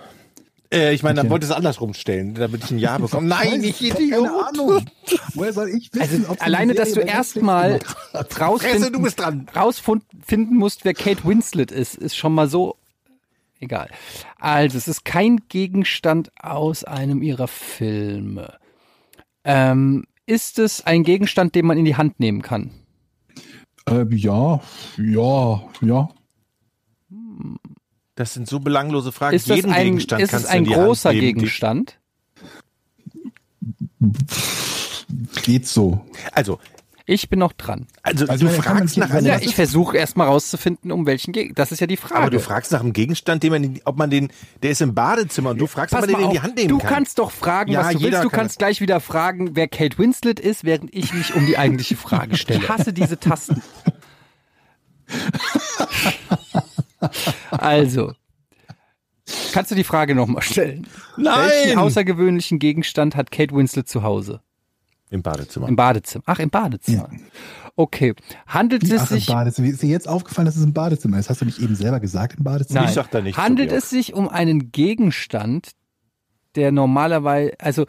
Äh, 0.73 0.93
ich 0.93 1.03
meine, 1.03 1.17
dann 1.17 1.29
wollte 1.29 1.45
ich 1.45 1.51
es 1.51 1.55
andersrum 1.55 1.93
stellen, 1.93 2.33
damit 2.33 2.63
ich 2.63 2.71
ein 2.71 2.79
Ja 2.79 2.97
bekomme. 2.97 3.27
Nein, 3.29 3.63
ich 3.63 3.77
Keine 3.79 4.05
Idiot. 4.05 4.27
Ahnung. 4.27 4.85
Woher 5.35 5.53
soll 5.53 5.69
ich 5.69 5.93
wissen, 5.93 6.25
Also 6.27 6.41
alleine, 6.41 6.73
dass 6.73 6.93
du 6.93 7.01
erstmal 7.01 7.79
rausfinden, 8.39 8.97
musst, 10.57 10.83
wer 10.83 10.93
Kate 10.93 11.23
Winslet 11.25 11.71
ist, 11.71 11.95
ist 11.95 12.17
schon 12.17 12.33
mal 12.33 12.49
so 12.49 12.77
egal. 13.59 13.89
Also, 14.39 14.77
es 14.77 14.87
ist 14.87 15.05
kein 15.05 15.41
Gegenstand 15.47 16.31
aus 16.41 16.83
einem 16.83 17.21
ihrer 17.21 17.47
Filme. 17.47 18.57
Ähm, 19.43 20.05
ist 20.25 20.57
es 20.59 20.85
ein 20.85 21.03
Gegenstand, 21.03 21.53
den 21.55 21.65
man 21.65 21.77
in 21.77 21.85
die 21.85 21.95
Hand 21.95 22.19
nehmen 22.19 22.41
kann? 22.41 22.71
Äh, 23.87 24.05
ja, 24.15 24.61
ja, 24.97 25.63
ja. 25.81 26.09
Das 28.15 28.33
sind 28.33 28.47
so 28.47 28.59
belanglose 28.59 29.11
Fragen. 29.11 29.35
Ist, 29.35 29.49
das 29.49 29.55
Jeden 29.57 29.71
ein, 29.73 29.85
Gegenstand 29.85 30.21
ist 30.21 30.27
es 30.27 30.31
kannst 30.31 30.45
du 30.47 30.51
ein 30.51 30.57
in 30.59 30.63
die 30.65 30.75
Hand 30.75 30.85
großer 30.85 31.09
nehmen, 31.11 31.21
die- 31.21 31.33
Gegenstand? 31.33 31.97
Geht 35.43 35.67
so. 35.67 36.05
Also, 36.31 36.59
Ich 37.05 37.27
bin 37.29 37.39
noch 37.39 37.53
dran. 37.53 37.87
also, 38.01 38.25
Also, 38.27 38.47
du 38.47 38.53
fragst 38.53 38.97
nach 38.97 39.09
einem, 39.09 39.25
Ja, 39.25 39.33
das 39.35 39.43
ich 39.43 39.55
versuche 39.55 39.97
erstmal 39.97 40.27
rauszufinden, 40.27 40.91
um 40.91 41.05
welchen 41.05 41.31
Gegenstand. 41.33 41.59
Das 41.59 41.71
ist 41.71 41.79
ja 41.79 41.87
die 41.87 41.97
Frage. 41.97 42.15
aber 42.21 42.29
du 42.29 42.39
fragst 42.39 42.71
nach 42.71 42.79
einem 42.81 42.93
Gegenstand, 42.93 43.43
den 43.43 43.51
man, 43.51 43.79
ob 43.85 43.97
man 43.97 44.09
den, 44.09 44.29
der 44.61 44.71
ist 44.71 44.81
im 44.81 44.93
Badezimmer 44.93 45.49
und 45.51 45.57
du 45.57 45.67
fragst, 45.67 45.93
ob 45.95 46.01
Pass 46.01 46.09
man 46.09 46.19
den 46.19 46.25
in 46.27 46.31
die 46.33 46.41
Hand 46.41 46.55
nehmen 46.55 46.69
du 46.69 46.77
kann. 46.77 46.89
kannst 46.89 47.19
doch 47.19 47.31
fragen, 47.31 47.71
Ja, 47.71 47.79
was 47.81 47.93
du 47.93 48.01
willst. 48.01 48.23
Du 48.23 48.29
kann 48.29 48.39
kannst 48.41 48.59
gleich 48.59 48.79
wieder 48.79 48.99
fragen, 48.99 49.55
wer 49.55 49.67
Kate 49.67 49.97
Winslet 49.97 50.39
ist, 50.39 50.63
während 50.65 50.93
ich 50.93 51.13
mich 51.13 51.33
um 51.35 51.45
die 51.45 51.57
eigentliche 51.57 51.95
Frage 51.97 52.37
stelle. 52.37 52.59
Ich 52.59 52.69
hasse 52.69 52.93
diese 52.93 53.19
Tasten. 53.19 53.61
Also, 57.51 58.13
kannst 59.53 59.71
du 59.71 59.75
die 59.75 59.83
Frage 59.83 60.15
nochmal 60.15 60.41
stellen? 60.41 60.87
Welchen 61.17 61.77
außergewöhnlichen 61.77 62.59
Gegenstand 62.59 63.15
hat 63.15 63.31
Kate 63.31 63.55
Winslet 63.55 63.87
zu 63.87 64.03
Hause? 64.03 64.41
Im 65.09 65.21
Badezimmer. 65.21 65.67
Im 65.67 65.75
Badezimmer. 65.75 66.23
Ach, 66.27 66.39
im 66.39 66.49
Badezimmer. 66.49 67.09
Okay. 67.75 68.13
Handelt 68.47 68.83
es 68.83 68.91
ach, 68.91 69.11
im 69.11 69.17
sich 69.17 69.27
Badezimmer. 69.27 69.67
Ist 69.67 69.81
dir 69.81 69.89
jetzt 69.89 70.07
aufgefallen, 70.07 70.45
dass 70.45 70.55
es 70.55 70.63
ein 70.63 70.73
Badezimmer 70.73 71.19
ist? 71.19 71.29
Hast 71.29 71.41
du 71.41 71.45
nicht 71.45 71.59
eben 71.59 71.75
selber 71.75 71.99
gesagt, 71.99 72.37
im 72.37 72.43
Badezimmer? 72.43 72.81
Nein. 72.81 72.89
Ich 72.89 72.95
sag 72.95 73.11
da 73.11 73.21
nichts 73.21 73.37
zu, 73.37 73.43
Handelt 73.43 73.71
es 73.71 73.89
sich 73.89 74.13
um 74.13 74.27
einen 74.27 74.71
Gegenstand, 74.71 75.71
der 76.55 76.71
normalerweise, 76.71 77.53
also 77.59 77.85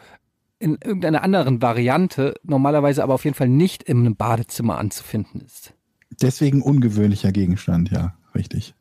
in 0.59 0.77
irgendeiner 0.83 1.21
anderen 1.23 1.61
Variante, 1.61 2.35
normalerweise 2.43 3.03
aber 3.03 3.13
auf 3.13 3.25
jeden 3.25 3.35
Fall 3.35 3.49
nicht 3.49 3.83
in 3.83 3.99
einem 3.99 4.15
Badezimmer 4.15 4.77
anzufinden 4.77 5.41
ist? 5.41 5.73
Deswegen 6.21 6.61
ungewöhnlicher 6.61 7.31
Gegenstand, 7.31 7.91
ja, 7.91 8.15
richtig. 8.33 8.73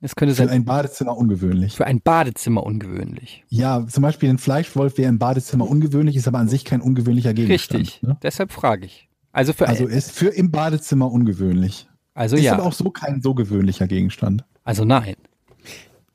Es 0.00 0.14
könnte 0.14 0.34
Für 0.34 0.42
sein, 0.42 0.50
ein 0.50 0.64
Badezimmer 0.64 1.16
ungewöhnlich. 1.16 1.74
für 1.74 1.86
ein 1.86 2.00
Badezimmer 2.02 2.62
ungewöhnlich. 2.64 3.44
Ja, 3.48 3.86
zum 3.86 4.02
Beispiel 4.02 4.28
ein 4.28 4.38
Fleischwolf 4.38 4.98
wäre 4.98 5.08
im 5.08 5.18
Badezimmer 5.18 5.66
ungewöhnlich, 5.68 6.16
ist 6.16 6.28
aber 6.28 6.38
an 6.38 6.48
sich 6.48 6.64
kein 6.66 6.80
ungewöhnlicher 6.82 7.32
Gegenstand. 7.34 7.80
Richtig. 7.80 8.02
Ne? 8.02 8.16
Deshalb 8.22 8.52
frage 8.52 8.84
ich. 8.86 9.08
Also 9.32 9.52
für 9.54 9.66
Also 9.68 9.84
also, 9.84 9.96
ist 9.96 10.12
für 10.12 10.28
im 10.28 10.50
Badezimmer 10.50 11.10
ungewöhnlich. 11.10 11.88
also 12.14 12.36
ist 12.36 12.42
ja. 12.42 12.52
aber 12.54 12.64
auch 12.64 12.72
so 12.74 12.90
kein 12.90 13.22
so 13.22 13.34
gewöhnlicher 13.34 13.86
Gegenstand. 13.86 14.44
Also 14.64 14.84
nein. 14.84 15.16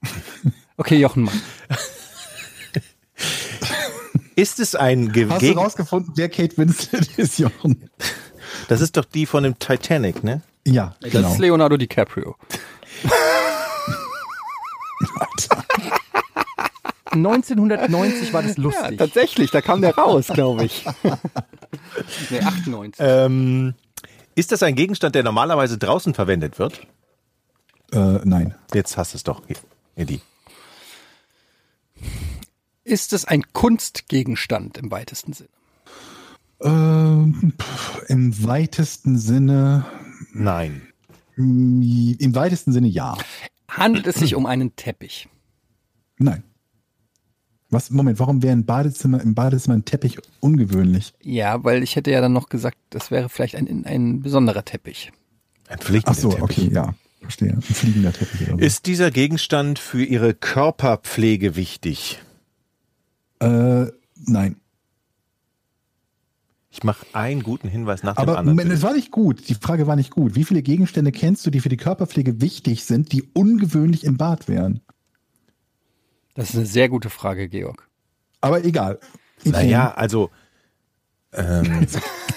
Okay, 0.77 0.97
Jochen, 0.99 1.23
mach. 1.23 1.33
Ist 4.35 4.59
es 4.59 4.73
ein 4.75 5.11
Ge 5.11 5.27
Hast 5.29 5.41
du 5.41 5.45
Gegen 5.47 5.59
rausgefunden, 5.59 6.13
wer 6.15 6.29
Kate 6.29 6.57
Winslet 6.57 7.07
ist, 7.19 7.37
Jochen? 7.37 7.87
Das 8.67 8.81
ist 8.81 8.97
doch 8.97 9.05
die 9.05 9.25
von 9.27 9.43
dem 9.43 9.59
Titanic, 9.59 10.23
ne? 10.23 10.41
Ja, 10.65 10.95
Das 11.01 11.11
genau. 11.11 11.31
ist 11.31 11.37
Leonardo 11.39 11.77
DiCaprio. 11.77 12.35
1990 17.11 18.33
war 18.33 18.43
das 18.43 18.57
lustig. 18.57 18.97
tatsächlich, 18.97 19.51
da 19.51 19.61
kam 19.61 19.81
der 19.81 19.95
raus, 19.95 20.27
glaube 20.27 20.65
ich. 20.65 20.85
nee, 22.29 22.39
98. 22.39 22.95
ähm, 22.99 23.73
ist 24.35 24.51
das 24.51 24.63
ein 24.63 24.75
Gegenstand, 24.75 25.15
der 25.15 25.23
normalerweise 25.23 25.77
draußen 25.77 26.13
verwendet 26.13 26.57
wird? 26.59 26.81
Äh, 27.91 28.19
nein. 28.23 28.55
Jetzt 28.73 28.97
hast 28.97 29.13
du 29.13 29.17
es 29.17 29.23
doch, 29.23 29.41
Eddie. 29.95 30.21
Ist 32.83 33.13
es 33.13 33.25
ein 33.25 33.43
Kunstgegenstand 33.53 34.77
im 34.77 34.89
weitesten 34.91 35.33
Sinne? 35.33 35.49
Ähm, 36.63 37.53
pff, 37.59 38.03
Im 38.07 38.43
weitesten 38.45 39.17
Sinne, 39.17 39.85
Nein. 40.33 40.87
im 41.35 42.35
weitesten 42.35 42.71
Sinne 42.71 42.87
ja. 42.87 43.17
Handelt 43.77 44.07
es 44.07 44.15
sich 44.15 44.35
um 44.35 44.45
einen 44.45 44.75
Teppich? 44.75 45.27
Nein. 46.17 46.43
Was, 47.69 47.89
Moment, 47.89 48.19
warum 48.19 48.43
wäre 48.43 48.51
ein 48.51 48.65
Badezimmer, 48.65 49.21
im 49.21 49.33
Badezimmer 49.33 49.75
ein 49.75 49.85
Teppich 49.85 50.17
ungewöhnlich? 50.41 51.13
Ja, 51.21 51.63
weil 51.63 51.83
ich 51.83 51.95
hätte 51.95 52.11
ja 52.11 52.19
dann 52.19 52.33
noch 52.33 52.49
gesagt, 52.49 52.77
das 52.89 53.11
wäre 53.11 53.29
vielleicht 53.29 53.55
ein, 53.55 53.85
ein 53.85 54.19
besonderer 54.21 54.65
Teppich. 54.65 55.11
Ein 55.69 55.77
Ach 55.79 55.83
fliegender 55.85 56.13
so, 56.13 56.31
Teppich. 56.31 56.65
okay, 56.65 56.69
ja. 56.73 56.93
Verstehe. 57.21 57.53
Ein 57.53 57.61
fliegender 57.61 58.11
Teppich 58.11 58.41
oder 58.41 58.59
so. 58.59 58.65
Ist 58.65 58.87
dieser 58.87 59.09
Gegenstand 59.09 59.79
für 59.79 60.03
Ihre 60.03 60.33
Körperpflege 60.33 61.55
wichtig? 61.55 62.19
Äh, 63.39 63.85
nein. 64.25 64.57
Ich 66.73 66.83
mache 66.83 67.05
einen 67.11 67.43
guten 67.43 67.67
Hinweis 67.67 68.01
nach 68.01 68.15
dem 68.15 68.21
Aber 68.21 68.39
anderen. 68.39 68.55
Moment, 68.55 68.71
es 68.71 68.81
war 68.81 68.93
nicht 68.93 69.11
gut. 69.11 69.49
Die 69.49 69.55
Frage 69.55 69.87
war 69.87 69.97
nicht 69.97 70.09
gut. 70.09 70.35
Wie 70.35 70.45
viele 70.45 70.61
Gegenstände 70.61 71.11
kennst 71.11 71.45
du, 71.45 71.51
die 71.51 71.59
für 71.59 71.67
die 71.67 71.75
Körperpflege 71.75 72.39
wichtig 72.39 72.85
sind, 72.85 73.11
die 73.11 73.23
ungewöhnlich 73.33 74.05
im 74.05 74.15
Bad 74.15 74.47
wären? 74.47 74.79
Das 76.33 76.51
ist 76.51 76.55
eine 76.55 76.65
sehr 76.65 76.87
gute 76.87 77.09
Frage, 77.09 77.49
Georg. 77.49 77.89
Aber 78.39 78.63
egal. 78.63 78.99
Naja, 79.43 79.91
also. 79.93 80.29
Ähm, 81.33 81.87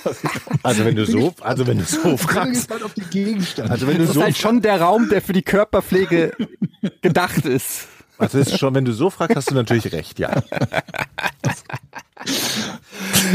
also 0.65 0.85
wenn 0.85 0.97
du 0.97 1.07
so, 1.07 1.33
also 1.41 1.67
wenn 1.69 1.79
du 1.79 1.85
so 1.85 2.17
fragst, 2.17 2.55
gespannt 2.55 2.83
auf 2.83 2.95
die 2.95 3.03
Gegenstände. 3.03 3.71
also 3.71 3.87
wenn 3.87 3.99
du 3.99 4.03
Das 4.03 4.11
ist 4.11 4.15
so, 4.15 4.23
halt 4.23 4.37
schon 4.37 4.63
der 4.63 4.81
Raum, 4.81 5.09
der 5.09 5.23
für 5.23 5.33
die 5.33 5.43
Körperpflege 5.43 6.33
gedacht 7.03 7.45
ist. 7.47 7.87
also 8.19 8.39
ist 8.39 8.59
schon, 8.59 8.75
wenn 8.75 8.85
du 8.85 8.93
so 8.93 9.11
fragst, 9.11 9.37
hast 9.37 9.51
du 9.51 9.55
natürlich 9.55 9.93
recht, 9.93 10.19
ja. 10.19 10.31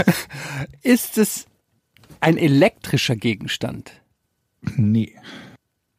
Ist 0.83 1.17
es 1.17 1.45
ein 2.19 2.37
elektrischer 2.37 3.15
Gegenstand? 3.15 3.91
nee. 4.75 5.15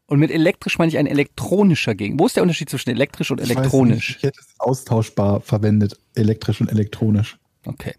Und 0.07 0.19
mit 0.19 0.33
elektrisch 0.33 0.77
meine 0.77 0.89
ich 0.89 0.99
ein 0.99 1.07
elektronischer 1.07 1.95
Gegenstand. 1.95 2.21
Wo 2.21 2.27
ist 2.27 2.35
der 2.35 2.43
Unterschied 2.43 2.69
zwischen 2.69 2.91
elektrisch 2.91 3.31
und 3.31 3.41
Ich 3.41 3.49
weiß 3.49 3.57
elektronisch? 3.59 4.09
nicht. 4.09 4.17
Ich 4.17 4.23
hätte 4.25 4.41
es 4.41 4.49
austauschbar 4.59 5.41
verwendet, 5.41 5.97
elektrisch 6.17 6.61
und 6.61 6.69
elektronisch. 6.69 7.39
Okay. 7.65 7.95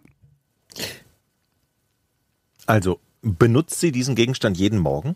Also 2.66 3.00
benutzt 3.22 3.80
sie 3.80 3.94
diesen 3.94 4.16
Gegenstand 4.16 4.58
jeden 4.58 4.78
Morgen? 4.80 5.16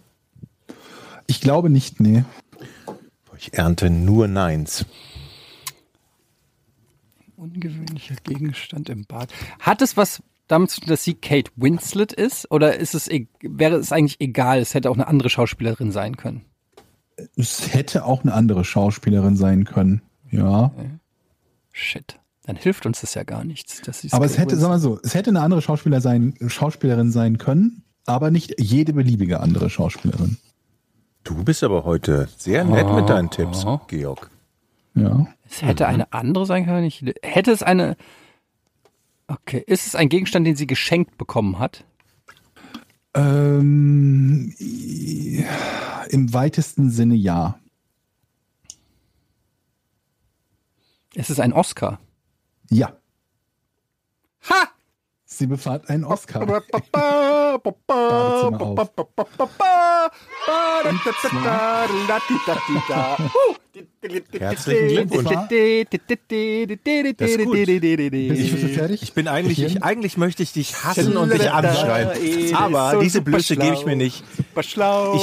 Ich 1.27 1.41
glaube 1.41 1.69
nicht, 1.69 1.99
nee. 1.99 2.23
Ich 3.37 3.53
ernte 3.53 3.89
nur 3.89 4.29
Neins. 4.29 4.85
Ungewöhnlicher 7.35 8.15
Gegenstand 8.23 8.87
im 8.89 9.03
Bad. 9.05 9.33
Hat 9.59 9.81
es 9.81 9.97
was 9.97 10.23
damit 10.47 10.69
zu 10.71 10.81
tun, 10.81 10.89
dass 10.89 11.03
sie 11.03 11.13
Kate 11.15 11.51
Winslet 11.55 12.13
ist? 12.13 12.49
Oder 12.51 12.77
ist 12.77 12.95
es, 12.95 13.07
e- 13.09 13.27
wäre 13.41 13.75
es 13.75 13.91
eigentlich 13.91 14.19
egal? 14.19 14.59
Es 14.59 14.73
hätte 14.73 14.89
auch 14.89 14.95
eine 14.95 15.07
andere 15.07 15.29
Schauspielerin 15.29 15.91
sein 15.91 16.17
können. 16.17 16.41
Es 17.37 17.73
hätte 17.73 18.05
auch 18.05 18.23
eine 18.23 18.33
andere 18.33 18.63
Schauspielerin 18.65 19.37
sein 19.37 19.63
können. 19.65 20.01
Ja. 20.31 20.71
Shit. 21.71 22.19
Dann 22.43 22.57
hilft 22.57 22.85
uns 22.85 23.01
das 23.01 23.13
ja 23.15 23.23
gar 23.23 23.43
nichts. 23.43 23.81
Dass 23.81 24.01
sie 24.01 24.11
Aber 24.11 24.25
es 24.25 24.37
hätte, 24.37 24.55
sagen 24.55 24.73
wir 24.73 24.79
so, 24.79 24.99
es 25.03 25.15
hätte 25.15 25.29
eine 25.31 25.41
andere 25.41 25.61
Schauspieler 25.61 25.99
sein, 26.01 26.35
Schauspielerin 26.45 27.11
sein 27.11 27.37
können, 27.37 27.83
aber 28.05 28.29
nicht 28.31 28.55
jede 28.59 28.93
beliebige 28.93 29.39
andere 29.39 29.69
Schauspielerin. 29.69 30.37
Du 31.23 31.43
bist 31.43 31.63
aber 31.63 31.85
heute 31.85 32.29
sehr 32.37 32.63
nett 32.65 32.87
mit 32.93 33.09
deinen 33.09 33.31
Tipps, 33.31 33.65
Oh. 33.65 33.79
Georg. 33.87 34.29
Ja. 34.93 35.25
Es 35.49 35.61
hätte 35.63 35.87
eine 35.87 36.13
andere 36.13 36.45
sein 36.45 36.65
können. 36.65 36.85
Ich, 36.85 37.03
hätte 37.23 37.51
es 37.51 37.63
eine. 37.63 37.97
Okay. 39.27 39.63
Ist 39.65 39.87
es 39.87 39.95
ein 39.95 40.09
Gegenstand, 40.09 40.45
den 40.45 40.55
sie 40.55 40.67
geschenkt 40.67 41.17
bekommen 41.17 41.59
hat? 41.59 41.83
Ähm, 43.15 44.53
Im 46.09 46.33
weitesten 46.33 46.91
Sinne 46.91 47.15
ja. 47.15 47.59
Ist 51.13 51.29
es 51.29 51.39
ein 51.39 51.53
Oscar? 51.53 51.99
Ja. 52.69 52.97
Ha! 54.49 54.74
Sie 55.37 55.47
befahrt 55.47 55.89
einen 55.89 56.05
Oscar. 56.05 56.47
Herzlichen 64.39 64.87
Glückwunsch. 64.87 65.29
Das 67.17 67.29
ist 67.31 67.43
gut. 67.43 67.55
Bist 67.65 68.63
du 68.63 68.67
fertig? 68.69 69.03
Ich 69.03 69.13
bin 69.13 69.27
eigentlich, 69.27 69.61
ich, 69.61 69.83
eigentlich 69.83 70.17
möchte 70.17 70.43
ich 70.43 70.53
dich 70.53 70.83
hassen 70.83 71.17
und 71.17 71.33
dich 71.33 71.51
anschreien. 71.51 72.55
Aber 72.55 72.99
diese 73.01 73.21
Blöße 73.21 73.57
gebe 73.57 73.75
ich 73.75 73.85
mir 73.85 73.95
nicht. 73.95 74.23
Ich 74.55 74.75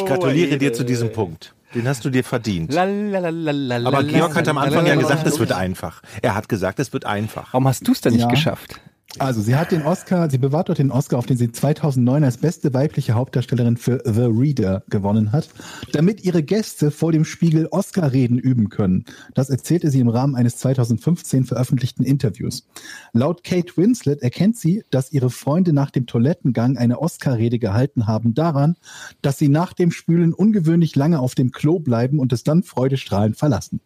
gratuliere 0.05 0.59
dir 0.59 0.73
zu 0.73 0.85
diesem 0.85 1.13
Punkt. 1.13 1.55
Den 1.75 1.89
hast 1.89 2.05
du 2.05 2.11
dir 2.11 2.23
verdient. 2.23 2.77
Aber 2.77 4.05
Georg 4.05 4.35
hat 4.37 4.47
am 4.49 4.59
Anfang 4.59 4.85
ja 4.87 4.95
gesagt, 4.95 5.27
es 5.27 5.39
wird 5.39 5.53
einfach. 5.53 6.03
Er 6.21 6.35
hat 6.35 6.49
gesagt, 6.49 6.79
es 6.81 6.93
wird 6.93 7.07
einfach. 7.07 7.55
Warum 7.55 7.67
hast 7.69 7.89
du 7.89 7.93
es 7.93 8.03
denn 8.03 8.13
nicht 8.13 8.23
Ja. 8.23 8.29
geschafft? 8.29 8.79
Also, 9.19 9.43
sie 9.43 9.57
hat 9.57 9.73
den 9.73 9.83
Oscar, 9.83 10.31
sie 10.31 10.39
bewahrt 10.39 10.71
dort 10.71 10.79
den 10.79 10.91
Oscar, 10.91 11.19
auf 11.19 11.27
den 11.27 11.37
sie 11.37 11.53
2009 11.53 12.25
als 12.25 12.39
beste 12.39 12.73
weibliche 12.73 13.13
Hauptdarstellerin 13.13 13.77
für 13.77 14.03
The 14.07 14.25
Reader 14.25 14.85
gewonnen 14.89 15.33
hat, 15.33 15.51
damit 15.93 16.25
ihre 16.25 16.43
Gäste 16.43 16.91
vor 16.91 17.13
dem 17.13 17.27
Spiegel 17.27 17.69
Oscar-Reden 17.71 18.39
üben 18.39 18.71
können. 18.71 19.05
Das 19.35 19.51
erzählte 19.51 19.91
sie 19.91 20.01
im 20.01 20.09
Rahmen 20.09 20.35
eines 20.35 20.57
2015 20.57 21.45
veröffentlichten 21.45 22.05
Interviews. 22.05 22.67
Laut 23.13 23.45
Kate 23.45 23.77
Winslet 23.77 24.23
erkennt 24.23 24.57
sie, 24.57 24.83
dass 24.91 25.13
ihre 25.13 25.29
Freunde 25.29 25.75
nach 25.75 25.91
dem 25.91 26.07
Toilettengang 26.07 26.79
eine 26.79 26.99
Oscar-Rede 26.99 27.59
gehalten 27.59 28.07
haben 28.07 28.33
daran, 28.33 28.77
dass 29.21 29.39
sie 29.39 29.49
nach 29.49 29.75
dem 29.75 29.91
Spülen 29.91 30.33
ungewöhnlich 30.33 30.97
lange 30.97 31.21
auf 31.21 31.35
dem 31.35 31.53
Klo 31.53 31.81
bleiben 31.81 32.19
und 32.19 32.33
es 32.33 32.45
dann 32.45 32.63
freudestrahlend 32.63 33.37
verlassen. 33.37 33.81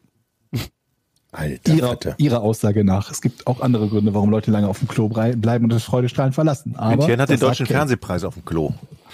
Alter, 1.33 1.75
Ihrer, 1.75 1.89
Vater. 1.89 2.15
ihrer 2.19 2.41
Aussage 2.41 2.83
nach. 2.85 3.11
Es 3.11 3.21
gibt 3.21 3.47
auch 3.47 3.61
andere 3.61 3.89
Gründe, 3.89 4.15
warum 4.15 4.31
Leute 4.31 4.51
lange 4.51 4.69
auf 4.69 4.79
dem 4.79 4.89
Klo 4.89 5.09
bleiben 5.09 5.65
und 5.65 5.71
das 5.73 5.85
Freudestrahlen 5.85 6.33
verlassen. 6.33 6.77
Aber 6.77 7.03
Etienne 7.03 7.23
hat 7.23 7.29
den 7.29 7.41
deutschen. 7.41 7.67
Fernsehpreis 7.67 8.25
auf 8.25 8.35
dem 8.35 8.45
Klo. 8.45 8.73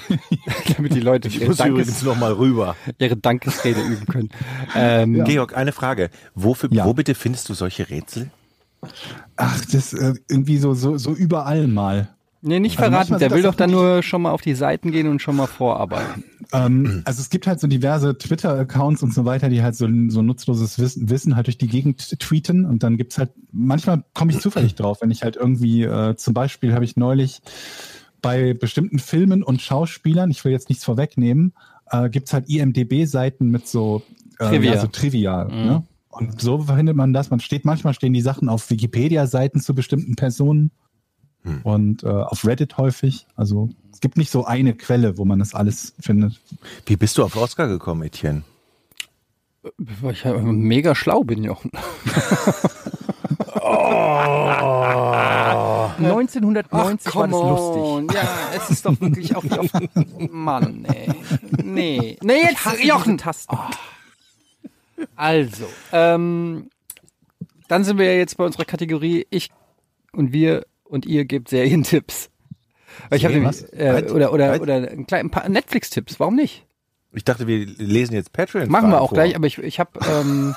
Damit 0.77 0.95
die 0.95 1.01
Leute 1.01 1.29
Ich 1.29 1.37
ihre, 1.41 1.47
muss 1.49 1.57
Dankes, 1.57 1.73
übrigens 1.89 2.03
noch 2.03 2.17
mal 2.17 2.33
rüber. 2.33 2.77
ihre 2.99 3.17
Dankesrede 3.17 3.81
üben 3.81 4.07
können. 4.07 4.29
Ähm, 4.77 5.25
Georg, 5.25 5.57
eine 5.57 5.73
Frage. 5.73 6.11
Wofür, 6.35 6.73
Ja. 6.73 6.85
Wo 6.87 6.95
bitte 6.95 7.15
findest 7.15 7.49
du 7.49 7.55
solche 7.55 7.89
Rätsel? 7.91 8.31
Ach, 9.37 9.65
das 9.67 9.93
äh, 9.93 10.15
irgendwie 10.29 10.59
so, 10.59 10.75
so, 10.75 10.99
so 10.99 11.13
überall 11.13 11.67
mal. 11.67 12.09
Nee, 12.45 12.59
nicht 12.59 12.79
Also 12.79 12.91
verraten. 12.91 13.19
Der 13.19 13.31
will 13.31 13.43
doch 13.43 13.55
dann 13.55 13.71
nur 13.71 14.03
schon 14.03 14.23
mal 14.23 14.33
auf 14.33 14.43
die 14.43 14.55
Seiten 14.55 14.91
gehen 14.91 15.07
und 15.09 15.23
schon 15.23 15.37
mal 15.37 15.47
vorarbeiten. 15.47 16.25
Ähm, 16.55 17.01
also 17.07 17.23
es 17.23 17.31
gibt 17.31 17.47
halt 17.47 17.61
so 17.61 17.67
diverse 17.67 18.19
Twitter-Accounts 18.19 19.03
und 19.03 19.15
so 19.15 19.25
weiter, 19.25 19.49
die 19.49 19.63
halt 19.63 19.75
so, 19.75 19.89
so 20.09 20.21
nutzloses 20.21 20.79
Wissen, 20.79 21.09
Wissen 21.09 21.35
halt 21.35 21.47
durch 21.47 21.57
die 21.57 21.67
Gegend 21.67 22.21
tweeten 22.21 22.67
und 22.67 22.83
dann 22.83 22.99
gibt's 22.99 23.17
halt, 23.17 23.31
manchmal 23.53 24.05
komme 24.13 24.33
ich 24.33 24.41
zufällig 24.41 24.75
drauf, 24.75 24.99
wenn 25.01 25.11
ich 25.11 25.23
halt 25.23 25.37
irgendwie, 25.37 25.85
äh, 25.85 26.15
zum 26.17 26.35
Beispiel 26.35 26.75
habe 26.75 26.85
ich 26.85 26.95
neulich 26.99 27.41
bei 28.21 28.53
bestimmten 28.53 28.99
Filmen 28.99 29.43
und 29.43 29.63
Schauspielern, 29.63 30.31
ich 30.31 30.45
will 30.45 30.53
jetzt 30.53 30.69
nichts 30.69 30.85
vorwegnehmen, 30.85 31.55
äh, 31.91 32.11
gibt's 32.11 32.35
halt 32.35 32.51
IMDB-Seiten 32.51 33.49
mit 33.49 33.67
so 33.67 34.03
äh, 34.39 34.49
Trivia. 34.49 34.75
Ja, 34.75 34.81
so 34.81 34.89
Trivia. 34.89 35.45
Ne? 35.45 35.85
Und 36.11 36.39
so 36.39 36.59
findet 36.59 36.97
man 36.97 37.15
das. 37.15 37.31
Man 37.31 37.41
steht, 37.41 37.65
manchmal 37.65 37.95
stehen 37.95 38.13
die 38.13 38.21
Sachen 38.21 38.51
auf 38.51 38.69
Wikipedia-Seiten 38.69 39.61
zu 39.61 39.75
bestimmten 39.75 40.17
Personen 40.17 40.71
und 41.65 42.05
äh, 42.05 42.09
auf 42.09 42.45
Reddit 42.45 42.77
häufig. 42.79 43.27
Also 43.37 43.69
es 43.93 44.01
gibt 44.01 44.17
nicht 44.17 44.31
so 44.31 44.45
eine 44.45 44.75
Quelle, 44.75 45.19
wo 45.19 45.25
man 45.25 45.39
das 45.39 45.55
alles 45.55 45.95
findet. 45.99 46.41
Wie 46.87 46.97
bist 46.97 47.19
du 47.19 47.25
auf 47.25 47.37
Oscar 47.37 47.69
gekommen, 47.69 48.03
Etienne? 48.03 48.43
Weil 49.79 50.13
ich 50.13 50.25
ja 50.25 50.33
mega 50.39 50.95
schlau 50.95 51.23
bin, 51.25 51.45
Jochen. 51.45 51.71
Oh. 53.65 53.73
1990 55.99 57.15
war 57.15 57.29
das 57.29 57.41
lustig. 57.41 58.17
Ja, 58.17 58.29
es 58.57 58.71
ist 58.71 58.85
doch 58.85 59.01
wirklich 59.01 59.37
auch 59.37 59.45
auf... 59.45 59.71
Mann, 60.31 60.85
ey. 60.87 61.09
Nee. 61.63 62.19
Nee, 62.23 62.43
jetzt, 62.43 62.67
Jochen. 62.83 63.19
Tasten. 63.19 63.57
Also, 65.17 65.67
ähm, 65.93 66.71
dann 67.69 67.85
sind 67.85 67.99
wir 67.99 68.07
ja 68.07 68.19
jetzt 68.19 68.37
bei 68.37 68.45
unserer 68.45 68.65
Kategorie 68.65 69.27
Ich 69.31 69.51
und 70.13 70.33
wir 70.33 70.67
und 70.93 71.07
ihr 71.07 71.25
gebt 71.25 71.49
Serientipps. 71.49 72.29
Weil 73.09 73.19
ich 73.19 73.25
habe 73.25 73.35
nämlich, 73.35 73.73
äh, 73.73 73.95
Weit? 73.95 74.11
oder 74.13 74.33
oder 74.33 74.51
Weit? 74.51 74.61
oder 74.61 74.75
ein, 74.91 75.07
klein, 75.07 75.27
ein 75.27 75.31
paar 75.31 75.49
Netflix-Tipps. 75.49 76.21
Warum 76.21 76.37
nicht? 76.37 76.67
Ich 77.13 77.25
dachte, 77.25 77.47
wir 77.47 77.65
lesen 77.67 78.15
jetzt 78.15 78.33
Patreon. 78.33 78.69
Machen 78.69 78.91
wir 78.91 79.01
auch 79.01 79.09
vor. 79.09 79.17
gleich, 79.17 79.35
aber 79.35 79.47
ich, 79.47 79.59
ich 79.59 79.81
habe 79.81 79.99
ähm, 80.09 80.55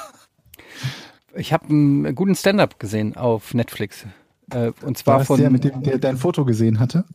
ich 1.36 1.54
habe 1.54 1.68
einen 1.70 2.14
guten 2.16 2.36
Stand-up 2.36 2.80
gesehen 2.80 3.16
auf 3.16 3.54
Netflix. 3.54 4.06
Äh, 4.52 4.72
und 4.82 4.98
zwar 4.98 5.14
War 5.14 5.20
das 5.20 5.28
von 5.28 5.40
der, 5.40 5.50
mit 5.50 5.64
dem 5.64 5.82
der 5.84 5.98
dein 5.98 6.18
Foto 6.18 6.44
gesehen 6.46 6.80
hatte? 6.80 7.06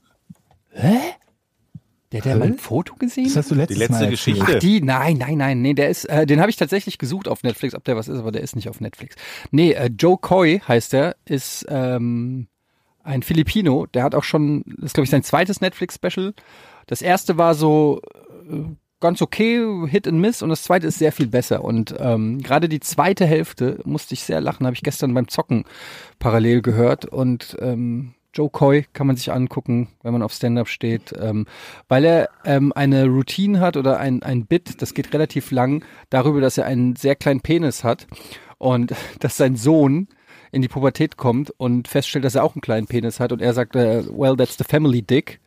der, 2.12 2.20
der 2.22 2.36
mein 2.36 2.56
Foto 2.58 2.94
gesehen 2.94 3.24
Das 3.24 3.34
hat? 3.36 3.42
hast 3.44 3.50
du 3.50 3.54
letztes 3.56 3.76
Die 3.76 3.80
letzte 3.82 4.04
Mal 4.04 4.10
Geschichte. 4.10 4.40
erzählt. 4.40 4.62
Die, 4.62 4.80
nein, 4.80 5.18
nein, 5.18 5.36
nein, 5.36 5.62
nee, 5.62 5.74
der 5.74 5.90
ist, 5.90 6.06
äh, 6.06 6.26
den 6.26 6.40
habe 6.40 6.50
ich 6.50 6.56
tatsächlich 6.56 6.96
gesucht 6.98 7.28
auf 7.28 7.42
Netflix, 7.42 7.74
ob 7.74 7.84
der 7.84 7.96
was 7.96 8.08
ist, 8.08 8.18
aber 8.18 8.32
der 8.32 8.42
ist 8.42 8.56
nicht 8.56 8.68
auf 8.68 8.80
Netflix. 8.80 9.16
Nee, 9.50 9.72
äh, 9.72 9.90
Joe 9.96 10.16
Coy 10.16 10.60
heißt 10.66 10.92
der, 10.92 11.16
ist 11.24 11.66
ähm, 11.68 12.48
ein 13.10 13.22
Filipino, 13.22 13.86
der 13.86 14.04
hat 14.04 14.14
auch 14.14 14.24
schon, 14.24 14.62
das 14.66 14.86
ist 14.86 14.94
glaube 14.94 15.04
ich 15.04 15.10
sein 15.10 15.22
zweites 15.22 15.60
Netflix-Special. 15.60 16.32
Das 16.86 17.02
erste 17.02 17.36
war 17.36 17.54
so 17.54 18.00
äh, 18.50 18.62
ganz 19.00 19.20
okay, 19.22 19.86
Hit 19.88 20.06
and 20.06 20.20
Miss 20.20 20.42
und 20.42 20.50
das 20.50 20.62
zweite 20.62 20.86
ist 20.86 20.98
sehr 20.98 21.12
viel 21.12 21.26
besser. 21.26 21.64
Und 21.64 21.94
ähm, 21.98 22.40
gerade 22.42 22.68
die 22.68 22.80
zweite 22.80 23.26
Hälfte 23.26 23.80
musste 23.84 24.14
ich 24.14 24.22
sehr 24.22 24.40
lachen, 24.40 24.66
habe 24.66 24.74
ich 24.74 24.82
gestern 24.82 25.14
beim 25.14 25.28
Zocken 25.28 25.64
parallel 26.18 26.62
gehört 26.62 27.06
und 27.06 27.56
ähm, 27.60 28.14
Joe 28.32 28.48
Coy 28.48 28.86
kann 28.92 29.08
man 29.08 29.16
sich 29.16 29.32
angucken, 29.32 29.88
wenn 30.02 30.12
man 30.12 30.22
auf 30.22 30.32
Stand-up 30.32 30.68
steht, 30.68 31.12
ähm, 31.18 31.46
weil 31.88 32.04
er 32.04 32.28
ähm, 32.44 32.72
eine 32.72 33.06
Routine 33.06 33.58
hat 33.58 33.76
oder 33.76 33.98
ein, 33.98 34.22
ein 34.22 34.46
Bit, 34.46 34.80
das 34.82 34.94
geht 34.94 35.12
relativ 35.12 35.50
lang, 35.50 35.84
darüber, 36.10 36.40
dass 36.40 36.56
er 36.56 36.66
einen 36.66 36.94
sehr 36.94 37.16
kleinen 37.16 37.40
Penis 37.40 37.82
hat 37.82 38.06
und 38.58 38.94
dass 39.18 39.36
sein 39.36 39.56
Sohn 39.56 40.06
in 40.52 40.62
die 40.62 40.68
Pubertät 40.68 41.16
kommt 41.16 41.50
und 41.56 41.88
feststellt, 41.88 42.24
dass 42.24 42.34
er 42.34 42.44
auch 42.44 42.54
einen 42.54 42.62
kleinen 42.62 42.86
Penis 42.86 43.20
hat 43.20 43.32
und 43.32 43.40
er 43.42 43.54
sagt, 43.54 43.76
äh, 43.76 44.04
well, 44.10 44.36
that's 44.36 44.58
the 44.58 44.64
family 44.64 45.02
dick. 45.02 45.40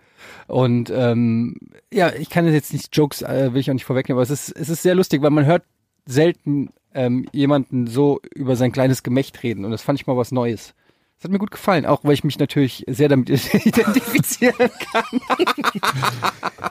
Und 0.47 0.89
ähm, 0.89 1.57
ja, 1.91 2.13
ich 2.13 2.29
kann 2.29 2.51
jetzt 2.51 2.73
nicht 2.73 2.95
Jokes, 2.95 3.21
äh, 3.21 3.53
will 3.53 3.59
ich 3.59 3.69
auch 3.69 3.73
nicht 3.73 3.85
vorwegnehmen, 3.85 4.17
aber 4.17 4.23
es 4.23 4.29
ist, 4.29 4.49
es 4.49 4.69
ist 4.69 4.83
sehr 4.83 4.95
lustig, 4.95 5.21
weil 5.21 5.31
man 5.31 5.45
hört 5.45 5.63
selten 6.05 6.69
ähm, 6.93 7.27
jemanden 7.31 7.87
so 7.87 8.21
über 8.33 8.55
sein 8.55 8.71
kleines 8.71 9.03
Gemächt 9.03 9.43
reden. 9.43 9.65
Und 9.65 9.71
das 9.71 9.81
fand 9.81 9.99
ich 9.99 10.07
mal 10.07 10.17
was 10.17 10.31
Neues. 10.31 10.73
Das 11.17 11.25
hat 11.25 11.31
mir 11.31 11.39
gut 11.39 11.51
gefallen, 11.51 11.85
auch 11.85 12.03
weil 12.03 12.13
ich 12.13 12.23
mich 12.23 12.37
natürlich 12.39 12.83
sehr 12.87 13.07
damit 13.09 13.29
identifizieren 13.65 14.69
kann. 14.91 15.03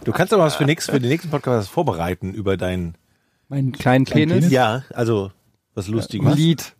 Du 0.04 0.12
kannst 0.12 0.32
aber 0.32 0.44
was 0.44 0.56
für, 0.56 0.64
nix, 0.64 0.86
für 0.86 1.00
den 1.00 1.08
nächsten 1.08 1.30
Podcast 1.30 1.70
vorbereiten 1.70 2.34
über 2.34 2.56
deinen. 2.56 2.96
Meinen 3.48 3.72
kleinen 3.72 4.04
Kleinen 4.04 4.28
Penis. 4.28 4.44
Penis? 4.44 4.52
Ja, 4.52 4.84
also 4.94 5.30
was 5.74 5.88
Lustiges. 5.88 6.26
Ein 6.26 6.36
Lied. 6.36 6.74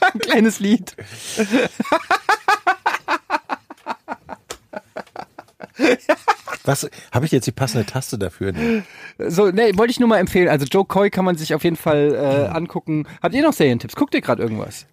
Ein 0.12 0.20
kleines 0.20 0.60
Lied. 0.60 0.94
Was 6.64 6.88
habe 7.12 7.24
ich 7.24 7.32
jetzt 7.32 7.46
die 7.46 7.52
passende 7.52 7.86
Taste 7.86 8.18
dafür? 8.18 8.52
Nee. 8.52 8.82
So, 9.18 9.50
ne, 9.50 9.72
wollte 9.76 9.90
ich 9.90 10.00
nur 10.00 10.08
mal 10.08 10.18
empfehlen. 10.18 10.48
Also 10.48 10.66
Joe 10.66 10.84
Coy 10.84 11.10
kann 11.10 11.24
man 11.24 11.36
sich 11.36 11.54
auf 11.54 11.64
jeden 11.64 11.76
Fall 11.76 12.14
äh, 12.14 12.48
angucken. 12.48 13.06
Habt 13.22 13.34
ihr 13.34 13.42
noch 13.42 13.52
Serientipps? 13.54 13.96
Guckt 13.96 14.14
ihr 14.14 14.20
gerade 14.20 14.42
irgendwas? 14.42 14.86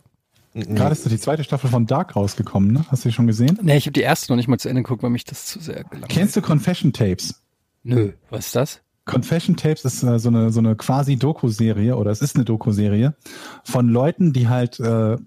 Gerade 0.54 0.94
ist 0.94 1.06
doch 1.06 1.10
die 1.12 1.20
zweite 1.20 1.44
Staffel 1.44 1.70
von 1.70 1.86
Dark 1.86 2.16
rausgekommen, 2.16 2.72
ne? 2.72 2.86
Hast 2.90 3.04
du 3.04 3.10
die 3.10 3.14
schon 3.14 3.28
gesehen? 3.28 3.60
Ne, 3.62 3.76
ich 3.76 3.88
habe 3.88 3.92
die 3.92 4.02
erste 4.02 4.32
noch 4.32 4.38
nicht 4.38 4.48
mal 4.48 4.58
zu 4.58 4.70
Ende 4.70 4.84
geguckt, 4.84 5.04
weil 5.04 5.10
mich 5.10 5.26
das 5.26 5.46
zu 5.46 5.60
sehr 5.60 5.84
gelangweilt 5.84 6.08
Kennst 6.08 6.38
du 6.38 6.42
Confession 6.42 6.94
Tapes? 6.94 7.42
Nö, 7.84 8.14
was 8.30 8.48
ist 8.48 8.56
das? 8.56 8.82
Confession 9.06 9.56
Tapes 9.56 9.86
ist 9.86 10.04
äh, 10.04 10.20
so 10.20 10.30
eine 10.30 10.52
so 10.52 10.60
eine 10.60 10.76
quasi 10.76 11.16
Doku-Serie 11.16 11.96
oder 11.96 12.12
es 12.12 12.22
ist 12.22 12.36
eine 12.36 12.46
Doku-Serie 12.46 13.16
von 13.64 13.88
Leuten, 13.88 14.34
die 14.34 14.48
halt 14.48 14.80
äh, 14.80 15.18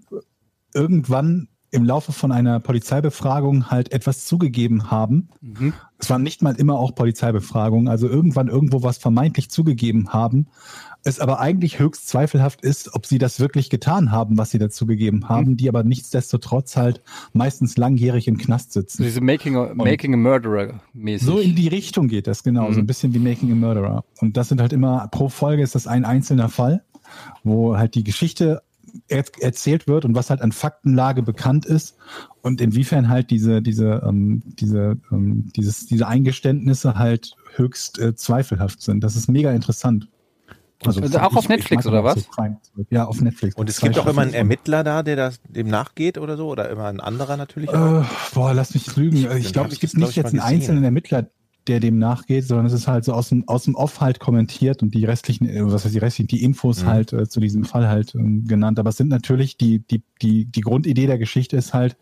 irgendwann 0.73 1.48
im 1.71 1.85
Laufe 1.85 2.11
von 2.11 2.31
einer 2.31 2.59
Polizeibefragung 2.59 3.69
halt 3.69 3.91
etwas 3.91 4.25
zugegeben 4.25 4.89
haben. 4.89 5.29
Es 5.99 6.09
waren 6.09 6.23
nicht 6.23 6.41
mal 6.41 6.55
immer 6.55 6.79
auch 6.79 6.95
Polizeibefragungen, 6.95 7.87
also 7.87 8.07
irgendwann 8.07 8.47
irgendwo 8.47 8.83
was 8.83 8.97
vermeintlich 8.97 9.49
zugegeben 9.49 10.09
haben. 10.09 10.47
Es 11.03 11.19
aber 11.19 11.39
eigentlich 11.39 11.79
höchst 11.79 12.09
zweifelhaft 12.09 12.61
ist, 12.61 12.93
ob 12.93 13.05
sie 13.05 13.19
das 13.19 13.39
wirklich 13.39 13.69
getan 13.69 14.11
haben, 14.11 14.37
was 14.37 14.51
sie 14.51 14.59
dazu 14.59 14.85
gegeben 14.85 15.29
haben, 15.29 15.55
die 15.55 15.69
aber 15.69 15.83
nichtsdestotrotz 15.83 16.75
halt 16.75 17.01
meistens 17.33 17.77
langjährig 17.77 18.27
im 18.27 18.37
Knast 18.37 18.73
sitzen. 18.73 19.03
Diese 19.03 19.21
Making 19.21 19.55
a, 19.55 19.73
Making 19.73 20.15
a 20.15 20.17
Murderer 20.17 20.81
mäßig. 20.93 21.25
So 21.25 21.39
in 21.39 21.55
die 21.55 21.67
Richtung 21.69 22.07
geht 22.07 22.27
das, 22.27 22.43
genau. 22.43 22.71
So 22.71 22.79
ein 22.79 22.87
bisschen 22.87 23.13
wie 23.13 23.19
Making 23.19 23.51
a 23.51 23.55
Murderer. 23.55 24.03
Und 24.19 24.35
das 24.35 24.49
sind 24.49 24.59
halt 24.59 24.73
immer, 24.73 25.07
pro 25.09 25.29
Folge 25.29 25.63
ist 25.63 25.75
das 25.75 25.87
ein 25.87 26.03
einzelner 26.03 26.49
Fall, 26.49 26.83
wo 27.43 27.77
halt 27.77 27.95
die 27.95 28.03
Geschichte 28.03 28.61
er 29.07 29.23
erzählt 29.41 29.87
wird 29.87 30.05
und 30.05 30.15
was 30.15 30.29
halt 30.29 30.41
an 30.41 30.51
Faktenlage 30.51 31.21
bekannt 31.21 31.65
ist 31.65 31.97
und 32.41 32.61
inwiefern 32.61 33.09
halt 33.09 33.29
diese, 33.29 33.61
diese, 33.61 34.03
ähm, 34.05 34.43
diese, 34.45 34.97
ähm, 35.11 35.51
dieses, 35.55 35.85
diese 35.85 36.07
Eingeständnisse 36.07 36.95
halt 36.95 37.35
höchst 37.55 37.99
äh, 37.99 38.15
zweifelhaft 38.15 38.81
sind. 38.81 39.03
Das 39.03 39.15
ist 39.15 39.27
mega 39.27 39.51
interessant. 39.51 40.07
Also 40.85 41.01
auch 41.19 41.35
auf 41.35 41.49
Netflix, 41.49 41.85
oder 41.85 42.03
was? 42.05 42.21
so. 42.23 42.85
Ja, 42.89 43.05
auf 43.05 43.19
Netflix. 43.19 43.55
Und 43.55 43.69
es 43.69 43.81
gibt 43.81 43.99
auch 43.99 44.07
immer 44.07 44.21
einen. 44.21 44.33
Ermittler 44.33 44.85
da, 44.85 45.03
der 45.03 45.17
das, 45.17 45.41
dem 45.43 45.67
nachgeht 45.67 46.17
oder 46.17 46.37
so? 46.37 46.47
Oder 46.47 46.69
immer 46.69 46.85
ein 46.85 47.01
anderer 47.01 47.35
natürlich? 47.35 47.69
Äh, 47.69 48.03
boah, 48.33 48.53
lass 48.53 48.73
mich 48.73 48.95
lügen. 48.95 49.17
Ich 49.17 49.25
Dann 49.25 49.51
glaube, 49.51 49.67
es 49.67 49.73
ich 49.73 49.79
gibt 49.81 49.97
nicht 49.97 50.11
ich, 50.11 50.15
jetzt 50.15 50.27
einen 50.27 50.39
einzelnen 50.39 50.83
Ermittler, 50.85 51.27
der 51.69 51.79
dem 51.79 51.97
nachgeht, 51.97 52.45
sondern 52.45 52.65
es 52.65 52.73
ist 52.73 52.87
halt 52.87 53.05
so 53.05 53.13
aus 53.13 53.29
dem, 53.29 53.47
aus 53.47 53.63
dem 53.63 53.75
Off 53.75 54.01
halt 54.01 54.19
kommentiert 54.19 54.81
und 54.83 54.93
die 54.93 55.05
restlichen, 55.05 55.47
äh, 55.47 55.61
was 55.63 55.85
heißt 55.85 55.93
die 55.93 55.99
restlichen, 55.99 56.27
die 56.27 56.43
Infos 56.43 56.83
Mhm. 56.83 56.87
halt 56.87 57.13
äh, 57.13 57.29
zu 57.29 57.39
diesem 57.39 57.63
Fall 57.63 57.87
halt 57.87 58.15
ähm, 58.15 58.45
genannt. 58.45 58.79
Aber 58.79 58.89
es 58.89 58.97
sind 58.97 59.09
natürlich 59.09 59.57
die, 59.57 59.79
die, 59.79 60.03
die, 60.21 60.45
die 60.45 60.61
Grundidee 60.61 61.07
der 61.07 61.17
Geschichte 61.17 61.55
ist 61.55 61.73
halt, 61.73 61.95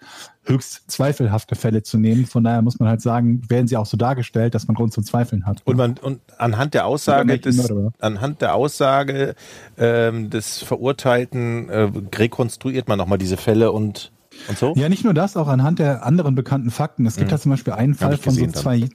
höchst 0.47 0.89
zweifelhafte 0.89 1.55
Fälle 1.55 1.83
zu 1.83 1.97
nehmen. 1.97 2.25
Von 2.25 2.43
daher 2.43 2.61
muss 2.61 2.79
man 2.79 2.89
halt 2.89 3.01
sagen, 3.01 3.41
werden 3.49 3.67
sie 3.67 3.77
auch 3.77 3.85
so 3.85 3.97
dargestellt, 3.97 4.55
dass 4.55 4.67
man 4.67 4.75
Grund 4.75 4.93
zum 4.93 5.03
Zweifeln 5.03 5.45
hat. 5.45 5.61
Und, 5.65 5.77
man, 5.77 5.97
und 5.97 6.21
anhand 6.37 6.73
der 6.73 6.85
Aussage 6.85 7.37
des, 7.39 7.71
anhand 7.99 8.41
der 8.41 8.55
Aussage 8.55 9.35
ähm, 9.77 10.29
des 10.29 10.59
Verurteilten 10.63 11.69
äh, 11.69 11.91
rekonstruiert 12.15 12.87
man 12.87 12.97
nochmal 12.97 13.17
diese 13.17 13.37
Fälle 13.37 13.71
und, 13.71 14.11
und 14.47 14.57
so? 14.57 14.73
Ja, 14.75 14.89
nicht 14.89 15.03
nur 15.03 15.13
das, 15.13 15.37
auch 15.37 15.47
anhand 15.47 15.79
der 15.79 16.05
anderen 16.05 16.35
bekannten 16.35 16.71
Fakten. 16.71 17.05
Es 17.05 17.17
gibt 17.17 17.31
da 17.31 17.39
zum 17.39 17.51
Beispiel 17.51 17.73
einen 17.73 17.95
Fall 17.95 18.17
von 18.17 18.33
so 18.33 18.47
zwei. 18.47 18.87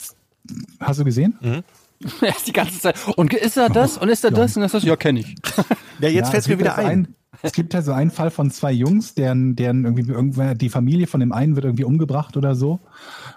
Hast 0.81 1.01
du 1.01 1.05
gesehen? 1.05 1.39
Ja, 1.43 2.29
ist 2.29 2.47
die 2.47 2.53
ganze 2.53 2.79
Zeit. 2.81 2.97
Und 3.17 3.33
ist 3.33 3.57
er 3.57 3.69
das? 3.69 3.99
Und 3.99 4.09
ist 4.09 4.25
er 4.25 4.31
das? 4.31 4.57
Und 4.57 4.63
ist 4.65 4.75
das? 4.75 4.83
Ja, 4.85 4.97
kenne 4.97 5.21
ich. 5.21 5.35
Ja, 6.01 6.09
jetzt 6.09 6.27
Ja, 6.27 6.31
fällt 6.33 6.43
es 6.43 6.49
mir 6.49 6.59
wieder 6.59 6.77
also 6.77 6.89
ein. 6.89 7.15
Es 7.43 7.53
gibt 7.53 7.75
ja 7.75 7.83
so 7.83 7.93
einen 7.93 8.11
Fall 8.11 8.31
von 8.31 8.51
zwei 8.51 8.73
Jungs, 8.73 9.15
deren, 9.15 9.55
deren 9.57 9.85
irgendwie 9.85 10.11
irgendwer, 10.11 10.55
die 10.55 10.69
Familie 10.69 11.07
von 11.07 11.21
dem 11.21 11.33
einen 11.33 11.55
wird 11.55 11.65
irgendwie 11.65 11.85
umgebracht 11.85 12.37
oder 12.37 12.55
so. 12.57 12.81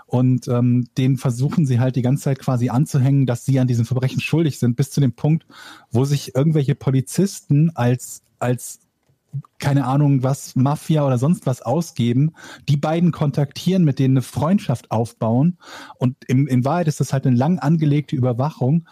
Und 0.05 0.47
ähm, 0.47 0.87
den 0.97 1.17
versuchen 1.17 1.65
sie 1.65 1.79
halt 1.79 1.95
die 1.95 2.01
ganze 2.01 2.23
Zeit 2.23 2.39
quasi 2.39 2.69
anzuhängen, 2.69 3.25
dass 3.25 3.45
sie 3.45 3.59
an 3.59 3.67
diesem 3.67 3.85
Verbrechen 3.85 4.19
schuldig 4.19 4.59
sind, 4.59 4.75
bis 4.75 4.91
zu 4.91 4.99
dem 4.99 5.13
Punkt, 5.13 5.45
wo 5.91 6.05
sich 6.05 6.35
irgendwelche 6.35 6.75
Polizisten 6.75 7.71
als, 7.75 8.23
als 8.39 8.79
keine 9.59 9.85
Ahnung 9.85 10.23
was, 10.23 10.55
Mafia 10.55 11.05
oder 11.05 11.17
sonst 11.17 11.45
was 11.45 11.61
ausgeben, 11.61 12.33
die 12.67 12.77
beiden 12.77 13.11
kontaktieren, 13.11 13.83
mit 13.83 13.99
denen 13.99 14.17
eine 14.17 14.21
Freundschaft 14.21 14.91
aufbauen. 14.91 15.57
Und 15.97 16.17
im, 16.27 16.47
in 16.47 16.65
Wahrheit 16.65 16.87
ist 16.87 16.99
das 16.99 17.13
halt 17.13 17.25
eine 17.25 17.35
lang 17.35 17.59
angelegte 17.59 18.15
Überwachung 18.15 18.87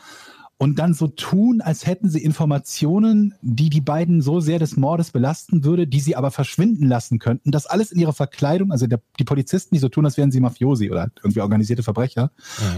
und 0.64 0.80
dann 0.80 0.94
so 0.94 1.08
tun, 1.08 1.60
als 1.60 1.86
hätten 1.86 2.10
sie 2.10 2.24
Informationen, 2.24 3.36
die 3.42 3.70
die 3.70 3.82
beiden 3.82 4.22
so 4.22 4.40
sehr 4.40 4.60
des 4.60 4.78
Mordes 4.78 5.12
belasten 5.12 5.66
würde, 5.66 5.88
die 5.88 6.00
sie 6.00 6.16
aber 6.16 6.32
verschwinden 6.32 6.88
lassen 6.88 7.20
könnten. 7.20 7.52
Das 7.52 7.66
alles 7.66 7.92
in 7.92 8.00
ihrer 8.00 8.14
Verkleidung, 8.14 8.72
also 8.72 8.88
der, 8.88 9.02
die 9.20 9.26
Polizisten, 9.26 9.76
die 9.76 9.80
so 9.80 9.90
tun, 9.90 10.06
als 10.06 10.16
wären 10.16 10.32
sie 10.32 10.40
Mafiosi 10.40 10.90
oder 10.90 11.10
irgendwie 11.22 11.42
organisierte 11.42 11.84
Verbrecher, 11.84 12.32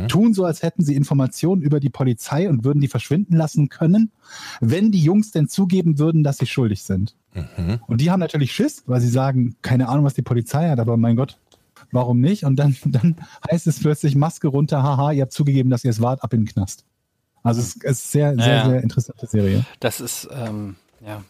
tun 0.07 0.33
so, 0.33 0.45
als 0.45 0.63
hätten 0.63 0.83
sie 0.83 0.95
Informationen 0.95 1.61
über 1.61 1.79
die 1.79 1.91
Polizei 1.91 2.49
und 2.49 2.63
würden 2.63 2.81
die 2.81 2.87
verschwinden 2.87 3.35
lassen 3.35 3.69
können, 3.69 4.11
wenn 4.61 4.91
die 4.91 5.03
Jungs 5.03 5.29
denn 5.29 5.47
zugeben 5.47 5.99
würden, 5.99 6.23
dass 6.23 6.39
sie 6.39 6.47
schuldig 6.47 6.81
sind. 6.81 7.15
Und 7.85 8.01
die 8.01 8.09
haben 8.09 8.19
natürlich 8.19 8.51
Schiss, 8.51 8.81
weil 8.87 8.99
sie 8.99 9.09
sagen, 9.09 9.57
keine 9.61 9.89
Ahnung, 9.89 10.05
was 10.05 10.15
die 10.15 10.23
Polizei 10.23 10.69
hat, 10.69 10.79
aber 10.79 10.97
mein 10.97 11.17
Gott, 11.17 11.37
warum 11.91 12.19
nicht? 12.19 12.45
Und 12.45 12.55
dann, 12.55 12.75
dann 12.85 13.17
heißt 13.51 13.67
es 13.67 13.79
plötzlich 13.79 14.15
Maske 14.15 14.47
runter, 14.47 14.81
haha, 14.81 15.11
ihr 15.11 15.21
habt 15.21 15.33
zugegeben, 15.33 15.69
dass 15.69 15.83
ihr 15.83 15.91
es 15.91 16.01
wart, 16.01 16.23
ab 16.23 16.33
in 16.33 16.41
den 16.41 16.47
Knast. 16.47 16.83
Also 17.45 17.61
es 17.61 17.75
es 17.83 17.99
ist 17.99 18.11
sehr, 18.11 18.35
sehr, 18.35 18.47
Ja. 18.55 18.69
sehr 18.69 18.81
interessante 18.83 19.25
Serie. 19.27 19.65
Das 19.79 19.99
ist, 20.01 20.27
ähm, 20.33 20.75
ja. 21.05 21.23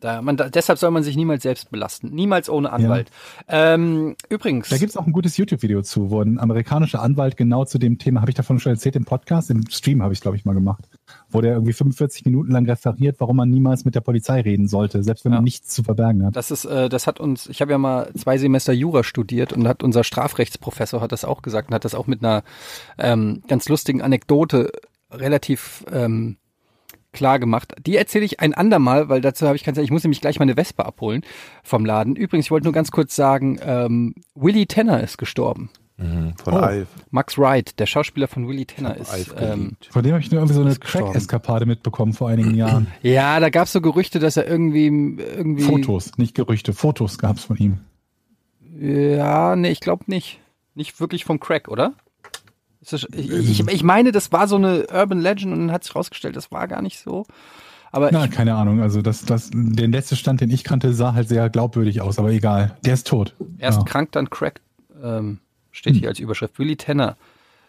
Da, 0.00 0.20
man, 0.20 0.36
da, 0.36 0.48
deshalb 0.48 0.80
soll 0.80 0.90
man 0.90 1.04
sich 1.04 1.14
niemals 1.14 1.44
selbst 1.44 1.70
belasten. 1.70 2.08
Niemals 2.08 2.50
ohne 2.50 2.72
Anwalt. 2.72 3.08
Ähm, 3.46 4.16
übrigens. 4.28 4.68
Da 4.68 4.76
gibt's 4.76 4.96
auch 4.96 5.06
ein 5.06 5.12
gutes 5.12 5.36
YouTube-Video 5.36 5.80
zu, 5.82 6.10
wo 6.10 6.20
ein 6.20 6.40
amerikanischer 6.40 7.00
Anwalt 7.00 7.36
genau 7.36 7.64
zu 7.66 7.78
dem 7.78 7.98
Thema, 7.98 8.20
habe 8.20 8.32
ich 8.32 8.34
davon 8.34 8.58
schon 8.58 8.72
erzählt 8.72 8.96
im 8.96 9.04
Podcast, 9.04 9.48
im 9.50 9.64
Stream 9.70 10.02
habe 10.02 10.12
ich 10.12 10.20
glaube 10.20 10.36
ich 10.36 10.44
mal 10.44 10.54
gemacht, 10.54 10.88
wo 11.30 11.40
der 11.40 11.52
irgendwie 11.52 11.72
45 11.72 12.24
Minuten 12.24 12.50
lang 12.50 12.66
referiert, 12.68 13.20
warum 13.20 13.36
man 13.36 13.48
niemals 13.48 13.84
mit 13.84 13.94
der 13.94 14.00
Polizei 14.00 14.40
reden 14.40 14.66
sollte, 14.66 15.04
selbst 15.04 15.24
wenn 15.24 15.30
Ja. 15.30 15.36
man 15.38 15.44
nichts 15.44 15.68
zu 15.68 15.84
verbergen 15.84 16.26
hat. 16.26 16.34
Das 16.34 16.50
ist, 16.50 16.64
äh, 16.64 16.88
das 16.88 17.06
hat 17.06 17.20
uns, 17.20 17.46
ich 17.48 17.60
habe 17.60 17.70
ja 17.70 17.78
mal 17.78 18.10
zwei 18.18 18.38
Semester 18.38 18.72
Jura 18.72 19.04
studiert 19.04 19.52
und 19.52 19.68
hat 19.68 19.84
unser 19.84 20.02
Strafrechtsprofessor 20.02 21.00
hat 21.00 21.12
das 21.12 21.24
auch 21.24 21.42
gesagt 21.42 21.68
und 21.68 21.76
hat 21.76 21.84
das 21.84 21.94
auch 21.94 22.08
mit 22.08 22.24
einer 22.24 22.42
ähm, 22.98 23.44
ganz 23.46 23.68
lustigen 23.68 24.02
Anekdote 24.02 24.72
relativ 25.12 25.84
ähm, 25.92 26.36
klar 27.12 27.38
gemacht. 27.38 27.74
Die 27.86 27.96
erzähle 27.96 28.24
ich 28.24 28.40
ein 28.40 28.54
andermal, 28.54 29.08
weil 29.08 29.20
dazu 29.20 29.46
habe 29.46 29.56
ich 29.56 29.64
keine 29.64 29.74
Zeit. 29.76 29.84
Ich 29.84 29.90
muss 29.90 30.02
nämlich 30.04 30.20
gleich 30.20 30.38
meine 30.38 30.56
Wespe 30.56 30.84
abholen 30.86 31.22
vom 31.62 31.84
Laden. 31.84 32.16
Übrigens, 32.16 32.46
ich 32.46 32.50
wollte 32.50 32.64
nur 32.64 32.72
ganz 32.72 32.90
kurz 32.90 33.14
sagen, 33.14 33.58
ähm, 33.62 34.14
Willy 34.34 34.66
Tanner 34.66 35.02
ist 35.02 35.18
gestorben. 35.18 35.70
Mhm, 35.98 36.34
von 36.42 36.54
Oh. 36.54 36.56
Alf. 36.56 36.88
Max 37.10 37.36
Wright, 37.38 37.78
der 37.78 37.86
Schauspieler 37.86 38.26
von 38.26 38.48
Willy 38.48 38.64
Tanner, 38.64 38.96
ist. 38.96 39.34
Ähm. 39.38 39.76
Von 39.90 40.02
dem 40.02 40.12
habe 40.12 40.22
ich 40.22 40.30
nur 40.30 40.40
irgendwie 40.40 40.54
so 40.54 40.62
eine. 40.62 40.74
Crack-Eskapade 40.74 41.66
mitbekommen 41.66 42.14
vor 42.14 42.28
einigen 42.30 42.54
Jahren. 42.54 42.86
ja, 43.02 43.38
da 43.40 43.50
gab 43.50 43.66
es 43.66 43.72
so 43.72 43.80
Gerüchte, 43.80 44.18
dass 44.18 44.36
er 44.36 44.46
irgendwie 44.48 44.86
irgendwie. 44.86 45.62
Fotos, 45.62 46.16
nicht 46.16 46.34
Gerüchte, 46.34 46.72
Fotos 46.72 47.18
gab's 47.18 47.44
von 47.44 47.56
ihm. 47.58 47.78
Ja, 48.80 49.54
nee, 49.54 49.70
ich 49.70 49.80
glaube 49.80 50.04
nicht. 50.06 50.40
Nicht 50.74 50.98
wirklich 50.98 51.24
vom 51.26 51.38
Crack, 51.38 51.68
oder? 51.68 51.92
Das, 52.90 53.06
ich, 53.14 53.60
ich, 53.68 53.82
meine, 53.82 54.12
das 54.12 54.32
war 54.32 54.48
so 54.48 54.56
eine 54.56 54.86
Urban 54.92 55.20
Legend 55.20 55.52
und 55.52 55.60
dann 55.60 55.72
hat 55.72 55.84
sich 55.84 55.94
rausgestellt, 55.94 56.34
das 56.36 56.50
war 56.50 56.66
gar 56.66 56.82
nicht 56.82 56.98
so. 56.98 57.26
Aber 57.92 58.10
Na, 58.10 58.24
ich, 58.24 58.30
keine 58.30 58.54
Ahnung. 58.54 58.80
Also 58.80 59.02
das, 59.02 59.24
das, 59.24 59.50
der 59.52 59.86
letzte 59.86 60.16
Stand, 60.16 60.40
den 60.40 60.50
ich 60.50 60.64
kannte, 60.64 60.94
sah 60.94 61.12
halt 61.14 61.28
sehr 61.28 61.50
glaubwürdig 61.50 62.00
aus, 62.00 62.18
aber 62.18 62.30
egal. 62.30 62.76
Der 62.84 62.94
ist 62.94 63.06
tot. 63.06 63.34
erst 63.58 63.80
Ja. 63.80 63.84
krank, 63.84 64.12
dann 64.12 64.30
Crack. 64.30 64.60
Ähm, 65.02 65.38
steht 65.70 65.96
hier 65.96 66.08
als 66.08 66.18
Überschrift. 66.18 66.58
Willy 66.58 66.76
Tanner. 66.76 67.16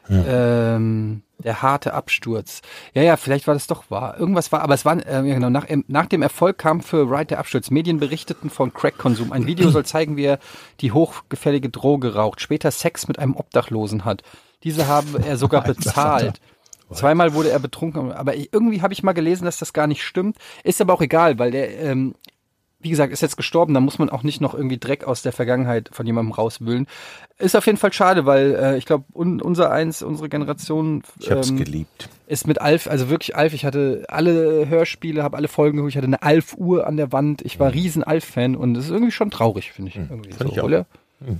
Ähm, 0.09 1.23
der 1.43 1.61
harte 1.61 1.93
Absturz. 1.93 2.61
Ja, 2.93 3.01
ja, 3.01 3.17
vielleicht 3.17 3.47
war 3.47 3.53
das 3.53 3.67
doch 3.67 3.89
wahr. 3.89 4.17
Irgendwas 4.17 4.51
war, 4.51 4.61
aber 4.61 4.73
es 4.73 4.85
war, 4.85 4.97
äh, 4.97 5.23
genau, 5.23 5.49
nach, 5.49 5.67
nach 5.87 6.05
dem 6.05 6.21
Erfolg 6.21 6.57
kam 6.57 6.81
für 6.81 7.09
Wright 7.09 7.31
der 7.31 7.39
Absturz. 7.39 7.69
Medien 7.69 7.99
berichteten 7.99 8.49
von 8.49 8.73
Crack-Konsum. 8.73 9.31
Ein 9.31 9.45
Video 9.45 9.69
soll 9.71 9.85
zeigen, 9.85 10.17
wie 10.17 10.25
er 10.25 10.39
die 10.79 10.91
hochgefällige 10.91 11.69
Droge 11.69 12.15
raucht, 12.15 12.41
später 12.41 12.71
Sex 12.71 13.07
mit 13.07 13.19
einem 13.19 13.35
Obdachlosen 13.35 14.05
hat. 14.05 14.23
Diese 14.63 14.87
habe 14.87 15.23
er 15.25 15.37
sogar 15.37 15.63
bezahlt. 15.63 16.39
Zweimal 16.91 17.33
wurde 17.33 17.49
er 17.49 17.59
betrunken, 17.59 18.11
aber 18.11 18.35
irgendwie 18.35 18.81
habe 18.81 18.93
ich 18.93 19.03
mal 19.03 19.13
gelesen, 19.13 19.45
dass 19.45 19.57
das 19.57 19.73
gar 19.73 19.87
nicht 19.87 20.03
stimmt. 20.03 20.37
Ist 20.63 20.79
aber 20.79 20.93
auch 20.93 21.01
egal, 21.01 21.39
weil 21.39 21.51
der, 21.51 21.79
ähm, 21.79 22.13
wie 22.83 22.89
gesagt, 22.89 23.11
ist 23.11 23.21
jetzt 23.21 23.37
gestorben, 23.37 23.73
da 23.73 23.79
muss 23.79 23.97
man 23.97 24.09
auch 24.09 24.21
nicht 24.23 24.41
noch 24.41 24.53
irgendwie 24.53 24.77
Dreck 24.77 25.05
aus 25.05 25.21
der 25.21 25.31
Vergangenheit 25.31 25.89
von 25.91 26.05
jemandem 26.05 26.33
rauswühlen. 26.33 26.85
Ist 27.39 27.55
auf 27.55 27.65
jeden 27.65 27.77
Fall 27.77 27.91
schade, 27.93 28.25
weil 28.25 28.53
äh, 28.55 28.77
ich 28.77 28.85
glaube, 28.85 29.05
un 29.13 29.41
unser 29.41 29.71
eins, 29.71 30.03
unsere 30.03 30.29
Generation 30.29 31.01
Ich 31.19 31.31
hab's 31.31 31.49
ähm, 31.49 31.57
geliebt. 31.57 32.09
ist 32.27 32.45
mit 32.45 32.61
Alf, 32.61 32.87
also 32.87 33.09
wirklich 33.09 33.35
Alf, 33.35 33.53
ich 33.53 33.65
hatte 33.65 34.05
alle 34.09 34.67
Hörspiele, 34.69 35.23
habe 35.23 35.37
alle 35.37 35.47
Folgen 35.47 35.77
geguckt, 35.77 35.91
ich 35.93 35.97
hatte 35.97 36.07
eine 36.07 36.21
Alf-Uhr 36.21 36.85
an 36.85 36.97
der 36.97 37.11
Wand, 37.11 37.41
ich 37.41 37.59
war 37.59 37.73
riesen 37.73 38.03
Alf-Fan 38.03 38.55
und 38.55 38.73
das 38.75 38.85
ist 38.85 38.91
irgendwie 38.91 39.11
schon 39.11 39.31
traurig, 39.31 39.71
finde 39.71 39.89
ich. 39.89 39.95
Irgendwie 39.97 40.29
Hm. 40.31 40.37
Find 40.37 40.51
ich 40.51 40.59
auch. 40.61 40.65
oder? 40.65 40.85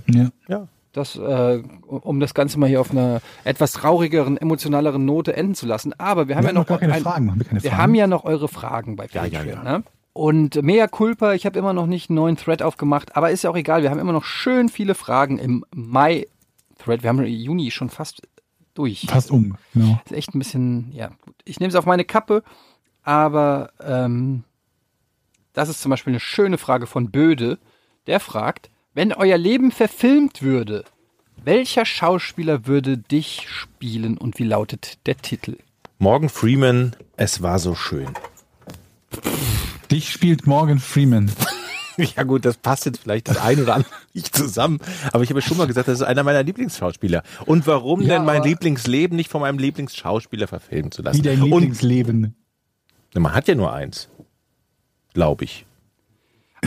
Ja. 0.06 0.28
Ja. 0.48 0.68
Das, 0.92 1.16
äh, 1.16 1.60
um 1.88 2.20
das 2.20 2.34
Ganze 2.34 2.56
mal 2.58 2.68
hier 2.68 2.80
auf 2.80 2.92
einer 2.92 3.20
etwas 3.42 3.72
traurigeren, 3.72 4.36
emotionaleren 4.36 5.04
Note 5.04 5.36
enden 5.36 5.56
zu 5.56 5.66
lassen. 5.66 5.92
Aber 5.98 6.28
wir 6.28 6.36
haben 6.36 6.44
Wir 6.44 6.50
ja 6.52 6.54
haben 6.54 6.54
noch 6.54 6.60
noch 6.62 6.68
gar 6.68 6.78
keine 6.78 6.92
ein- 6.92 7.02
Fragen. 7.02 7.30
Haben 7.32 7.40
wir 7.40 7.46
keine 7.46 7.62
wir 7.64 7.70
Fragen? 7.70 7.82
haben 7.82 7.94
ja 7.96 8.06
noch 8.06 8.24
eure 8.24 8.46
Fragen 8.46 8.94
bei 8.94 9.06
Ja, 9.12 9.22
Patreon. 9.22 9.46
ja, 9.48 9.54
ja. 9.54 9.78
Ne? 9.78 9.82
Und 10.14 10.62
mea 10.62 10.86
culpa, 10.86 11.34
ich 11.34 11.44
habe 11.44 11.58
immer 11.58 11.72
noch 11.72 11.86
nicht 11.86 12.08
einen 12.08 12.14
neuen 12.14 12.36
Thread 12.36 12.62
aufgemacht, 12.62 13.16
aber 13.16 13.32
ist 13.32 13.42
ja 13.42 13.50
auch 13.50 13.56
egal, 13.56 13.82
wir 13.82 13.90
haben 13.90 13.98
immer 13.98 14.12
noch 14.12 14.24
schön 14.24 14.68
viele 14.68 14.94
Fragen 14.94 15.38
im 15.38 15.64
Mai-Thread. 15.74 17.02
Wir 17.02 17.08
haben 17.08 17.24
Juni 17.26 17.72
schon 17.72 17.90
fast 17.90 18.22
durch. 18.74 19.06
Fast 19.08 19.32
um. 19.32 19.56
Genau. 19.74 20.00
Ist 20.04 20.12
echt 20.12 20.32
ein 20.34 20.38
bisschen, 20.38 20.92
ja, 20.92 21.10
gut. 21.20 21.34
Ich 21.44 21.58
nehme 21.58 21.70
es 21.70 21.74
auf 21.74 21.84
meine 21.84 22.04
Kappe, 22.04 22.44
aber 23.02 23.72
ähm, 23.80 24.44
das 25.52 25.68
ist 25.68 25.82
zum 25.82 25.90
Beispiel 25.90 26.12
eine 26.12 26.20
schöne 26.20 26.58
Frage 26.58 26.86
von 26.86 27.10
Böde. 27.10 27.58
Der 28.06 28.20
fragt, 28.20 28.70
wenn 28.94 29.12
euer 29.12 29.36
Leben 29.36 29.72
verfilmt 29.72 30.42
würde, 30.42 30.84
welcher 31.42 31.84
Schauspieler 31.84 32.68
würde 32.68 32.98
dich 32.98 33.48
spielen 33.48 34.16
und 34.16 34.38
wie 34.38 34.44
lautet 34.44 35.04
der 35.06 35.16
Titel? 35.16 35.56
Morgan 35.98 36.28
Freeman, 36.28 36.94
es 37.16 37.42
war 37.42 37.58
so 37.58 37.74
schön. 37.74 38.14
Dich 39.94 40.10
spielt 40.10 40.46
Morgan 40.46 40.80
Freeman. 40.80 41.30
Ja 42.16 42.24
gut, 42.24 42.44
das 42.44 42.56
passt 42.56 42.86
jetzt 42.86 42.98
vielleicht 42.98 43.28
das 43.28 43.36
ein 43.36 43.62
oder 43.62 43.76
andere 43.76 43.92
nicht 44.14 44.34
zusammen, 44.34 44.80
aber 45.12 45.22
ich 45.22 45.30
habe 45.30 45.40
schon 45.40 45.56
mal 45.56 45.68
gesagt, 45.68 45.86
das 45.86 46.00
ist 46.00 46.02
einer 46.04 46.24
meiner 46.24 46.42
Lieblingsschauspieler. 46.42 47.22
Und 47.46 47.68
warum 47.68 48.00
Ja, 48.00 48.16
denn 48.16 48.24
mein 48.24 48.42
Lieblingsleben 48.42 49.14
nicht 49.14 49.30
von 49.30 49.40
meinem 49.40 49.58
Lieblingsschauspieler 49.60 50.48
verfilmen 50.48 50.90
zu 50.90 51.02
lassen? 51.02 51.18
Wie 51.18 51.22
dein 51.22 51.40
Und 51.40 51.50
Lieblingsleben. 51.52 52.34
man 53.14 53.32
hat 53.32 53.46
ja 53.46 53.54
nur 53.54 53.72
eins, 53.72 54.08
glaube 55.12 55.44
ich. 55.44 55.66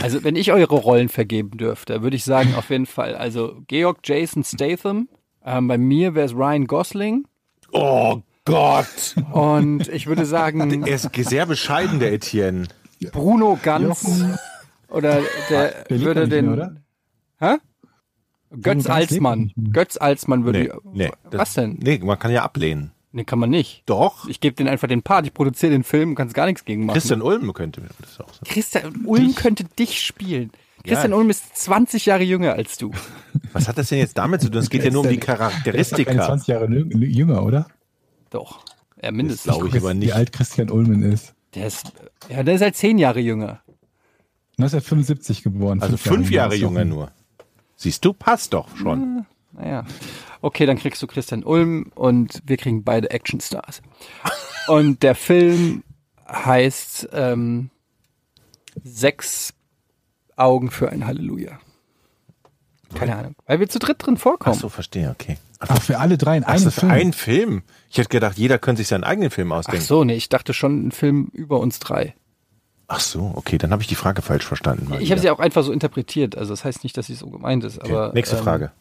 Also, 0.00 0.24
wenn 0.24 0.34
ich 0.34 0.50
eure 0.50 0.76
Rollen 0.76 1.10
vergeben 1.10 1.58
dürfte, 1.58 2.02
würde 2.02 2.16
ich 2.16 2.24
sagen, 2.24 2.54
auf 2.54 2.70
jeden 2.70 2.86
Fall. 2.86 3.14
Also, 3.14 3.60
Georg 3.66 3.98
Jason 4.04 4.44
Statham. 4.44 5.10
Ähm, 5.44 5.68
bei 5.68 5.76
mir 5.76 6.14
wäre 6.14 6.24
es 6.24 6.32
Ryan 6.32 6.66
Gosling. 6.66 7.26
Oh 7.72 8.22
Gott! 8.46 9.14
Und 9.32 9.88
ich 9.88 10.06
würde 10.06 10.24
sagen, 10.24 10.84
Er 10.86 10.94
ist 10.94 11.10
sehr 11.14 11.44
bescheiden, 11.44 11.98
der 11.98 12.14
Etienne. 12.14 12.66
Bruno 13.12 13.58
Ganz. 13.62 14.22
Oder 14.88 15.20
der, 15.50 15.70
Der 15.70 15.84
lebt 15.90 16.04
würde 16.04 16.28
den. 16.28 16.46
mehr, 16.46 16.54
oder? 16.54 16.76
Hä? 17.40 17.56
Götz 18.62 18.86
Alsmann. 18.86 19.52
Götz 19.72 19.96
Alsmann 19.98 20.44
würde. 20.44 20.60
Nee, 20.60 20.70
nee. 21.06 21.10
das- 21.30 21.40
Was 21.40 21.54
denn? 21.54 21.78
Nee, 21.82 21.98
man 21.98 22.18
kann 22.18 22.30
ja 22.30 22.42
ablehnen. 22.42 22.92
Nee, 23.12 23.24
kann 23.24 23.38
man 23.38 23.50
nicht. 23.50 23.82
Doch. 23.86 24.28
Ich 24.28 24.40
gebe 24.40 24.54
den 24.56 24.68
einfach 24.68 24.88
den 24.88 25.02
Part. 25.02 25.26
Ich 25.26 25.34
produziere 25.34 25.72
den 25.72 25.84
Film, 25.84 26.14
kannst 26.14 26.34
gar 26.34 26.46
nichts 26.46 26.64
gegen 26.64 26.86
machen. 26.86 26.94
Christian 26.94 27.22
Ulm 27.22 27.52
könnte 27.52 27.80
mir 27.80 27.88
das 28.00 28.20
auch 28.20 28.32
sagen. 28.32 28.44
Christian 28.46 29.06
Ulm 29.06 29.34
könnte 29.34 29.64
dich 29.64 30.00
spielen. 30.02 30.50
Christian 30.84 31.10
Ja. 31.10 31.16
Ulm 31.16 31.28
ist 31.30 31.56
20 31.56 32.06
Jahre 32.06 32.22
jünger 32.22 32.52
als 32.54 32.78
du. 32.78 32.92
Was 33.52 33.68
hat 33.68 33.76
das 33.78 33.88
denn 33.88 33.98
jetzt 33.98 34.16
damit 34.16 34.40
zu 34.42 34.48
tun? 34.50 34.60
Es 34.60 34.70
geht 34.70 34.84
ja 34.84 34.90
nur 34.90 35.02
um 35.02 35.08
die 35.08 35.16
Der 35.18 35.24
ist 35.24 35.28
doch 35.28 35.36
keine 35.36 35.48
Charakteristika. 35.50 36.12
20 36.26 36.46
Jahre 36.48 36.66
jü- 36.66 37.04
jünger, 37.06 37.42
oder? 37.42 37.66
Doch. 38.30 38.64
Ja, 38.96 39.02
Das 39.08 39.12
mindestens. 39.12 39.52
glaube 39.52 39.68
ich 39.68 39.76
aber 39.76 39.90
Wie 39.92 39.98
nicht. 39.98 40.14
alt 40.14 40.32
Christian 40.32 40.70
Ulmen 40.70 41.02
ist. 41.02 41.34
Der 41.54 41.66
ist, 41.66 41.92
ja, 42.28 42.42
der 42.42 42.54
ist 42.54 42.60
halt 42.62 42.76
10 42.76 42.98
Jahre 42.98 43.20
jünger. 43.20 43.62
1975 44.58 45.42
geboren. 45.42 45.80
Also 45.82 45.96
fünf 45.96 46.30
Jahre 46.30 46.54
ist 46.54 46.62
doch 46.62 46.68
jünger 46.70 46.84
nur. 46.84 47.10
Siehst 47.76 48.04
du, 48.04 48.12
passt 48.12 48.52
doch 48.54 48.76
schon. 48.76 49.24
Naja. 49.52 49.84
Okay, 50.40 50.66
dann 50.66 50.78
kriegst 50.78 51.00
du 51.02 51.06
Christian 51.06 51.44
Ulm 51.44 51.90
und 51.94 52.42
wir 52.44 52.56
kriegen 52.56 52.84
beide 52.84 53.10
Actionstars. 53.10 53.82
Und 54.66 55.02
der 55.02 55.14
Film 55.14 55.84
heißt 56.28 57.08
ähm, 57.12 57.70
Sechs 58.84 59.54
Augen 60.36 60.70
für 60.70 60.90
ein 60.90 61.06
Halleluja. 61.06 61.58
Keine 62.94 63.16
Ahnung. 63.16 63.34
Weil 63.46 63.60
wir 63.60 63.68
zu 63.68 63.78
dritt 63.78 64.04
drin 64.04 64.14
Ach 64.16 64.22
vorkommen. 64.22 64.58
so, 64.58 64.68
verstehe, 64.68 65.10
okay. 65.10 65.38
Ach, 65.60 65.82
für 65.82 65.98
alle 65.98 66.18
drei 66.18 66.36
in 66.36 66.44
Ach, 66.44 66.50
einem 66.50 66.64
das 66.64 66.74
ist 66.74 66.80
Film. 66.80 66.92
ein 66.92 67.12
Film. 67.12 67.62
Ich 67.90 67.98
hätte 67.98 68.08
gedacht, 68.08 68.38
jeder 68.38 68.58
könnte 68.58 68.80
sich 68.80 68.88
seinen 68.88 69.04
eigenen 69.04 69.30
Film 69.30 69.52
Ach 69.52 69.58
ausdenken. 69.58 69.84
so, 69.84 70.04
nee, 70.04 70.14
ich 70.14 70.28
dachte 70.28 70.54
schon 70.54 70.86
ein 70.88 70.92
Film 70.92 71.30
über 71.32 71.58
uns 71.58 71.78
drei. 71.78 72.14
Ach 72.86 73.00
so, 73.00 73.32
okay, 73.34 73.58
dann 73.58 73.70
habe 73.72 73.82
ich 73.82 73.88
die 73.88 73.94
Frage 73.96 74.22
falsch 74.22 74.46
verstanden. 74.46 74.92
Ich 75.00 75.10
habe 75.10 75.20
sie 75.20 75.28
auch 75.30 75.40
einfach 75.40 75.62
so 75.62 75.72
interpretiert. 75.72 76.36
Also 76.38 76.52
das 76.52 76.64
heißt 76.64 76.84
nicht, 76.84 76.96
dass 76.96 77.06
sie 77.06 77.14
so 77.14 77.28
gemeint 77.28 77.64
ist. 77.64 77.78
Okay, 77.78 77.92
Aber, 77.92 78.12
Nächste 78.14 78.36
ähm, 78.36 78.42
Frage. 78.42 78.72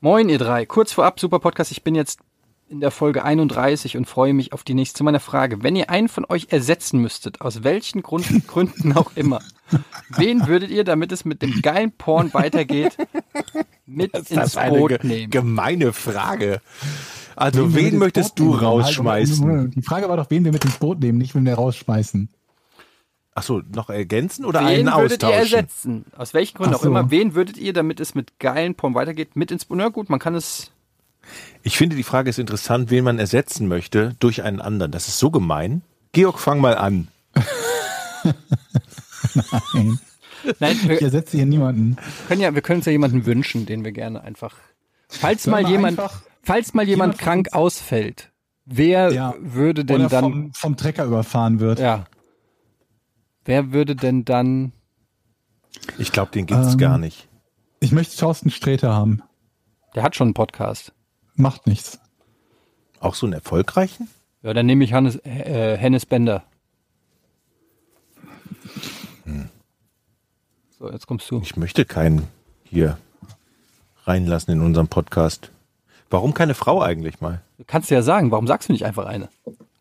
Moin, 0.00 0.28
ihr 0.28 0.38
drei. 0.38 0.66
Kurz 0.66 0.92
vorab, 0.92 1.18
super 1.18 1.40
Podcast. 1.40 1.72
Ich 1.72 1.82
bin 1.82 1.94
jetzt 1.94 2.20
in 2.68 2.80
der 2.80 2.90
Folge 2.90 3.24
31 3.24 3.96
und 3.96 4.06
freue 4.06 4.32
mich 4.32 4.52
auf 4.52 4.64
die 4.64 4.74
nächste. 4.74 4.98
Zu 4.98 5.04
meiner 5.04 5.20
Frage. 5.20 5.62
Wenn 5.62 5.76
ihr 5.76 5.90
einen 5.90 6.08
von 6.08 6.24
euch 6.28 6.48
ersetzen 6.50 7.00
müsstet, 7.00 7.40
aus 7.40 7.64
welchen 7.64 8.02
Grund, 8.02 8.26
Gründen 8.46 8.92
auch 8.94 9.12
immer, 9.16 9.40
wen 10.10 10.46
würdet 10.46 10.70
ihr, 10.70 10.84
damit 10.84 11.12
es 11.12 11.24
mit 11.24 11.42
dem 11.42 11.62
geilen 11.62 11.92
Porn 11.92 12.32
weitergeht, 12.34 12.96
mit 13.94 14.14
ins 14.30 14.54
Boot 14.54 14.88
ge 14.90 14.98
nehmen? 15.02 15.30
gemeine 15.30 15.92
Frage. 15.92 16.60
Also, 17.36 17.74
wen 17.74 17.86
ins 17.86 17.96
möchtest 17.98 18.38
du? 18.38 18.52
Halt, 18.54 18.62
rausschmeißen? 18.62 19.70
Die 19.70 19.82
Frage 19.82 20.08
war 20.08 20.16
doch, 20.16 20.30
wen 20.30 20.44
wir 20.44 20.52
mit 20.52 20.64
ins 20.64 20.76
Boot 20.76 21.00
nehmen, 21.00 21.18
nicht 21.18 21.34
wen 21.34 21.44
wir 21.46 21.54
rausschmeißen. 21.54 22.28
Ach 23.34 23.42
so, 23.42 23.62
noch 23.74 23.88
ergänzen 23.88 24.44
oder 24.44 24.60
Wen 24.60 24.66
einen 24.66 24.86
würdet 25.00 25.22
ihr 25.22 25.28
austauschen? 25.28 25.38
ersetzen? 25.54 26.04
Aus 26.16 26.34
welchen 26.34 26.58
Gründen 26.58 26.74
Ach 26.74 26.78
auch 26.80 26.82
so. 26.82 26.88
immer. 26.88 27.10
Wen 27.10 27.34
würdet 27.34 27.56
ihr, 27.56 27.72
damit 27.72 27.98
es 28.00 28.14
mit 28.14 28.38
geilen 28.38 28.74
Porn 28.74 28.94
weitergeht, 28.94 29.36
mit 29.36 29.50
ins 29.50 29.64
Boot? 29.64 29.78
Na 29.78 29.88
gut, 29.88 30.10
man 30.10 30.18
kann 30.20 30.34
es. 30.34 30.70
Ich 31.62 31.78
finde, 31.78 31.96
die 31.96 32.02
Frage 32.02 32.28
ist 32.28 32.38
interessant, 32.38 32.90
wen 32.90 33.04
man 33.04 33.18
ersetzen 33.18 33.68
möchte 33.68 34.14
durch 34.20 34.42
einen 34.42 34.60
anderen. 34.60 34.92
Das 34.92 35.08
ist 35.08 35.18
so 35.18 35.30
gemein. 35.30 35.80
Georg, 36.12 36.38
fang 36.40 36.60
mal 36.60 36.76
an. 36.76 37.08
Nein, 39.74 39.98
Nein, 40.60 40.76
ich 40.76 40.88
wir 40.88 41.02
ersetze 41.02 41.36
hier 41.36 41.46
niemanden. 41.46 41.96
können 42.28 42.40
ja, 42.40 42.54
wir 42.54 42.62
können 42.62 42.78
uns 42.78 42.86
ja 42.86 42.92
jemanden 42.92 43.26
wünschen, 43.26 43.66
den 43.66 43.84
wir 43.84 43.92
gerne 43.92 44.22
einfach. 44.22 44.54
Falls 45.08 45.44
Sollen 45.44 45.62
mal 45.62 45.70
jemand, 45.70 45.98
einfach 45.98 46.22
falls 46.42 46.74
mal 46.74 46.86
jemand 46.88 47.14
jemand 47.14 47.18
krank 47.22 47.46
uns- 47.48 47.52
ausfällt, 47.54 48.32
wer 48.64 49.12
Ja. 49.12 49.34
würde 49.38 49.84
denn 49.84 50.00
Oder 50.00 50.08
dann, 50.08 50.22
vom, 50.24 50.54
vom 50.54 50.76
Trecker 50.76 51.04
überfahren 51.04 51.60
wird. 51.60 51.78
ja, 51.78 52.04
wer 53.44 53.72
würde 53.72 53.94
denn 53.96 54.24
dann, 54.24 54.72
Ich 55.98 56.12
glaube, 56.12 56.30
den 56.32 56.46
gibt's 56.46 56.72
Ähm. 56.72 56.78
gar 56.78 56.98
nicht. 56.98 57.28
Ich 57.80 57.92
möchte 57.92 58.16
Thorsten 58.16 58.50
Sträter 58.50 58.94
haben. 58.94 59.22
der 59.94 60.02
hat 60.02 60.16
schon 60.16 60.28
einen 60.28 60.34
Podcast. 60.34 60.92
Macht 61.34 61.66
nichts. 61.66 61.98
Auch 63.00 63.14
so 63.14 63.26
einen 63.26 63.32
erfolgreichen? 63.34 64.08
Ja, 64.42 64.54
dann 64.54 64.66
nehme 64.66 64.84
ich 64.84 64.92
Hannes, 64.92 65.16
äh, 65.24 65.76
Hennes 65.76 66.06
Bender. 66.06 66.44
So, 70.82 70.90
jetzt 70.90 71.06
kommst 71.06 71.30
du. 71.30 71.38
Ich 71.44 71.56
möchte 71.56 71.84
keinen 71.84 72.26
hier 72.64 72.98
reinlassen 74.04 74.52
in 74.52 74.60
unserem 74.62 74.88
Podcast. 74.88 75.52
Warum 76.10 76.34
keine 76.34 76.54
Frau 76.54 76.82
eigentlich 76.82 77.20
mal? 77.20 77.40
Du 77.58 77.62
kannst 77.64 77.88
ja 77.92 78.02
sagen, 78.02 78.32
warum 78.32 78.48
sagst 78.48 78.68
du 78.68 78.72
nicht 78.72 78.84
einfach 78.84 79.06
eine? 79.06 79.28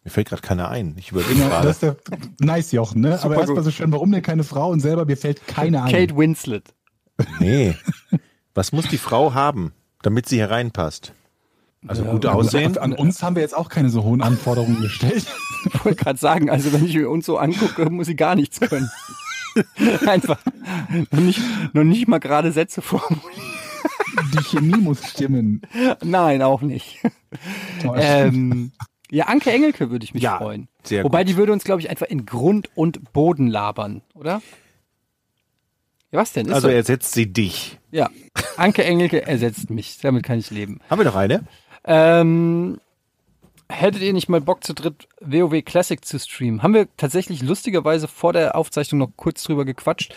Mir 0.03 0.11
fällt 0.11 0.30
gerade 0.30 0.44
keiner 0.44 0.69
ein. 0.69 0.94
Ich 0.99 1.10
überlege 1.11 1.40
Ja, 1.40 1.48
gerade. 1.49 1.68
das 1.69 1.78
ist 1.78 1.82
der 1.82 1.95
nice 2.40 2.72
Jochen, 2.72 3.02
ne? 3.02 3.18
Aber 3.23 3.34
gut. 3.34 3.41
erstmal 3.41 3.64
so 3.64 3.72
schön, 3.72 3.91
warum 3.91 4.11
denn 4.11 4.22
keine 4.22 4.44
Frau 4.44 4.69
und 4.69 4.80
selber 4.80 5.06
mir 5.06 5.18
fällt 5.18 5.48
keine 5.48 5.82
ein. 5.82 5.91
Kate 5.91 6.15
Winslet. 6.15 6.65
Nee. 7.40 7.76
Was 8.53 8.72
muss 8.72 8.88
die 8.88 8.99
Frau 8.99 9.34
haben, 9.34 9.73
damit 10.03 10.30
sie 10.30 10.36
hier 10.36 10.52
reinpasst? 10.52 11.14
Also 11.88 12.03
gut 12.03 12.26
Ja, 12.26 12.34
aussehen. 12.34 12.78
An 12.78 12.94
uns 12.94 13.23
haben 13.23 13.36
wir 13.36 13.41
jetzt 13.41 13.57
auch 13.57 13.69
keine 13.69 13.90
so 13.90 14.03
hohen 14.03 14.22
Anforderungen 14.22 14.82
gestellt. 14.82 15.26
Ich 15.73 15.86
wollte 15.86 16.03
gerade 16.03 16.18
sagen, 16.19 16.49
also 16.49 16.73
wenn 16.73 16.84
ich 16.86 16.98
uns 17.06 17.28
so 17.28 17.38
angucke, 17.38 17.88
muss 17.91 18.07
sie 18.07 18.15
gar 18.15 18.34
nichts 18.36 18.60
können. 18.60 18.90
Einfach 20.07 20.40
noch 21.11 21.19
nicht, 21.19 21.40
noch 21.73 21.84
nicht 21.84 22.07
mal 22.07 22.19
gerade 22.19 22.52
Sätze 22.52 22.82
formulieren. 22.82 23.22
Die 24.34 24.44
Chemie 24.44 24.78
muss 24.78 25.06
stimmen. 25.10 25.61
Nein, 26.03 26.41
auch 26.41 26.61
nicht. 26.61 26.99
Ähm, 27.95 28.72
ja, 29.10 29.26
Anke 29.26 29.52
Engelke 29.52 29.90
würde 29.90 30.03
ich 30.06 30.14
mich 30.14 30.23
Ja, 30.23 30.38
freuen. 30.38 30.68
sehr 30.84 31.03
Wobei 31.03 31.19
gut. 31.23 31.30
die 31.30 31.38
würde 31.38 31.53
uns, 31.53 31.64
glaube 31.64 31.82
ich, 31.82 31.90
einfach 31.90 32.07
in 32.07 32.26
Grund 32.26 32.69
und 32.76 33.11
Boden 33.14 33.48
labern, 33.48 34.02
oder? 34.14 34.41
Ja, 36.11 36.19
was 36.19 36.34
denn? 36.34 36.48
Ist 36.48 36.53
Also 36.53 36.68
ersetzt 36.68 37.14
sie 37.14 37.32
dich. 37.32 37.80
ja, 37.91 38.10
Anke 38.57 38.84
Engelke 38.84 39.26
ersetzt 39.26 39.69
mich. 39.69 39.98
Damit 40.02 40.23
kann 40.23 40.40
ich 40.40 40.52
leben. 40.52 40.80
Haben 40.90 40.99
wir 40.99 41.06
noch 41.06 41.15
eine? 41.15 41.44
Ähm, 41.86 42.80
hättet 43.72 44.02
ihr 44.02 44.14
nicht 44.14 44.30
mal 44.30 44.41
Bock 44.41 44.64
zu 44.64 44.73
dritt 44.73 45.07
WoW 45.19 45.64
Classic 45.64 46.03
zu 46.03 46.19
streamen? 46.19 46.64
Haben 46.64 46.73
wir 46.73 46.88
tatsächlich 46.98 47.41
lustigerweise 47.41 48.07
vor 48.07 48.34
der 48.34 48.56
Aufzeichnung 48.56 48.99
noch 48.99 49.11
kurz 49.15 49.43
drüber 49.43 49.65
gequatscht. 49.65 50.14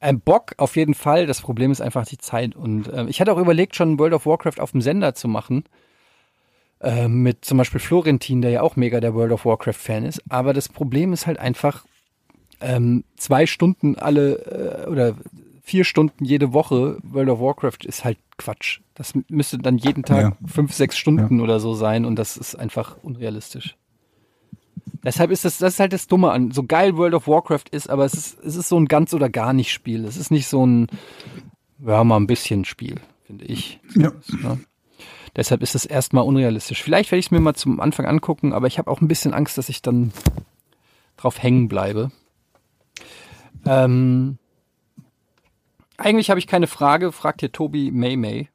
Ein 0.00 0.20
Bock 0.20 0.54
auf 0.56 0.76
jeden 0.76 0.94
Fall. 0.94 1.26
Das 1.26 1.42
Problem 1.42 1.70
ist 1.70 1.80
einfach 1.80 2.06
die 2.06 2.18
Zeit. 2.18 2.56
Und 2.56 2.90
ähm, 2.92 3.08
ich 3.08 3.20
hatte 3.20 3.32
auch 3.32 3.38
überlegt, 3.38 3.76
schon 3.76 3.98
World 3.98 4.14
of 4.14 4.26
Warcraft 4.26 4.60
auf 4.60 4.72
dem 4.72 4.80
Sender 4.80 5.14
zu 5.14 5.28
machen. 5.28 5.64
Ähm, 6.80 7.22
mit 7.22 7.44
zum 7.44 7.58
Beispiel 7.58 7.80
Florentin, 7.80 8.40
der 8.40 8.50
ja 8.50 8.62
auch 8.62 8.76
mega 8.76 9.00
der 9.00 9.14
World 9.14 9.32
of 9.32 9.44
Warcraft-Fan 9.44 10.06
ist. 10.06 10.22
Aber 10.30 10.54
das 10.54 10.70
Problem 10.70 11.12
ist 11.12 11.26
halt 11.26 11.38
einfach, 11.38 11.84
ähm, 12.60 13.04
zwei 13.16 13.46
Stunden 13.46 13.96
alle 13.96 14.84
äh, 14.86 14.88
oder 14.88 15.14
vier 15.70 15.84
Stunden 15.84 16.24
jede 16.24 16.52
Woche 16.52 16.98
World 17.04 17.28
of 17.28 17.38
Warcraft 17.40 17.84
ist 17.84 18.04
halt 18.04 18.18
Quatsch. 18.38 18.80
Das 18.94 19.12
müsste 19.28 19.58
dann 19.58 19.78
jeden 19.78 20.02
Tag 20.02 20.20
Ja. 20.20 20.36
fünf, 20.46 20.72
sechs 20.74 20.98
Stunden 20.98 21.40
oder 21.40 21.60
so 21.60 21.74
sein 21.74 22.04
und 22.04 22.16
das 22.16 22.36
ist 22.36 22.56
einfach 22.56 22.96
unrealistisch. 23.02 23.76
Deshalb 25.04 25.30
ist 25.30 25.44
das, 25.44 25.58
das 25.58 25.74
ist 25.74 25.80
halt 25.80 25.92
das 25.92 26.08
Dumme 26.08 26.32
an, 26.32 26.50
so 26.50 26.64
geil 26.64 26.96
World 26.96 27.14
of 27.14 27.28
Warcraft 27.28 27.66
ist, 27.70 27.88
aber 27.88 28.04
es 28.04 28.14
ist, 28.14 28.38
es 28.40 28.56
ist 28.56 28.68
so 28.68 28.78
ein 28.78 28.86
ganz 28.86 29.14
oder 29.14 29.28
gar 29.30 29.52
nicht 29.52 29.72
Spiel. 29.72 30.04
Es 30.04 30.16
ist 30.16 30.30
nicht 30.32 30.48
so 30.48 30.66
ein, 30.66 30.88
ja, 31.86 32.02
mal 32.02 32.16
ein 32.16 32.26
bisschen 32.26 32.64
Spiel, 32.64 32.96
finde 33.24 33.44
ich. 33.44 33.78
Ja. 33.94 34.10
Ja. 34.42 34.58
Deshalb 35.36 35.62
ist 35.62 35.76
es 35.76 35.84
erstmal 35.86 36.24
unrealistisch. 36.24 36.82
Vielleicht 36.82 37.12
werde 37.12 37.20
ich 37.20 37.26
es 37.26 37.30
mir 37.30 37.38
mal 37.40 37.54
zum 37.54 37.78
Anfang 37.80 38.06
angucken, 38.06 38.52
aber 38.52 38.66
ich 38.66 38.78
habe 38.78 38.90
auch 38.90 39.00
ein 39.00 39.06
bisschen 39.08 39.32
Angst, 39.32 39.56
dass 39.56 39.68
ich 39.68 39.80
dann 39.82 40.12
drauf 41.16 41.40
hängen 41.40 41.68
bleibe. 41.68 42.10
Ähm, 43.64 44.38
eigentlich 46.00 46.30
habe 46.30 46.40
ich 46.40 46.46
keine 46.46 46.66
Frage, 46.66 47.12
fragt 47.12 47.40
hier 47.40 47.52
Tobi 47.52 47.90
May 47.90 48.16
May. 48.16 48.48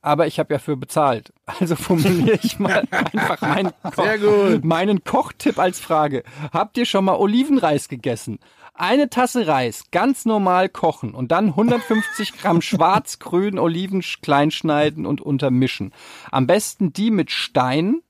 Aber 0.00 0.26
ich 0.26 0.38
habe 0.38 0.52
ja 0.52 0.58
für 0.58 0.76
bezahlt. 0.76 1.32
Also 1.60 1.76
formuliere 1.76 2.38
ich 2.42 2.58
mal 2.58 2.86
einfach 2.90 3.40
meinen, 3.42 3.72
Ko 3.94 4.58
meinen 4.62 5.04
Kochtipp 5.04 5.58
als 5.58 5.78
Frage. 5.78 6.24
Habt 6.52 6.76
ihr 6.78 6.84
schon 6.86 7.04
mal 7.04 7.16
Olivenreis 7.16 7.88
gegessen? 7.88 8.38
Eine 8.74 9.08
Tasse 9.08 9.46
Reis, 9.46 9.84
ganz 9.92 10.24
normal 10.24 10.68
kochen 10.68 11.14
und 11.14 11.30
dann 11.30 11.48
150 11.50 12.36
Gramm 12.38 12.60
schwarz-grün 12.62 13.58
Oliven 13.58 14.00
sch- 14.02 14.20
klein 14.20 14.50
schneiden 14.50 15.06
und 15.06 15.20
untermischen. 15.20 15.92
Am 16.32 16.46
besten 16.48 16.92
die 16.92 17.10
mit 17.12 17.30
Stein, 17.30 18.00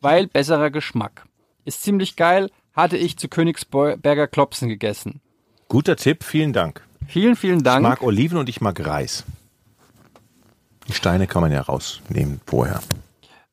weil 0.00 0.28
besserer 0.28 0.70
Geschmack. 0.70 1.26
Ist 1.64 1.82
ziemlich 1.82 2.14
geil, 2.16 2.50
hatte 2.74 2.96
ich 2.96 3.16
zu 3.16 3.28
Königsberger 3.28 4.28
Klopsen 4.28 4.68
gegessen. 4.68 5.20
Guter 5.68 5.96
Tipp, 5.96 6.22
vielen 6.22 6.52
Dank. 6.52 6.85
Vielen, 7.08 7.36
vielen 7.36 7.58
Ich 7.58 7.62
Dank. 7.64 7.82
mag 7.82 8.02
Oliven 8.02 8.38
und 8.38 8.48
ich 8.48 8.60
mag 8.60 8.84
Reis. 8.84 9.24
Die 10.88 10.92
Steine 10.92 11.26
kann 11.26 11.42
man 11.42 11.52
ja 11.52 11.60
rausnehmen 11.62 12.40
vorher. 12.46 12.80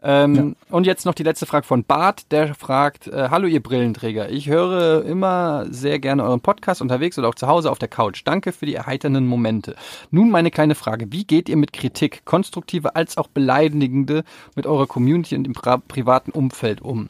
Ähm, 0.05 0.57
Und 0.69 0.85
jetzt 0.85 1.05
noch 1.05 1.13
die 1.13 1.23
letzte 1.23 1.45
Frage 1.45 1.65
von 1.65 1.85
Bart, 1.85 2.29
der 2.33 2.55
fragt, 2.55 3.07
äh, 3.07 3.29
hallo 3.29 3.47
ihr 3.47 3.63
Brillenträger, 3.63 4.29
ich 4.29 4.49
höre 4.49 5.05
immer 5.05 5.65
sehr 5.69 5.97
gerne 5.99 6.23
euren 6.25 6.41
Podcast 6.41 6.81
unterwegs 6.81 7.17
oder 7.17 7.29
auch 7.29 7.35
zu 7.35 7.47
Hause 7.47 7.71
auf 7.71 7.79
der 7.79 7.87
Couch. 7.87 8.21
Danke 8.25 8.51
für 8.51 8.65
die 8.65 8.75
erheiternden 8.75 9.25
Momente. 9.25 9.75
Nun 10.11 10.29
meine 10.29 10.51
kleine 10.51 10.75
Frage, 10.75 11.11
wie 11.13 11.23
geht 11.23 11.47
ihr 11.47 11.55
mit 11.55 11.71
Kritik, 11.71 12.25
konstruktive 12.25 12.97
als 12.97 13.15
auch 13.17 13.29
beleidigende, 13.29 14.25
mit 14.55 14.67
eurer 14.67 14.87
Community 14.87 15.37
und 15.37 15.45
im 15.47 15.53
pri 15.53 15.77
privaten 15.87 16.31
Umfeld 16.31 16.81
um? 16.81 17.09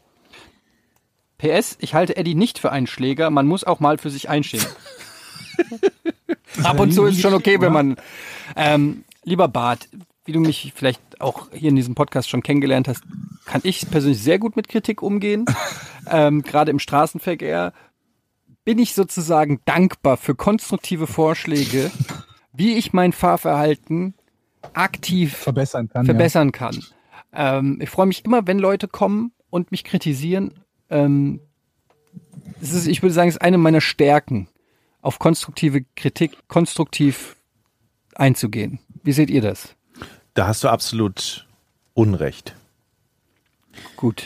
PS, 1.40 1.78
ich 1.80 1.96
halte 1.96 2.16
Eddie 2.16 2.36
nicht 2.36 2.60
für 2.60 2.72
einen 2.72 2.86
Schläger, 2.88 3.32
man 3.32 3.48
muss 3.48 3.64
auch 3.64 3.80
mal 3.80 3.98
für 3.98 4.12
sich 4.12 4.30
einstehen. 4.30 4.64
Ab 6.64 6.80
und 6.80 6.92
zu 6.92 7.06
ist 7.06 7.22
schon 7.22 7.34
okay, 7.34 7.60
wenn 7.60 7.74
man. 7.74 7.96
Ähm, 8.56 9.04
lieber 9.24 9.48
Bart, 9.48 9.88
wie 10.26 10.32
du 10.32 10.40
mich 10.40 10.74
vielleicht 10.76 11.22
auch 11.22 11.50
hier 11.52 11.70
in 11.70 11.76
diesem 11.76 11.96
Podcast 11.96 12.30
schon 12.30 12.44
kennengelernt 12.44 12.88
hast, 12.88 13.04
kann 13.46 13.62
ich 13.64 13.90
persönlich 13.90 14.22
sehr 14.22 14.40
gut 14.40 14.56
mit 14.56 14.68
Kritik 14.68 15.02
umgehen. 15.02 15.46
ähm, 16.10 16.42
Gerade 16.44 16.72
im 16.72 16.80
Straßenverkehr 16.80 17.74
bin 18.66 18.80
ich 18.80 18.94
sozusagen 18.94 19.60
dankbar 19.66 20.18
für 20.18 20.36
konstruktive 20.36 21.08
Vorschläge, 21.08 21.92
wie 22.54 22.74
ich 22.76 22.94
mein 22.94 23.12
Fahrverhalten 23.12 24.14
aktiv 24.74 25.36
verbessern 25.36 25.90
kann. 25.90 26.06
verbessern 26.06 26.52
kann. 26.52 26.84
Ähm, 27.34 27.80
ich 27.82 27.90
freue 27.90 28.06
mich 28.06 28.24
immer, 28.24 28.48
wenn 28.48 28.60
Leute 28.60 28.88
kommen 28.88 29.34
und 29.50 29.72
mich 29.72 29.84
kritisieren. 29.84 30.54
Ähm, 30.90 31.42
ist, 32.62 32.88
ich 32.88 33.02
würde 33.02 33.14
sagen, 33.14 33.30
es 33.30 33.36
ist 33.36 33.42
eine 33.42 33.58
meiner 33.58 33.82
Stärken, 33.82 34.48
auf 35.04 35.20
konstruktive 35.20 35.84
Kritik 35.96 36.38
konstruktiv 36.48 37.36
einzugehen. 38.16 38.80
Wie 39.04 39.12
seht 39.12 39.30
ihr 39.30 39.42
das? 39.42 39.76
Da 40.34 40.48
hast 40.48 40.64
du 40.64 40.70
absolut 40.70 41.48
Unrecht. 41.94 42.56
Gut. 43.98 44.24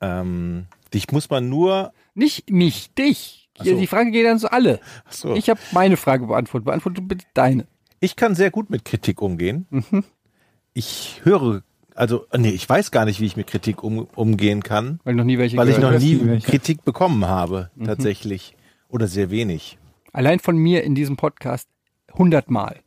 Ähm, 0.00 0.66
dich 0.92 1.10
muss 1.12 1.30
man 1.30 1.48
nur. 1.48 1.92
Nicht 2.14 2.50
mich, 2.50 2.92
dich. 2.94 3.48
So. 3.58 3.76
Die 3.76 3.86
Frage 3.86 4.10
geht 4.10 4.26
an 4.26 4.38
so 4.38 4.48
alle. 4.48 4.80
So. 5.10 5.34
Ich 5.34 5.48
habe 5.50 5.60
meine 5.72 5.96
Frage 5.96 6.26
beantwortet. 6.26 6.66
Beantworte 6.66 7.00
bitte 7.02 7.24
deine. 7.34 7.66
Ich 8.00 8.14
kann 8.14 8.34
sehr 8.34 8.50
gut 8.50 8.70
mit 8.70 8.84
Kritik 8.84 9.20
umgehen. 9.20 9.66
Mhm. 9.70 10.04
Ich 10.74 11.20
höre, 11.24 11.62
also, 11.96 12.26
nee, 12.36 12.50
ich 12.50 12.68
weiß 12.68 12.92
gar 12.92 13.04
nicht, 13.04 13.20
wie 13.20 13.26
ich 13.26 13.36
mit 13.36 13.48
Kritik 13.48 13.82
um, 13.82 14.06
umgehen 14.14 14.62
kann, 14.62 15.00
Weil 15.02 15.14
noch 15.16 15.24
nie 15.24 15.38
welche 15.38 15.56
weil 15.56 15.68
ich 15.68 15.78
noch 15.78 15.98
nie. 15.98 16.38
Kritik 16.38 16.84
bekommen 16.84 17.24
habe, 17.26 17.70
Mhm. 17.74 17.86
tatsächlich. 17.86 18.54
Oder 18.88 19.06
sehr 19.06 19.30
wenig. 19.30 19.78
Allein 20.12 20.38
von 20.40 20.56
mir 20.56 20.82
in 20.84 20.94
diesem 20.94 21.16
Podcast 21.16 21.68
hundertmal. 22.14 22.80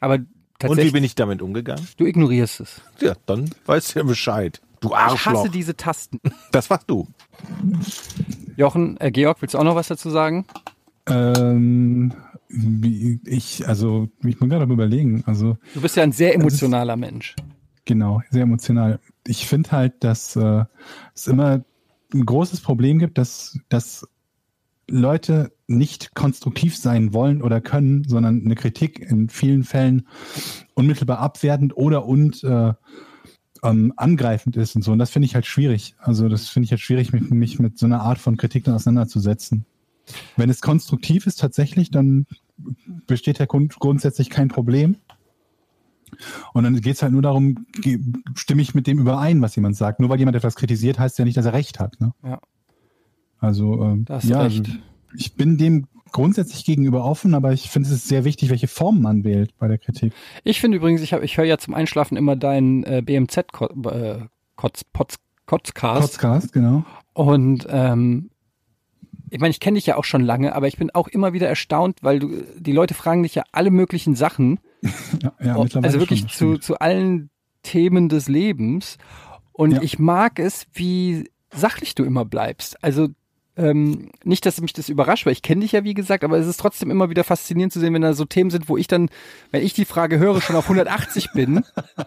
Aber 0.00 0.14
Und 0.14 0.20
wie 0.28 0.58
tatsächlich, 0.58 0.92
bin 0.92 1.04
ich 1.04 1.14
damit 1.14 1.42
umgegangen? 1.42 1.86
du 1.96 2.06
ignorierst 2.06 2.60
es. 2.60 2.80
Ja, 3.00 3.14
dann 3.26 3.50
weißt 3.66 3.94
du 3.94 3.98
ja 4.00 4.04
Bescheid. 4.04 4.60
Du 4.80 4.88
Ich 4.88 4.94
Arschloch. 4.94 5.32
hasse 5.32 5.50
diese 5.50 5.76
Tasten. 5.76 6.20
das 6.52 6.70
warst 6.70 6.88
du. 6.88 7.08
Jochen, 8.56 8.96
äh, 9.00 9.10
Georg, 9.10 9.40
willst 9.42 9.54
du 9.54 9.58
auch 9.58 9.64
noch 9.64 9.74
was 9.74 9.88
dazu 9.88 10.10
sagen? 10.10 10.46
Ähm, 11.08 12.12
wie 12.48 13.20
ich, 13.24 13.66
also, 13.66 14.08
ich 14.24 14.40
muss 14.40 14.48
gerade 14.50 14.64
am 14.64 14.70
überlegen. 14.70 15.22
Also, 15.26 15.56
Du 15.74 15.80
bist 15.80 15.96
ja 15.96 16.02
ein 16.02 16.12
sehr 16.12 16.34
emotionaler 16.34 16.96
Mensch. 16.96 17.34
Genau, 17.84 18.22
sehr 18.30 18.42
emotional. 18.42 19.00
Ich 19.26 19.46
finde 19.46 19.72
halt, 19.72 20.02
dass 20.04 20.36
äh, 20.36 20.64
es 21.14 21.26
immer 21.26 21.62
ein 22.14 22.24
großes 22.26 22.60
Problem 22.60 22.98
gibt, 22.98 23.18
dass, 23.18 23.58
dass 23.68 24.06
Leute 24.88 25.52
nicht 25.66 26.14
konstruktiv 26.14 26.76
sein 26.76 27.12
wollen 27.12 27.42
oder 27.42 27.60
können, 27.60 28.04
sondern 28.04 28.44
eine 28.44 28.54
Kritik 28.54 29.00
in 29.00 29.28
vielen 29.28 29.64
Fällen 29.64 30.06
unmittelbar 30.74 31.18
abwertend 31.18 31.76
oder 31.76 32.06
und 32.06 32.44
äh, 32.44 32.72
ähm, 33.62 33.92
angreifend 33.96 34.56
ist 34.56 34.76
und 34.76 34.82
so. 34.82 34.92
Und 34.92 34.98
das 34.98 35.10
finde 35.10 35.26
ich 35.26 35.34
halt 35.34 35.46
schwierig. 35.46 35.96
Also 35.98 36.28
das 36.28 36.48
finde 36.48 36.66
ich 36.66 36.70
halt 36.70 36.80
schwierig, 36.80 37.12
mich, 37.12 37.30
mich 37.30 37.58
mit 37.58 37.78
so 37.78 37.86
einer 37.86 38.02
Art 38.02 38.18
von 38.18 38.36
Kritik 38.36 38.64
dann 38.64 38.74
auseinanderzusetzen. 38.74 39.66
Wenn 40.36 40.50
es 40.50 40.60
konstruktiv 40.60 41.26
ist 41.26 41.40
tatsächlich, 41.40 41.90
dann 41.90 42.26
besteht 43.06 43.38
ja 43.38 43.46
grund 43.46 43.78
grundsätzlich 43.78 44.30
kein 44.30 44.48
Problem. 44.48 44.96
Und 46.52 46.64
dann 46.64 46.80
geht 46.80 46.94
es 46.94 47.02
halt 47.02 47.12
nur 47.12 47.22
darum, 47.22 47.66
stimme 48.34 48.62
ich 48.62 48.74
mit 48.74 48.86
dem 48.86 49.00
überein, 49.00 49.42
was 49.42 49.56
jemand 49.56 49.76
sagt. 49.76 49.98
Nur 49.98 50.08
weil 50.08 50.20
jemand 50.20 50.36
etwas 50.36 50.54
kritisiert, 50.54 50.98
heißt 50.98 51.18
ja 51.18 51.24
nicht, 51.24 51.36
dass 51.36 51.46
er 51.46 51.52
recht 51.52 51.80
hat. 51.80 52.00
Ne? 52.00 52.14
Ja. 52.22 52.40
Also, 53.38 53.96
Da 54.06 54.14
hast 54.14 54.24
du 54.24 54.32
ja, 54.32 54.42
recht. 54.42 54.66
also 54.66 54.78
ich 55.16 55.34
bin 55.34 55.56
dem 55.58 55.86
grundsätzlich 56.12 56.64
gegenüber 56.64 57.04
offen, 57.04 57.34
aber 57.34 57.52
ich 57.52 57.68
finde, 57.70 57.88
es 57.88 57.94
ist 57.94 58.08
sehr 58.08 58.24
wichtig, 58.24 58.48
welche 58.50 58.68
Form 58.68 59.02
man 59.02 59.24
wählt 59.24 59.56
bei 59.58 59.68
der 59.68 59.78
Kritik. 59.78 60.12
Ich 60.44 60.60
finde 60.60 60.78
übrigens, 60.78 61.02
ich, 61.02 61.12
hab- 61.12 61.22
ich 61.22 61.36
höre 61.36 61.44
ja 61.44 61.58
zum 61.58 61.74
Einschlafen 61.74 62.16
immer 62.16 62.36
deinen 62.36 62.84
äh, 62.84 63.02
BMZ 63.04 63.36
äh, 63.38 64.18
Kotz, 64.56 64.84
Potz, 64.84 65.16
Kotzcast. 65.44 66.12
Podcast, 66.14 66.52
genau. 66.52 66.84
Und 67.12 67.66
ähm, 67.68 68.30
ich 69.30 69.40
meine, 69.40 69.50
ich 69.50 69.60
kenne 69.60 69.74
dich 69.76 69.86
ja 69.86 69.96
auch 69.96 70.04
schon 70.04 70.22
lange, 70.22 70.54
aber 70.54 70.68
ich 70.68 70.76
bin 70.78 70.90
auch 70.94 71.08
immer 71.08 71.32
wieder 71.32 71.48
erstaunt, 71.48 71.98
weil 72.02 72.18
du 72.20 72.42
die 72.58 72.72
Leute 72.72 72.94
fragen 72.94 73.22
dich 73.24 73.34
ja 73.34 73.42
alle 73.52 73.70
möglichen 73.70 74.14
Sachen. 74.14 74.58
Ja, 75.22 75.32
ja, 75.42 75.56
Oh, 75.56 75.64
mittlerweile 75.64 75.88
also 75.88 75.98
wirklich 76.00 76.20
schon, 76.20 76.28
zu, 76.28 76.34
stimmt. 76.36 76.62
zu 76.64 76.78
allen 76.78 77.30
Themen 77.62 78.08
des 78.08 78.28
Lebens. 78.28 78.98
Und 79.52 79.72
Ja. 79.72 79.82
ich 79.82 79.98
mag 79.98 80.38
es, 80.38 80.66
wie 80.72 81.28
sachlich 81.52 81.94
du 81.94 82.04
immer 82.04 82.24
bleibst. 82.24 82.82
Also 82.84 83.08
ähm, 83.56 84.10
nicht, 84.22 84.44
dass 84.44 84.60
mich 84.60 84.72
das 84.74 84.88
überrascht, 84.88 85.24
weil 85.24 85.32
ich 85.32 85.42
kenne 85.42 85.62
dich 85.62 85.72
ja, 85.72 85.82
wie 85.82 85.94
gesagt, 85.94 86.24
aber 86.24 86.38
es 86.38 86.46
ist 86.46 86.58
trotzdem 86.58 86.90
immer 86.90 87.08
wieder 87.08 87.24
faszinierend 87.24 87.72
zu 87.72 87.80
sehen, 87.80 87.94
wenn 87.94 88.02
da 88.02 88.12
so 88.12 88.24
Themen 88.26 88.50
sind, 88.50 88.68
wo 88.68 88.76
ich 88.76 88.86
dann, 88.86 89.08
wenn 89.50 89.62
ich 89.62 89.72
die 89.72 89.86
Frage 89.86 90.18
höre, 90.18 90.40
schon 90.42 90.56
auf 90.56 90.64
180 90.64 91.32
bin. 91.32 91.64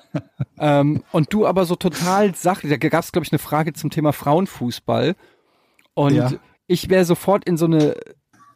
ähm, 0.60 1.04
und 1.12 1.34
du 1.34 1.48
aber 1.48 1.66
so 1.66 1.76
total 1.76 2.36
sachlich. 2.36 2.72
Da 2.80 2.90
gab 2.90 3.04
es, 3.04 3.12
glaube 3.12 3.26
ich, 3.26 3.32
eine 3.32 3.40
Frage 3.40 3.74
zum 3.74 3.90
Thema 3.90 4.14
Frauenfußball. 4.14 5.16
Und 5.96 6.14
Ja. 6.16 6.32
ich 6.68 6.90
wäre 6.90 7.06
sofort 7.06 7.46
in 7.46 7.58
so 7.58 7.66
eine 7.66 7.96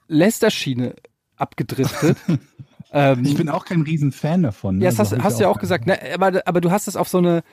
Lästerschiene 0.07 0.95
abgedriftet. 1.35 2.17
ähm, 2.93 3.25
Ich 3.25 3.35
bin 3.35 3.49
auch 3.49 3.65
kein 3.65 3.81
Riesenfan 3.81 4.43
davon. 4.43 4.77
ne? 4.77 4.85
ja, 4.85 4.91
das 4.91 4.99
hast, 4.99 5.23
hast 5.23 5.39
du 5.39 5.43
ja 5.43 5.49
auch 5.49 5.59
gesagt, 5.59 5.87
ne? 5.87 5.97
aber, 6.13 6.41
aber 6.45 6.61
du 6.61 6.69
hast 6.71 6.87
es 6.87 6.95
auf 6.95 7.09
so 7.09 7.17
eine 7.17 7.43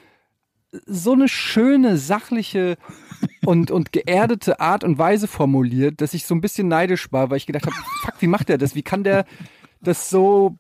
so 0.87 1.13
eine 1.13 1.29
schöne, 1.29 1.97
sachliche 1.97 2.77
und, 3.45 3.71
und 3.71 3.93
geerdete 3.93 4.61
Art 4.61 4.85
und 4.85 4.99
Weise 4.99 5.27
formuliert, 5.27 6.01
dass 6.01 6.15
ich 6.15 6.25
so 6.27 6.35
ein 6.35 6.41
bisschen 6.41 6.69
neidisch 6.69 7.13
war, 7.13 7.31
weil 7.31 7.39
ich 7.39 7.47
gedacht 7.47 7.67
habe, 7.67 7.77
fuck, 8.03 8.15
wie 8.21 8.27
macht 8.27 8.49
der 8.49 8.59
das? 8.59 8.75
Wie 8.75 8.83
kann 8.83 9.05
der 9.05 9.25
das 9.83 10.11
so 10.11 10.57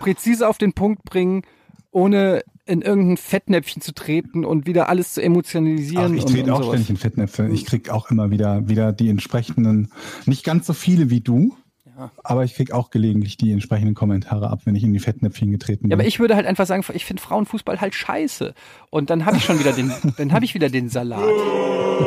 präzise 0.00 0.48
auf 0.48 0.58
den 0.58 0.72
Punkt 0.72 1.04
bringen, 1.04 1.42
ohne 1.90 2.42
in 2.66 2.82
irgendein 2.82 3.16
Fettnäpfchen 3.16 3.80
zu 3.80 3.94
treten 3.94 4.44
und 4.44 4.66
wieder 4.66 4.88
alles 4.88 5.14
zu 5.14 5.20
Ach, 5.20 5.24
emotionalisieren? 5.24 6.16
ich 6.16 6.24
und, 6.24 6.32
trete 6.32 6.52
auch 6.52 6.58
sowas. 6.58 6.74
ständig 6.74 6.90
in 6.90 6.96
Fettnäpfe. 6.96 7.48
Ich 7.48 7.64
krieg 7.64 7.90
auch 7.90 8.10
immer 8.10 8.30
wieder, 8.30 8.68
wieder 8.68 8.92
die 8.92 9.08
entsprechenden, 9.08 9.90
nicht 10.26 10.44
ganz 10.44 10.66
so 10.66 10.72
viele 10.72 11.10
wie 11.10 11.20
du, 11.20 11.56
Ja. 11.98 12.10
aber 12.24 12.44
ich 12.44 12.54
krieg 12.54 12.72
auch 12.72 12.90
gelegentlich 12.90 13.36
die 13.36 13.52
entsprechenden 13.52 13.94
Kommentare 13.94 14.50
ab, 14.50 14.60
wenn 14.64 14.74
ich 14.74 14.84
in 14.84 14.92
die 14.92 14.98
Fettnäpfchen 14.98 15.50
getreten 15.50 15.82
bin. 15.84 15.90
Ja, 15.90 15.96
aber 15.96 16.06
ich 16.06 16.20
würde 16.20 16.36
halt 16.36 16.46
einfach 16.46 16.66
sagen, 16.66 16.84
ich 16.92 17.04
finde 17.04 17.22
Frauenfußball 17.22 17.80
halt 17.80 17.94
scheiße. 17.94 18.54
Und 18.90 19.10
dann 19.10 19.24
habe 19.24 19.36
ich 19.38 19.44
schon 19.44 19.58
wieder 19.58 19.72
den, 19.72 19.92
dann 20.18 20.32
habe 20.32 20.44
ich 20.44 20.54
wieder 20.54 20.68
den 20.68 20.88
Salat. 20.88 21.24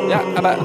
Ja, 0.08 0.22
aber 0.36 0.58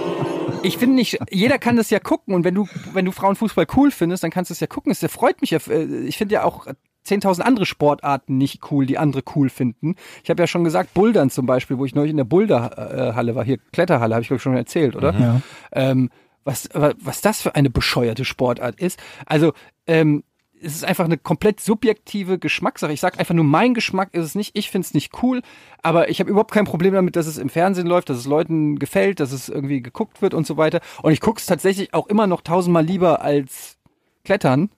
Ich 0.64 0.78
finde 0.78 0.96
nicht, 0.96 1.20
jeder 1.32 1.58
kann 1.58 1.76
das 1.76 1.90
ja 1.90 2.00
gucken 2.00 2.34
und 2.34 2.44
wenn 2.44 2.56
du, 2.56 2.68
wenn 2.94 3.06
du 3.06 3.12
Frauenfußball 3.12 3.66
cool 3.76 3.92
findest, 3.92 4.24
dann 4.24 4.32
kannst 4.32 4.50
du 4.50 4.54
es 4.54 4.60
ja 4.60 4.68
gucken. 4.68 4.92
Es 4.92 5.04
freut 5.12 5.42
mich 5.42 5.52
ja. 5.52 5.60
äh, 5.70 6.06
Ich 6.06 6.18
finde 6.18 6.36
ja 6.36 6.44
auch 6.44 6.68
10.000 7.08 7.42
andere 7.42 7.66
Sportarten 7.66 8.38
nicht 8.38 8.72
cool, 8.72 8.86
die 8.86 8.98
andere 8.98 9.24
cool 9.36 9.50
finden. 9.50 9.96
Ich 10.24 10.30
habe 10.30 10.42
ja 10.42 10.48
schon 10.48 10.64
gesagt, 10.64 10.94
Bouldern 10.94 11.30
zum 11.30 11.46
Beispiel, 11.46 11.78
wo 11.78 11.86
ich 11.86 11.94
neulich 11.94 12.12
in 12.12 12.18
der 12.18 12.24
Boulderhalle 12.24 13.36
war, 13.36 13.46
hier 13.46 13.60
Kletterhalle, 13.74 14.16
habe 14.16 14.22
ich 14.24 14.28
glaube 14.28 14.38
ich 14.38 14.44
schon 14.44 14.56
erzählt, 14.58 14.96
oder? 14.96 15.14
Ja. 15.14 15.42
Ähm, 15.72 16.10
was, 16.46 16.70
was 16.74 17.22
das 17.22 17.42
für 17.42 17.56
eine 17.56 17.70
bescheuerte 17.70 18.24
Sportart 18.24 18.80
ist. 18.80 19.00
Also, 19.26 19.54
ähm, 19.88 20.24
es 20.62 20.74
ist 20.74 20.86
einfach 20.86 21.06
eine 21.06 21.18
komplett 21.18 21.60
subjektive 21.60 22.40
Geschmackssache. 22.40 22.94
Ich 22.94 23.02
sage 23.02 23.20
einfach 23.20 23.36
nur, 23.36 23.44
mein 23.44 23.74
Geschmack 23.74 24.14
ist 24.14 24.24
es 24.24 24.36
nicht, 24.36 24.58
ich 24.58 24.72
finde 24.72 24.86
es 24.86 24.94
nicht 24.94 25.22
cool, 25.22 25.42
aber 25.84 26.10
ich 26.10 26.20
habe 26.20 26.30
überhaupt 26.30 26.52
kein 26.52 26.66
Problem 26.66 26.94
damit, 26.94 27.16
dass 27.16 27.28
es 27.28 27.38
im 27.38 27.50
Fernsehen 27.50 27.88
läuft, 27.88 28.10
dass 28.10 28.18
es 28.18 28.26
Leuten 28.26 28.80
gefällt, 28.80 29.20
dass 29.20 29.32
es 29.32 29.50
irgendwie 29.50 29.82
geguckt 29.82 30.22
wird 30.22 30.34
und 30.34 30.48
so 30.48 30.56
weiter. 30.58 30.80
Und 31.04 31.12
ich 31.12 31.20
gucke 31.20 31.40
es 31.40 31.46
tatsächlich 31.46 31.94
auch 31.94 32.08
immer 32.08 32.26
noch 32.26 32.42
tausendmal 32.42 32.86
lieber 32.86 33.22
als 33.22 33.78
Klettern. 34.24 34.70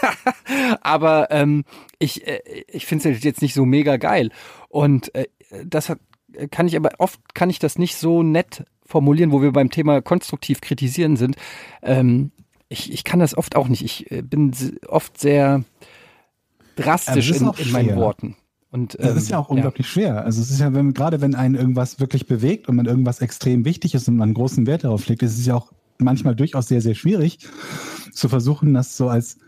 aber 0.80 1.30
ähm, 1.30 1.64
ich, 1.98 2.26
äh, 2.26 2.40
ich 2.68 2.86
finde 2.86 3.10
es 3.10 3.22
jetzt 3.22 3.42
nicht 3.42 3.54
so 3.54 3.64
mega 3.64 3.98
geil. 3.98 4.30
Und 4.68 5.14
äh, 5.14 5.26
das 5.64 5.88
hat, 5.88 5.98
kann 6.50 6.66
ich 6.66 6.76
aber 6.76 6.90
oft 6.98 7.34
kann 7.34 7.50
ich 7.50 7.58
das 7.58 7.78
nicht 7.78 7.96
so 7.96 8.22
nett 8.22 8.64
formulieren, 8.94 9.32
wo 9.32 9.42
wir 9.42 9.50
beim 9.50 9.70
Thema 9.70 10.00
konstruktiv 10.00 10.60
kritisieren 10.60 11.16
sind. 11.16 11.34
Ähm, 11.82 12.30
ich, 12.68 12.92
ich 12.92 13.02
kann 13.02 13.18
das 13.18 13.36
oft 13.36 13.56
auch 13.56 13.66
nicht. 13.66 13.84
Ich 13.84 14.08
äh, 14.12 14.22
bin 14.22 14.52
oft 14.86 15.18
sehr 15.18 15.64
drastisch 16.76 17.30
Ja, 17.32 17.38
das 17.40 17.58
in, 17.58 17.66
in 17.66 17.72
meinen. 17.72 17.96
Worten. 17.96 18.36
Und, 18.70 18.94
Das 18.94 19.10
ähm, 19.10 19.16
ist 19.16 19.30
ja 19.30 19.38
auch 19.40 19.48
unglaublich 19.48 19.88
schwer. 19.88 20.24
Also 20.24 20.40
es 20.40 20.52
ist 20.52 20.60
ja, 20.60 20.72
wenn 20.72 20.94
gerade 20.94 21.20
wenn 21.20 21.34
einen 21.34 21.56
irgendwas 21.56 21.98
wirklich 21.98 22.28
bewegt 22.28 22.68
und 22.68 22.76
man 22.76 22.86
irgendwas 22.86 23.20
extrem 23.20 23.64
wichtig 23.64 23.96
ist 23.96 24.06
und 24.06 24.16
man 24.16 24.32
großen 24.32 24.64
Wert 24.68 24.84
darauf 24.84 25.08
legt, 25.08 25.24
ist 25.24 25.36
es 25.36 25.44
ja 25.44 25.56
auch 25.56 25.72
manchmal 25.98 26.36
durchaus 26.36 26.68
sehr, 26.68 26.80
sehr 26.80 26.94
schwierig 26.94 27.40
zu 28.12 28.28
versuchen, 28.28 28.74
das 28.74 28.96
so 28.96 29.08
als 29.08 29.38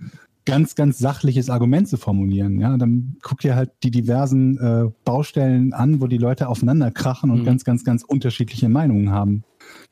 ganz, 0.46 0.74
ganz 0.74 0.98
sachliches 0.98 1.50
Argument 1.50 1.88
zu 1.88 1.96
formulieren. 1.98 2.60
Ja, 2.60 2.76
dann 2.76 3.16
guck 3.22 3.40
dir 3.40 3.54
halt 3.56 3.72
die 3.82 3.90
diversen 3.90 4.58
äh, 4.58 4.90
Baustellen 5.04 5.74
an, 5.74 6.00
wo 6.00 6.06
die 6.06 6.18
Leute 6.18 6.48
aufeinander 6.48 6.90
krachen 6.90 7.30
und 7.30 7.40
Mhm. 7.40 7.44
ganz, 7.44 7.64
ganz, 7.64 7.84
ganz 7.84 8.02
unterschiedliche 8.02 8.68
Meinungen 8.68 9.10
haben. 9.10 9.44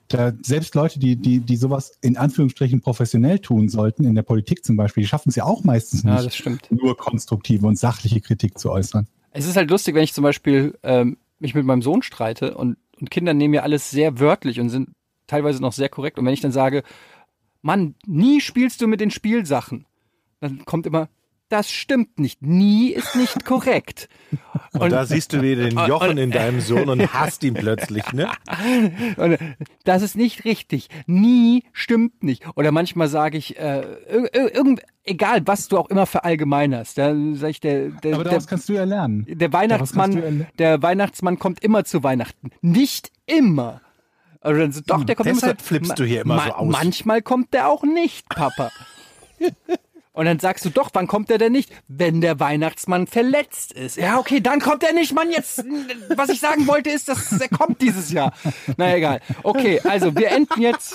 Da, 0.09 0.33
selbst 0.43 0.75
Leute, 0.75 0.99
die, 0.99 1.17
die, 1.17 1.41
die 1.41 1.57
sowas 1.57 1.99
in 2.01 2.17
Anführungsstrichen 2.17 2.81
professionell 2.81 3.39
tun 3.39 3.69
sollten, 3.69 4.05
in 4.05 4.15
der 4.15 4.23
Politik 4.23 4.65
zum 4.65 4.77
Beispiel, 4.77 5.03
die 5.03 5.09
schaffen 5.09 5.31
es 5.31 5.37
ja 5.37 5.45
auch 5.45 5.65
meistens 5.65 6.05
Ja, 6.05 6.23
nicht, 6.23 6.71
nur 6.71 6.97
konstruktive 6.97 7.67
und 7.67 7.79
sachliche 7.79 8.21
Kritik 8.21 8.59
zu 8.59 8.71
äußern. 8.71 9.09
Es 9.33 9.47
ist 9.47 9.57
halt 9.57 9.71
lustig, 9.71 9.95
wenn 9.95 10.05
ich 10.05 10.13
zum 10.13 10.23
Beispiel 10.23 10.79
ähm, 10.83 11.17
mich 11.41 11.55
mit 11.55 11.65
meinem 11.65 11.83
Sohn 11.83 12.03
streite 12.03 12.57
und, 12.57 12.77
und 13.01 13.11
Kinder 13.11 13.35
nehmen 13.35 13.55
ja 13.55 13.63
alles 13.63 13.91
sehr 13.91 14.21
wörtlich 14.21 14.61
und 14.61 14.69
sind 14.69 14.91
teilweise 15.27 15.61
noch 15.61 15.73
sehr 15.73 15.89
korrekt. 15.89 16.19
Und 16.19 16.27
wenn 16.27 16.35
ich 16.35 16.41
dann 16.41 16.53
sage, 16.53 16.85
Mann, 17.63 17.95
nie 18.07 18.41
spielst 18.41 18.83
du 18.83 18.87
mit 18.87 19.01
den 19.01 19.11
Spielsachen, 19.11 19.87
dann 20.45 20.65
kommt 20.65 20.87
immer, 20.87 21.09
das 21.51 21.71
stimmt 21.71 22.19
nicht. 22.19 22.41
Nie 22.43 22.89
ist 22.91 23.15
nicht 23.17 23.45
korrekt. 23.45 24.09
Und 24.73 24.91
da 24.91 25.05
siehst 25.07 25.33
du 25.33 25.43
wieder 25.43 25.69
den 25.69 25.79
und- 25.79 25.87
Jochen 25.89 26.17
in 26.19 26.31
deinem 26.31 26.61
Sohn 26.61 26.89
und 26.89 27.13
hasst 27.13 27.45
ihn 27.45 27.55
plötzlich, 27.55 28.13
ne? 28.13 28.29
Und 29.19 29.39
das 29.85 30.03
ist 30.03 30.17
nicht 30.17 30.45
richtig. 30.45 30.89
Nie 31.07 31.63
stimmt 31.73 32.25
nicht. 32.25 32.45
Oder 32.57 32.73
manchmal 32.73 33.07
sage 33.09 33.39
ich, 33.39 33.57
äh, 33.59 33.83
ir- 34.11 34.33
ir- 34.35 34.53
irgend, 34.55 34.81
egal 35.05 35.43
was 35.47 35.69
du 35.69 35.79
auch 35.79 35.91
immer 35.91 36.07
verallgemeinerst, 36.07 36.99
da 36.99 37.15
sage 37.35 37.51
ich, 37.51 37.61
der, 37.61 37.91
der, 37.91 38.15
Aber 38.15 38.25
der, 38.25 38.33
daraus 38.33 38.47
kannst 38.49 38.69
du 38.69 38.73
ja 38.73 38.83
lernen. 38.85 39.25
der 39.29 39.53
Weihnachtsmann, 39.53 40.13
ja- 40.41 40.47
der 40.59 40.83
Weihnachtsmann 40.83 41.39
kommt 41.39 41.63
immer 41.63 41.85
zu 41.85 42.03
Weihnachten. 42.03 42.51
Nicht 42.63 43.13
immer. 43.27 43.81
Also 44.41 44.61
dann 44.61 44.73
so, 44.73 44.81
doch, 44.85 45.05
der 45.05 45.15
kommt 45.15 45.29
Deshalb 45.29 45.53
immer 45.53 45.59
zu, 45.59 45.65
flippst 45.67 45.99
du 45.99 46.05
hier 46.05 46.23
immer 46.23 46.41
so 46.43 46.53
aus. 46.53 46.73
Manchmal 46.73 47.23
kommt 47.23 47.53
der 47.55 47.69
auch 47.69 47.85
nicht, 47.85 48.29
Papa. 48.29 48.71
Und 50.15 50.27
dann 50.27 50.39
sagst 50.39 50.65
du, 50.65 50.71
doch, 50.71 50.91
wann 50.93 51.09
kommt 51.09 51.29
der 51.29 51.39
denn 51.39 51.51
nicht? 51.51 51.73
Wenn 51.89 52.21
der 52.21 52.39
Weihnachtsmann 52.39 53.09
verletzt 53.09 53.73
ist. 53.73 53.97
Ja, 53.97 54.19
okay, 54.19 54.41
dann 54.41 54.61
kommt 54.61 54.85
er 54.85 54.93
nicht, 54.95 55.13
Mann. 55.13 55.29
Jetzt, 55.31 55.65
was 56.15 56.29
ich 56.29 56.39
sagen 56.39 56.69
wollte, 56.69 56.89
ist, 56.91 57.09
dass 57.09 57.33
er 57.33 57.49
kommt 57.49 57.83
dieses 57.83 58.13
Jahr. 58.13 58.33
Na 58.77 58.95
egal. 58.95 59.21
Okay, 59.43 59.81
also 59.83 60.15
wir 60.15 60.31
enden 60.31 60.63
jetzt. 60.63 60.95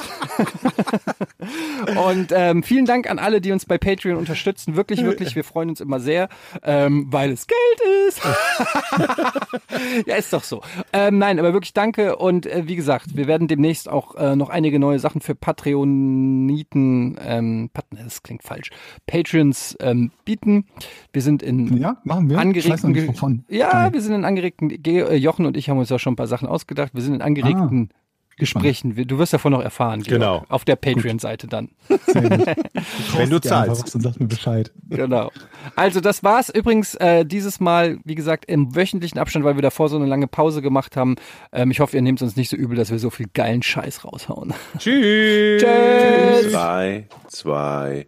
Und 2.07 2.31
ähm, 2.33 2.63
vielen 2.63 2.85
Dank 2.85 3.09
an 3.09 3.19
alle, 3.19 3.41
die 3.41 3.51
uns 3.51 3.65
bei 3.65 3.77
Patreon 3.77 4.17
unterstützen. 4.17 4.77
Wirklich, 4.77 5.03
wirklich, 5.03 5.35
wir 5.35 5.43
freuen 5.43 5.69
uns 5.69 5.81
immer 5.81 5.99
sehr, 5.99 6.29
ähm, 6.63 7.07
weil 7.09 7.31
es 7.31 7.45
Geld 7.45 8.07
ist. 8.07 8.21
ja, 10.07 10.15
ist 10.15 10.31
doch 10.31 10.43
so. 10.43 10.61
Ähm, 10.93 11.17
nein, 11.17 11.39
aber 11.39 11.51
wirklich 11.51 11.73
danke. 11.73 12.15
Und 12.15 12.45
äh, 12.45 12.67
wie 12.67 12.77
gesagt, 12.77 13.17
wir 13.17 13.27
werden 13.27 13.49
demnächst 13.49 13.89
auch 13.89 14.15
äh, 14.15 14.37
noch 14.37 14.49
einige 14.49 14.79
neue 14.79 14.99
Sachen 14.99 15.19
für 15.19 15.35
Patreoniten, 15.35 17.19
ähm, 17.21 17.69
Pat 17.73 17.85
das 17.91 18.23
klingt 18.23 18.43
falsch, 18.43 18.69
Patreons 19.09 19.75
ähm, 19.81 20.11
bieten. 20.25 20.65
Wir 21.13 21.21
sind 21.21 21.41
in 21.41 21.77
Ja, 21.77 21.97
machen 22.03 22.29
wir. 22.29 22.37
Ich 22.37 22.69
weiß 22.69 22.83
noch 22.83 22.89
angeregten, 22.89 22.91
nicht, 22.91 23.01
Ge- 23.01 23.07
wovon. 23.09 23.43
ja, 23.49 23.91
wir 23.91 24.01
sind 24.01 24.13
in 24.13 24.25
angeregten, 24.25 24.69
Ge 24.83 25.01
äh, 25.01 25.15
Jochen 25.15 25.45
und 25.45 25.57
ich 25.57 25.69
haben 25.69 25.79
uns 25.79 25.89
ja 25.89 25.97
schon 25.97 26.13
ein 26.13 26.17
paar 26.17 26.27
Sachen 26.27 26.47
ausgedacht. 26.47 26.91
Wir 26.93 27.01
sind 27.01 27.15
in 27.15 27.21
angeregten 27.21 27.89
Gesprächen. 28.37 28.95
Wir- 28.95 29.05
Du 29.05 29.17
wirst 29.17 29.33
davon 29.33 29.51
noch 29.51 29.61
erfahren, 29.61 30.01
Georg, 30.01 30.19
Genau. 30.21 30.45
Auf 30.47 30.63
der 30.63 30.75
Patreon-Seite 30.77 31.47
dann. 31.47 31.69
Sehr 32.05 32.21
gut. 32.29 32.47
Wenn 33.17 33.29
du 33.29 33.41
zahlst. 33.41 33.93
Und 33.95 34.01
sag 34.01 34.17
mir 34.19 34.27
Bescheid. 34.27 34.71
Genau. 34.89 35.29
Also 35.75 35.99
das 35.99 36.23
war's 36.23 36.49
übrigens 36.49 36.95
äh, 36.95 37.25
dieses 37.25 37.59
Mal, 37.59 37.97
wie 38.05 38.15
gesagt, 38.15 38.45
im 38.45 38.75
wöchentlichen 38.75 39.19
Abstand, 39.19 39.43
weil 39.43 39.55
wir 39.55 39.61
davor 39.61 39.89
so 39.89 39.97
eine 39.97 40.05
lange 40.05 40.27
Pause 40.27 40.61
gemacht 40.61 40.95
haben. 40.95 41.15
Ähm, 41.51 41.69
ich 41.71 41.81
hoffe, 41.81 41.97
ihr 41.97 42.01
nehmt 42.01 42.21
uns 42.21 42.37
nicht 42.37 42.49
so 42.49 42.55
übel, 42.55 42.77
dass 42.77 42.91
wir 42.91 42.99
so 42.99 43.09
viel 43.09 43.27
geilen 43.33 43.61
Scheiß 43.61 44.05
raushauen. 44.05 44.53
Tschüss. 44.77 45.61
Tschüss. 45.63 46.51
Drei, 46.53 47.07
zwei, 47.27 48.07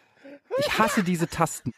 Ich 0.57 0.77
hasse 0.77 1.03
diese 1.03 1.27
Tasten. 1.27 1.73